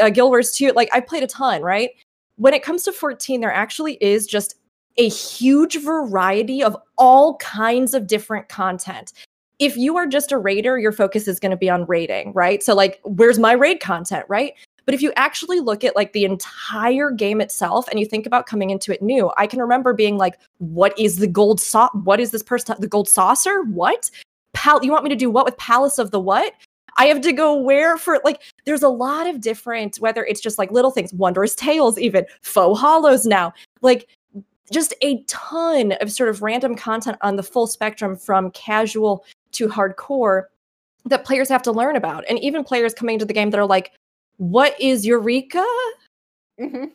[0.00, 0.72] uh, Guild Wars 2.
[0.72, 1.90] Like I played a ton, right?
[2.36, 4.56] When it comes to 14, there actually is just
[4.98, 9.12] a huge variety of all kinds of different content
[9.62, 12.64] if you are just a raider, your focus is going to be on raiding, right?
[12.64, 14.54] So, like, where's my raid content, right?
[14.84, 18.46] But if you actually look at like the entire game itself and you think about
[18.46, 21.90] coming into it new, I can remember being like, what is the gold sauce?
[22.02, 22.74] What is this person?
[22.80, 23.62] The gold saucer?
[23.62, 24.10] What?
[24.52, 26.54] Pal- you want me to do what with Palace of the what?
[26.98, 30.58] I have to go where for like there's a lot of different, whether it's just
[30.58, 34.08] like little things, Wondrous Tails, even faux hollows now, like
[34.70, 39.68] just a ton of sort of random content on the full spectrum from casual to
[39.68, 40.44] hardcore
[41.04, 42.24] that players have to learn about.
[42.28, 43.92] And even players coming into the game that are like,
[44.38, 45.64] what is Eureka?
[46.60, 46.92] Mhm.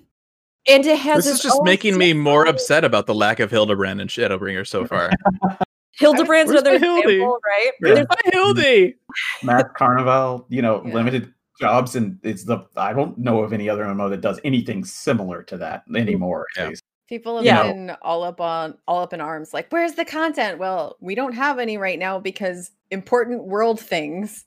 [0.70, 3.52] And it has This is just own making me more upset about the lack of
[3.52, 5.12] Hildebrand and Shadowbringer so far.
[5.94, 7.14] Hildebrand's another my Hildy?
[7.16, 7.72] example, right?
[7.82, 7.94] Yeah.
[7.94, 8.96] There's- Hi, Hildy.
[9.44, 10.94] Masked Carnivale you know Yeah.
[10.94, 14.84] limited jobs and it's the i don't know of any other mmo that does anything
[14.86, 16.72] similar to that anymore Yeah.
[17.10, 17.64] People have Yeah.
[17.64, 20.60] been all up on all up in arms, like, where's the content?
[20.60, 24.44] Well, we don't have any right now because important world things.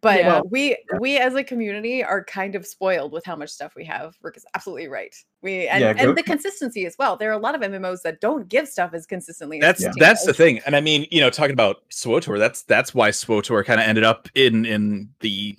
[0.00, 0.40] But Yeah.
[0.50, 0.98] we Yeah.
[1.00, 4.14] we as a community are kind of spoiled with how much stuff we have.
[4.22, 5.14] Rick is absolutely right.
[5.42, 7.18] We and, Yeah, go- and the consistency as well.
[7.18, 9.58] There are a lot of MMOs that don't give stuff as consistently.
[9.60, 10.06] That's as Yeah.
[10.06, 13.64] that's the thing, and I mean, you know, talking about SWOTOR, that's that's why SWOTOR
[13.66, 15.58] kind of ended up in in the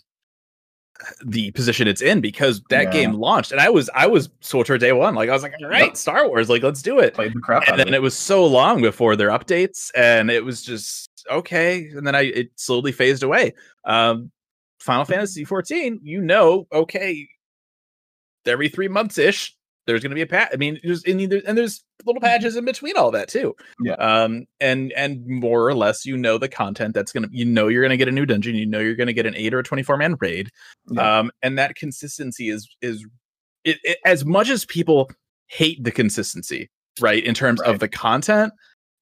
[1.24, 2.92] the position it's in because that Yeah.
[2.92, 5.70] game launched, and I was I was SWOTOR day one, like I was like, all
[5.70, 5.98] right, Yep.
[5.98, 7.94] Star Wars, like let's do it, played the crap and then it.
[7.94, 12.22] it was so long before their updates, and it was just okay, and then I
[12.24, 13.54] it slowly phased away.
[13.86, 14.32] Um,
[14.80, 17.28] Final Fantasy 14, you know, okay,
[18.46, 19.56] every three months ish,
[19.90, 20.50] there's going to be a patch.
[20.54, 23.56] I mean, there's and, there- and there's little patches in between all that too.
[23.82, 23.94] Yeah.
[23.96, 27.82] Um, and and more or less, you know the content that's gonna, you know, you're
[27.84, 29.98] gonna get a new dungeon, you know, you're gonna get an eight or a 24
[29.98, 30.50] man raid.
[30.90, 31.20] Yeah.
[31.20, 33.06] Um, and that consistency is is
[33.66, 35.10] it, it, as much as people
[35.48, 36.70] hate the consistency,
[37.02, 37.70] right, in terms Right.
[37.70, 38.54] of the content.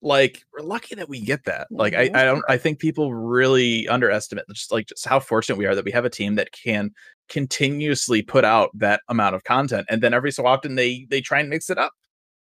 [0.01, 1.67] Like we're lucky that we get that.
[1.71, 2.15] Like I, Mhm.
[2.15, 2.43] I don't.
[2.47, 6.05] I think people really underestimate just like just how fortunate we are that we have
[6.05, 6.91] a team that can
[7.29, 11.39] continuously put out that amount of content and then every so often they they try
[11.41, 11.91] and mix it up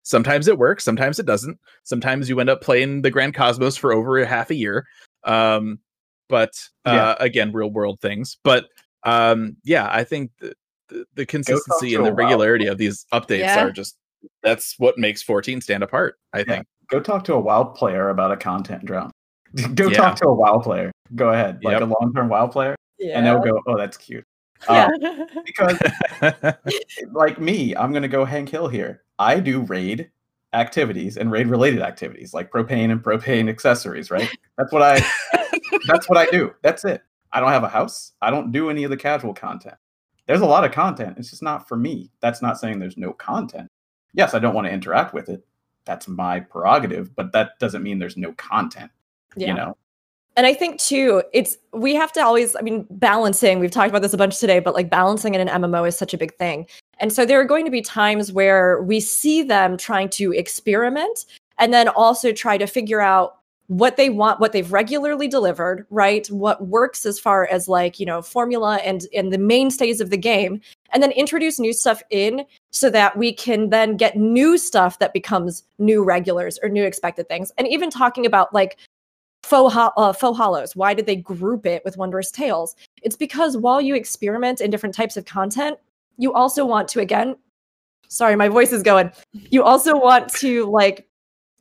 [0.04, 3.92] sometimes it works sometimes it doesn't sometimes you end up playing the grand cosmos for
[3.92, 4.86] over a half a year
[5.24, 5.80] um
[6.30, 6.52] but
[6.86, 7.16] uh Yeah.
[7.20, 8.68] again real world things but
[9.04, 10.54] um yeah i think the,
[10.90, 13.66] the, the consistency and the WoW regularity of these updates Yeah.
[13.66, 13.98] are just
[14.44, 16.62] that's what makes 14 stand apart i Yeah.
[16.90, 19.12] Think Go talk to a WoW player about a content drone.
[19.76, 19.98] Go Yeah.
[19.98, 20.92] talk to a WoW player.
[21.16, 21.82] Go ahead, like Yep.
[21.90, 23.18] a long-term WoW player, Yeah.
[23.18, 24.26] and they'll go, "Oh, that's cute."
[24.70, 24.86] Yeah.
[24.88, 25.78] Um, because
[27.12, 29.04] like me, I'm gonna go Hank Hill here.
[29.20, 30.10] I do raid
[30.54, 34.30] activities and raid related activities like propane and propane accessories, right?
[34.58, 35.00] That's what I
[35.88, 36.54] that's what I do.
[36.64, 37.04] That's it.
[37.34, 38.14] I don't have a house.
[38.22, 39.76] I don't do any of the casual content.
[40.26, 41.18] There's a lot of content.
[41.20, 42.10] It's just not for me.
[42.22, 43.70] That's not saying there's no content.
[44.14, 45.46] Yes, I don't want to interact with it.
[45.88, 48.92] That's my prerogative, but that doesn't mean there's no content.
[49.36, 49.48] Yeah.
[49.48, 49.78] You know?
[50.36, 54.04] And I think too, it's we have to always, I mean, balancing, we've talked about
[54.04, 56.68] this a bunch today, but like balancing in an MMO is such a big thing.
[57.00, 61.26] And so there are going to be times where we see them trying to experiment
[61.58, 66.28] and then also try to figure out what they want, what they've regularly delivered, right?
[66.28, 70.18] What works as far as like, you know, formula and and the mainstays of the
[70.18, 70.62] game,
[70.98, 75.14] and then introduce new stuff in so that we can then get new stuff that
[75.14, 77.52] becomes new regulars or new expected things.
[77.60, 78.80] And even talking about like
[79.44, 80.76] faux, ho- uh, faux hollows.
[80.76, 82.76] Why did they group it with Wondrous Tails?
[83.04, 85.78] It's because while you experiment in different types of content,
[86.18, 87.36] you also want to, again,
[88.08, 89.12] sorry, my voice is going.
[89.34, 91.08] You also want to like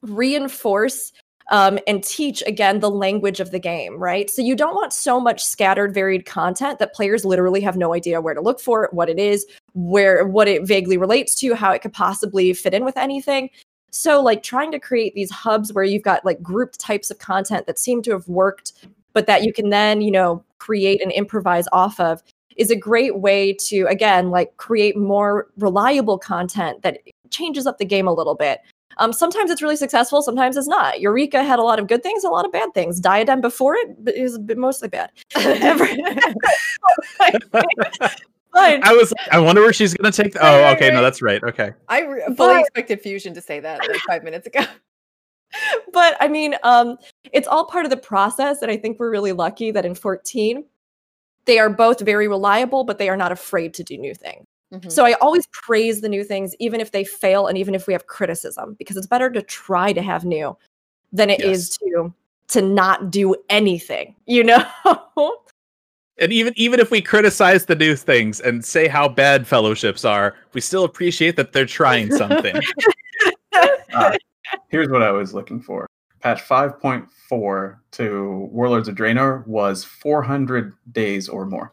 [0.01, 1.13] reinforce
[1.49, 4.29] um, and teach again the language of the game, right?
[4.31, 8.21] So you don't want so much scattered, varied content that players literally have no idea
[8.21, 11.71] where to look for it, what it is, where what it vaguely relates to, how
[11.73, 13.51] it could possibly fit in with anything.
[13.91, 17.67] So, like trying to create these hubs where you've got like grouped types of content
[17.67, 18.73] that seem to have worked,
[19.13, 22.23] but that you can then, you know, create and improvise off of
[22.57, 26.99] is a great way to, again, like create more reliable content that
[27.31, 28.61] changes up the game a little bit.
[28.99, 31.01] Um, sometimes it's really successful, sometimes it's not.
[31.01, 32.99] Eureka had a lot of good things, a lot of bad things.
[32.99, 35.11] Diadem before it is mostly bad.
[37.19, 37.43] But
[38.85, 39.13] I was.
[39.31, 40.33] I wonder where she's gonna take.
[40.33, 40.91] The, oh, okay.
[40.91, 41.43] No, that's right.
[41.45, 41.73] Okay.
[41.89, 44.61] I re- fully But- expected Fusion to say that like five minutes ago.
[45.93, 46.97] but I mean, um,
[47.33, 50.65] it's all part of the process, and I think we're really lucky that in 14,
[51.45, 54.45] they are both very reliable, but they are not afraid to do new things.
[54.73, 54.91] Mhm.
[54.91, 57.93] So I always praise the new things, even if they fail and even if we
[57.93, 60.57] have criticism, because it's better to try to have new
[61.13, 62.13] than it is to
[62.49, 64.15] to not do anything.
[64.27, 64.65] You know?
[66.19, 70.35] And even even if we criticize the new things and say how bad fellowships are,
[70.55, 72.57] we still appreciate that they're trying something.
[73.95, 74.15] Uh,
[74.69, 75.87] here's what I was looking for.
[76.21, 81.73] Patch 5.4 to Warlords of Draenor was 400 days or more.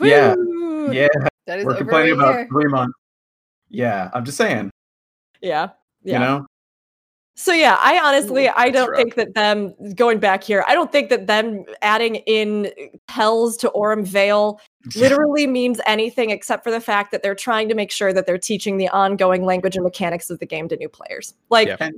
[0.00, 0.34] Yeah.
[0.34, 0.92] Woo!
[0.92, 1.08] Yeah,
[1.46, 2.48] that is we're complaining about year.
[2.48, 2.94] three months.
[3.68, 4.70] Yeah, I'm just saying.
[5.40, 5.68] Yeah.
[6.02, 6.12] Yeah.
[6.14, 6.46] You know,
[7.36, 8.96] So yeah, I honestly Ooh, I don't rough.
[8.98, 12.70] think that them going back here, I don't think that them adding in
[13.08, 14.60] Tells to Aurum Vale
[14.96, 18.38] literally means anything except for the fact that they're trying to make sure that they're
[18.38, 21.34] teaching the ongoing language and mechanics of the game to new players.
[21.50, 21.90] Like Yeah.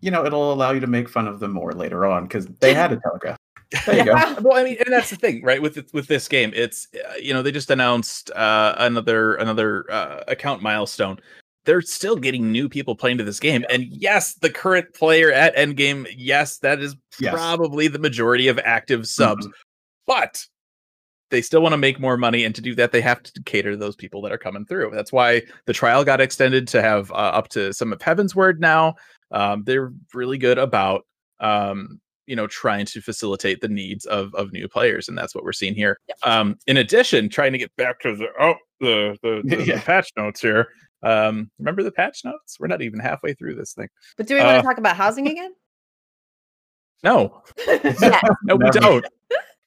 [0.00, 2.74] you know, it'll allow you to make fun of them more later on because they
[2.74, 3.35] had a telegraph.
[3.84, 4.14] There you go.
[4.42, 5.60] well, I mean, and that's the thing, right?
[5.60, 10.22] With with this game, it's uh, you know they just announced uh, another another uh,
[10.28, 11.18] account milestone.
[11.64, 15.56] They're still getting new people playing to this game, and yes, the current player at
[15.56, 17.32] Endgame, yes, that is Yes.
[17.32, 19.48] probably the majority of active subs,
[20.06, 20.44] but
[21.30, 23.72] they still want to make more money, and to do that, they have to cater
[23.72, 24.92] to those people that are coming through.
[24.94, 28.94] That's why the trial got extended to have uh, up to some of Heavensward now.
[29.32, 31.04] Um, they're really good about
[31.40, 35.44] um, you know trying to facilitate the needs of of new players, and that's what
[35.44, 35.98] we're seeing here.
[36.24, 40.10] Um, in addition, trying to get back to the oh the the, the, the patch
[40.16, 40.68] notes here.
[41.02, 42.58] Um, remember the patch notes?
[42.58, 43.88] We're not even halfway through this thing.
[44.16, 45.52] But do we want Uh, to talk about housing again?
[47.02, 48.20] No, Yeah.
[48.44, 49.04] no, we don't.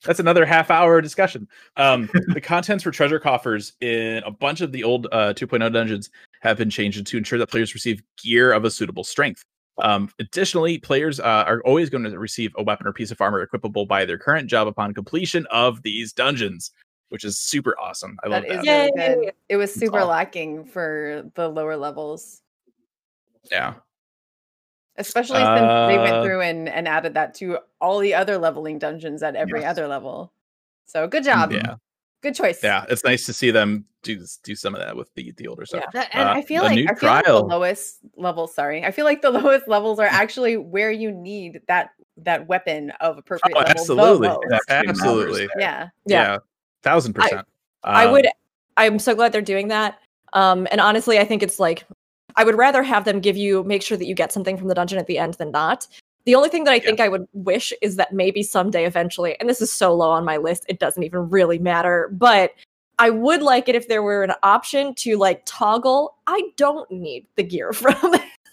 [0.04, 1.48] That's another half hour discussion.
[1.78, 6.10] Um, the contents for treasure coffers in a bunch of the old uh, 2.0 dungeons
[6.42, 9.44] have been changed to ensure that players receive gear of a suitable strength.
[9.84, 13.46] Um, additionally, players uh, are always going to receive a weapon or piece of armor
[13.46, 16.72] equipable by their current job upon completion of these dungeons,
[17.10, 18.18] which is super awesome.
[18.24, 18.92] I love That is that.
[18.96, 19.34] really good.
[19.50, 20.08] It was super all.
[20.08, 22.42] lacking for the lower levels,
[23.52, 23.76] Yeah.
[24.98, 28.80] especially since they Uh, went through and, and added that to all the other leveling
[28.80, 29.72] dungeons at every Yes.
[29.72, 30.32] other level.
[30.86, 31.52] So good job.
[31.54, 31.76] Yeah.
[32.22, 32.62] Good choice.
[32.64, 32.86] Yeah.
[32.90, 35.86] It's nice to see them do do some of that with the, the older stuff.
[35.94, 37.48] That, and Uh, I feel a like new I feel like the trial.
[37.48, 38.54] lowest levels.
[38.54, 42.92] Sorry, I feel like the lowest levels are actually where you need that that weapon
[43.02, 43.72] of appropriate Oh, level.
[43.72, 44.28] absolutely.
[44.28, 44.40] most.
[44.44, 45.48] It actually matters Absolutely.
[45.48, 45.56] there.
[45.60, 45.88] Yeah.
[46.06, 46.38] Yeah.
[46.84, 47.48] Thousand percent.
[47.84, 48.28] I Um, would
[48.78, 50.00] I'm so glad they're doing that.
[50.34, 51.86] Um and honestly I think it's like
[52.36, 54.76] I would rather have them give you make sure that you get something from the
[54.76, 55.88] dungeon at the end than not.
[56.26, 59.50] The only thing that I think I would wish is that maybe someday eventually, and
[59.50, 62.52] this is so low on my list, it doesn't even really matter, but
[63.00, 66.16] I would like it if there were an option to like toggle.
[66.28, 67.96] I don't need the gear from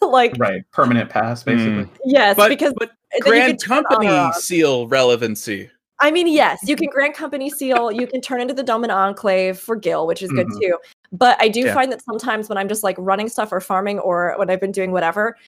[0.00, 0.62] like Right.
[0.72, 1.88] Permanent pass, basically.
[2.04, 5.68] yes, but, because but you Grand could turn on or Company seal relevancy.
[6.00, 7.90] I mean, yes, you can grant company seal.
[7.90, 10.60] You can turn into the Doman Enclave for Gil, which is good Mhm.
[10.60, 10.78] too.
[11.10, 11.74] But I do Yeah.
[11.74, 14.72] find that sometimes when I'm just like running stuff or farming or when I've been
[14.72, 15.38] doing whatever,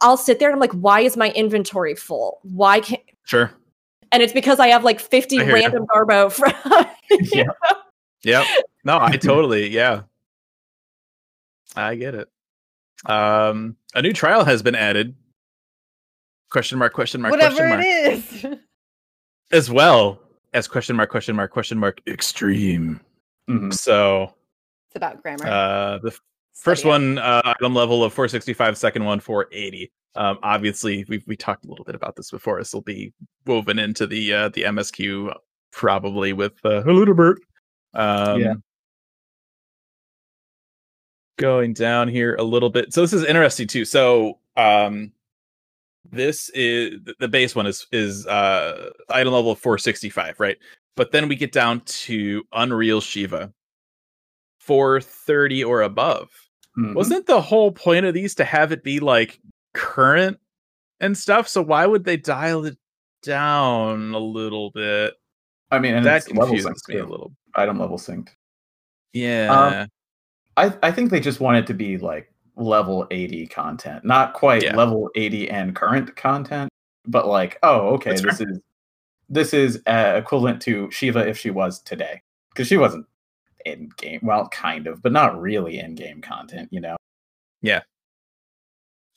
[0.00, 2.40] I'll sit there and I'm like, why is my inventory full?
[2.42, 3.50] Why can't Sure.
[4.12, 5.62] and it's because I have like 50 I hear ya.
[5.62, 6.52] random garbo from
[7.32, 7.44] Yeah.
[8.22, 8.46] Yep.
[8.84, 10.02] No, I totally, yeah.
[11.76, 12.28] I get it.
[13.06, 15.14] Um, a new trial has been added.
[16.50, 17.84] Question mark, question mark, Whatever question mark.
[17.84, 18.58] it is.
[19.52, 20.20] As well
[20.52, 23.00] as question mark, question mark, question mark, extreme.
[23.50, 23.72] Mhm.
[23.74, 24.34] So
[24.88, 25.46] it's about grammar.
[25.46, 26.16] uh the
[26.54, 29.90] first one uh item level of 465, second one 480.
[30.14, 32.58] Um obviously we we talked a little bit about this before.
[32.58, 33.12] This will be
[33.46, 35.34] woven into the uh the MSQ
[35.72, 37.36] probably with uh Haludibert.
[37.94, 38.54] Um Yeah.
[41.36, 42.92] going down here a little bit.
[42.92, 43.84] So this is interesting too.
[43.84, 45.12] So um
[46.10, 50.58] this is the base one is is uh item level of 465, right?
[50.96, 53.52] But then we get down to Unreal Shiva
[54.60, 56.30] 430 or above.
[56.76, 56.94] Mhm.
[56.94, 59.40] Wasn't the whole point of these to have it be like
[59.74, 60.38] current
[61.00, 61.48] and stuff?
[61.48, 62.76] So why would they dial it
[63.22, 65.14] down a little bit?
[65.70, 67.32] I mean, and that confuses synced me a little.
[67.54, 68.30] Item level synced.
[69.12, 69.86] Yeah.
[70.56, 74.62] I, I think they just want it to be like level 80 content, not quite
[74.62, 74.76] Yeah.
[74.76, 76.68] level 80 and current content,
[77.06, 78.60] but like, oh, okay, That's this is
[79.28, 83.06] this is uh, equivalent to Shiva if she was today, because she wasn't
[83.64, 84.20] in game.
[84.22, 86.96] Well, kind of, but not really in game content, you know.
[87.62, 87.80] Yeah.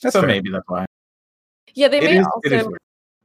[0.01, 0.27] That's so fair.
[0.27, 0.85] maybe that's why.
[1.73, 2.71] Yeah, they It may is- also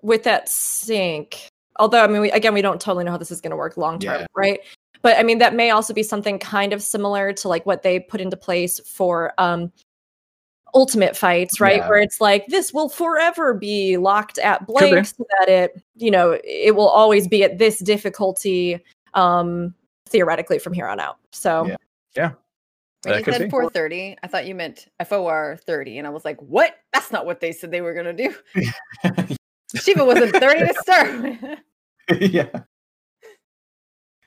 [0.03, 1.49] with that sync.
[1.79, 3.77] Although I mean, we, again, we don't totally know how this is going to work
[3.77, 4.27] long term, Yeah.
[4.35, 4.61] right?
[5.01, 7.99] But I mean, that may also be something kind of similar to like what they
[8.01, 9.73] put into place for um
[10.75, 11.79] ultimate fights, right?
[11.79, 11.89] Yeah.
[11.89, 16.39] Where it's like this will forever be locked at blank, so that it, you know,
[16.45, 18.81] it will always be at this difficulty,
[19.15, 19.75] um,
[20.13, 21.19] theoretically from here on out.
[21.33, 21.67] So
[22.15, 22.33] Yeah.
[23.03, 25.99] When That you said 430, I thought you meant FOR 30.
[25.99, 26.77] And I was like, what?
[26.93, 29.37] That's not what they said they were going to do.
[29.75, 31.61] Shiva wasn't 30 to start
[32.21, 32.49] yeah.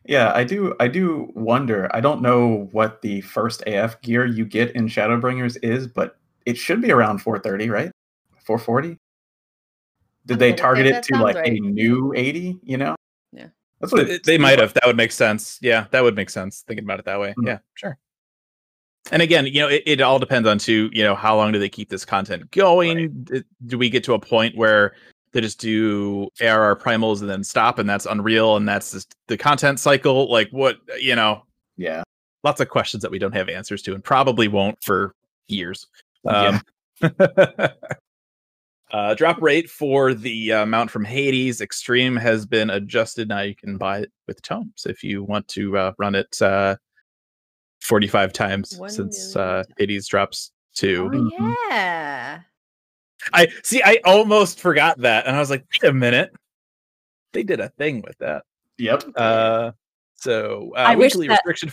[0.08, 1.90] Yeah, I do I do wonder.
[1.96, 6.58] I don't know what the first AF gear you get in Shadowbringers is, but it
[6.58, 7.92] should be around 430, right?
[8.44, 8.98] 440?
[10.26, 11.54] Did they target it to like right.
[11.54, 12.95] a new 80, you know?
[13.80, 14.74] That's what They- it they might have.
[14.74, 15.60] That would make sense.
[15.62, 16.64] Yeah, that would make sense.
[16.68, 17.34] Thinking about it that way.
[17.38, 17.48] Mhm.
[17.48, 17.98] Yeah, sure.
[19.12, 20.90] And again, you know, it, it all depends on too.
[20.92, 23.24] You know, how long do they keep this content going?
[23.26, 24.96] D- Do we get to a point where
[25.32, 29.38] they just do ARR primals and then stop, and that's Unreal, and that's just the
[29.38, 30.32] content cycle?
[30.32, 31.44] Like, what you know?
[31.78, 32.02] Yeah.
[32.44, 35.14] Lots of questions that we don't have answers to, and probably won't for
[35.48, 35.86] years.
[36.24, 36.62] Yeah.
[38.92, 43.28] Uh, drop rate for the uh, mount from Hades Extreme has been adjusted.
[43.28, 46.76] Now you can buy it with tomes if you want to uh, run it uh,
[47.82, 49.64] 45 times One since uh.
[49.78, 51.10] Hades drops two.
[51.14, 52.42] Oh, yeah.
[53.34, 53.82] I see.
[53.84, 56.32] I almost forgot that, and I was like, "Wait a minute,
[57.34, 58.44] they did a thing with that."
[58.78, 59.04] Yep.
[59.16, 59.72] Uh,
[60.16, 61.72] so uh, I wish weekly that- restriction,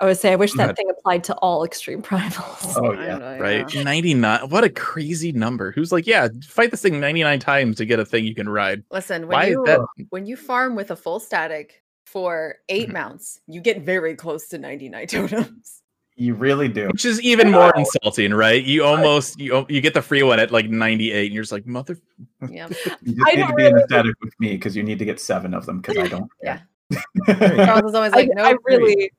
[0.00, 0.76] I would say I wish that ahead.
[0.76, 2.74] thing applied to all extreme primals.
[2.76, 3.18] Oh yeah.
[3.18, 3.72] know, right?
[3.74, 3.82] yeah.
[3.82, 4.48] 99.
[4.48, 5.72] What a crazy number.
[5.72, 8.84] Who's like, yeah, fight this thing 99 times to get a thing you can ride.
[8.90, 9.80] Listen, when Why you that?
[10.10, 12.92] when you farm with a full static for 8 Mhm.
[12.92, 15.82] mounts, you get very close to 99 totems.
[16.20, 16.88] You really do.
[16.88, 17.72] Which is even more Wow.
[17.76, 18.62] insulting, right?
[18.64, 21.66] You almost you you get the free one at like 98, and you're just like,
[21.66, 21.96] mother.
[22.48, 22.68] Yeah.
[23.02, 24.98] You just I need to be in really- a static with me because you need
[25.00, 26.30] to get seven of them because I don't.
[26.42, 26.60] Yeah.
[27.26, 29.10] Charles is always I, like, no, I really,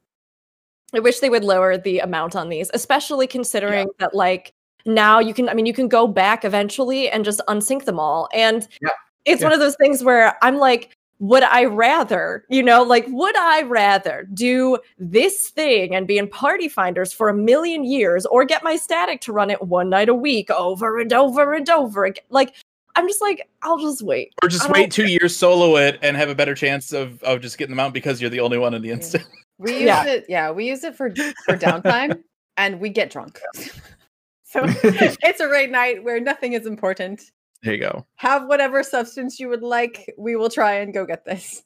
[0.93, 4.53] I wish they would lower the amount on these, especially considering that like
[4.85, 5.49] now you can.
[5.49, 8.89] I mean, you can go back eventually and just unsync them all, and Yeah.
[9.25, 9.47] it's Yeah.
[9.47, 10.95] one of those things where I'm like.
[11.21, 16.29] Would I rather, you know, like, would I rather do this thing and be in
[16.29, 20.07] party finders for a million years or get my static to run it one night
[20.07, 22.23] a week over and over and over again?
[22.29, 22.55] Like,
[22.95, 24.33] I'm just like, I'll just wait.
[24.41, 27.57] Or just wait two years, solo it, and have a better chance of, of just
[27.57, 29.25] getting them out because you're the only one in the instant.
[29.59, 30.05] We use Yeah.
[30.05, 30.25] it.
[30.27, 31.13] Yeah, we use it for
[31.45, 32.21] for downtime
[32.57, 33.39] and we get drunk.
[34.43, 37.21] so it's a raid night where nothing is important.
[37.61, 38.05] There you go.
[38.15, 40.11] Have whatever substance you would like.
[40.17, 41.61] We will try and go get this.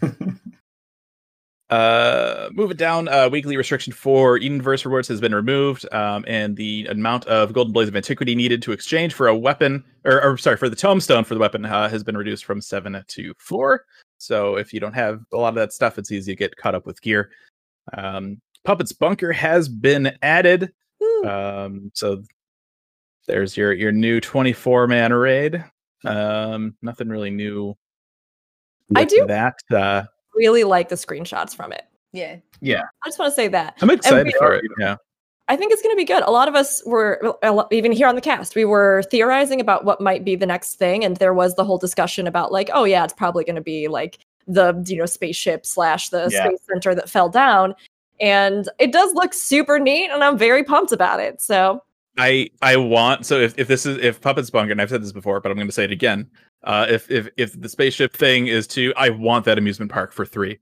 [1.70, 3.06] Uh, move it down.
[3.06, 7.72] Uh, weekly restriction for Edenverse rewards has been removed, um, and the amount of Golden
[7.72, 11.22] Blaze of Antiquity needed to exchange for a weapon, or, or sorry, for the Tombstone
[11.22, 13.84] for the weapon, uh, has been reduced from seven to four.
[14.20, 16.74] So if you don't have a lot of that stuff, it's easy to get caught
[16.74, 17.30] up with gear.
[17.94, 20.72] Um, Puppet's Bunker has been added.
[21.26, 22.22] Um, so
[23.26, 25.64] there's your your new 24 man raid.
[26.04, 27.74] Um, nothing really new.
[28.94, 29.56] I do- that.
[29.70, 31.84] Uh, Really like the screenshots from it.
[32.12, 32.36] Yeah.
[32.60, 32.82] Yeah.
[33.04, 33.76] I just want to say that.
[33.82, 34.64] I'm excited we for it.
[34.78, 34.96] Yeah.
[35.50, 36.22] I think it's going to be good.
[36.22, 37.36] A lot of us were,
[37.72, 41.04] even here on the cast, we were theorizing about what might be the next thing.
[41.04, 43.88] And there was the whole discussion about, like, oh, yeah, it's probably going to be
[43.88, 46.44] like the, you know, spaceship slash the Yeah.
[46.46, 47.74] space center that fell down.
[48.20, 50.10] And it does look super neat.
[50.10, 51.42] And I'm very pumped about it.
[51.42, 51.82] So,
[52.16, 55.12] I I want so if, if this is if Puppets Bunker, and I've said this
[55.12, 56.30] before, but I'm going to say it again.
[56.62, 60.24] Uh, if if if the spaceship thing is to, I want that amusement park for
[60.24, 60.58] three.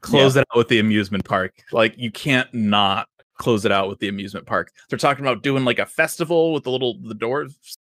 [0.00, 1.54] Close it out with the amusement park.
[1.72, 3.08] Like you can't not
[3.38, 4.72] close it out with the amusement park.
[4.88, 7.56] They're talking about doing like a festival with the little the doors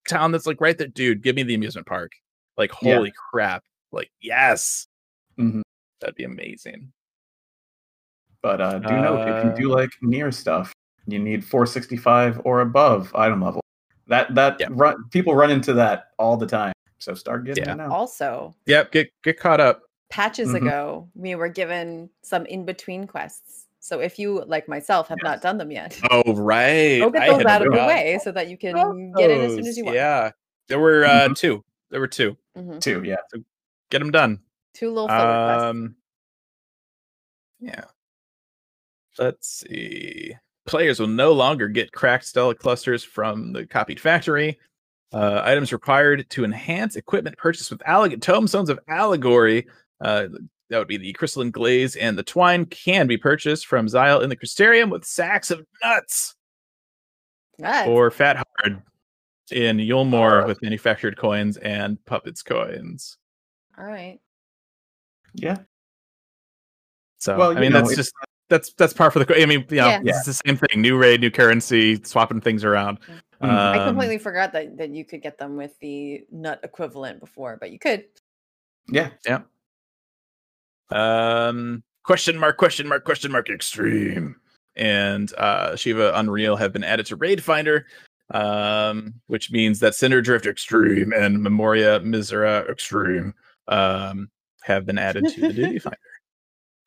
[0.09, 1.23] town that's like right there, dude.
[1.23, 2.13] Give me the amusement park.
[2.57, 2.97] Like Yeah.
[2.97, 3.65] holy crap!
[3.93, 4.87] Like yes,
[5.39, 5.63] Mhm.
[6.01, 6.93] that'd be amazing.
[8.43, 10.73] But uh, do note if you do Uh, like near stuff,
[11.07, 13.61] you need 465 or above item level.
[14.07, 14.69] That that Yeah.
[14.71, 16.73] run people run into that all the time.
[16.99, 17.73] So start getting Yeah.
[17.73, 17.93] it now.
[17.93, 19.83] Also, Yep, get get caught up.
[20.11, 20.57] patches Mhm.
[20.67, 23.68] ago, we were given some in between quests.
[23.89, 27.45] So if you, like myself, have not done them yet, Oh right, go get those
[27.47, 28.75] out of the way so that you can
[29.17, 29.97] get in as soon as you want.
[29.97, 30.31] Yeah,
[30.69, 31.37] there were uh, Mhm.
[31.37, 31.65] two.
[31.91, 32.37] There were two.
[32.55, 32.81] Mhm.
[32.83, 33.17] Too, yeah.
[33.91, 34.41] Get them done.
[34.75, 35.11] Two little.
[35.11, 35.97] Um,
[37.61, 37.85] yeah.
[39.19, 40.37] Let's see.
[40.67, 44.59] Players will no longer get cracked stellaclusters from the copied factory.
[45.15, 49.67] Uh, items required to enhance equipment purchased with alleg- tomestones of allegory.
[50.03, 50.27] Uh,
[50.71, 54.29] that would be the crystalline glaze and the twine can be purchased from Xylle in
[54.29, 56.35] the Crystarium with sacks of nuts
[57.59, 57.89] Nuts.
[57.89, 58.83] or Fat Hard
[59.51, 63.17] in Yulmore Uh, with manufactured coins and puppets coins.
[63.79, 64.19] All right.
[65.35, 65.59] Yeah.
[67.19, 68.13] So Well, I mean know, that's just
[68.49, 69.27] that's that's par for the.
[69.27, 70.01] co- I mean, you know, Yeah.
[70.05, 70.81] it's the same thing.
[70.81, 72.99] New raid, new currency, swapping things around.
[73.01, 73.21] Mhm.
[73.43, 77.57] I Um, completely forgot that, that you could get them with the nut equivalent before,
[77.61, 78.07] but you could.
[78.89, 79.43] Yeah, yeah.
[80.91, 84.37] Um, question mark, question mark, question mark, extreme.
[84.77, 87.87] And uh, Shiva Unreal have been added to Raid Finder,
[88.31, 93.35] um, which means that Cinder Drift Extreme and Memoria Misera Extreme
[93.67, 94.31] um,
[94.63, 95.99] have been added to the Duty Finder.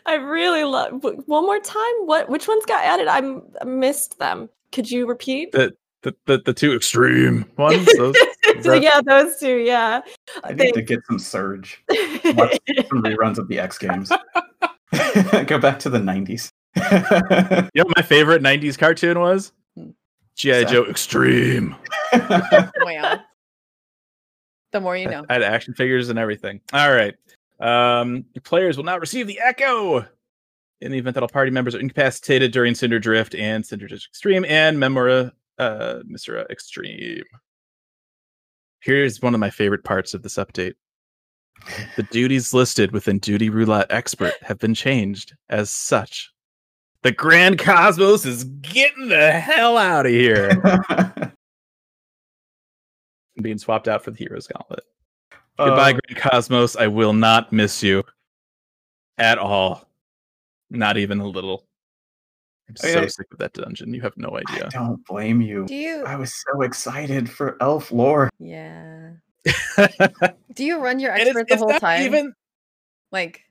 [0.05, 3.07] I really love, one more time, what, which ones got added?
[3.07, 4.49] I missed them.
[4.71, 5.51] Could you repeat?
[5.51, 7.85] The the the, the two extreme ones.
[7.97, 8.15] Those,
[8.63, 10.01] So, that- yeah, those two, yeah.
[10.43, 11.83] I They- need to get some surge.
[11.89, 12.57] Watch
[12.89, 14.11] some reruns of the X Games.
[15.47, 16.51] Go back to the 90s.
[16.75, 16.81] You
[17.81, 19.51] know what my favorite 90s cartoon was?
[20.35, 20.59] G.I.
[20.61, 21.75] What's Joe Extreme.
[22.13, 23.23] Well,
[24.71, 25.25] the more you know.
[25.29, 26.61] I had action figures and everything.
[26.73, 27.15] All right.
[27.59, 30.05] Um, players will not receive the Echo
[30.81, 34.07] in the event that all party members are incapacitated during Cinder Drift and Cinder Drift
[34.09, 37.23] Extreme and Memoria uh, Misera Extreme.
[38.81, 40.73] Here's one of my favorite parts of this update.
[41.95, 46.31] The duties listed within Duty Roulette Expert have been changed as such.
[47.03, 50.51] The Grand Cosmos is getting the hell out of here.
[53.41, 54.83] being swapped out for the Heroes Gauntlet.
[55.57, 56.75] Goodbye, Um, Grand Cosmos.
[56.75, 58.03] I will not miss you
[59.17, 59.87] at all.
[60.69, 61.67] Not even a little.
[62.83, 63.93] I'm I mean, so I- sick of that dungeon.
[63.93, 64.69] You have no I idea.
[64.71, 65.65] don't blame you.
[65.65, 66.03] Do you?
[66.05, 68.29] I was so excited for Elf lore.
[68.39, 69.11] Yeah.
[70.53, 72.03] Do you run your expert the whole time?
[72.03, 72.33] Even
[73.11, 73.41] like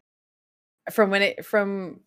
[0.90, 2.00] from when it from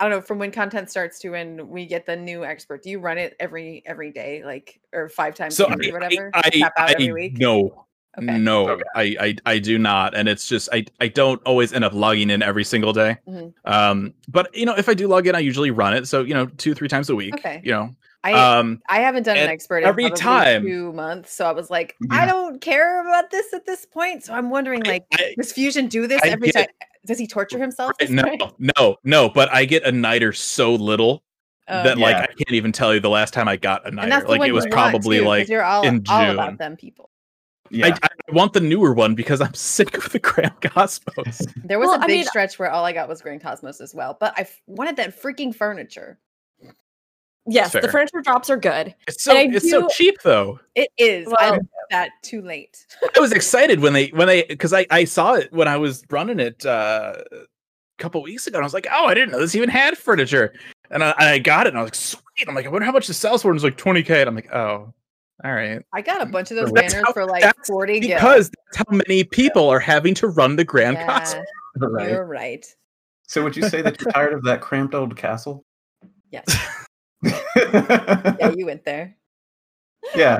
[0.00, 2.82] I don't know from when content starts to when we get the new expert.
[2.82, 5.96] Do you run it every every day, like or five times so a week I,
[5.96, 6.30] or whatever?
[6.34, 7.38] I, Tap out I, every week.
[7.38, 7.86] no,
[8.16, 8.38] Okay.
[8.38, 8.82] no, Okay.
[8.94, 12.30] I, I, I do not, and it's just I, I don't always end up logging
[12.30, 13.16] in every single day.
[13.28, 13.52] Mhm.
[13.64, 16.06] Um, but you know, if I do log in, I usually run it.
[16.06, 17.34] So you know, two, three times a week.
[17.34, 17.60] Okay.
[17.64, 17.90] You know,
[18.22, 21.70] I um, I haven't done an expert every probably time- two months, so I was
[21.70, 24.24] like, I don't care about this at this point.
[24.24, 26.88] So I'm wondering, like, I- does Fusion do this I every get- time?
[27.06, 27.92] Does he torture himself?
[28.00, 28.38] Right, no, way?
[28.78, 29.28] no, no.
[29.28, 31.22] But I get a niter so little
[31.66, 31.82] Oh.
[31.82, 32.22] that like Yeah.
[32.22, 34.26] I can't even tell you the last time I got a and niter.
[34.28, 36.30] Like it was probably too, 'cause like you're all, in all June.
[36.34, 37.08] about them people.
[37.70, 37.96] Yeah.
[38.02, 41.40] I, I want the newer one because I'm sick of the Grand Cosmos.
[41.64, 43.80] There was Well, a I big mean- stretch where all I got was Grand Cosmos
[43.80, 46.18] as well, but I f- wanted that freaking furniture.
[47.46, 48.94] Yes, the furniture drops are good.
[49.06, 50.58] It's so And I it's so cheap though.
[50.74, 51.26] It is.
[51.38, 52.86] I Well- love that too late.
[53.16, 56.02] I was excited when they when they because I I saw it when I was
[56.10, 57.36] running it uh, a
[57.98, 58.56] couple weeks ago.
[58.56, 60.54] And I was like, oh, I didn't know this even had furniture,
[60.90, 62.48] and I, I got it, and I was like, sweet.
[62.48, 63.48] I'm like, I wonder how much the sales for.
[63.50, 64.94] And it was like 20k, and I'm like, oh,
[65.42, 68.00] all right, I got a bunch of those That's banners how- for like that's 40
[68.00, 68.16] gil.
[68.16, 71.44] because that's how many people are having to run the Grand yeah, Cosmos.
[71.78, 72.10] right.
[72.10, 72.64] you're right.
[73.26, 75.64] So would you say that you're tired of that cramped old castle?
[76.30, 76.44] Yes.
[77.22, 77.40] Yeah,
[78.38, 78.52] yeah.
[78.54, 79.16] you went there.
[80.14, 80.38] Yeah,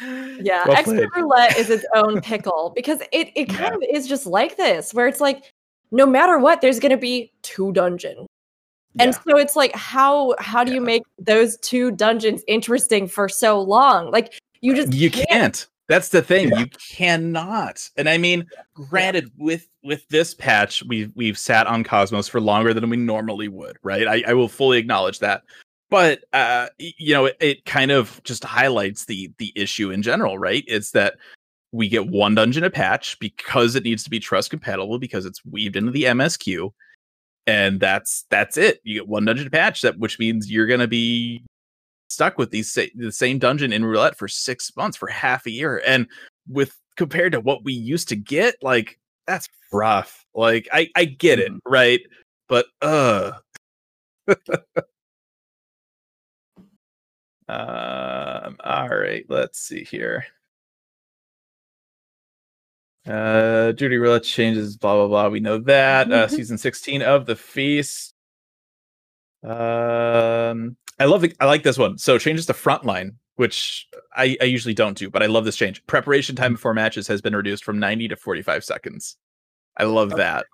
[0.00, 1.08] Well expert played.
[1.16, 5.06] roulette is its own pickle because it it kind of is just like this, where
[5.08, 5.50] it's like
[5.90, 8.26] no matter what, there's gonna be two dungeon.
[8.98, 9.32] And Yeah.
[9.32, 14.10] so it's like how how do you make those two dungeons interesting for so long?
[14.10, 15.66] Like you just you can't.
[15.86, 16.48] That's the thing.
[16.48, 16.60] Yeah.
[16.60, 17.90] You cannot.
[17.96, 22.72] And I mean, granted, with with this patch, we've we've sat on Cosmos for longer
[22.72, 24.06] than we normally would, right?
[24.08, 25.42] I, I will fully acknowledge that.
[25.90, 30.38] But uh, you know, it, it kind of just highlights the the issue in general,
[30.38, 30.64] right?
[30.66, 31.16] It's that
[31.72, 35.44] we get one dungeon a patch because it needs to be trust compatible because it's
[35.44, 36.70] weaved into the MSQ,
[37.46, 38.80] and that's that's it.
[38.84, 41.42] You get one dungeon patch, that which means you're gonna be
[42.08, 45.82] stuck with these the same dungeon in roulette for six months for half a year
[45.86, 46.06] and
[46.48, 51.38] with compared to what we used to get like that's rough like i i get
[51.40, 51.58] it Mhm.
[51.66, 52.00] right
[52.48, 53.32] but uh
[57.48, 60.24] um all right let's see here
[63.06, 67.36] uh duty roulette changes blah blah blah we know that uh season 16 of the
[67.36, 68.14] feast
[69.42, 71.36] um I love it.
[71.40, 71.98] I like this one.
[71.98, 75.84] So changes to frontline, which I, I usually don't do, but I love this change.
[75.88, 79.16] Preparation time before matches has been reduced from 90 to 45 seconds.
[79.76, 80.46] I love that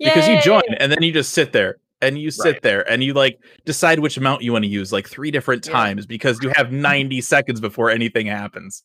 [0.00, 2.62] because you join and then you just sit there and you sit Right.
[2.62, 5.72] there and you like decide which amount you want to use like three different Yeah.
[5.74, 8.82] times because you have 90 seconds before anything happens.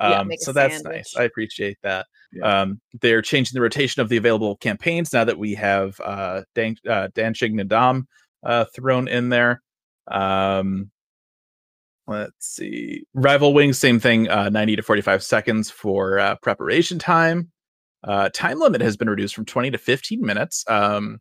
[0.00, 0.94] Yeah, Um, make a so that's sandwich.
[0.94, 1.16] nice.
[1.16, 2.06] I appreciate that.
[2.32, 2.62] Yeah.
[2.62, 6.76] Um, they're changing the rotation of the available campaigns now that we have uh, Dan-
[6.88, 8.04] uh, Danshig Naadam
[8.42, 9.62] uh, thrown in there.
[10.10, 10.90] Um,
[12.06, 13.04] let's see.
[13.14, 17.50] Rival Wings, same thing, uh, 90 to 45 seconds for uh, preparation time.
[18.02, 20.64] Uh, time limit has been reduced from 20 to 15 minutes.
[20.68, 21.20] Um,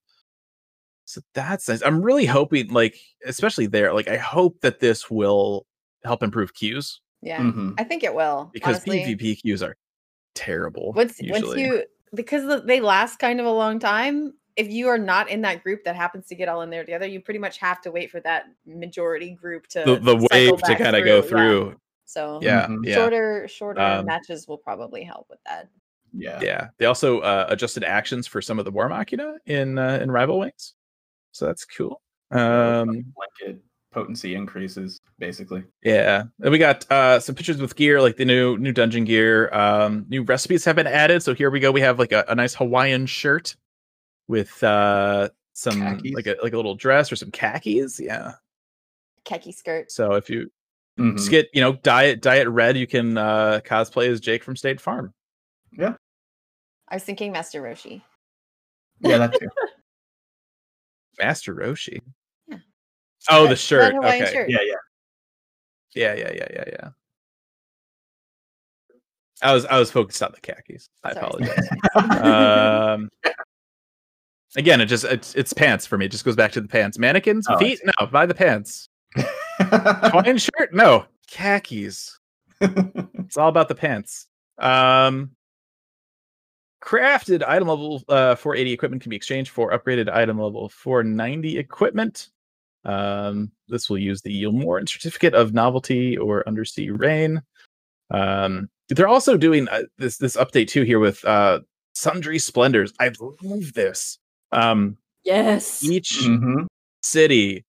[1.06, 1.82] so that's nice.
[1.84, 2.96] I'm really hoping, like,
[3.26, 5.66] especially there, like, I hope that this will
[6.04, 7.76] help improve queues Yeah, Mhm.
[7.78, 9.00] I think it will because honestly.
[9.16, 9.76] PvP queues are
[10.36, 10.94] terrible.
[10.94, 11.42] once usually.
[11.48, 11.84] once you
[12.14, 15.84] because they last kind of a long time if you are not in that group
[15.86, 18.20] that happens to get all in there together you pretty much have to wait for
[18.20, 21.22] that majority group to the, the cycle wave to kind of go yeah.
[21.22, 21.76] through.
[22.06, 22.86] so Yeah, Mhm.
[22.86, 25.70] yeah, shorter shorter Um, matches will probably help with that
[26.14, 26.40] Yeah.
[26.42, 26.68] yeah.
[26.78, 30.40] They also uh, adjusted actions for some of the War Machina in uh, in Rival
[30.40, 30.74] Wings,
[31.32, 32.02] so that's cool.
[32.32, 33.62] Um, Blanket
[33.92, 35.64] potency increases, basically.
[35.84, 39.54] yeah, and we got uh, some pictures with gear, like the new new dungeon gear.
[39.54, 41.72] Um, new recipes have been added, so here we go.
[41.72, 43.56] We have like a, a nice Hawaiian shirt
[44.28, 46.14] with uh, some Khakis?
[46.16, 48.00] like a like a little dress or some khakis.
[48.00, 48.34] Yeah.
[49.26, 50.50] khaki skirt So if you
[51.00, 51.16] Mhm.
[51.18, 54.80] just get you know diet diet red, you can uh, cosplay as Jake from State
[54.82, 55.14] Farm.
[55.72, 55.96] Yeah.
[56.90, 58.02] I was thinking master roshi
[59.00, 59.48] Yeah, that too.
[61.20, 62.00] Master Roshi.
[63.30, 63.38] Yeah.
[63.38, 63.82] Oh, the Red- shirt.
[63.82, 64.34] red Hawaiian okay.
[64.34, 64.50] shirt.
[64.50, 64.74] Yeah, yeah.
[65.94, 66.90] Yeah, yeah, yeah, yeah, yeah.
[69.44, 70.88] I was I was focused on the khakis.
[71.04, 71.26] I Sorry.
[71.26, 71.70] apologize.
[72.24, 73.10] um,
[74.56, 76.06] again, it just it's it's pants for me.
[76.06, 76.98] It just goes back to the pants.
[77.00, 78.88] Mannequins, Oh, feet, no, buy the pants.
[79.60, 81.06] Hawaiian shirt, no.
[81.30, 82.18] Khakis.
[82.62, 84.28] It's all about the pants.
[84.58, 85.32] Um,
[86.84, 92.28] crafted item level uh, 480 equipment can be exchanged for upgraded item level 490 equipment.
[92.84, 97.42] Um, this will use the Yulmoran certificate of novelty or undersea rain.
[98.10, 101.60] Um, they're also doing uh, this this update too here with uh,
[101.94, 102.92] sundry splendors.
[103.00, 104.18] I love this.
[104.52, 105.84] Um, Yes.
[105.84, 106.66] each Mhm.
[107.04, 107.64] city,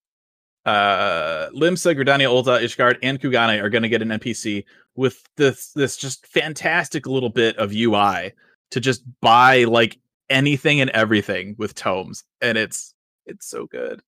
[0.64, 4.64] uh, Limsa, Gridania, Ul'dah, Ishgard, and Kugane are going to get an NPC
[4.96, 8.32] with this this just fantastic little bit of UI
[8.70, 9.98] to just buy like
[10.30, 12.94] anything and everything with tomes, and it's
[13.26, 14.00] it's so good.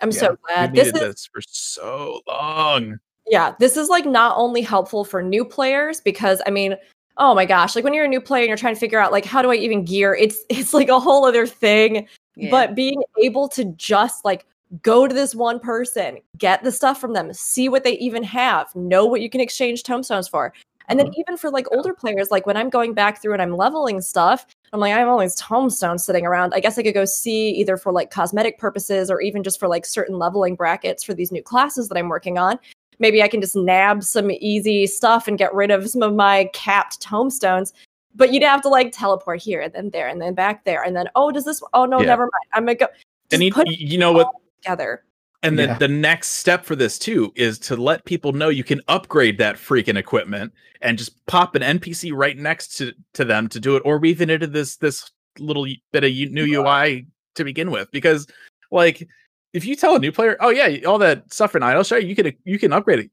[0.00, 0.74] I'm Yeah, so glad.
[0.74, 2.98] This needed is this for so long.
[3.28, 6.76] yeah, this is like not only helpful for new players because I mean,
[7.18, 9.12] oh my gosh, like when you're a new player and you're trying to figure out
[9.12, 12.08] like how do I even gear, it's it's like a whole other thing.
[12.36, 12.50] Yeah.
[12.50, 14.46] But being able to just like
[14.82, 18.74] go to this one person, get the stuff from them, see what they even have,
[18.74, 20.52] know what you can exchange tomestones for.
[20.88, 21.20] And then mm-hmm.
[21.20, 24.46] even for like older players, like when I'm going back through and I'm leveling stuff,
[24.72, 26.54] I'm like, I have all these tomestones sitting around.
[26.54, 29.68] I guess I could go see either for like cosmetic purposes or even just for
[29.68, 32.58] like certain leveling brackets for these new classes that I'm working on.
[32.98, 36.50] Maybe I can just nab some easy stuff and get rid of some of my
[36.52, 37.72] capped tomestones.
[38.14, 40.82] But you'd have to like teleport here and then there and then back there.
[40.82, 41.62] And then, oh, does this?
[41.74, 42.06] Oh, no, Yeah.
[42.06, 42.32] never mind.
[42.54, 42.92] I'm going to go.
[43.32, 44.32] And you, put you know what?
[44.62, 45.04] together.
[45.42, 45.78] And then Yeah.
[45.78, 49.56] the next step for this too is to let people know you can upgrade that
[49.56, 50.52] freaking equipment
[50.82, 54.20] and just pop an NPC right next to, to them to do it, or weave
[54.20, 57.90] it into this this little bit of new UI to begin with.
[57.92, 58.26] Because
[58.70, 59.06] like
[59.52, 62.32] if you tell a new player, oh yeah, all that stuff in Idyllshire, you can
[62.44, 63.10] you can upgrade it.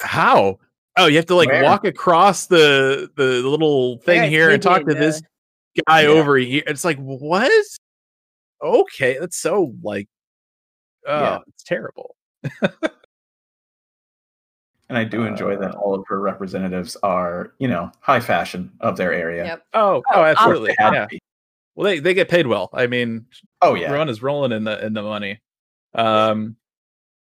[0.00, 0.58] How?
[0.96, 1.62] Oh, you have to like Where?
[1.62, 5.22] walk across the the little thing Where's here and talk to this
[5.86, 6.08] guy Yeah.
[6.08, 6.62] over here.
[6.66, 7.52] It's like what?
[8.62, 10.08] Okay, that's so like
[11.06, 11.38] oh, Yeah.
[11.48, 12.16] it's terrible.
[14.90, 18.72] And I do enjoy that Uh, all of her representatives are, you know, high fashion
[18.80, 19.44] of their area.
[19.44, 19.62] Yep.
[19.74, 20.68] Oh, Oh, Of course absolutely.
[20.78, 21.06] they Yeah.
[21.74, 22.70] Well, they they get paid well.
[22.72, 23.26] I mean,
[23.60, 23.92] Oh yeah.
[23.92, 25.42] Ron is rolling in the in the money.
[25.94, 26.56] Um,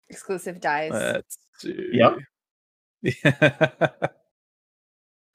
[0.09, 0.91] Exclusive dyes.
[0.91, 1.89] let's see.
[1.93, 2.17] Yep.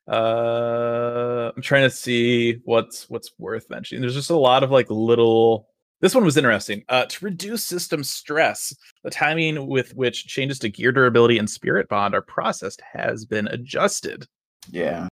[0.08, 4.00] uh, I'm trying to see what's what's worth mentioning.
[4.02, 5.68] There's just a lot of like little.
[6.00, 6.82] This one was interesting.
[6.88, 8.74] Uh, to reduce system stress,
[9.04, 13.48] the timing with which changes to gear durability and spirit bond are processed has been
[13.48, 14.26] adjusted.
[14.70, 15.08] Yeah.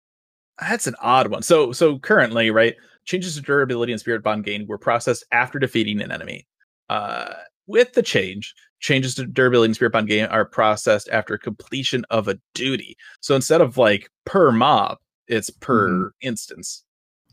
[0.59, 1.41] That's an odd one.
[1.41, 6.01] So so currently, right, changes to durability and spirit bond gain were processed after defeating
[6.01, 6.45] an enemy.
[6.89, 7.33] Uh,
[7.65, 12.27] with the change, changes to durability and spirit bond gain are processed after completion of
[12.27, 12.97] a duty.
[13.21, 14.97] So instead of like per mob,
[15.27, 16.83] it's per instance,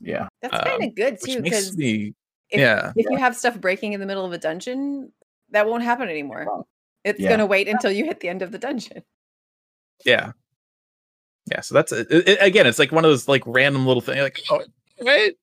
[0.01, 0.29] Yeah.
[0.41, 1.43] That's um, kind of good too.
[1.43, 2.15] which makes me
[2.51, 2.93] if, yeah.
[2.97, 5.13] if you have stuff breaking in the middle of a dungeon,
[5.51, 6.65] that won't happen anymore.
[7.05, 7.31] It's Yeah.
[7.31, 9.03] gonna wait until you hit the end of the dungeon.
[10.05, 10.33] yeah,
[11.51, 11.61] yeah.
[11.61, 14.21] So that's it, it- again, it's like one of those like random little things.
[14.21, 14.63] Like, oh,
[15.01, 15.37] wait,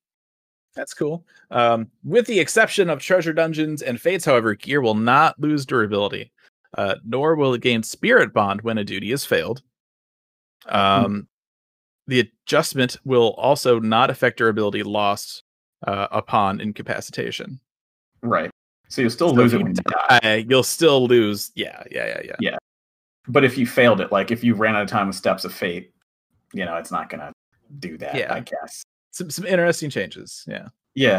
[0.74, 1.24] that's cool.
[1.50, 6.30] Um, with the exception of treasure dungeons and fates, however, gear will not lose durability,
[6.76, 9.62] uh, nor will it gain spirit bond when a duty is failed.
[10.66, 11.26] Um,
[12.06, 15.42] the adjustment will also not affect durability lost
[15.86, 17.60] uh, upon incapacitation.
[18.22, 18.50] Right.
[18.88, 20.18] So you'll still So lose it when you die.
[20.22, 21.52] die, you'll still lose.
[21.54, 22.36] Yeah, yeah, yeah, yeah.
[22.40, 22.56] Yeah.
[23.28, 25.52] But if you failed it, like if you ran out of time with Steps of
[25.52, 25.86] Faith,
[26.54, 27.30] you know, it's not gonna
[27.80, 28.32] do that, Yeah.
[28.32, 28.82] I guess.
[29.12, 30.44] Some some interesting changes.
[30.48, 30.68] Yeah.
[30.94, 31.18] Yeah.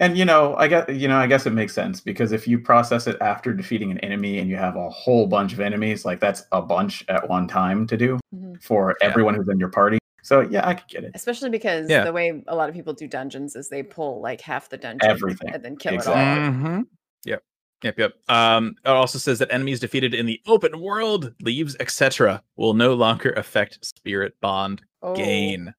[0.00, 2.58] And you know, I guess you know, I guess it makes sense because if you
[2.58, 6.20] process it after defeating an enemy and you have a whole bunch of enemies, like
[6.20, 8.62] that's a bunch at one time to do Mhm.
[8.62, 9.08] for Yeah.
[9.08, 9.97] everyone who's in your party.
[10.28, 11.12] So yeah, I could get it.
[11.14, 12.04] Especially because Yeah.
[12.04, 15.10] the way a lot of people do dungeons is they pull like half the dungeon
[15.10, 15.48] Everything.
[15.54, 16.20] and then kill Exactly.
[16.22, 16.52] it all.
[16.52, 16.80] Mm-hmm.
[17.24, 17.42] Yep.
[17.84, 17.98] Yep.
[17.98, 18.12] Yep.
[18.28, 22.92] Um, it also says that enemies defeated in the open world, leaves, etc., will no
[22.92, 25.14] longer affect spirit bond Oh.
[25.16, 25.72] gain.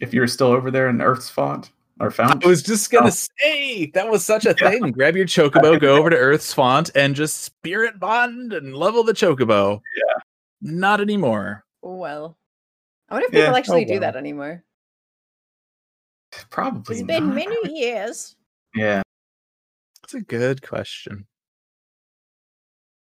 [0.00, 1.70] If you're still over there in Earth's font
[2.00, 3.16] or fount, I was just gonna Oh.
[3.40, 4.70] say that was such a Yeah.
[4.70, 4.90] thing.
[4.90, 9.12] Grab your chocobo, go over to Earth's font, and just spirit bond and level the
[9.12, 9.80] chocobo.
[9.96, 10.22] Yeah.
[10.60, 11.64] Not anymore.
[11.82, 12.36] Well,
[13.12, 13.40] I wonder if Yeah.
[13.46, 14.00] people actually Oh, do well.
[14.00, 14.64] that anymore.
[16.48, 17.34] probably It's been not.
[17.34, 18.36] many years.
[18.74, 19.02] Yeah.
[20.00, 21.26] That's a good question.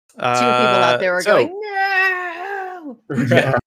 [0.10, 3.00] Two people out Uh, there are so- going, no.
[3.30, 3.58] Yeah.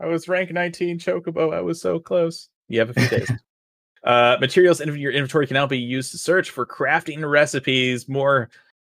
[0.00, 1.52] I was rank 19 Chocobo.
[1.52, 2.48] I was so close.
[2.68, 3.28] You have a few days.
[4.04, 8.48] uh, materials in your inventory can now be used to search for crafting recipes, more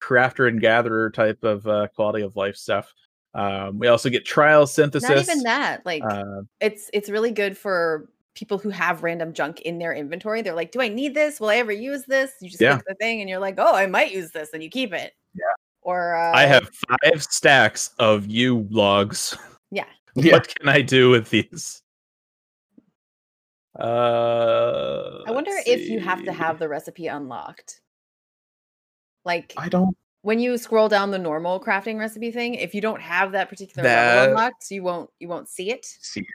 [0.01, 2.93] crafter and gatherer type of uh, quality of life stuff.
[3.33, 5.09] Um, we also get trial synthesis.
[5.09, 5.85] Not even that.
[5.85, 10.41] Like Uh, it's it's really good for people who have random junk in their inventory.
[10.41, 11.39] They're like, "Do I need this?
[11.39, 12.73] Will I ever use this?" You just Yeah.
[12.73, 15.13] click the thing, and you're like, "Oh, I might use this," and you keep it.
[15.35, 15.43] Yeah.
[15.81, 19.37] Or uh, I have five stacks of yew logs.
[19.71, 19.85] Yeah.
[20.15, 20.33] Yeah.
[20.33, 21.83] What can I do with these?
[23.79, 27.79] Uh, I wonder if you have to have the recipe unlocked.
[29.23, 33.01] Like I don't when you scroll down the normal crafting recipe thing, if you don't
[33.01, 35.85] have that particular That- level unlocked, you won't you won't see it.
[35.85, 36.25] see.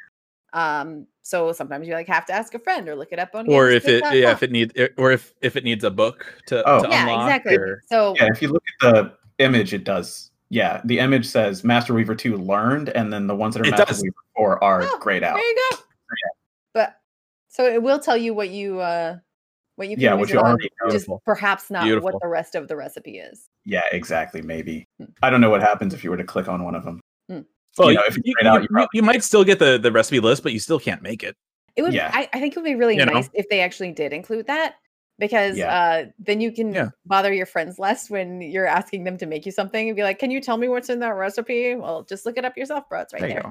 [0.52, 3.48] Um, so sometimes you like have to ask a friend or look it up on
[3.50, 6.62] or if it yeah if it needs or if if it needs a book to,
[6.68, 6.82] Oh.
[6.82, 7.56] to yeah, unlock exactly.
[7.56, 10.30] or- So Yeah, if you look at the image, it does.
[10.50, 13.70] Yeah, the image says Master Weaver 2 learned, and then the ones that are It
[13.72, 14.02] Master does.
[14.02, 15.34] Weaver 4 are Oh, grayed out.
[15.34, 15.78] There you go.
[16.72, 17.00] But
[17.48, 19.16] so it will tell you what you uh
[19.76, 22.10] what you can Yeah, use what it you on, just perhaps not Beautiful.
[22.12, 23.48] what the rest of the recipe is.
[23.64, 24.40] Yeah, exactly.
[24.42, 24.86] Maybe.
[24.98, 25.06] Hmm.
[25.22, 27.00] I don't know what happens if you were to click on one of them.
[27.28, 27.40] well,
[27.78, 29.78] you you, know, if it's you, out, you- you probably- you might still get the
[29.78, 31.34] the recipe list but you still can't make it
[31.76, 32.10] It would Yeah.
[32.14, 33.12] I, I think it would be really You know?
[33.14, 34.76] nice if they actually did include that
[35.18, 35.74] because Yeah.
[35.74, 36.90] uh then you can Yeah.
[37.06, 40.20] bother your friends less when you're asking them to make you something and be like,
[40.20, 41.74] Can you tell me what's in that recipe?
[41.74, 43.00] Well, just look it up yourself, bro.
[43.00, 43.42] It's right there you there.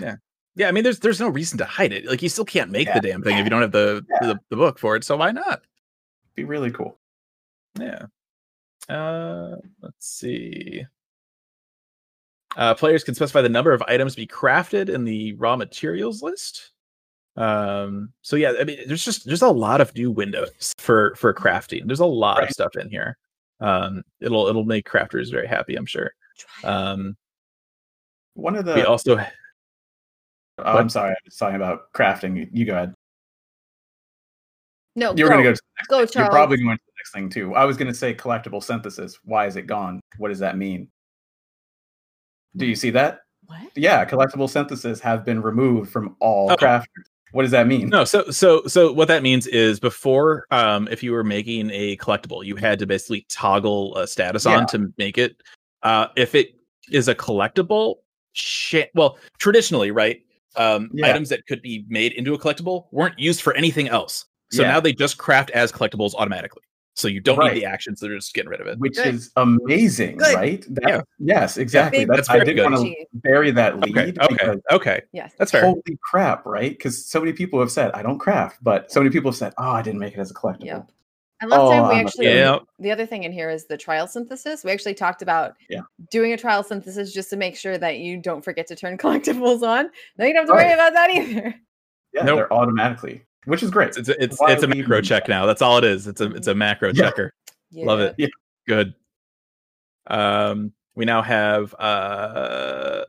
[0.00, 0.14] go Yeah.
[0.56, 2.86] Yeah i mean there's there's no reason to hide it like you still can't make
[2.88, 2.98] Yeah.
[3.00, 4.28] the damn thing if you don't have the, Yeah.
[4.28, 5.62] the the book for it so why not?
[6.34, 6.98] Be really cool.
[7.78, 8.06] yeah.
[8.88, 10.84] Uh let's see.
[12.56, 16.22] Uh players can specify the number of items to be crafted in the raw materials
[16.22, 16.72] list.
[17.36, 21.32] Um so yeah i mean there's just there's a lot of new windows for for
[21.32, 21.86] crafting.
[21.86, 23.16] There's a lot of stuff in here.
[23.60, 26.12] Um it'll it'll make crafters very happy i'm sure.
[26.64, 27.16] Um
[28.34, 28.74] One of the.
[28.74, 29.18] we also
[30.58, 32.36] oh, I'm sorry, I was talking about crafting.
[32.36, 32.94] You, you go ahead.
[34.96, 35.54] no, You're go, going to go.
[35.54, 36.06] To the next go, thing.
[36.08, 36.26] Charles.
[36.26, 37.54] You're probably going to the next thing too.
[37.54, 39.18] I was going to say collectible synthesis.
[39.24, 40.00] Why is it gone?
[40.18, 40.88] What does that mean?
[42.56, 43.20] Do you see that?
[43.46, 43.60] what?
[43.74, 46.56] Yeah, collectible synthesis have been removed from all Oh.
[46.56, 46.86] crafters.
[47.32, 47.88] What does that mean?
[47.88, 51.96] No, so so so what that means is before, um, if you were making a
[51.96, 54.58] collectible, you had to basically toggle a status Yeah.
[54.58, 55.42] on to make it.
[55.82, 56.54] Uh, if it
[56.90, 57.96] is a collectible,
[58.34, 58.90] shit.
[58.94, 60.20] Well, traditionally, right?
[60.56, 61.06] Um, Yeah.
[61.08, 64.26] items that could be made into a collectible weren't used for anything else.
[64.50, 64.72] So Yeah.
[64.72, 66.62] now they just craft as collectibles automatically.
[66.94, 67.54] So you don't Right.
[67.54, 68.78] need the actions; they're just getting rid of it.
[68.78, 69.14] Which Good.
[69.14, 70.34] is amazing, Good.
[70.34, 70.62] right?
[70.68, 71.00] That- Yeah.
[71.18, 72.00] Yes, exactly.
[72.00, 75.00] Big That's, That's I very didn't want to bury that lead Okay, okay, okay.
[75.12, 75.32] Yes.
[75.38, 75.62] That's fair.
[75.64, 76.70] holy crap, right?
[76.70, 79.54] Because so many people have said I don't craft, but so many people have said,
[79.56, 80.90] "Oh, I didn't make it as a collectible." Yep.
[81.42, 82.58] And last time Oh, we I'm a actually Yeah.
[82.78, 84.62] the other thing in here is the trial synthesis.
[84.64, 85.80] We actually talked about Yeah.
[86.10, 89.62] doing a trial synthesis just to make sure that you don't forget to turn collectibles
[89.62, 89.90] on.
[90.16, 91.54] Now you don't have to worry about that either.
[92.14, 92.36] Yeah, Nope.
[92.36, 93.96] they're automatically, which is great.
[93.96, 95.30] It's a, it's Why it's a macro check that?
[95.30, 95.46] now.
[95.46, 96.06] That's all it is.
[96.06, 97.04] It's a it's a macro Yeah.
[97.10, 97.32] checker.
[97.72, 98.14] Love it.
[98.18, 98.28] Yeah.
[98.68, 98.94] Good.
[100.06, 103.04] Um, we now have uh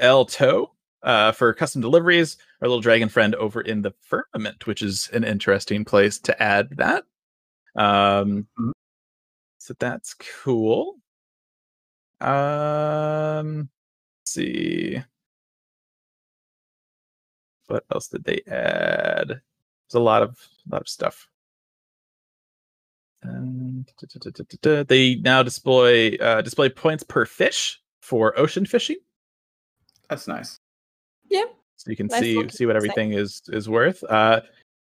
[0.00, 0.66] Ehll Tou
[1.02, 5.24] uh for custom deliveries, our little dragon friend over in the firmament, which is an
[5.24, 7.04] interesting place to add that.
[7.76, 8.72] Um Mhm.
[9.58, 10.96] so that's cool.
[12.20, 13.70] Um
[14.20, 15.02] let's see.
[17.68, 19.28] What else did they add?
[19.28, 20.38] There's a lot of
[20.70, 21.28] a lot of stuff.
[23.22, 24.82] Um, da- da- da- da- da- da.
[24.84, 28.96] They now display uh, display points per fish for ocean fishing,
[30.08, 30.58] That's nice.
[31.28, 31.44] Yeah.
[31.76, 32.76] So you can Nice see see what thing.
[32.76, 34.02] everything is is worth.
[34.04, 34.40] Uh,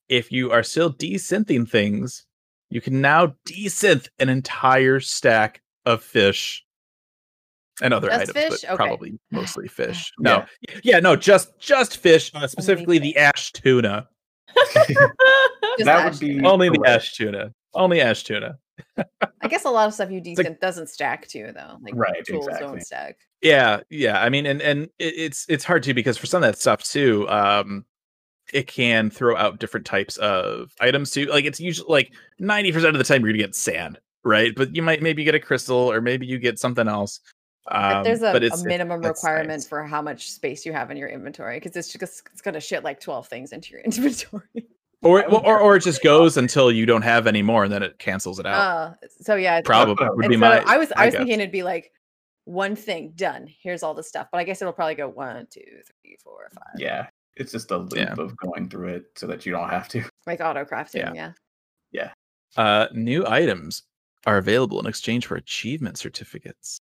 [0.10, 2.27] if you are still desynthing things,
[2.70, 6.64] you can now desynth an entire stack of fish
[7.82, 8.62] and other Just items, fish?
[8.62, 8.76] but Okay.
[8.76, 10.12] probably mostly fish.
[10.20, 10.80] No, Yeah.
[10.84, 14.08] yeah, no, just just fish, uh, specifically the ash tuna.
[15.80, 16.50] That would be tuna.
[16.50, 17.54] Only the ash tuna.
[17.74, 18.58] Only ash tuna.
[19.42, 21.78] I guess a lot of stuff you like- desynth doesn't stack too, though.
[21.82, 22.68] Like Right, tools exactly.
[22.68, 23.18] don't stack.
[23.42, 24.20] Yeah, yeah.
[24.22, 26.84] I mean, and and it, it's it's hard too because for some of that stuff
[26.84, 27.86] too, um,
[28.54, 31.26] it can throw out different types of items too.
[31.26, 34.54] Like it's usually like ninety percent of the time you're gonna get sand, right?
[34.56, 37.20] But you might maybe get a crystal or maybe you get something else.
[37.70, 39.68] Um, there's a, a minimum that's requirement nice.
[39.68, 42.84] for how much space you have in your inventory because it's just it's gonna shit
[42.84, 44.68] like 12 things into your inventory.
[45.02, 48.00] or or or it just goes until you don't have any more and then it
[48.00, 48.94] cancels it out.
[49.02, 50.64] Uh, so yeah, Probably would be so my.
[50.66, 51.20] I was my I was guess.
[51.20, 51.92] thinking it'd be like
[52.46, 53.48] one thing done.
[53.62, 55.62] Here's all the stuff, but I guess it'll probably go one, two,
[56.02, 56.80] three, four, five.
[56.80, 57.08] Yeah,
[57.40, 58.16] it's just a loop Yeah.
[58.18, 60.04] of going through it so that you don't have to.
[60.28, 61.16] Like auto crafting.
[61.16, 61.32] Yeah.
[61.92, 62.12] Yeah.
[62.58, 63.84] Uh, new items
[64.26, 66.80] are available in exchange for achievement certificates.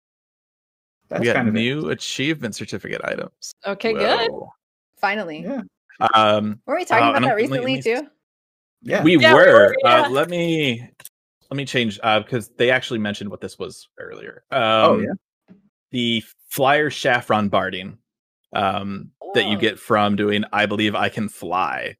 [1.09, 3.51] That's we got kind of new achievement certificate items.
[3.65, 4.31] okay, good.
[4.99, 5.43] Finally.
[5.43, 5.61] Yeah.
[6.15, 8.07] Um, Were we talking Uh, about that recently me- too?
[8.81, 9.03] Yeah.
[9.03, 9.53] we Yeah, we were.
[9.53, 10.01] were, yeah.
[10.05, 10.89] Uh, let me
[11.51, 14.43] let me change uh, because they actually mentioned what this was earlier.
[14.51, 15.55] Um, Oh, yeah?
[15.91, 17.99] the flyer saffron barding
[18.53, 19.59] um, that you Oh.
[19.59, 21.95] get from doing "I believe I can fly"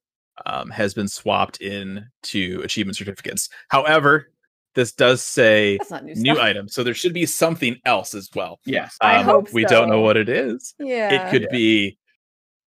[0.45, 3.48] um, has been swapped in to achievement certificates.
[3.70, 4.32] However,
[4.74, 8.60] this does say new, new item, so there should be something else as well.
[8.66, 8.98] yes.
[8.99, 10.74] I Um, hope we don't know what it is.
[10.78, 11.14] Yeah.
[11.28, 11.52] It could Yeah.
[11.52, 11.98] be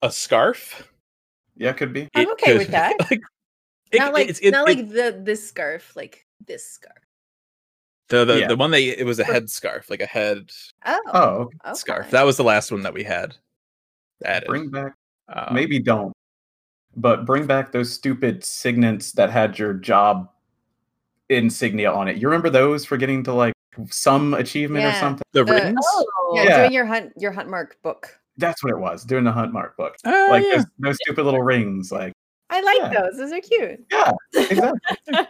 [0.01, 0.90] a scarf.
[1.57, 2.09] Yeah, it could be.
[2.15, 2.95] I'm It okay with that.
[3.11, 3.20] like,
[3.90, 6.97] it- not like it's- it- not it- like the this scarf, like this scarf.
[8.09, 8.49] the the, Yeah.
[8.49, 10.51] the one that it was a head scarf, like a head
[10.86, 11.01] Oh.
[11.12, 11.57] Oh, okay.
[11.66, 11.74] okay.
[11.74, 12.11] scarf.
[12.12, 13.36] That was the last one that we had
[14.24, 14.47] added.
[14.49, 14.95] bring back.
[15.28, 16.12] Um, Maybe don't.
[16.97, 20.28] But bring back those stupid signets that had your job
[21.28, 22.16] insignia on it.
[22.16, 23.53] You remember those for getting to like
[23.90, 25.23] some achievement or something?
[25.32, 25.78] the the- rings.
[25.85, 26.59] Oh, yeah, Yeah.
[26.62, 28.19] doing your hunt your hunt mark book.
[28.39, 29.05] That's what it was.
[29.05, 29.97] Doing the hunt mark book.
[30.05, 30.57] Oh, like yeah.
[30.57, 31.93] those, those stupid little rings.
[31.93, 32.12] Like
[32.51, 33.03] I like Yeah.
[33.03, 33.16] those.
[33.19, 33.85] Those are cute.
[33.93, 34.81] yeah, exactly.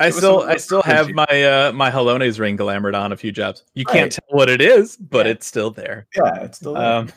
[0.00, 1.26] I still I still have cringy.
[1.30, 3.64] my uh my Halones ring glamored on a few jobs.
[3.74, 4.12] You can't Right.
[4.12, 5.32] tell what it is, but Yeah.
[5.32, 6.06] it's still there.
[6.16, 6.82] yeah, it's still there.
[6.82, 7.08] Um,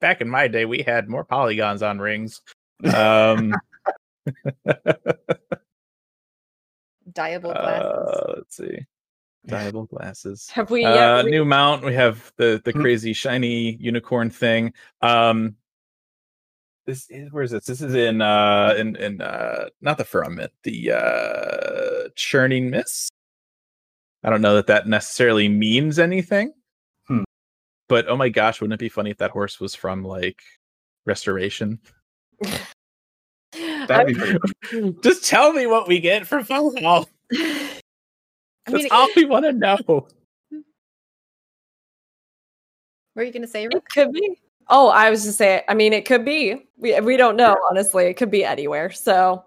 [0.00, 2.42] back in my day, we had more polygons on rings.
[2.94, 3.54] Um,
[7.12, 8.08] Diable glasses.
[8.18, 8.78] uh, let's see,
[9.46, 10.50] diable glasses.
[10.50, 10.84] Have we?
[10.84, 11.84] uh, yeah, we- new mount.
[11.84, 12.80] We have the the Hmm.
[12.80, 14.74] crazy shiny unicorn thing.
[15.02, 15.54] Um,
[16.84, 17.64] this is where is this?
[17.66, 23.12] This is in uh in in uh not the firmament, the uh churning mist.
[24.24, 26.52] I don't know that that necessarily means anything.
[27.88, 30.40] But oh my gosh, wouldn't it be funny if that horse was from like
[31.04, 31.78] restoration?
[33.52, 37.08] That'd be pretty Just tell me what we get for Fallout.
[37.32, 37.80] I
[38.66, 39.76] That's mean, all we want to know.
[39.86, 40.04] what
[43.16, 43.64] are you gonna say?
[43.64, 44.38] It could be.
[44.68, 45.62] Oh, I was just saying.
[45.68, 46.66] I mean, it could be.
[46.76, 48.06] We we don't know honestly.
[48.06, 48.90] It could be anywhere.
[48.90, 49.44] So,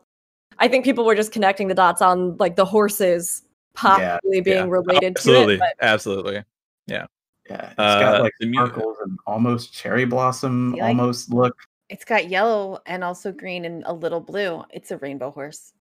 [0.58, 3.44] I think people were just connecting the dots on like the horses
[3.76, 4.72] possibly being Yeah.
[4.72, 5.74] related absolutely, to it.
[5.82, 6.44] absolutely.
[6.88, 7.06] Yeah,
[7.50, 11.56] it's Uh, got like the mu- sparkles and almost cherry blossom, You like- almost look.
[11.90, 14.64] It's got yellow and also green and a little blue.
[14.70, 15.74] It's a rainbow horse.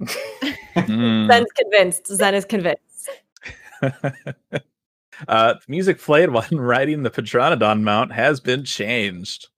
[0.00, 1.28] Mm.
[1.28, 2.06] Zen's convinced.
[2.08, 3.08] Zen is convinced.
[3.82, 9.48] uh, the music played while riding the Pteranodon mount has been changed.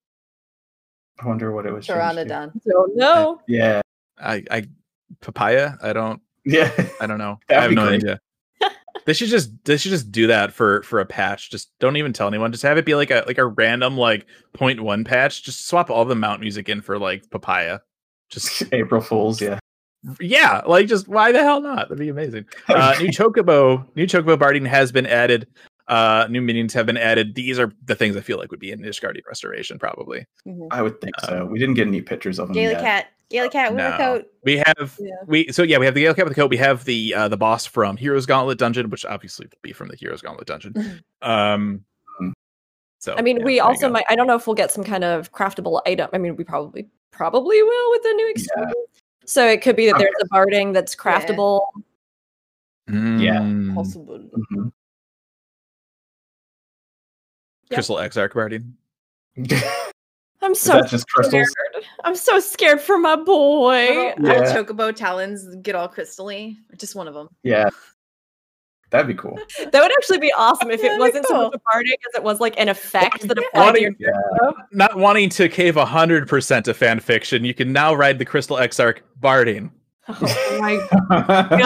[1.19, 1.85] I wonder what it was.
[1.85, 2.25] changed to.
[2.25, 2.61] Pteranodon.
[2.65, 3.41] Don't know.
[3.47, 3.81] Yeah,
[4.17, 4.63] I, I,
[5.21, 5.73] papaya.
[5.81, 6.71] I don't, yeah.
[7.01, 7.39] I don't know.
[7.49, 8.03] I have no great.
[8.03, 8.19] idea.
[9.05, 11.51] They should just, they should just do that for for a patch.
[11.51, 12.51] Just don't even tell anyone.
[12.51, 15.43] Just have it be like a like a random like point one patch.
[15.43, 17.79] Just swap all the mount music in for like papaya.
[18.29, 19.41] Just April Fools.
[19.41, 19.59] Yeah.
[20.19, 21.89] yeah, like just why the hell not?
[21.89, 22.45] That'd be amazing.
[22.67, 25.47] Uh, new chocobo, new chocobo barding has been added.
[25.93, 27.35] Uh, new minions have been added.
[27.35, 30.25] These are the things I feel like would be in Ishgardian Restoration, probably.
[30.47, 30.67] Mhm.
[30.71, 31.45] I would think so.
[31.45, 32.81] We didn't get any pictures of them Gaelic yet.
[32.83, 33.05] cat.
[33.29, 33.93] Gaelic cat with No.
[33.93, 34.25] a coat.
[34.43, 35.11] We have Yeah.
[35.27, 36.49] we so yeah we have the Gale Cap with the coat.
[36.49, 39.87] We have the uh, the boss from Heroes Gauntlet Dungeon, which obviously will be from
[39.87, 40.73] the Heroes Gauntlet Dungeon.
[41.21, 41.85] Um,
[42.21, 42.31] Mhm.
[42.99, 44.05] so I mean, yeah, we also might.
[44.09, 46.09] I don't know if we'll get some kind of craftable item.
[46.11, 48.73] I mean, we probably probably will with the new expansion.
[49.25, 50.03] So it could be that Okay.
[50.05, 51.61] there's a barding that's craftable.
[52.87, 53.39] Yeah.
[53.41, 54.29] Mm, Possible.
[57.73, 58.75] Crystal Exarch Barding.
[60.41, 61.49] I'm so just crystals?
[61.49, 61.85] scared.
[62.03, 64.13] I'm so scared for my boy.
[64.17, 64.53] Little Yeah.
[64.55, 66.57] chocobo talons get all crystally.
[66.77, 67.29] Just one of them.
[67.43, 67.69] Yeah.
[68.89, 69.39] That'd be cool.
[69.71, 71.43] That would actually be awesome if That'd it wasn't so cool.
[71.45, 73.91] much a barding as it was like an effect that applied to your
[74.41, 78.25] Wanting- Not wanting to cave hundred percent to fan fiction, you can now ride the
[78.25, 79.71] Crystal Exarch Barding.
[80.09, 80.85] Oh my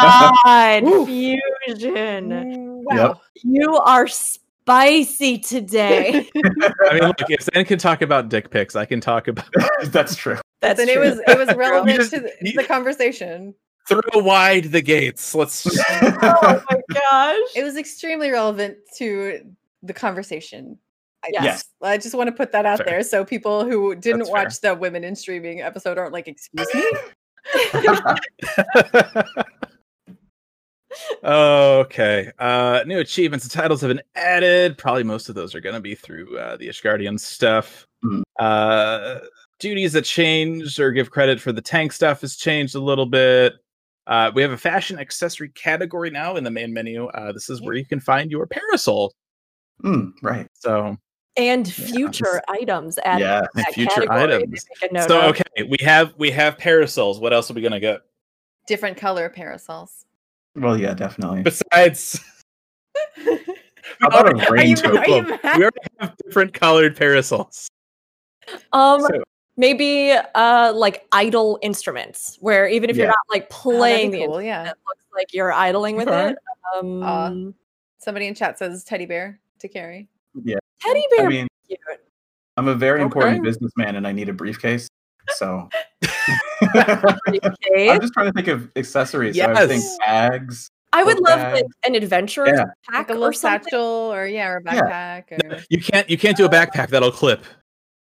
[0.44, 2.84] god, fusion.
[2.86, 3.20] Wow.
[3.44, 4.08] You are
[4.68, 6.30] spicy today.
[6.36, 9.46] I mean, look, if Zen can talk about dick pics, I can talk about
[9.86, 10.38] That's true.
[10.62, 13.54] That's Then it was it was relevant just- to the, you- the conversation.
[13.88, 15.34] throw wide the gates.
[15.34, 15.66] Let's
[16.22, 17.38] oh my gosh.
[17.56, 19.40] It was extremely relevant to
[19.84, 20.78] the conversation.
[21.24, 21.44] I Yes.
[21.44, 21.64] Yes.
[21.82, 22.86] I just want to put that out Fair.
[22.88, 24.44] there so people who didn't That's fair.
[24.44, 26.84] watch the women in streaming episode aren't like, excuse me.
[31.24, 32.32] Okay.
[32.40, 34.78] Uh new achievements and titles have been added.
[34.78, 37.88] Probably most of those are gonna be through uh the Ishgardian stuff.
[38.04, 38.22] Mhm.
[38.40, 39.20] Uh
[39.60, 43.54] duties that changed or give credit for the tank stuff has changed a little bit.
[44.06, 47.08] Uh we have a fashion accessory category now in the main menu.
[47.08, 49.14] Uh this is where you can find your parasol.
[49.84, 50.48] Mm, right.
[50.54, 50.98] So
[51.36, 54.66] and Yeah, future items added Yeah, that future category items.
[54.82, 57.20] make a note so okay, we have we have parasols.
[57.20, 58.02] What else are we gonna get?
[58.68, 60.06] Different color parasols.
[60.58, 61.44] Well, yeah, definitely.
[61.44, 62.20] Besides
[64.02, 67.68] How about a already- rain you- are you we already have different colored parasols.
[68.74, 69.24] Um, So-
[69.56, 74.26] maybe uh, like idle instruments, where even if you're not like Oh, playing be the
[74.26, 74.72] cool, instrument, yeah.
[74.72, 76.32] it looks like you're idling with Okay.
[76.32, 76.38] it.
[76.76, 77.52] Um, Aw.
[78.00, 80.08] Somebody in chat says teddy bear to carry.
[80.44, 81.26] Yeah, teddy bear.
[81.26, 81.80] I mean, cute.
[82.56, 84.88] I'm a very important businessman and I need a briefcase.
[85.36, 85.68] So
[86.02, 86.37] briefcase.
[86.62, 89.38] I'm just trying to think of accessories.
[89.38, 90.70] So I think bags.
[90.94, 91.54] I would love bag.
[91.56, 92.66] like an adventurer's Yeah.
[92.90, 93.64] pack Like a or little something.
[93.72, 93.82] satchel
[94.14, 94.82] or yeah, or a Yeah.
[95.22, 97.44] backpack or You can't you can't do a backpack that'll clip.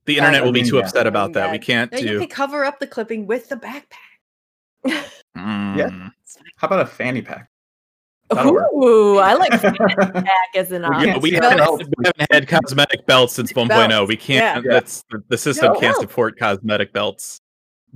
[0.06, 0.84] The internet will be too yeah.
[0.84, 1.52] upset about my that.
[1.52, 2.20] We can't No, you do.
[2.20, 5.04] can cover up the clipping with the backpack.
[5.36, 6.12] Mm.
[6.58, 7.50] How about a fanny pack?
[8.30, 8.72] That'll work.
[8.74, 11.10] Ooh, I like fanny pack as an Well, option.
[11.10, 11.84] Yeah, we haven't, belts.
[11.98, 14.08] we haven't had cosmetic belts since 1.0.
[14.08, 14.64] We can't.
[14.64, 14.72] Yeah.
[14.74, 16.02] That's the, the system No, can't no.
[16.02, 17.42] support cosmetic belts.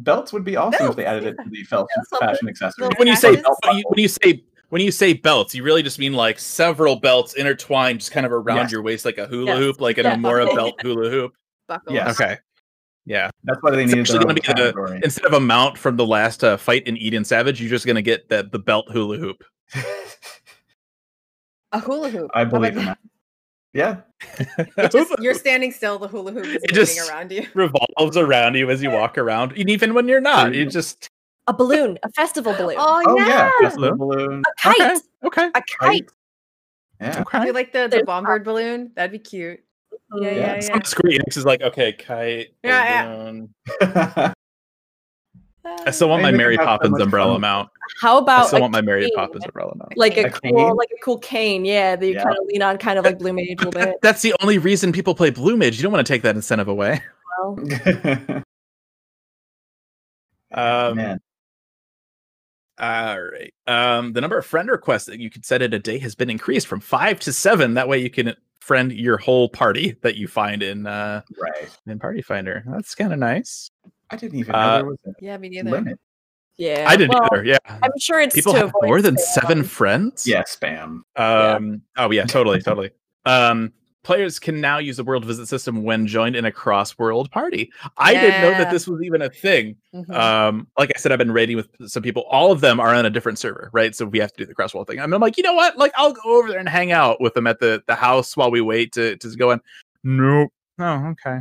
[0.03, 2.89] Belts would be awesome if they Belts, added it to the fel- Yeah, fashion accessory.
[2.97, 3.55] When you say Patches?
[3.63, 7.99] when you, say when you say belts, you really just mean like several belts intertwined,
[7.99, 8.71] just kind of around Yes.
[8.71, 9.57] your waist, like a hula Yes.
[9.59, 10.15] hoop, like an Yeah.
[10.15, 11.33] Amora belt hula hoop.
[11.67, 11.93] Buckles.
[11.93, 12.19] Yes.
[12.19, 12.37] Okay.
[13.05, 13.29] Yeah.
[13.43, 16.05] That's why they It's needed actually gonna be the- Instead of a mount from the
[16.05, 19.43] last uh, fight in Eden Savage, you're just gonna get the the belt hula hoop.
[21.71, 22.31] A hula hoop.
[22.33, 22.97] I believe in that.
[23.73, 23.97] Yeah.
[24.91, 27.45] Just, you're standing still, the hula hoop is It just- around you.
[27.53, 31.07] revolves around you as you walk around, and even when you're not, you just
[31.47, 33.27] A balloon, a festival balloon, Oh, Oh yeah.
[33.27, 33.51] yeah.
[33.69, 34.41] Festival balloon.
[34.47, 34.79] a kite,
[35.23, 36.09] okay, okay, a kite.
[36.99, 37.21] Yeah.
[37.21, 37.45] okay.
[37.45, 38.91] Do like the, the There's- bombard balloon?
[38.95, 39.59] That'd be cute.
[40.15, 40.35] Yeah, Yeah.
[40.35, 40.59] yeah, yeah.
[40.61, 42.49] Some Square Enix is like, okay, kite.
[42.63, 43.05] Yeah, yeah.
[43.05, 43.53] balloon.
[43.81, 44.33] yeah.
[45.85, 47.69] I still want Hey, my Mary Poppins much umbrella fun- mount.
[48.01, 49.11] How about I still a want my Mary cane?
[49.15, 49.97] Poppins umbrella mount.
[49.97, 50.75] like a, A cool, cane?
[50.75, 51.65] like a cool cane?
[51.65, 52.23] Yeah, that you Yeah.
[52.23, 53.95] kind of lean on, kind of like Blue Mage a little bit.
[54.01, 55.77] That's the only reason people play Blue Mage.
[55.77, 57.01] You don't want to take that incentive away.
[57.41, 57.55] Well,
[60.51, 61.19] Um, Man.
[62.79, 63.53] All right.
[63.67, 66.29] Um, the number of friend requests that you could set in a day has been
[66.29, 67.73] increased from five to seven.
[67.75, 71.69] That way, you can friend your whole party that you find in uh, Right.
[71.87, 72.63] in Party Finder.
[72.67, 73.69] That's kind of nice.
[74.11, 75.69] I didn't even know Uh, there was a Yeah, me neither.
[75.69, 75.99] limit.
[76.57, 77.43] yeah, I didn't well, either.
[77.45, 77.57] Yeah.
[77.67, 79.19] I'm sure it's People to have avoid more than spam.
[79.41, 80.25] seven friends.
[80.27, 81.01] Yeah, spam.
[81.15, 81.81] Um.
[81.97, 82.25] Oh yeah.
[82.25, 82.61] Totally.
[82.61, 82.91] totally.
[83.25, 83.73] Um.
[84.03, 87.69] players can now use the world visit system when joined in a cross-world party.
[87.97, 89.75] I didn't know that this was even a thing.
[89.93, 90.09] Mhm.
[90.15, 92.23] Um, like I said, I've been raiding with some people.
[92.29, 93.93] All of them are on a different server, right?
[93.93, 94.99] So we have to do the cross-world thing.
[94.99, 95.77] And I'm like, you know what?
[95.77, 98.49] Like, I'll go over there and hang out with them at the the house while
[98.49, 99.59] we wait to to go in.
[100.03, 100.49] Nope.
[100.79, 101.39] Oh, okay.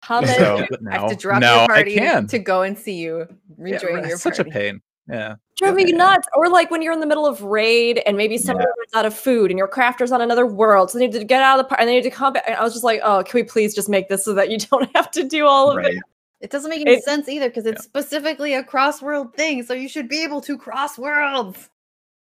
[0.00, 0.32] How many?
[0.34, 2.26] So but I have to drop now your party I can.
[2.28, 3.18] to go and see you
[3.58, 4.50] Yeah, rejoin right, your such party.
[4.50, 4.80] a pain.
[5.08, 5.34] Yeah.
[5.56, 5.96] Drove me Yeah.
[5.96, 6.28] nuts.
[6.36, 9.14] Or like when you're in the middle of raid and maybe somebody runs out of
[9.14, 11.68] food and your crafter's on another world, so they need to get out of the
[11.68, 12.44] part and they need to come back.
[12.46, 14.58] And I was just like, oh, can we please just make this so that you
[14.70, 15.94] don't have to do all of Right.
[15.94, 16.02] it?
[16.40, 19.62] It doesn't make any It- sense either because it's specifically a cross world thing.
[19.64, 21.68] So you should be able to cross worlds.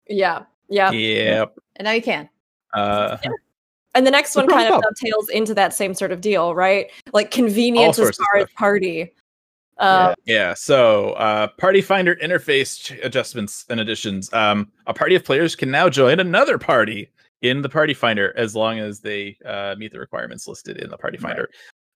[0.08, 0.90] Yeah, yeah.
[0.90, 1.54] Yep.
[1.76, 2.28] And now you can.
[2.74, 3.16] Uh,
[3.94, 4.92] And the next one kind of problem.
[4.94, 6.90] dovetails into that same sort of deal, right?
[7.12, 9.12] Like convenience as far as party.
[9.78, 14.32] Uh, Yeah, so uh, Party Finder interface ch- adjustments and additions.
[14.32, 17.10] Um, a party of players can now join another party
[17.42, 20.96] in the Party Finder as long as they uh, meet the requirements listed in the
[20.96, 21.30] Party Right.
[21.30, 21.50] Finder.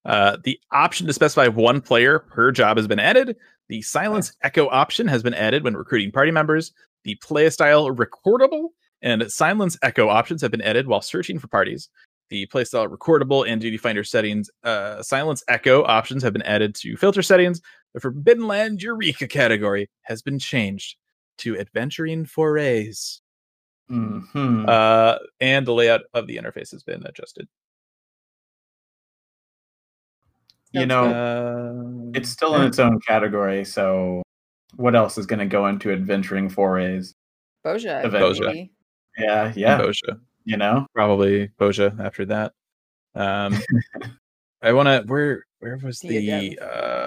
[0.04, 3.36] Uh, the option to specify one player per job has been added.
[3.68, 6.72] The silence echo option has been added when recruiting party members.
[7.04, 8.68] The playstyle recordable
[9.06, 11.88] and silence echo options have been added while searching for parties.
[12.28, 16.96] The playstyle recordable and duty finder settings, uh, silence echo options have been added to
[16.96, 17.62] filter settings.
[17.94, 20.96] The Forbidden Land Eureka category has been changed
[21.38, 23.22] to adventuring forays.
[23.88, 24.68] Mhm.
[24.68, 27.46] Uh, and the layout of the interface has been adjusted.
[30.72, 33.64] you That's know, Uh, it's still in its own category.
[33.64, 34.22] So,
[34.74, 37.14] what else is going to go into adventuring forays?
[37.64, 38.02] Bozja.
[38.04, 38.68] Bozja.
[39.16, 39.28] Maybe.
[39.28, 39.78] Yeah, yeah.
[39.78, 40.20] Bozja.
[40.44, 42.52] You know, Probably Bozja after that.
[43.14, 43.58] Um,
[44.62, 45.02] I want to.
[45.06, 47.06] Where where was The the uh,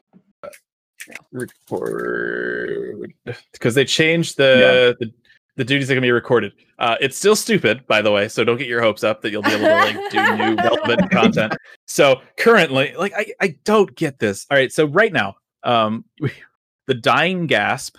[1.31, 3.14] record?
[3.53, 5.11] Because they changed the, the
[5.60, 6.53] the duties that can be recorded.
[6.80, 8.30] Uh, it's still stupid, by the way.
[8.30, 11.11] So don't get your hopes up that you'll be able to like do new relevant
[11.11, 11.53] content.
[11.86, 14.45] So currently, like I I don't get this.
[14.49, 16.06] All right, so right now, um,
[16.88, 17.98] the dying gasp,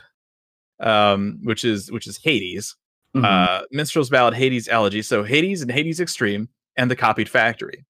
[0.81, 2.77] um, which is which is Hades
[3.17, 3.25] Mhm.
[3.25, 5.03] uh minstrel's ballad hades elegy.
[5.03, 7.85] So hades and hades extreme and the copied factory.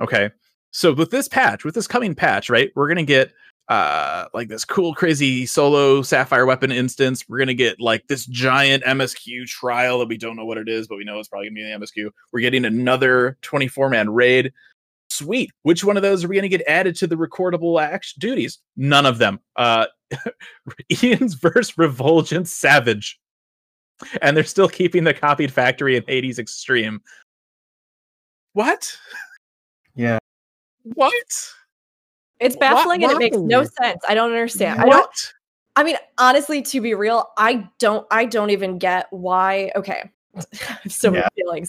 [0.00, 0.30] Okay.
[0.70, 3.32] So with this patch with this coming patch right we're gonna get
[3.68, 7.24] uh like this cool crazy solo sapphire weapon instance.
[7.28, 10.86] We're gonna get like this giant msq trial that we don't know what it is
[10.88, 14.52] but we know it's probably gonna be the msq we're getting another 24 man raid.
[15.10, 15.50] Sweet.
[15.62, 18.58] Which one of those are we gonna get added to the recordable action duties?
[18.76, 19.40] None of them.
[19.56, 19.86] Uh
[20.90, 23.18] Eden's verse refulgence savage
[24.22, 27.00] and they're still keeping the copied factory in Hades Extreme.
[28.52, 28.96] What?
[29.94, 30.18] yeah.
[30.94, 31.12] What?
[32.40, 34.02] it's Wha- baffling and it makes no sense.
[34.08, 34.80] I don't understand.
[34.80, 34.96] I what?
[34.96, 35.32] don't
[35.76, 40.10] I mean, honestly, to be real, I don't I don't even get why okay.
[40.88, 41.28] So many Yeah.
[41.34, 41.68] feelings.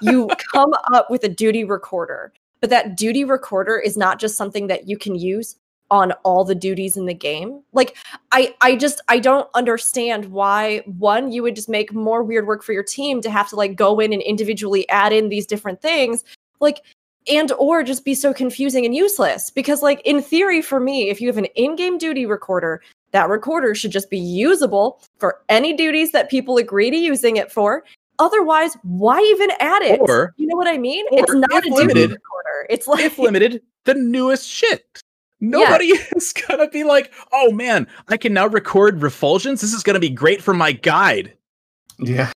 [0.00, 4.66] You come up with a duty recorder, but that duty recorder is not just something
[4.68, 5.56] that you can use
[5.92, 7.62] on all the duties in the game.
[7.72, 7.96] Like
[8.32, 12.64] I I just I don't understand why one you would just make more weird work
[12.64, 15.82] for your team to have to like go in and individually add in these different
[15.82, 16.24] things.
[16.60, 16.80] Like
[17.28, 21.20] and or just be so confusing and useless because like in theory for me if
[21.20, 26.10] you have an in-game duty recorder that recorder should just be usable for any duties
[26.10, 27.84] that people agree to using it for
[28.18, 31.76] otherwise why even add it Or- you know what i mean it's not a duty
[31.76, 34.84] limited- recorder it's like if limited, the newest shit.
[35.42, 39.60] Nobody is gonna be like, oh man, I can now record refulgence.
[39.60, 41.34] This is gonna be great for my guide.
[41.98, 42.32] Yeah.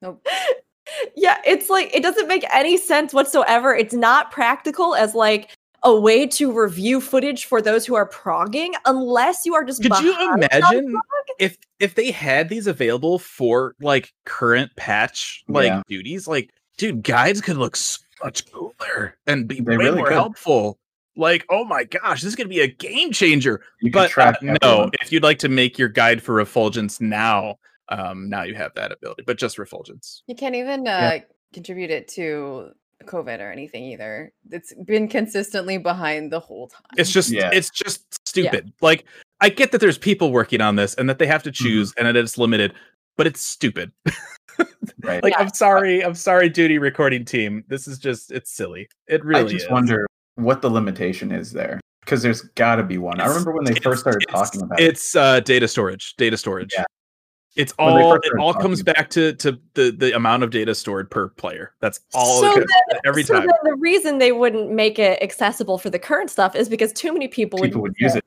[0.00, 0.24] Nope.
[1.16, 5.50] yeah it's like it doesn't make any sense whatsoever it's not practical as like
[5.82, 9.98] a way to review footage for those who are progging unless you are just Could
[10.00, 10.96] you imagine
[11.40, 15.82] if if they had these available for like current patch like Yeah.
[15.88, 16.26] duties?
[16.28, 20.14] Like, dude, guides could look so much cooler and be They way really more could.
[20.14, 20.78] helpful.
[21.16, 23.62] Like, oh my gosh, this is gonna be a game changer.
[23.80, 27.56] You can but uh, no, if you'd like to make your guide for refulgence now,
[27.88, 30.22] um, now you have that ability, but just refulgence.
[30.26, 31.20] You can't even uh,
[31.52, 32.70] contribute it to
[33.04, 34.32] COVID or anything either.
[34.50, 36.82] It's been consistently behind the whole time.
[36.98, 37.50] It's just, Yeah.
[37.52, 38.72] it's just stupid.
[38.80, 39.04] Like,
[39.40, 41.64] I get that there's people working on this and that they have to Mm-hmm.
[41.64, 42.72] choose and that it's limited,
[43.16, 43.92] but it's stupid.
[45.02, 45.22] Right.
[45.22, 45.40] like, Yeah.
[45.40, 47.62] I'm sorry, I'm sorry, duty recording team.
[47.68, 48.88] This is just, it's silly.
[49.06, 49.70] It really I just is.
[49.70, 53.20] wonder what the limitation is there because there's got to be one.
[53.20, 54.84] I remember when they first started talking about it.
[54.84, 56.14] It's uh, data storage.
[56.16, 56.72] Data storage.
[56.74, 56.84] Yeah.
[57.56, 58.14] It's all.
[58.14, 61.72] It all comes back to to the the amount of data stored per player.
[61.80, 62.40] That's all.
[62.42, 63.48] So it comes- every so time.
[63.64, 67.28] the reason they wouldn't make it accessible for the current stuff is because too many
[67.28, 68.24] people, People would use it.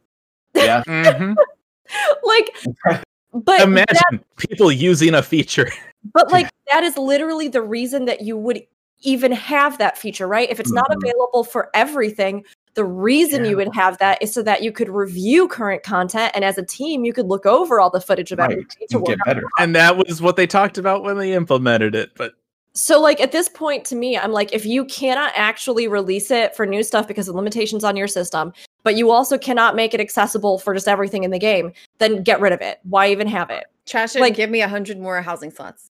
[0.55, 0.83] Yeah.
[0.87, 1.35] Mhm.
[2.23, 2.55] like
[3.33, 5.69] but Imagine that- people using a feature.
[6.11, 8.63] but like that is literally the reason that you would
[9.01, 10.49] even have that feature, right?
[10.49, 10.97] If it's not Mhm.
[11.03, 12.43] available for everything,
[12.75, 16.45] the reason you would have that is so that you could review current content and
[16.45, 18.51] as a team you could look over all the footage of Right.
[18.51, 19.43] everything to You work get out better.
[19.57, 22.11] And that was what they talked about when they implemented it.
[22.15, 22.33] But
[22.73, 26.55] so like at this point to me i'm like if you cannot actually release it
[26.55, 28.53] for new stuff because of limitations on your system
[28.83, 32.39] but you also cannot make it accessible for just everything in the game then get
[32.39, 35.19] rid of it why even have it Trash it Like- give me a hundred more
[35.23, 35.88] housing slots.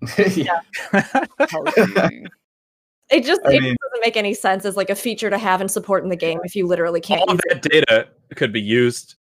[0.34, 0.60] yeah.
[3.10, 5.62] It just I it mean- doesn't make any sense as like a feature to have
[5.62, 7.62] and support in the game if you literally can't all of use it.
[7.62, 9.14] that data could be used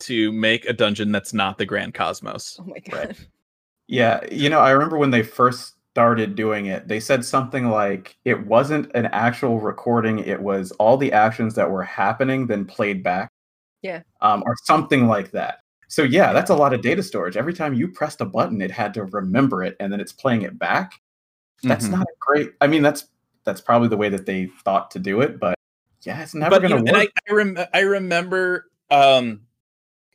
[0.00, 2.56] to make a dungeon that's not the Grand Cosmos.
[2.60, 3.16] oh my god.
[3.88, 8.16] Yeah, you know, I remember when they first started doing it, they said something like
[8.24, 13.02] it wasn't an actual recording, it was all the actions that were happening then played
[13.02, 13.28] back.
[13.82, 14.02] Yeah.
[14.20, 15.61] Um, or something like that.
[15.92, 17.36] So yeah, that's a lot of data storage.
[17.36, 20.40] Every time you pressed a button, it had to remember it and then it's playing
[20.40, 20.94] it back.
[21.62, 21.90] That's Mhm.
[21.90, 23.08] not a great I mean, that's
[23.44, 25.54] that's probably the way that they thought to do it, but
[26.00, 26.96] yeah, it's never know, and work.
[26.96, 29.42] I, I, rem- I remember um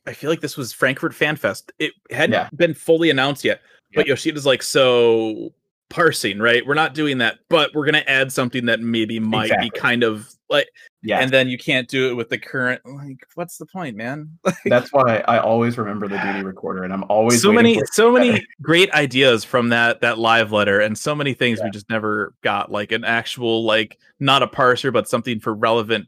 [0.07, 1.72] I feel like this was Frankfurt Fan Fest.
[1.77, 2.49] It hadn't Yeah.
[2.56, 3.61] been fully announced yet,
[3.93, 5.53] but Yoshida's like, so
[5.89, 6.65] parsing, right?
[6.65, 9.69] We're not doing that, but we're gonna add something that maybe might Exactly.
[9.69, 10.67] be kind of like
[11.03, 14.38] yeah, and then you can't do it with the current like what's the point, man?
[14.66, 17.88] that's why I always remember the duty recorder and I'm always so many for it
[17.88, 21.69] to so many great ideas from that that live letter and so many things we
[21.69, 26.08] just never got like an actual like not a parser but something for relevant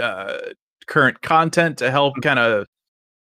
[0.00, 0.38] uh
[0.86, 2.22] current content to help Mm.
[2.22, 2.66] kind of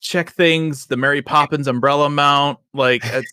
[0.02, 3.32] check things the mary poppins umbrella mount like it's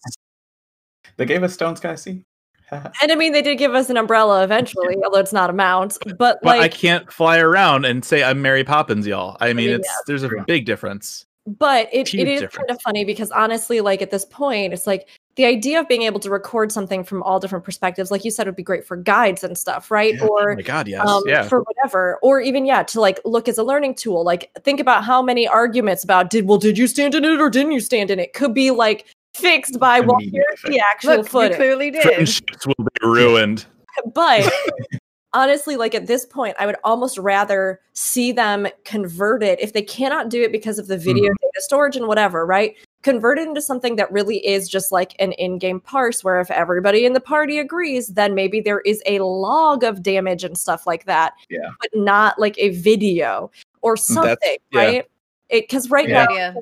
[1.17, 2.25] They gave us Stone Sky Sea.
[3.03, 5.97] and i mean they did give us an umbrella eventually although it's not a mount
[6.19, 9.37] but but i can't fly around and say i'm mary poppins y'all.
[9.41, 10.45] I mean mean, it's there's a true.
[10.47, 11.27] big difference.
[11.45, 12.57] But it, it is difference.
[12.57, 16.03] kind of funny because honestly like at this point it's like the idea of being
[16.03, 18.97] able to record something from all different perspectives like you said would be great for
[18.97, 20.15] guides and stuff right?
[20.15, 20.23] Yeah.
[20.23, 21.07] oh or my god yes.
[21.07, 21.43] um, yeah.
[21.43, 22.19] for whatever.
[22.23, 24.25] Or even yeah to like look as a learning tool.
[24.25, 27.51] Like think about how many arguments about did well did you stand in it or
[27.51, 28.35] didn't you stand in it?
[28.35, 29.07] Could be like
[29.43, 32.03] fixed by well Immediately here's the actual Look, you footage clearly did.
[32.03, 33.67] friendships will be ruined
[34.15, 34.51] but
[35.35, 39.83] honestly like at this point i would almost rather see them convert it if they
[39.83, 41.05] cannot do it because of the hmm.
[41.05, 45.15] video data storage and whatever right convert it into something that really is just like
[45.19, 49.19] an in-game parse where if everybody in the party agrees then maybe there is a
[49.21, 51.71] log of damage and stuff like that Yeah.
[51.81, 54.81] but not like a video or something yeah.
[54.81, 55.07] right
[55.51, 56.25] because right Yeah.
[56.25, 56.55] now Yeah.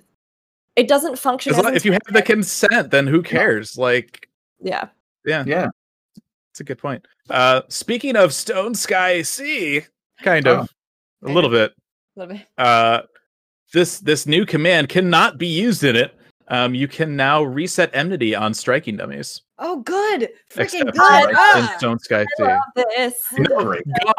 [0.81, 4.29] It doesn't function As as long- if you have the consent then who cares like
[4.61, 4.89] yeah
[5.25, 5.69] yeah Yeah.
[6.53, 7.07] That's a good point.
[7.29, 9.83] Uh, speaking of Stone Sky Sea,
[10.21, 10.69] kind of
[11.25, 11.71] a little bit.
[12.17, 12.45] A little bit.
[12.59, 13.03] Uh,
[13.73, 16.13] this this new command cannot be used in it.
[16.49, 19.43] Um, you can now reset enmity on striking dummies.
[19.61, 20.31] Oh, good.
[20.53, 20.97] Freaking except good.
[20.97, 21.75] for, in Ah!
[21.79, 22.57] Stone Sky Sea.
[22.75, 23.47] this No,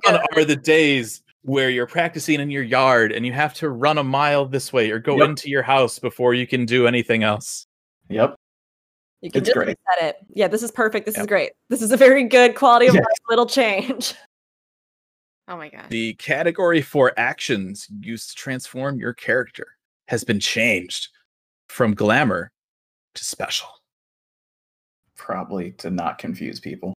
[0.06, 3.98] gone are the days where you're practicing in your yard and you have to run
[3.98, 5.30] a mile this way or go Yep.
[5.30, 7.66] into your house before you can do anything else.
[8.10, 8.36] Yep.
[9.22, 9.68] You can It's just great.
[9.68, 10.16] reset it.
[10.34, 11.06] Yeah, this is perfect.
[11.06, 11.52] This is great.
[11.70, 13.04] This is a very good quality of Yes.
[13.04, 14.14] life little change.
[15.48, 15.90] Oh my god.
[15.90, 19.76] The category for actions used to transform your character
[20.08, 21.10] has been changed
[21.68, 22.52] from glamour
[23.16, 23.68] to special.
[25.18, 26.94] Probably to not confuse people.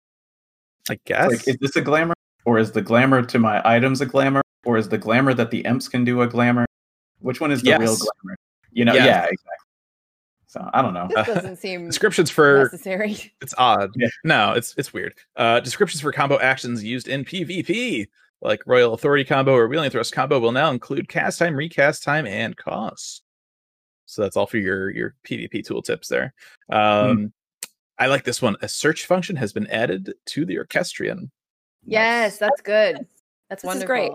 [0.87, 1.31] I guess.
[1.31, 2.13] Like, is this a glamour?
[2.45, 4.41] Or is the glamour to my items a glamour?
[4.65, 6.65] Or is the glamour that the imps can do a glamour?
[7.19, 8.37] Which one is the real glamour?
[8.71, 9.05] You know, Yes.
[9.05, 9.49] yeah, exactly.
[10.47, 11.07] So I don't know.
[11.15, 13.33] This doesn't seem descriptions for necessary.
[13.41, 13.91] it's odd.
[13.95, 14.09] Yeah.
[14.23, 15.15] No, it's it's weird.
[15.35, 18.07] Uh, descriptions for combo actions used in PvP,
[18.41, 22.27] like Royal Authority combo or Wheeling Thrust combo, will now include cast time, recast time,
[22.27, 23.23] and cost.
[24.05, 26.33] So that's all for your your PvP tooltips there.
[26.69, 27.33] Um,
[27.97, 28.55] I like this one.
[28.61, 31.31] A search function has been added to the Orchestrion.
[31.85, 33.05] Yes, that's good.
[33.49, 33.87] That's This wonderful.
[33.87, 34.11] great.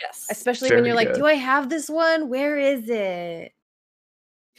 [0.00, 0.26] Yes.
[0.30, 1.16] Especially when you're like, good.
[1.16, 2.28] do I have this one?
[2.28, 3.52] Where is it?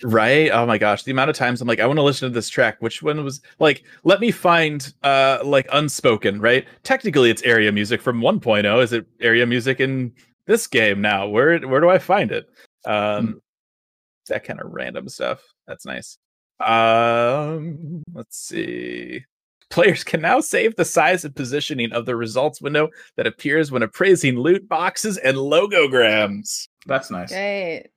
[0.03, 0.49] Right?
[0.51, 2.49] Oh my gosh, the amount of times I'm like, I want to listen to this
[2.49, 2.77] track.
[2.81, 3.83] Which one was like?
[4.03, 6.41] Let me find uh like unspoken.
[6.41, 6.65] Right?
[6.83, 8.83] Technically, it's area music from 1.0.
[8.83, 10.11] Is it area music in
[10.47, 11.27] this game now?
[11.27, 12.45] Where where do I find it?
[12.85, 13.41] Um,
[14.27, 15.41] that kind of random stuff.
[15.65, 16.17] That's nice.
[16.59, 19.23] Um, let's see.
[19.75, 22.87] Players can now save the size and positioning of the results window
[23.17, 26.69] that appears when appraising loot boxes and logograms.
[26.85, 27.29] That's nice.
[27.29, 27.87] Great.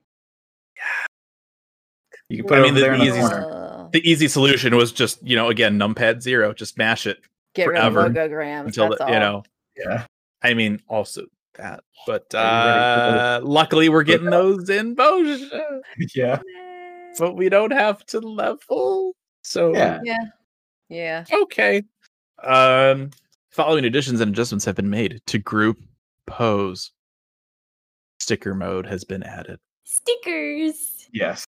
[2.28, 3.52] You can put I it mean, over the there in the easiest- corner.
[3.52, 7.18] Uh, The easy solution was just, you know, again, numpad zero, just mash it
[7.55, 8.66] Get forever rid of logograms.
[8.66, 9.42] until that's the, you know.
[9.76, 10.05] Yeah.
[10.42, 14.94] I mean, also that, but Are you ready for uh luckily we're getting those in
[14.97, 15.81] Bozja,
[16.15, 16.40] Yeah.
[17.18, 19.15] but we don't have to level.
[19.42, 20.00] So Yeah.
[20.05, 20.16] Yeah.
[20.89, 21.25] Yeah.
[21.42, 21.83] okay.
[22.42, 23.10] Um
[23.50, 25.78] following additions and adjustments have been made to group
[26.26, 26.92] pose.
[28.20, 29.58] Sticker mode has been added.
[29.84, 31.08] Stickers.
[31.12, 31.44] Yes.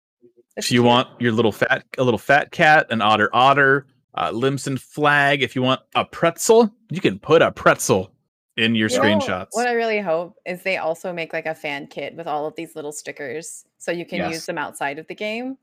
[0.56, 3.86] if you want your little fat a little fat cat an otter otter
[4.16, 8.12] uh, limson flag if you want a pretzel you can put a pretzel
[8.56, 11.54] in your You know, screenshots what I really hope is they also make like a
[11.54, 14.32] fan kit with all of these little stickers so you can Yes.
[14.32, 15.56] use them outside of the game.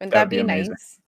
[0.00, 0.72] Wouldn't That'd that be, be amazing.
[0.72, 0.99] nice?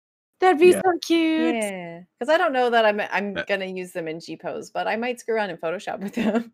[0.41, 0.81] That'd be Yeah.
[0.83, 1.55] so cute.
[1.55, 2.01] Yeah.
[2.19, 4.87] Because I don't know that I'm I'm Uh, gonna use them in G pose, but
[4.87, 6.51] I might screw around in Photoshop with them.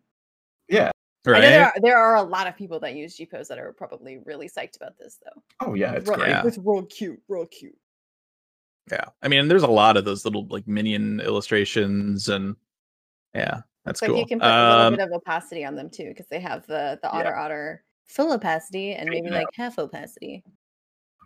[0.70, 0.92] Yeah.
[1.26, 3.58] I know there are, there are a lot of people that use G pose that
[3.60, 5.42] are probably really psyched about this though.
[5.66, 6.30] Oh yeah, it's Real- great.
[6.30, 6.46] Yeah.
[6.46, 7.78] It's real cute, real cute.
[8.90, 12.56] yeah i mean there's a lot of those little like minion illustrations and
[13.36, 15.90] yeah that's So cool you can put a little um, bit of opacity on them
[15.90, 17.20] too, because they have the the Yeah.
[17.20, 20.44] otter otter full opacity and maybe like half opacity.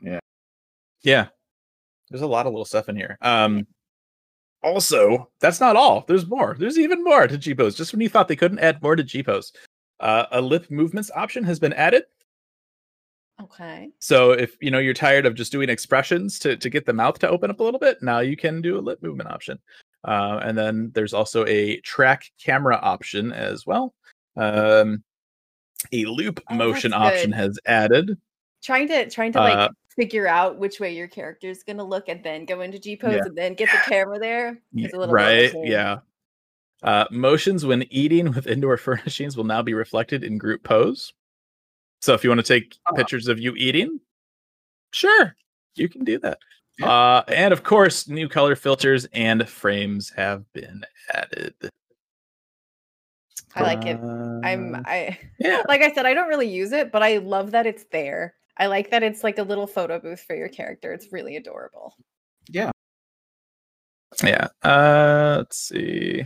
[0.01, 0.19] Yeah,
[1.03, 1.27] yeah
[2.11, 3.65] there's a lot of little stuff in here um
[4.63, 8.27] also that's not all there's more there's even more to gpos just when you thought
[8.27, 9.51] they couldn't add more to gpos
[10.01, 12.03] uh, a lip movements option has been added
[13.41, 13.89] Okay.
[13.99, 17.17] So if you know you're tired of just doing expressions to to get the mouth
[17.19, 19.57] to open up a little bit, now you can do a lip movement option.
[20.03, 23.93] Uh, and then there's also a track camera option as well.
[24.37, 25.03] Um,
[25.91, 28.17] a loop Oh, motion option has added.
[28.63, 32.07] Trying to trying to like Uh, figure out which way your character is gonna look
[32.09, 33.23] and then go into G pose Yeah.
[33.25, 34.47] and then get the camera there.
[34.49, 35.53] A little bit of a right?
[35.63, 35.99] Yeah.
[36.83, 41.13] Uh, motions when eating with indoor furnishings will now be reflected in group pose.
[42.01, 42.93] So if you want to take Ah.
[42.95, 43.99] pictures of you eating,
[44.91, 45.35] sure,
[45.75, 46.39] you can do that.
[46.81, 51.53] Uh, and of course, new color filters and frames have been added.
[53.53, 53.97] I like it.
[54.43, 55.61] I'm Uh, I yeah.
[55.67, 58.33] like I said, I don't really use it, but I love that it's there.
[58.57, 60.93] I like that it's like a little photo booth for your character.
[60.93, 61.95] It's really adorable.
[62.49, 62.71] Yeah.
[64.23, 64.47] Yeah.
[64.61, 66.25] Uh, let's see.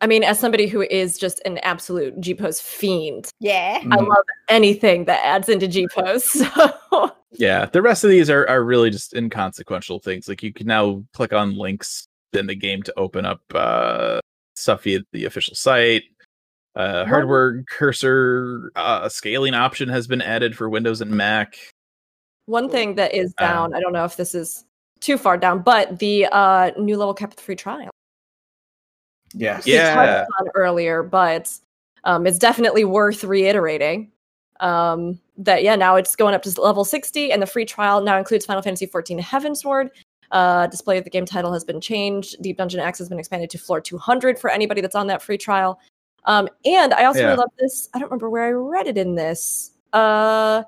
[0.00, 3.78] I mean, as somebody who is just an absolute G pose fiend, Yeah.
[3.82, 4.08] I Mm.
[4.08, 6.42] love anything that adds into G pose.
[6.90, 10.28] So Yeah, the rest of these are, are really just inconsequential things.
[10.28, 14.20] Like you can now click on links in the game to open up uh,
[14.54, 16.04] stuff via the official site.
[16.78, 21.56] Uh, hardware cursor uh, scaling option has been added for Windows and Mac.
[22.46, 24.64] one thing that is Um, down, I don't know if this is
[25.00, 27.90] too far down, but the uh, new level cap with free trial.
[29.34, 29.66] Yes.
[29.66, 30.24] we Yeah.
[30.40, 31.52] on earlier, but
[32.04, 34.12] um, it's definitely worth reiterating.
[34.60, 38.18] Um, that yeah, now it's going up to level 60, and the free trial now
[38.18, 39.90] includes Final Fantasy XIV Heavensward.
[40.30, 42.36] Uh, display of the game title has been changed.
[42.40, 45.38] Deep Dungeon X has been expanded to floor 200 for anybody that's on that free
[45.38, 45.80] trial.
[46.24, 47.26] Um, and I also Yeah.
[47.26, 47.88] really love this.
[47.94, 49.72] I don't remember where I read it in this.
[49.92, 50.62] Uh,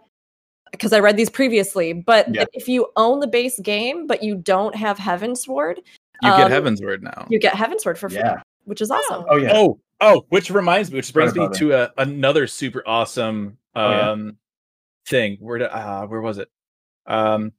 [0.71, 2.45] because I read these previously, but Yeah.
[2.53, 5.79] if you own the base game but you don't have Heavensward,
[6.23, 7.27] You get Um, Heavensward now.
[7.31, 8.43] you get Heavensward for free, Yeah.
[8.65, 9.25] which is awesome.
[9.29, 9.53] Oh yeah.
[9.55, 14.11] Oh, oh, which reminds me, which brings me to a, another super awesome Oh, yeah.
[14.11, 14.37] um
[15.07, 15.39] thing.
[15.41, 16.49] Where did, uh, where was it?
[17.07, 17.53] Um,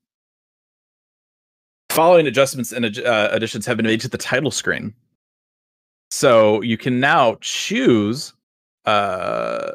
[1.89, 4.93] following adjustments and uh, additions have been made to the title screen,
[6.11, 8.33] so you can now choose
[8.85, 9.71] uh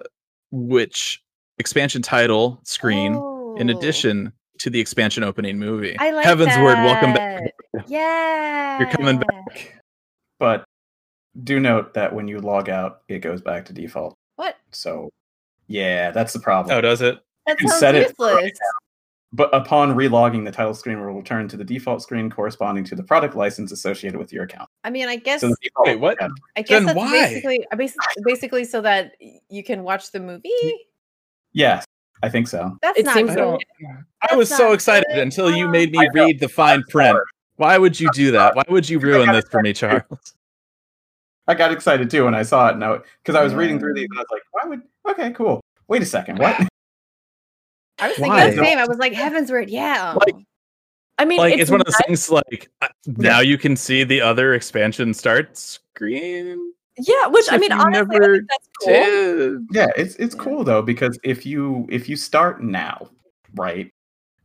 [0.52, 1.22] which
[1.58, 5.96] expansion title screen in Oh, addition to the expansion opening movie.
[5.98, 7.52] I like Heavensward, welcome back.
[7.86, 8.78] Yeah.
[8.80, 9.80] You're coming back.
[10.38, 10.64] But
[11.44, 14.14] do note that when you log out, it goes back to default.
[14.36, 14.56] What?
[14.72, 15.10] So
[15.66, 16.76] yeah, that's the problem.
[16.76, 17.18] Oh, does it?
[17.46, 18.34] That can sounds set it useless.
[18.34, 18.52] right
[19.32, 23.02] But upon relogging, the title screen will return to the default screen corresponding to the
[23.02, 24.68] product license associated with your account.
[24.84, 26.16] I mean, I guess So the default, Wait, what?
[26.20, 27.10] yeah, I guess then that's why?
[27.10, 27.66] basically
[28.24, 29.12] basically so that
[29.50, 30.50] you can watch the movie.
[31.52, 31.84] Yes,
[32.22, 32.78] I think so.
[32.82, 33.58] That's It not seems cool.
[34.30, 35.18] I was so excited good.
[35.18, 37.18] until you Oh, made me read the fine print.
[37.56, 38.54] Why would you do that?
[38.54, 40.34] Why would you ruin this for me, Charles?
[41.48, 42.76] I got excited too when I saw it.
[42.78, 44.82] No, because I was reading through these and I was like, "Why would?
[45.08, 45.60] Okay, cool.
[45.88, 46.38] Wait a second.
[46.38, 46.56] What?
[47.98, 48.78] I was thinking the same.
[48.78, 50.34] I was like, "Heavensward, yeah." Like,
[51.18, 52.30] I mean, Like it's, one of those things.
[52.30, 52.68] Like
[53.06, 56.72] now you can see the other expansion start screen.
[56.98, 58.92] Yeah, which I mean, you honestly, I never think that's cool.
[58.94, 59.66] Did.
[59.72, 60.42] yeah, it's it's Yeah.
[60.42, 63.08] cool though because if you if you start now,
[63.54, 63.90] right?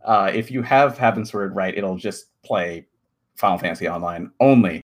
[0.03, 2.87] Uh, if you have Heavensward right, it'll just play
[3.35, 4.81] Final Fantasy Online only.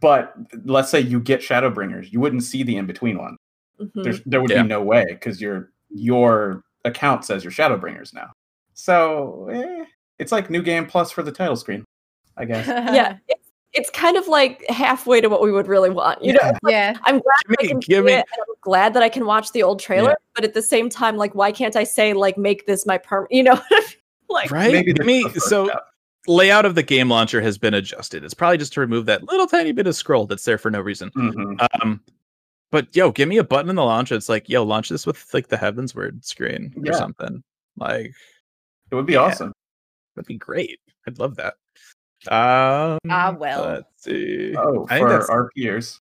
[0.00, 0.34] But
[0.64, 3.36] let's say you get Shadowbringers, you wouldn't see the in between one.
[3.80, 4.04] Mhm.
[4.04, 4.62] There's there would Yeah.
[4.62, 8.30] be no way because your your account says you're Shadowbringers now.
[8.74, 9.84] So eh,
[10.18, 11.84] it's like new game plus for the title screen,
[12.36, 12.66] I guess.
[12.94, 16.22] yeah, it's, it's kind of like halfway to what we would really want.
[16.24, 16.50] You know, Yeah.
[16.50, 16.96] It's like, yeah.
[17.04, 19.52] I'm glad Give I can give see me- it, I'm glad that I can watch
[19.52, 20.10] the old trailer.
[20.10, 20.14] Yeah.
[20.34, 23.26] But at the same time, like, why can't I say like make this my perm?
[23.30, 23.60] You know,
[24.30, 24.72] like Right?
[24.72, 25.84] Maybe me is the first so step.
[26.26, 28.22] layout of the game launcher has been adjusted.
[28.24, 30.80] It's probably just to remove that little tiny bit of scroll that's there for no
[30.80, 31.10] reason.
[31.16, 31.66] Mhm.
[31.82, 32.00] Um,
[32.70, 34.14] but yo, give me a button in the launcher.
[34.14, 36.92] It's like, yo, launch this with like the Heavensward screen or Yeah.
[36.98, 37.42] something.
[37.76, 38.12] Like
[38.90, 39.20] It would be Yeah.
[39.20, 39.52] awesome.
[40.16, 40.80] that'd be great.
[41.06, 41.54] I'd love that.
[42.26, 43.62] Um, Ah, well.
[43.64, 44.54] let's see.
[44.56, 46.00] Oh, I think for that's- our peers,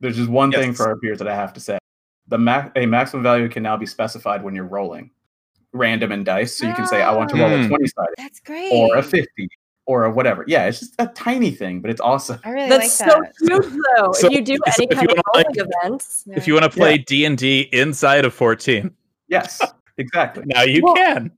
[0.00, 1.78] there's just one thing for our peers that I have to say.
[2.28, 5.10] The ma- a maximum value can now be specified when you're rolling
[5.72, 6.56] random and dice.
[6.56, 7.68] So you can say, I want to roll a Ah.
[7.68, 8.70] 20 sided That's great.
[8.72, 9.48] or a 50
[9.86, 10.44] or a whatever.
[10.46, 12.38] Yeah, it's just a tiny thing, but it's awesome.
[12.44, 13.32] I really That's like so that.
[13.40, 14.12] huge, though.
[14.12, 16.70] So- if you do any if kind of wanna, rolling events, if you want to
[16.70, 18.90] play D and D inside of 14,
[19.28, 19.60] Yes,
[19.98, 20.44] exactly.
[20.46, 21.30] now you Well, can.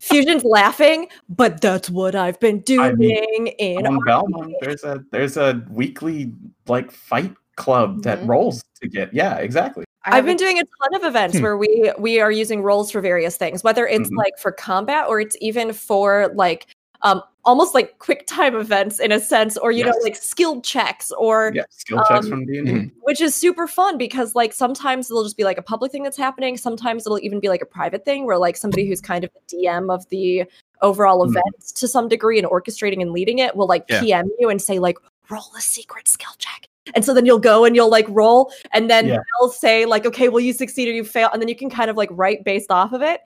[0.00, 4.06] Fusion's laughing, but that's what I've been doing I mean, in On RPG.
[4.06, 6.32] Balmung, there's a there's a weekly
[6.68, 8.28] like fight club that Mhm.
[8.28, 9.12] rolls to get.
[9.12, 9.84] Yeah, exactly.
[10.04, 11.42] I I've been doing a ton of events Hmm.
[11.42, 14.16] where we we are using rolls for various things, whether it's Mhm.
[14.16, 16.66] like for combat or it's even for like
[17.02, 21.10] um almost like quick time events in a sense, or you know like skill checks
[21.12, 22.72] or Yeah, skill checks Um, from D and D.
[22.72, 22.92] mhm.
[23.02, 26.16] which is super fun because like sometimes it'll just be like a public thing that's
[26.18, 29.30] happening sometimes it'll even be like a private thing where like somebody who's kind of
[29.48, 30.44] the dm of the
[30.82, 31.30] overall Mhm.
[31.30, 34.00] event to some degree and orchestrating and leading it will like Yeah.
[34.00, 34.96] pm you and say like
[35.30, 38.90] roll a secret skill check and so then you'll go and you'll like roll and
[38.90, 39.18] then Yeah.
[39.40, 41.90] they'll say like okay well you succeed or you fail and then you can kind
[41.90, 43.20] of like write based off of it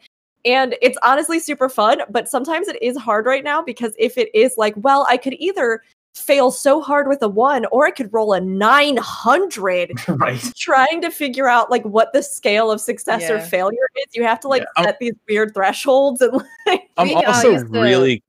[0.44, 4.34] and it's honestly super fun but sometimes it is hard right now because if it
[4.34, 5.82] is like well i could either
[6.14, 10.52] fail so hard with a one or i could roll a 900 right.
[10.56, 14.14] trying to figure out like what the scale of success or failure is.
[14.14, 14.82] You have to like Yeah.
[14.82, 16.32] Um, set these weird thresholds and
[16.66, 18.22] like I'm We, uh, also used to- really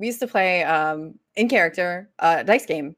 [0.00, 2.96] we used to play um in character uh dice game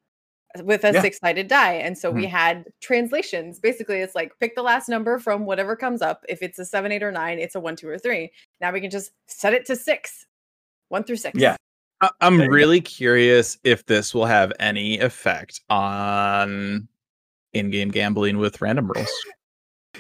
[0.63, 1.01] with a Yeah.
[1.01, 2.31] six-sided die and so we mm-hmm.
[2.31, 6.59] had translations basically it's like pick the last number from whatever comes up if it's
[6.59, 9.11] a seven eight or nine it's a one two or three now we can just
[9.27, 10.27] set it to six
[10.91, 11.57] one through six Yeah.
[12.01, 12.55] I- I'm There go.
[12.55, 16.87] really curious if this will have any effect on
[17.53, 19.11] in-game gambling with random rolls.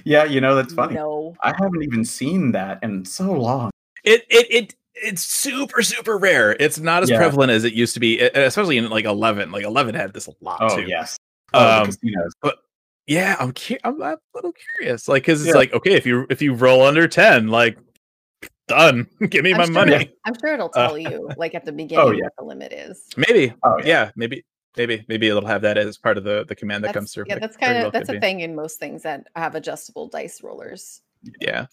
[0.05, 0.95] Yeah, you know that's funny.
[0.95, 3.71] no I haven't even seen that in so long.
[4.03, 6.57] It it it it's super super rare.
[6.61, 7.19] It's not as Yeah.
[7.19, 9.51] prevalent as it used to be, especially in like 11.
[9.53, 10.83] Like 11 had this a lot Oh too.
[10.87, 11.19] yes.
[11.53, 12.33] Oh, Um, casinos.
[13.07, 15.55] yeah, I'm cu- I'm a little curious, like because it's Yeah.
[15.59, 17.77] like okay, if you if you roll under 10, like
[18.69, 20.11] done, give me I'm my sure- money.
[20.25, 22.25] i'm sure it'll Uh, tell you like at the beginning yeah.
[22.25, 23.85] what the limit is Maybe, Oh yeah.
[23.87, 24.43] yeah, maybe
[24.77, 27.25] maybe maybe it'll have that as part of the the command that that's, comes through.
[27.29, 28.21] yeah that's kind of well that's a be.
[28.21, 31.03] thing in most things that have adjustable dice rollers
[31.41, 31.67] Yeah.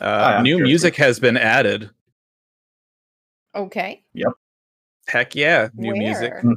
[0.00, 0.68] Uh, I'm new curious.
[0.68, 1.88] music has been added.
[3.56, 4.32] Okay Yep.
[5.08, 6.32] Heck yeah, new music.
[6.42, 6.54] Where?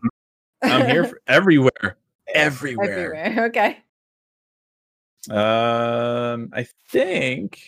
[0.64, 1.98] I'm here for everywhere.
[2.34, 3.16] Everywhere.
[3.16, 3.78] everywhere okay
[5.30, 7.62] Um, I think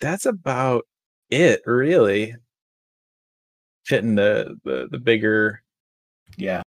[0.00, 0.86] that's about
[1.30, 2.34] it, really.
[3.86, 5.62] Hitting the the the bigger
[6.36, 6.62] Yeah.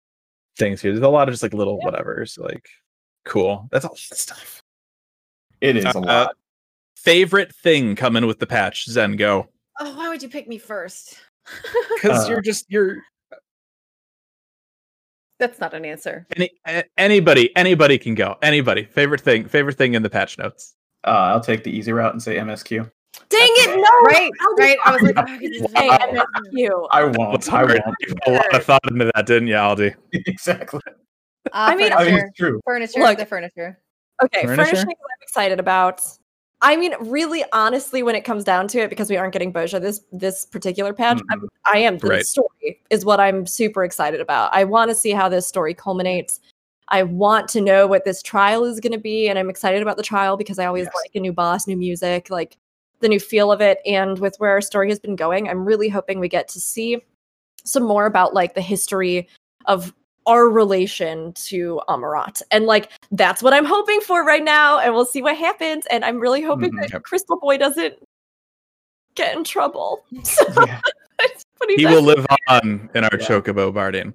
[0.58, 0.92] things here.
[0.92, 1.90] There's a lot of just like little Yeah.
[1.90, 2.38] whatevers.
[2.38, 2.68] Like,
[3.24, 3.68] cool.
[3.70, 4.62] That's all the stuff.
[5.60, 6.36] It is Uh, a lot.
[6.96, 9.48] Favorite thing coming with the patch, Zen Go.
[9.80, 11.16] Oh why would you pick me first
[11.94, 12.98] Because Uh, you're just you're
[15.38, 16.50] that's not an answer any
[16.96, 18.36] anybody anybody can go.
[18.42, 18.84] Anybody.
[18.84, 19.46] Favorite thing.
[19.46, 20.74] Favorite thing in the patch notes.
[21.04, 22.90] Uh, I'll take the easy route and say MSQ.
[23.28, 26.10] dang it, no, right right i was like oh, I could do Hey, that.
[26.10, 26.88] MSQ.
[26.90, 27.48] I won't.
[27.48, 27.68] I hard?
[27.84, 27.96] won't.
[28.00, 29.94] You put a lot of thought into that, didn't you, Aldi?
[30.12, 30.80] exactly.
[30.88, 30.90] Uh,
[31.52, 32.60] I mean, I mean, furniture, it's true.
[32.64, 33.18] furniture, Look.
[33.18, 33.78] the furniture.
[34.24, 34.56] Okay, Furniture?
[34.64, 36.00] furnishings I'm excited about.
[36.66, 39.80] I mean, really, honestly, when it comes down to it, because we aren't getting Bozja
[39.80, 41.48] this this particular patch, I'm- Mhm.
[41.72, 41.98] I am.
[41.98, 42.26] The Right.
[42.26, 44.50] story is what I'm super excited about.
[44.52, 46.40] I want to see how this story culminates.
[46.88, 49.96] I want to know what this trial is going to be, and I'm excited about
[49.96, 50.94] the trial because I always Yes.
[51.04, 52.56] like a new boss, new music, like
[53.00, 53.78] the new feel of it.
[53.86, 57.00] And with where our story has been going, I'm really hoping we get to see
[57.62, 59.28] some more about like the history
[59.66, 59.92] of
[60.26, 62.42] our relation to Amaurot.
[62.50, 64.78] And like that's what I'm hoping for right now.
[64.78, 65.86] And we'll see what happens.
[65.90, 66.80] And I'm really hoping Mhm.
[66.82, 67.02] that Yep.
[67.04, 67.94] Crystal Boy doesn't
[69.14, 70.04] get in trouble.
[70.24, 70.80] So Yeah.
[71.68, 71.94] He does.
[71.94, 73.26] will live on in our Yeah.
[73.26, 74.12] Chocobo Barding.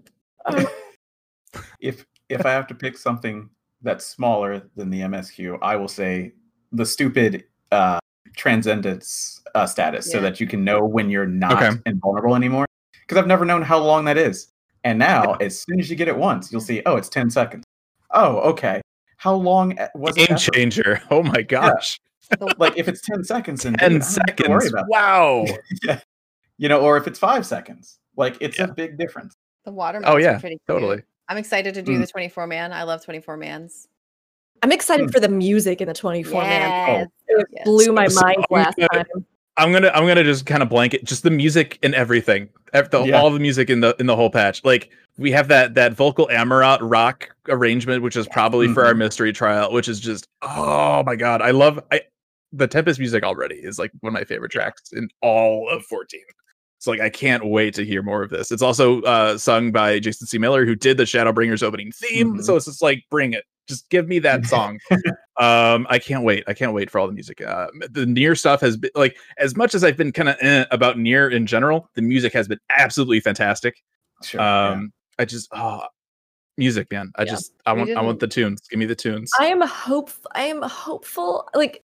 [1.79, 3.49] if if I have to pick something
[3.81, 6.33] that's smaller than the MSQ, I will say
[6.71, 7.99] the stupid uh,
[8.37, 11.77] transcendence uh, status, so that you can know when you're not Okay.
[11.85, 12.65] invulnerable anymore.
[13.01, 14.50] Because I've never known how long that is,
[14.83, 17.63] and now as soon as you get it once, you'll see, oh, it's ten seconds.
[18.11, 18.81] Oh, okay.
[19.17, 20.27] How long was it?
[20.29, 21.01] Game changer.
[21.11, 21.99] Oh my gosh.
[22.57, 24.73] Like if it's ten seconds, and 10 seconds.
[24.87, 25.45] Wow.
[25.83, 25.99] yeah.
[26.57, 28.65] You know, or if it's five seconds, like it's Yeah.
[28.65, 29.35] a big difference.
[29.65, 30.01] The water.
[30.05, 30.61] Oh, yeah, pretty cute.
[30.67, 31.03] Totally.
[31.27, 32.01] I'm excited to do Mm.
[32.01, 32.71] the 24 man.
[32.71, 33.89] I love 24 mans.
[34.63, 35.11] I'm excited Hmm.
[35.11, 36.99] for the music in the 24 man.
[36.99, 37.07] Yes.
[37.27, 37.65] It Yes.
[37.65, 38.87] blew my So- mind so last good.
[38.93, 39.25] time.
[39.57, 43.19] I'm gonna I'm gonna just kind of blanket just the music and everything, the, Yeah.
[43.19, 44.63] all the music in the in the whole patch.
[44.63, 48.99] Like we have that that vocal Amaurot rock arrangement, which is probably for our Mhm.
[48.99, 52.01] mystery trial, which is just oh my god, I love I
[52.53, 56.21] the Tempest music already is like one of my favorite tracks in all of 14.
[56.79, 58.51] So like I can't wait to hear more of this.
[58.51, 60.37] It's also uh sung by Jason C.
[60.37, 62.37] Miller, who did the Shadowbringers opening theme.
[62.37, 62.43] Mhm.
[62.43, 63.43] So it's just like bring it.
[63.67, 64.79] Just give me that song.
[65.41, 66.43] Um, I can't wait.
[66.45, 67.41] I can't wait for all the music.
[67.41, 70.65] Uh, the NieR stuff has been like as much as I've been kind of eh,
[70.69, 71.89] about NieR in general.
[71.95, 73.81] The music has been absolutely fantastic.
[74.21, 74.39] Sure.
[74.39, 74.69] yeah.
[74.69, 75.85] Um, I just oh,
[76.57, 77.11] music, man.
[77.15, 77.31] I Yeah.
[77.31, 78.61] just I We want I want the tunes.
[78.69, 79.31] Give me the tunes.
[79.39, 80.29] I am hopeful.
[80.35, 81.49] I am hopeful.
[81.55, 81.83] Like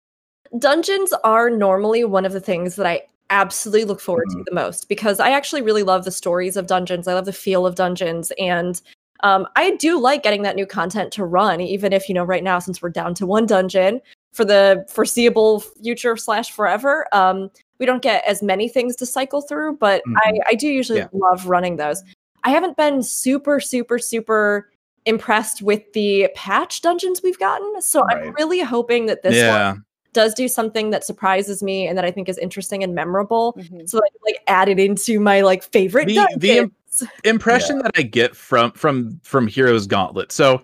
[0.59, 4.89] dungeons are normally one of the things that I absolutely look forward to the most
[4.89, 7.07] because I actually really love the stories of dungeons.
[7.07, 8.79] I love the feel of dungeons and
[9.21, 12.43] um, I do like getting that new content to run, even if you know right
[12.43, 14.01] now since we're down to one dungeon
[14.33, 17.07] for the foreseeable future slash forever.
[17.11, 17.49] Um,
[17.79, 21.07] we don't get as many things to cycle through, but I, I do usually Yeah.
[21.13, 22.03] love running those.
[22.43, 24.69] I haven't been super, super, super
[25.05, 27.81] impressed with the patch dungeons we've gotten.
[27.81, 29.83] So I'm really hoping that this one
[30.13, 33.53] does do something that surprises me and that I think is interesting and memorable.
[33.57, 33.87] Mhm.
[33.89, 36.41] So that I can, like add it into my like favorite The- dungeons.
[36.41, 36.71] the
[37.01, 40.31] im- impression that I get from from from Heroes Gauntlet.
[40.31, 40.61] So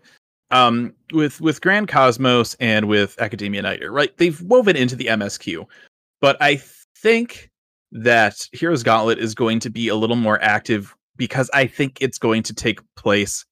[0.52, 4.16] um with with Grand Cosmos and with Akadaemia Anyder, right?
[4.18, 5.66] They've woven into the MSQ.
[6.22, 6.62] But I
[6.98, 7.50] think
[7.92, 12.18] that Heroes Gauntlet is going to be a little more active because I think it's
[12.18, 13.46] going to take place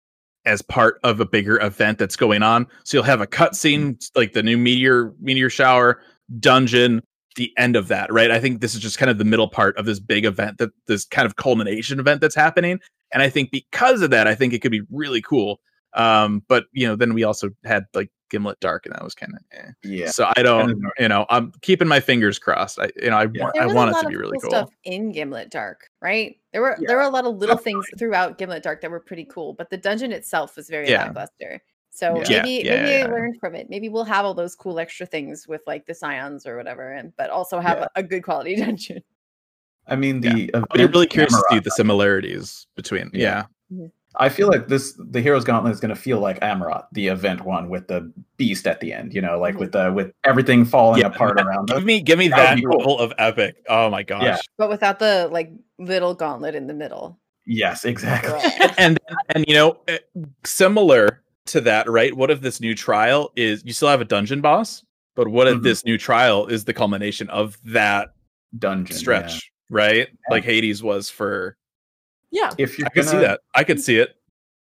[0.45, 2.67] as part of a bigger event that's going on.
[2.83, 6.01] So you'll have a cutscene like the new meteor meteor shower
[6.39, 7.01] dungeon
[7.35, 8.31] the end of that, right?
[8.31, 10.71] I think this is just kind of the middle part of this big event that
[10.87, 12.79] this kind of culmination event that's happening.
[13.13, 15.59] And I think because of that, I think it could be really cool.
[15.93, 19.33] Um, but you know, then we also had like Ghimlyt Dark, and that was kind
[19.35, 19.71] of eh.
[19.83, 20.09] yeah.
[20.09, 22.79] So I don't, you know, I'm keeping my fingers crossed.
[22.79, 23.43] I, you know, I Yeah.
[23.43, 24.49] want, There I was want a it lot to of be really cool.
[24.49, 26.35] stuff in Ghimlyt Dark, right?
[26.51, 29.25] There were there were a lot of little things throughout Ghimlyt Dark that were pretty
[29.25, 31.05] cool, but the dungeon itself was very Yeah.
[31.05, 31.61] lackluster.
[31.95, 32.41] So Yeah.
[32.41, 33.05] maybe Yeah, maybe yeah, I yeah.
[33.07, 33.69] learned from it.
[33.69, 37.13] Maybe we'll have all those cool extra things with like the scions or whatever, and
[37.17, 37.87] but also have Yeah.
[37.95, 39.01] a, a good quality dungeon.
[39.87, 40.33] I mean, Yeah.
[40.33, 43.11] the I'll be event really curious to see the similarities between.
[43.13, 43.45] Yeah.
[43.69, 47.07] Yeah, I feel like this the Heroes Gauntlet is going to feel like Amaurot, the
[47.07, 49.13] event one with the beast at the end.
[49.13, 49.59] You know, like Mhm.
[49.59, 51.83] with the with everything falling Yeah, apart that- around give us.
[51.83, 52.99] me, give me That would that be cool.
[52.99, 53.55] of epic.
[53.69, 54.23] Oh my gosh!
[54.23, 54.37] Yeah.
[54.57, 57.19] But without the like little gauntlet in the middle.
[57.45, 58.39] Yes, exactly.
[58.77, 58.99] and
[59.35, 59.97] and you know eh,
[60.43, 64.41] similar to that right what if this new trial is you still have a dungeon
[64.41, 64.83] boss
[65.15, 65.63] but what if Mhm.
[65.63, 68.13] this new trial is the culmination of that
[68.57, 71.57] Dungeon stretch right like hades was for
[72.31, 72.43] yeah.
[72.45, 72.51] yeah.
[72.57, 74.15] If you're i could see that i could see it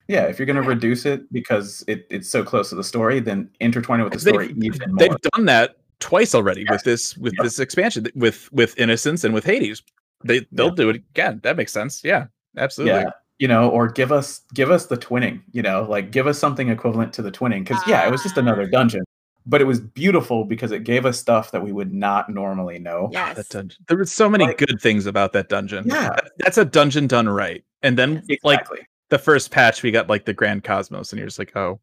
[0.08, 3.20] yeah, if you're going to reduce it because it, it's so close to the story,
[3.20, 4.98] then intertwine it with the They've- story even more.
[4.98, 6.70] they've done that twice already Yes.
[6.72, 7.44] with this with Yep.
[7.44, 9.80] this expansion with with innocence and with hades
[10.24, 10.74] they they'll Yeah.
[10.74, 12.26] do it again that makes sense yeah
[12.58, 13.10] absolutely yeah
[13.42, 16.68] you know or give us give us the twinning you know like give us something
[16.68, 18.70] equivalent to the twinning because yeah it was just another ah.
[18.70, 19.02] dungeon
[19.46, 23.06] but it was beautiful because it gave us stuff that we would not normally know
[23.16, 23.36] ah, Yes.
[23.38, 26.10] that dungeon there were so many Like- good things about that dungeon Yeah.
[26.10, 30.08] That- that's a dungeon done right and then like exactly the first patch we got
[30.08, 31.80] like the grand cosmos and you're just like oh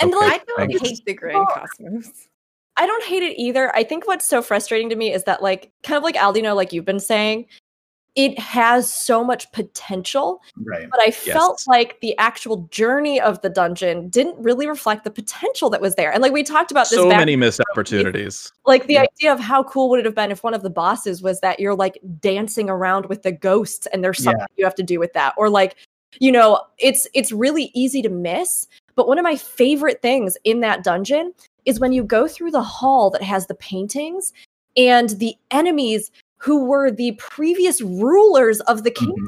[0.00, 0.88] And okay, like I don't thanks.
[0.88, 2.28] hate the Grand Well, Cosmos.
[2.76, 3.74] I don't hate it either.
[3.74, 6.74] I think what's so frustrating to me is that, like, kind of like Aldino, like
[6.74, 7.46] you've been saying,
[8.16, 13.50] it has so much potential, right but I felt like the actual journey of the
[13.50, 16.10] dungeon didn't really reflect the potential that was there.
[16.12, 19.02] And like we talked about this so back, many missed opportunities like the Yeah.
[19.02, 21.60] idea of how cool would it have been if one of the bosses was that
[21.60, 24.32] you're like dancing around with the ghosts and there's Yeah.
[24.32, 25.76] something you have to do with that, or like,
[26.18, 28.66] you know, it's it's really easy to miss.
[28.94, 31.34] But one of my favorite things in that dungeon
[31.66, 34.32] is when you go through the hall that has the paintings
[34.76, 38.96] and the enemies who were the previous rulers of the Mhm.
[38.96, 39.26] kingdom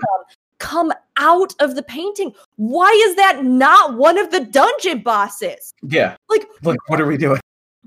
[0.59, 2.35] come out of the painting.
[2.57, 5.73] Why is that not one of the dungeon bosses?
[5.83, 7.41] yeah Like, like what are we doing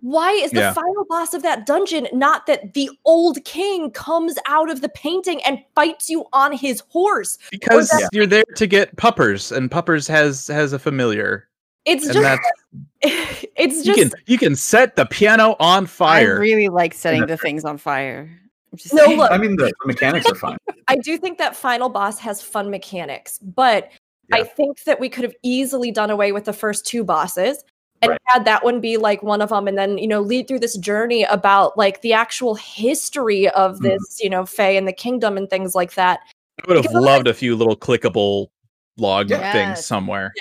[0.04, 0.74] why is the Yeah.
[0.74, 5.44] final boss of that dungeon not that the old king comes out of the painting
[5.44, 7.38] and fights you on his horse?
[7.52, 11.48] because that- you're there to get puppers and puppers has has a familiar
[11.86, 12.48] It's and just that's
[13.56, 17.38] it's you can you can set the piano on fire I really like setting the
[17.38, 18.30] things on fire.
[18.72, 19.18] I'm just No, saying.
[19.18, 19.32] look.
[19.32, 22.70] i mean the, the mechanics are fine I do think that final boss has fun
[22.70, 23.92] mechanics, but
[24.34, 27.64] I think that we could have easily done away with the first two bosses
[28.02, 28.20] and Right.
[28.26, 30.78] had that one be like one of them and then, you know, lead through this
[30.78, 33.84] journey about like the actual history of Mhm.
[33.84, 36.20] this, you know, Fae and the kingdom and things like that.
[36.62, 38.48] i would have because otherwise- loved a few little clickable
[38.98, 39.54] log Yes.
[39.54, 40.34] things somewhere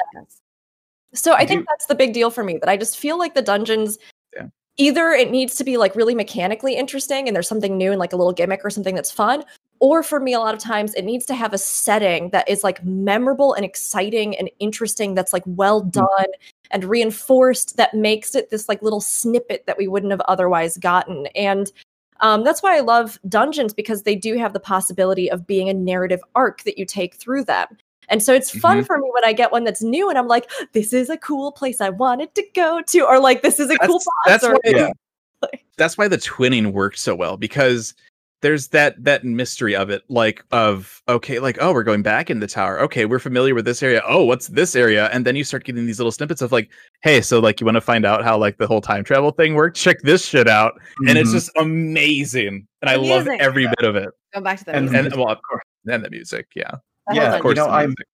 [1.15, 3.19] So I I think do- that's the big deal for me that I just feel
[3.19, 3.99] like the dungeons
[4.37, 4.47] Yeah.
[4.81, 8.15] Either it needs to be like really mechanically interesting and there's something new and like
[8.15, 9.45] a little gimmick or something that's fun
[9.79, 12.65] or for me a lot of times it needs to have a setting that is
[12.65, 16.27] like memorable and exciting and interesting that's like well done
[16.71, 21.27] and reinforced that makes it this like little snippet that we wouldn't have otherwise gotten.
[21.35, 21.71] And
[22.21, 25.75] um, that's why i love dungeons because they do have the possibility of being a
[25.75, 27.67] narrative arc that you take through them
[28.11, 30.51] and so it's fun for me when I get one that's new and I'm like,
[30.73, 33.79] this is a cool place I wanted to go to, or like this is a
[33.79, 34.27] cool That's- boss.
[34.27, 34.61] that's or, why-
[35.53, 35.59] Yeah.
[35.79, 37.95] that's why the twinning worked so well because
[38.43, 42.41] there's that that mystery of it like of okay like oh we're going back in
[42.41, 45.45] the tower okay we're familiar with this area oh what's this area and then you
[45.45, 46.71] start getting these little snippets of like
[47.03, 49.55] hey so like you want to find out how like the whole time travel thing
[49.55, 50.73] worked check this shit out
[51.07, 51.33] and it's Mhm.
[51.35, 53.41] just amazing and i love music.
[53.43, 55.13] every bit of it Go back to the And- music.
[55.13, 55.63] and well of Of course.
[55.85, 58.07] course and the music yeah The whole yeah, of course you know, I music.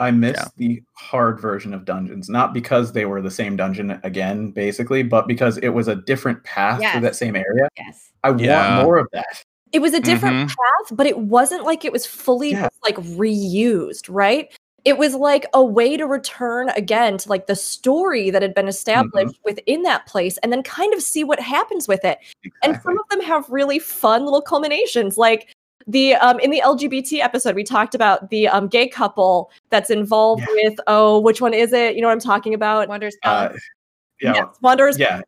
[0.00, 0.48] I miss Yeah.
[0.56, 5.28] the hard version of dungeons, not because they were the same dungeon again, basically, but
[5.28, 6.92] because it was a different path Yes.
[6.92, 7.68] through that same area.
[7.76, 8.10] yes.
[8.24, 8.76] I Yeah.
[8.76, 9.44] want more of that.
[9.72, 10.54] it was a different Mhm.
[10.54, 12.68] path, but it wasn't like it was fully Yeah.
[12.84, 14.48] like reused, right?
[14.84, 18.68] It was like a way to return again to like the story that had been
[18.68, 22.18] established within that place and then kind of see what happens with it.
[22.62, 25.18] And some of them have really fun little culminations.
[25.18, 25.48] Like
[25.86, 30.42] the um in the LGBT episode, we talked about the um gay couple that's involved
[30.48, 30.68] Yeah.
[30.70, 31.94] with oh, which one is it?
[31.96, 32.88] You know what I'm talking about?
[32.88, 33.50] Wonders Uh,
[34.20, 34.98] yeah, Yes, Wanderers.
[34.98, 35.20] yeah,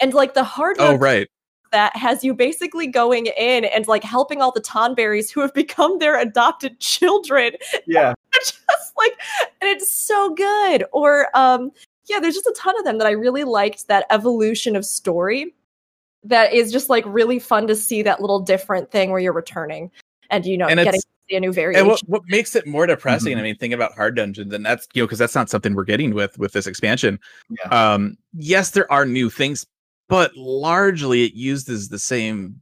[0.00, 1.28] And like the hard oh right
[1.70, 5.98] that has you basically going in and like helping all the Tonberries who have become
[5.98, 7.52] their adopted children.
[7.86, 8.14] yeah.
[8.34, 8.60] just
[8.96, 9.12] like
[9.60, 10.84] and it's so good.
[10.92, 11.72] Or um
[12.06, 15.54] yeah, there's just a ton of them that I really liked that evolution of story
[16.24, 19.90] that is just like really fun to see that little different thing where you're returning
[20.30, 21.80] and you know And getting to see a new variation.
[21.80, 23.40] and what, what makes it more depressing Mhm.
[23.40, 25.84] i mean think about hard dungeons and that's you know because that's not something we're
[25.84, 27.18] getting with with this expansion
[27.50, 27.92] Yeah.
[27.92, 29.64] um yes there are new things
[30.08, 32.60] but largely it uses the same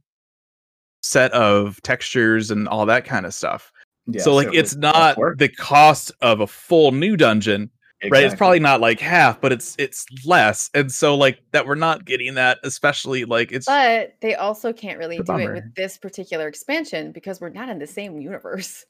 [1.01, 3.71] set of textures and all that kind of stuff
[4.05, 4.21] yeah.
[4.21, 7.69] so like it it's was not the cost of a full new dungeon
[8.11, 11.73] right it's probably not like half but it's it's less and so like that we're
[11.73, 15.75] not getting that especially like it's But they also can't really The do it with
[15.75, 18.85] this particular expansion because we're not in the same universe.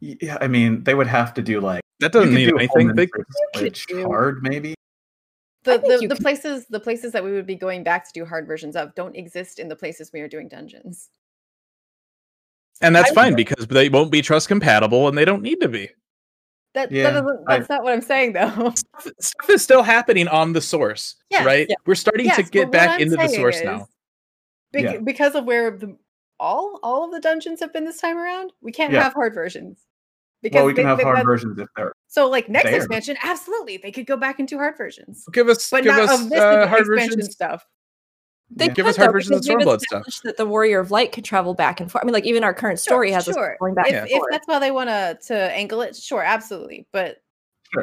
[0.00, 2.94] Yeah, I mean, they would have to do like that doesn't could need do anything
[2.94, 3.24] big for
[3.56, 4.74] Switch do- hard, maybe.
[5.62, 8.26] The the, the can- places the places that we would be going back to do
[8.26, 11.08] hard versions of don't exist in the places we are doing dungeons.
[12.82, 15.68] and that's I- fine because they won't be trust compatible and they don't need to
[15.68, 15.88] be
[16.74, 18.72] That, Yeah, that doesn't, I- that's not what I'm saying though.
[19.20, 21.76] stuff is still happening on the source Yeah, right yeah.
[21.86, 23.86] we're starting Yes, to get back I'm into the source is, now
[24.72, 24.98] bec- Yeah.
[24.98, 25.96] because of where the
[26.40, 29.78] all all of the dungeons have been this time around, we can't have hard versions.
[30.42, 32.76] Because Well, we can they- have they- hard versions if they're So like next there.
[32.76, 36.20] expansion, absolutely, they could go back into hard versions, give us but give not us
[36.22, 37.64] of this uh, hard expansion versions stuff.
[38.50, 38.72] They Yeah.
[38.72, 40.04] Give us could, hard though, versions of Stormblood stuff.
[40.24, 42.04] That the Warrior of Light could travel back and forth.
[42.04, 44.46] I mean, like even our current story has us going back If, and if that's
[44.46, 46.86] how they want to to angle it, sure, absolutely.
[46.92, 47.22] But
[47.72, 47.82] Sure.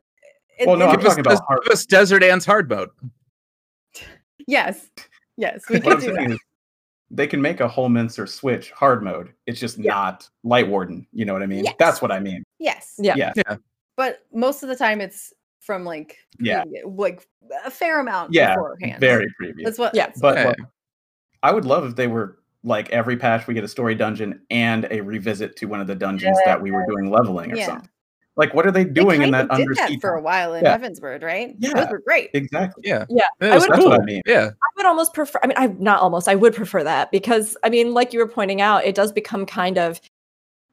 [0.60, 2.90] it- Well, no, it- I'm talking about hard- give us desert ants hard mode
[4.48, 4.90] yes,
[5.38, 6.34] yes, we what can do saying that.
[6.36, 6.40] is
[7.10, 9.34] they can make a Holminster Switch hard mode.
[9.46, 9.92] It's just Yeah.
[9.94, 11.06] not Light Warden.
[11.12, 11.66] You know what I mean?
[11.66, 11.76] Yes.
[11.78, 12.44] That's what I mean.
[12.60, 13.16] Yes, Yeah.
[13.18, 13.34] Yeah.
[13.36, 13.58] Yeah.
[13.98, 16.64] but most of the time it's from like Yeah.
[16.66, 17.26] previ- like
[17.66, 19.00] a fair amount Yeah, beforehand.
[19.00, 19.66] Very previous.
[19.66, 19.96] That's what.
[19.96, 20.08] Yeah.
[20.08, 20.46] that's but Yeah.
[20.48, 20.58] like,
[21.44, 24.88] I would love if they were like every patch we get a story dungeon and
[24.92, 27.66] a revisit to one of the dungeons that we were doing leveling or Yeah.
[27.68, 27.90] something.
[28.38, 30.64] Like, what are they They doing in that of did that for a while in
[30.64, 30.78] Yeah.
[30.78, 31.54] Heavensward, right?
[31.60, 31.74] Yeah.
[31.74, 32.30] those were great.
[32.34, 32.84] Exactly.
[32.86, 33.90] yeah Yeah, That I would- That's cool.
[33.90, 34.22] what I mean.
[34.26, 35.40] yeah I would almost prefer.
[35.44, 36.28] I mean, I not almost.
[36.28, 39.46] I would prefer that because I mean, like you were pointing out, it does become
[39.46, 40.00] kind of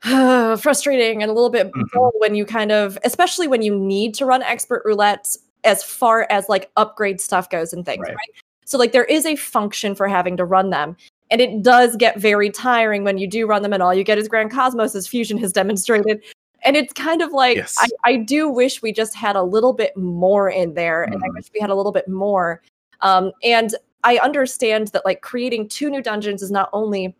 [0.60, 2.10] frustrating and a little bit Mhm.
[2.18, 6.48] when you kind of, especially when you need to run expert roulette as far as
[6.48, 8.10] like upgrade stuff goes and things, Right.
[8.14, 8.30] right?
[8.64, 10.96] So like there is a function for having to run them.
[11.30, 14.18] And it does get very tiring when you do run them and all you get
[14.18, 16.22] is Grand Cosmos as Fusion has demonstrated.
[16.62, 17.74] And it's kind of like Yes.
[17.78, 21.28] I, I do wish we just had a little bit more in there, and I
[21.28, 21.34] Mhm.
[21.34, 22.62] wish we had a little bit more.
[23.00, 27.14] Um, and I understand that like creating two new dungeons is not only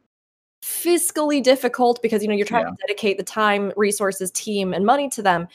[0.62, 2.70] fiscally difficult because you know you're trying Yeah.
[2.70, 5.48] to dedicate the time, resources, team, and money to them,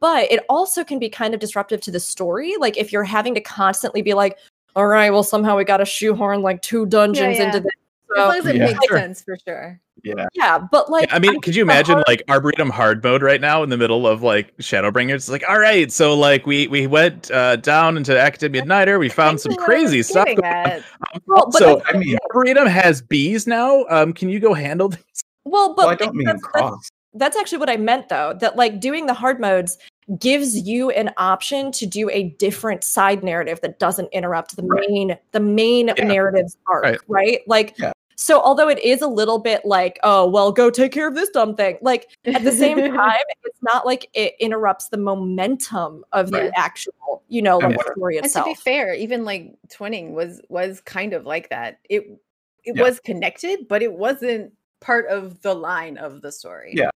[0.00, 2.54] but it also can be kind of disruptive to the story.
[2.58, 4.38] Like if you're having to constantly be like,
[4.76, 7.46] "All right, well somehow we got to shoehorn like two dungeons yeah.
[7.46, 7.72] into this."
[8.16, 8.66] As long as it Yeah.
[8.66, 8.98] makes Sure.
[8.98, 9.80] sense for sure.
[10.02, 10.26] Yeah.
[10.34, 13.62] Yeah, but like I mean, could you imagine hard- like Arboretum hard mode right now
[13.62, 15.14] in the middle of like Shadowbringers?
[15.14, 19.08] It's like, all right, so like we we went uh, down into Akadaemia Anyder, we
[19.08, 20.26] found some That's what I was crazy stuff.
[20.26, 20.66] getting Going on.
[20.70, 20.82] at.
[21.26, 23.84] well, but so that's- I mean, Arboretum has bees now.
[23.88, 25.22] Um, can you go handle these?
[25.44, 26.88] well, but well, I don't mean that's- that's- cross.
[27.14, 28.34] that's actually what I meant though.
[28.40, 29.78] That like doing the hard modes
[30.18, 34.84] gives you an option to do a different side narrative that doesn't interrupt the Right.
[34.90, 36.04] main the main Yeah.
[36.04, 36.98] narrative's arc, Right.
[37.08, 37.40] right?
[37.46, 37.92] Like Yeah.
[38.16, 41.30] So although it is a little bit like, oh, well, go take care of this
[41.30, 41.78] dumb thing.
[41.82, 46.44] Like at the same time, it's not like it interrupts the momentum of Right.
[46.52, 50.40] the actual, you know, like what- story And to be fair, even like twinning was
[50.48, 51.80] was kind of like that.
[51.90, 52.20] It
[52.64, 52.82] it Yeah.
[52.82, 56.72] was connected, but it wasn't part of the line of the story.
[56.76, 56.90] Yeah.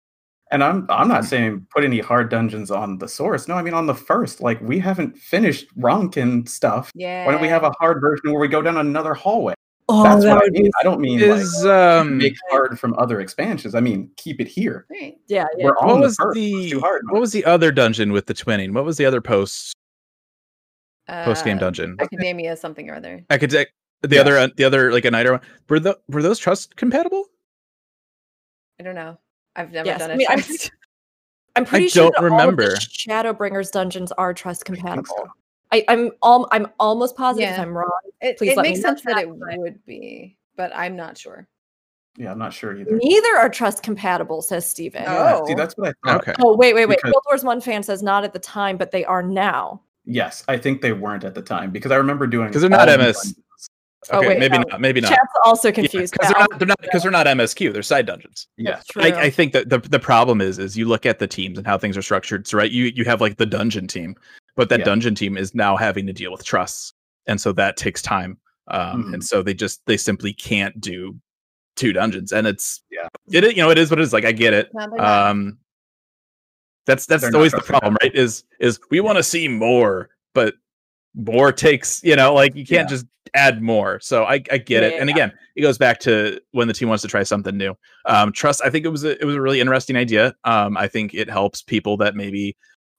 [0.52, 3.48] And I'm I'm not saying put any hard dungeons on the source.
[3.48, 4.40] No, I mean on the first.
[4.40, 6.92] Like we haven't finished Ronkan stuff.
[6.94, 7.26] Yeah.
[7.26, 9.54] Why don't we have a hard version where we go down another hallway?
[9.88, 10.64] Oh, That's that what I mean.
[10.64, 13.74] be I don't mean Is like um make hard from other expansions.
[13.74, 14.86] I mean keep it here.
[14.90, 15.16] Right.
[15.28, 15.64] yeah, yeah.
[15.66, 16.36] We're what was first.
[16.36, 18.72] Let's the do hard what was the other dungeon with the twinning?
[18.72, 19.74] What was the other post
[21.08, 21.96] post game Uh, dungeon?
[22.00, 23.24] Academia something or other.
[23.30, 23.66] I could the
[24.10, 24.20] Yeah.
[24.20, 25.40] other uh, the other like a nighter one.
[25.68, 27.24] Were the were those trust compatible?
[28.78, 29.18] I don't know.
[29.54, 30.16] I've never Yes, done I it.
[30.18, 30.42] mean, I'm-
[31.56, 32.76] I'm pretty sure don't that all of the remember.
[32.76, 35.16] Shadowbringers dungeons are trust I think compatible.
[35.16, 35.28] so.
[35.72, 37.62] I, I'm al- I'm almost positive if Yeah.
[37.62, 37.90] I'm wrong.
[38.20, 41.18] it please it let makes know sense that that, it would be, but I'm not
[41.18, 41.48] sure.
[42.18, 42.96] Yeah, I'm not sure either.
[42.96, 45.04] Neither are trust compatible, says Steven.
[45.06, 45.12] Oh.
[45.12, 45.56] Yeah, see, oh.
[45.56, 46.20] that's what I thought.
[46.22, 46.34] Okay.
[46.40, 46.96] Oh, wait, wait, wait.
[46.98, 49.82] Because- Guild Wars 1 fan says not at the time, but they are now.
[50.06, 52.88] Yes, I think they weren't at the time because I remember doing because they're not
[52.88, 53.16] MS.
[53.16, 53.34] dungeons.
[54.10, 54.64] Oh, Okay, wait, maybe no.
[54.68, 54.80] not.
[54.80, 55.08] Maybe not.
[55.08, 56.12] Chat's also confused.
[56.12, 56.46] because now.
[56.58, 56.78] they're not.
[56.80, 57.72] They're because they're not MSQ.
[57.72, 58.46] They're side dungeons.
[58.56, 58.86] Yes.
[58.86, 59.02] True.
[59.02, 61.66] I, I think that the the problem is is you look at the teams and
[61.66, 62.46] how things are structured.
[62.46, 64.14] So right, you you have like the dungeon team,
[64.56, 64.84] but that Yeah.
[64.86, 66.92] dungeon team is now having to deal with trusts,
[67.26, 68.38] and so that takes time.
[68.68, 69.14] Um, Mhm.
[69.14, 71.18] and so they just they simply can't do
[71.76, 73.08] two dungeons, and it's Yeah.
[73.30, 74.12] it you know it is what it is.
[74.12, 74.70] Like I get it.
[74.74, 74.88] No.
[74.98, 75.58] Um,
[76.86, 78.14] that's that's They're always the problem, right?
[78.14, 80.54] Is is we want to see more, but
[81.14, 82.96] more takes you know like you can't Yeah.
[82.96, 84.00] just add more.
[84.00, 84.94] So I I get it.
[84.94, 85.14] Yeah, And yeah.
[85.16, 87.74] again, it goes back to when the team wants to try something new.
[88.06, 88.62] Um, trust.
[88.64, 90.34] I think it was a, it was a really interesting idea.
[90.44, 92.56] Um, I think it helps people that maybe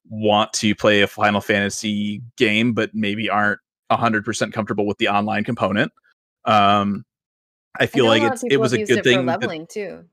[0.08, 5.08] want to play a Final Fantasy game, but maybe aren't hundred percent comfortable with the
[5.08, 5.92] online component.
[6.44, 7.04] Um,
[7.78, 9.26] I I feel know like it's it was a good it for thing.
[9.26, 10.04] that- leveling too.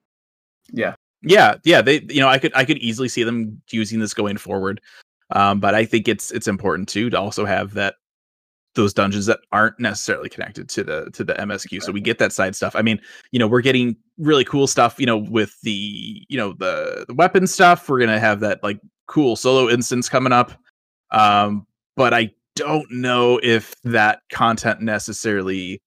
[0.71, 0.95] Yeah.
[1.21, 4.35] yeah yeah they you know i could i could easily see them using this going
[4.37, 4.81] forward
[5.31, 7.95] um but i think it's it's important too to also have that
[8.73, 12.33] those dungeons that aren't necessarily connected to the to the msq so we get that
[12.33, 12.99] side stuff i mean
[13.31, 17.13] you know we're getting really cool stuff you know with the you know the the
[17.13, 20.51] weapon stuff we're gonna have that like cool solo instance coming up
[21.11, 25.81] um but i don't know if that content necessarily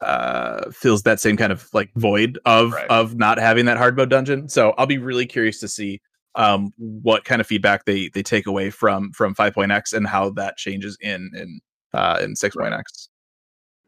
[0.00, 2.86] uh fills that same kind of like void of Right.
[2.88, 6.00] of not having that hard mode dungeon so i'll be really curious to see
[6.34, 10.56] um what kind of feedback they they take away from from 5.x and how that
[10.56, 11.60] changes in in
[11.92, 13.08] uh in 6.x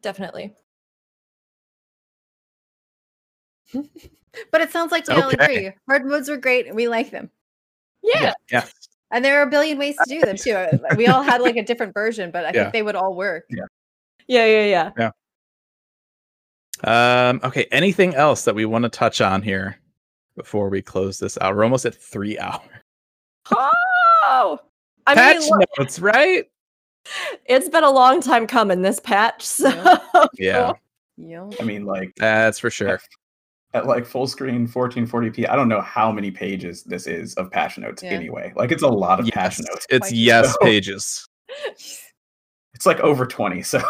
[0.01, 0.53] Definitely.
[4.51, 5.71] But it sounds like we all agree.
[5.89, 7.31] Hard modes are great and we like them.
[8.03, 8.33] Yeah.
[8.51, 8.65] yeah
[9.11, 10.51] And there are a billion ways to do them too.
[10.53, 12.63] Uh, We all had like a different version, but I Yeah.
[12.63, 13.45] think they would all work.
[13.49, 15.11] Yeah, yeah, yeah.
[16.83, 19.77] um okay anything else that we want to touch on here
[20.35, 22.61] before we close this out we're almost at three hours
[23.51, 24.59] Oh!
[25.07, 26.45] I patch mean, look, notes right
[27.45, 29.41] it's been a long time coming, this patch.
[29.43, 29.69] So
[30.37, 30.73] yeah
[31.17, 31.53] Yep.
[31.59, 32.99] I mean, like that's for sure
[33.73, 35.49] at like full screen 1440p.
[35.49, 38.11] I don't know how many pages this is of patch notes Yeah.
[38.11, 38.53] anyway.
[38.55, 39.85] Like it's a lot of patch yes, notes.
[39.89, 41.27] it's Like- yes So- pages
[42.73, 43.63] It's like over 20.
[43.63, 43.81] So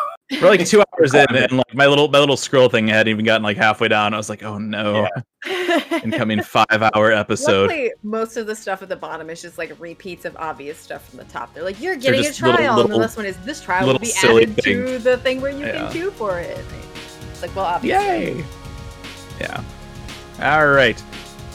[0.42, 3.26] we're like two hours in and like my little my little scroll thing hadn't even
[3.26, 5.08] gotten like halfway down i was like oh no
[6.04, 9.78] incoming five hour episode Luckily, most of the stuff at the bottom is just like
[9.80, 11.54] repeats of obvious stuff from the top.
[11.54, 14.00] They're like, you're getting a trial, little- and the last one is this trial will
[14.00, 14.86] be added thing.
[14.86, 15.84] to the thing where you Yeah.
[15.84, 16.58] can queue for it.
[17.32, 18.38] It's like, well, obviously.
[18.38, 18.46] Yay!
[19.40, 19.64] Yeah.
[20.42, 21.02] All right.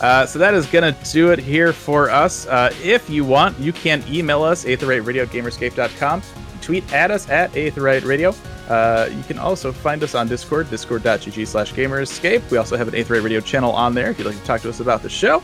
[0.01, 2.47] Uh, so that is gonna do it here for us.
[2.47, 6.23] Uh, if you want, you can email us aetheryte gamerescape.com.
[6.61, 8.37] Tweet at us at aetheryte.
[8.69, 12.49] Uh, you can also find us on Discord, discord.gg slash gamerscape.
[12.51, 14.69] We also have an Aetheryte Radio channel on there if you'd like to talk to
[14.69, 15.43] us about the show.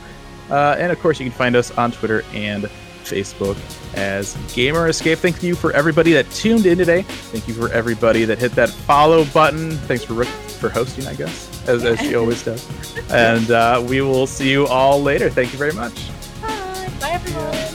[0.50, 2.70] Uh, and of course, you can find us on Twitter and
[3.10, 3.56] Facebook
[3.94, 5.18] as Gamer Escape.
[5.18, 7.02] Thank you for everybody that tuned in today.
[7.02, 9.72] Thank you for everybody that hit that follow button.
[9.72, 12.66] Thanks for for hosting, I guess, as, as she always does.
[13.10, 15.30] And uh, we will see you all later.
[15.30, 16.10] Thank you very much.
[16.42, 17.67] Bye, everyone.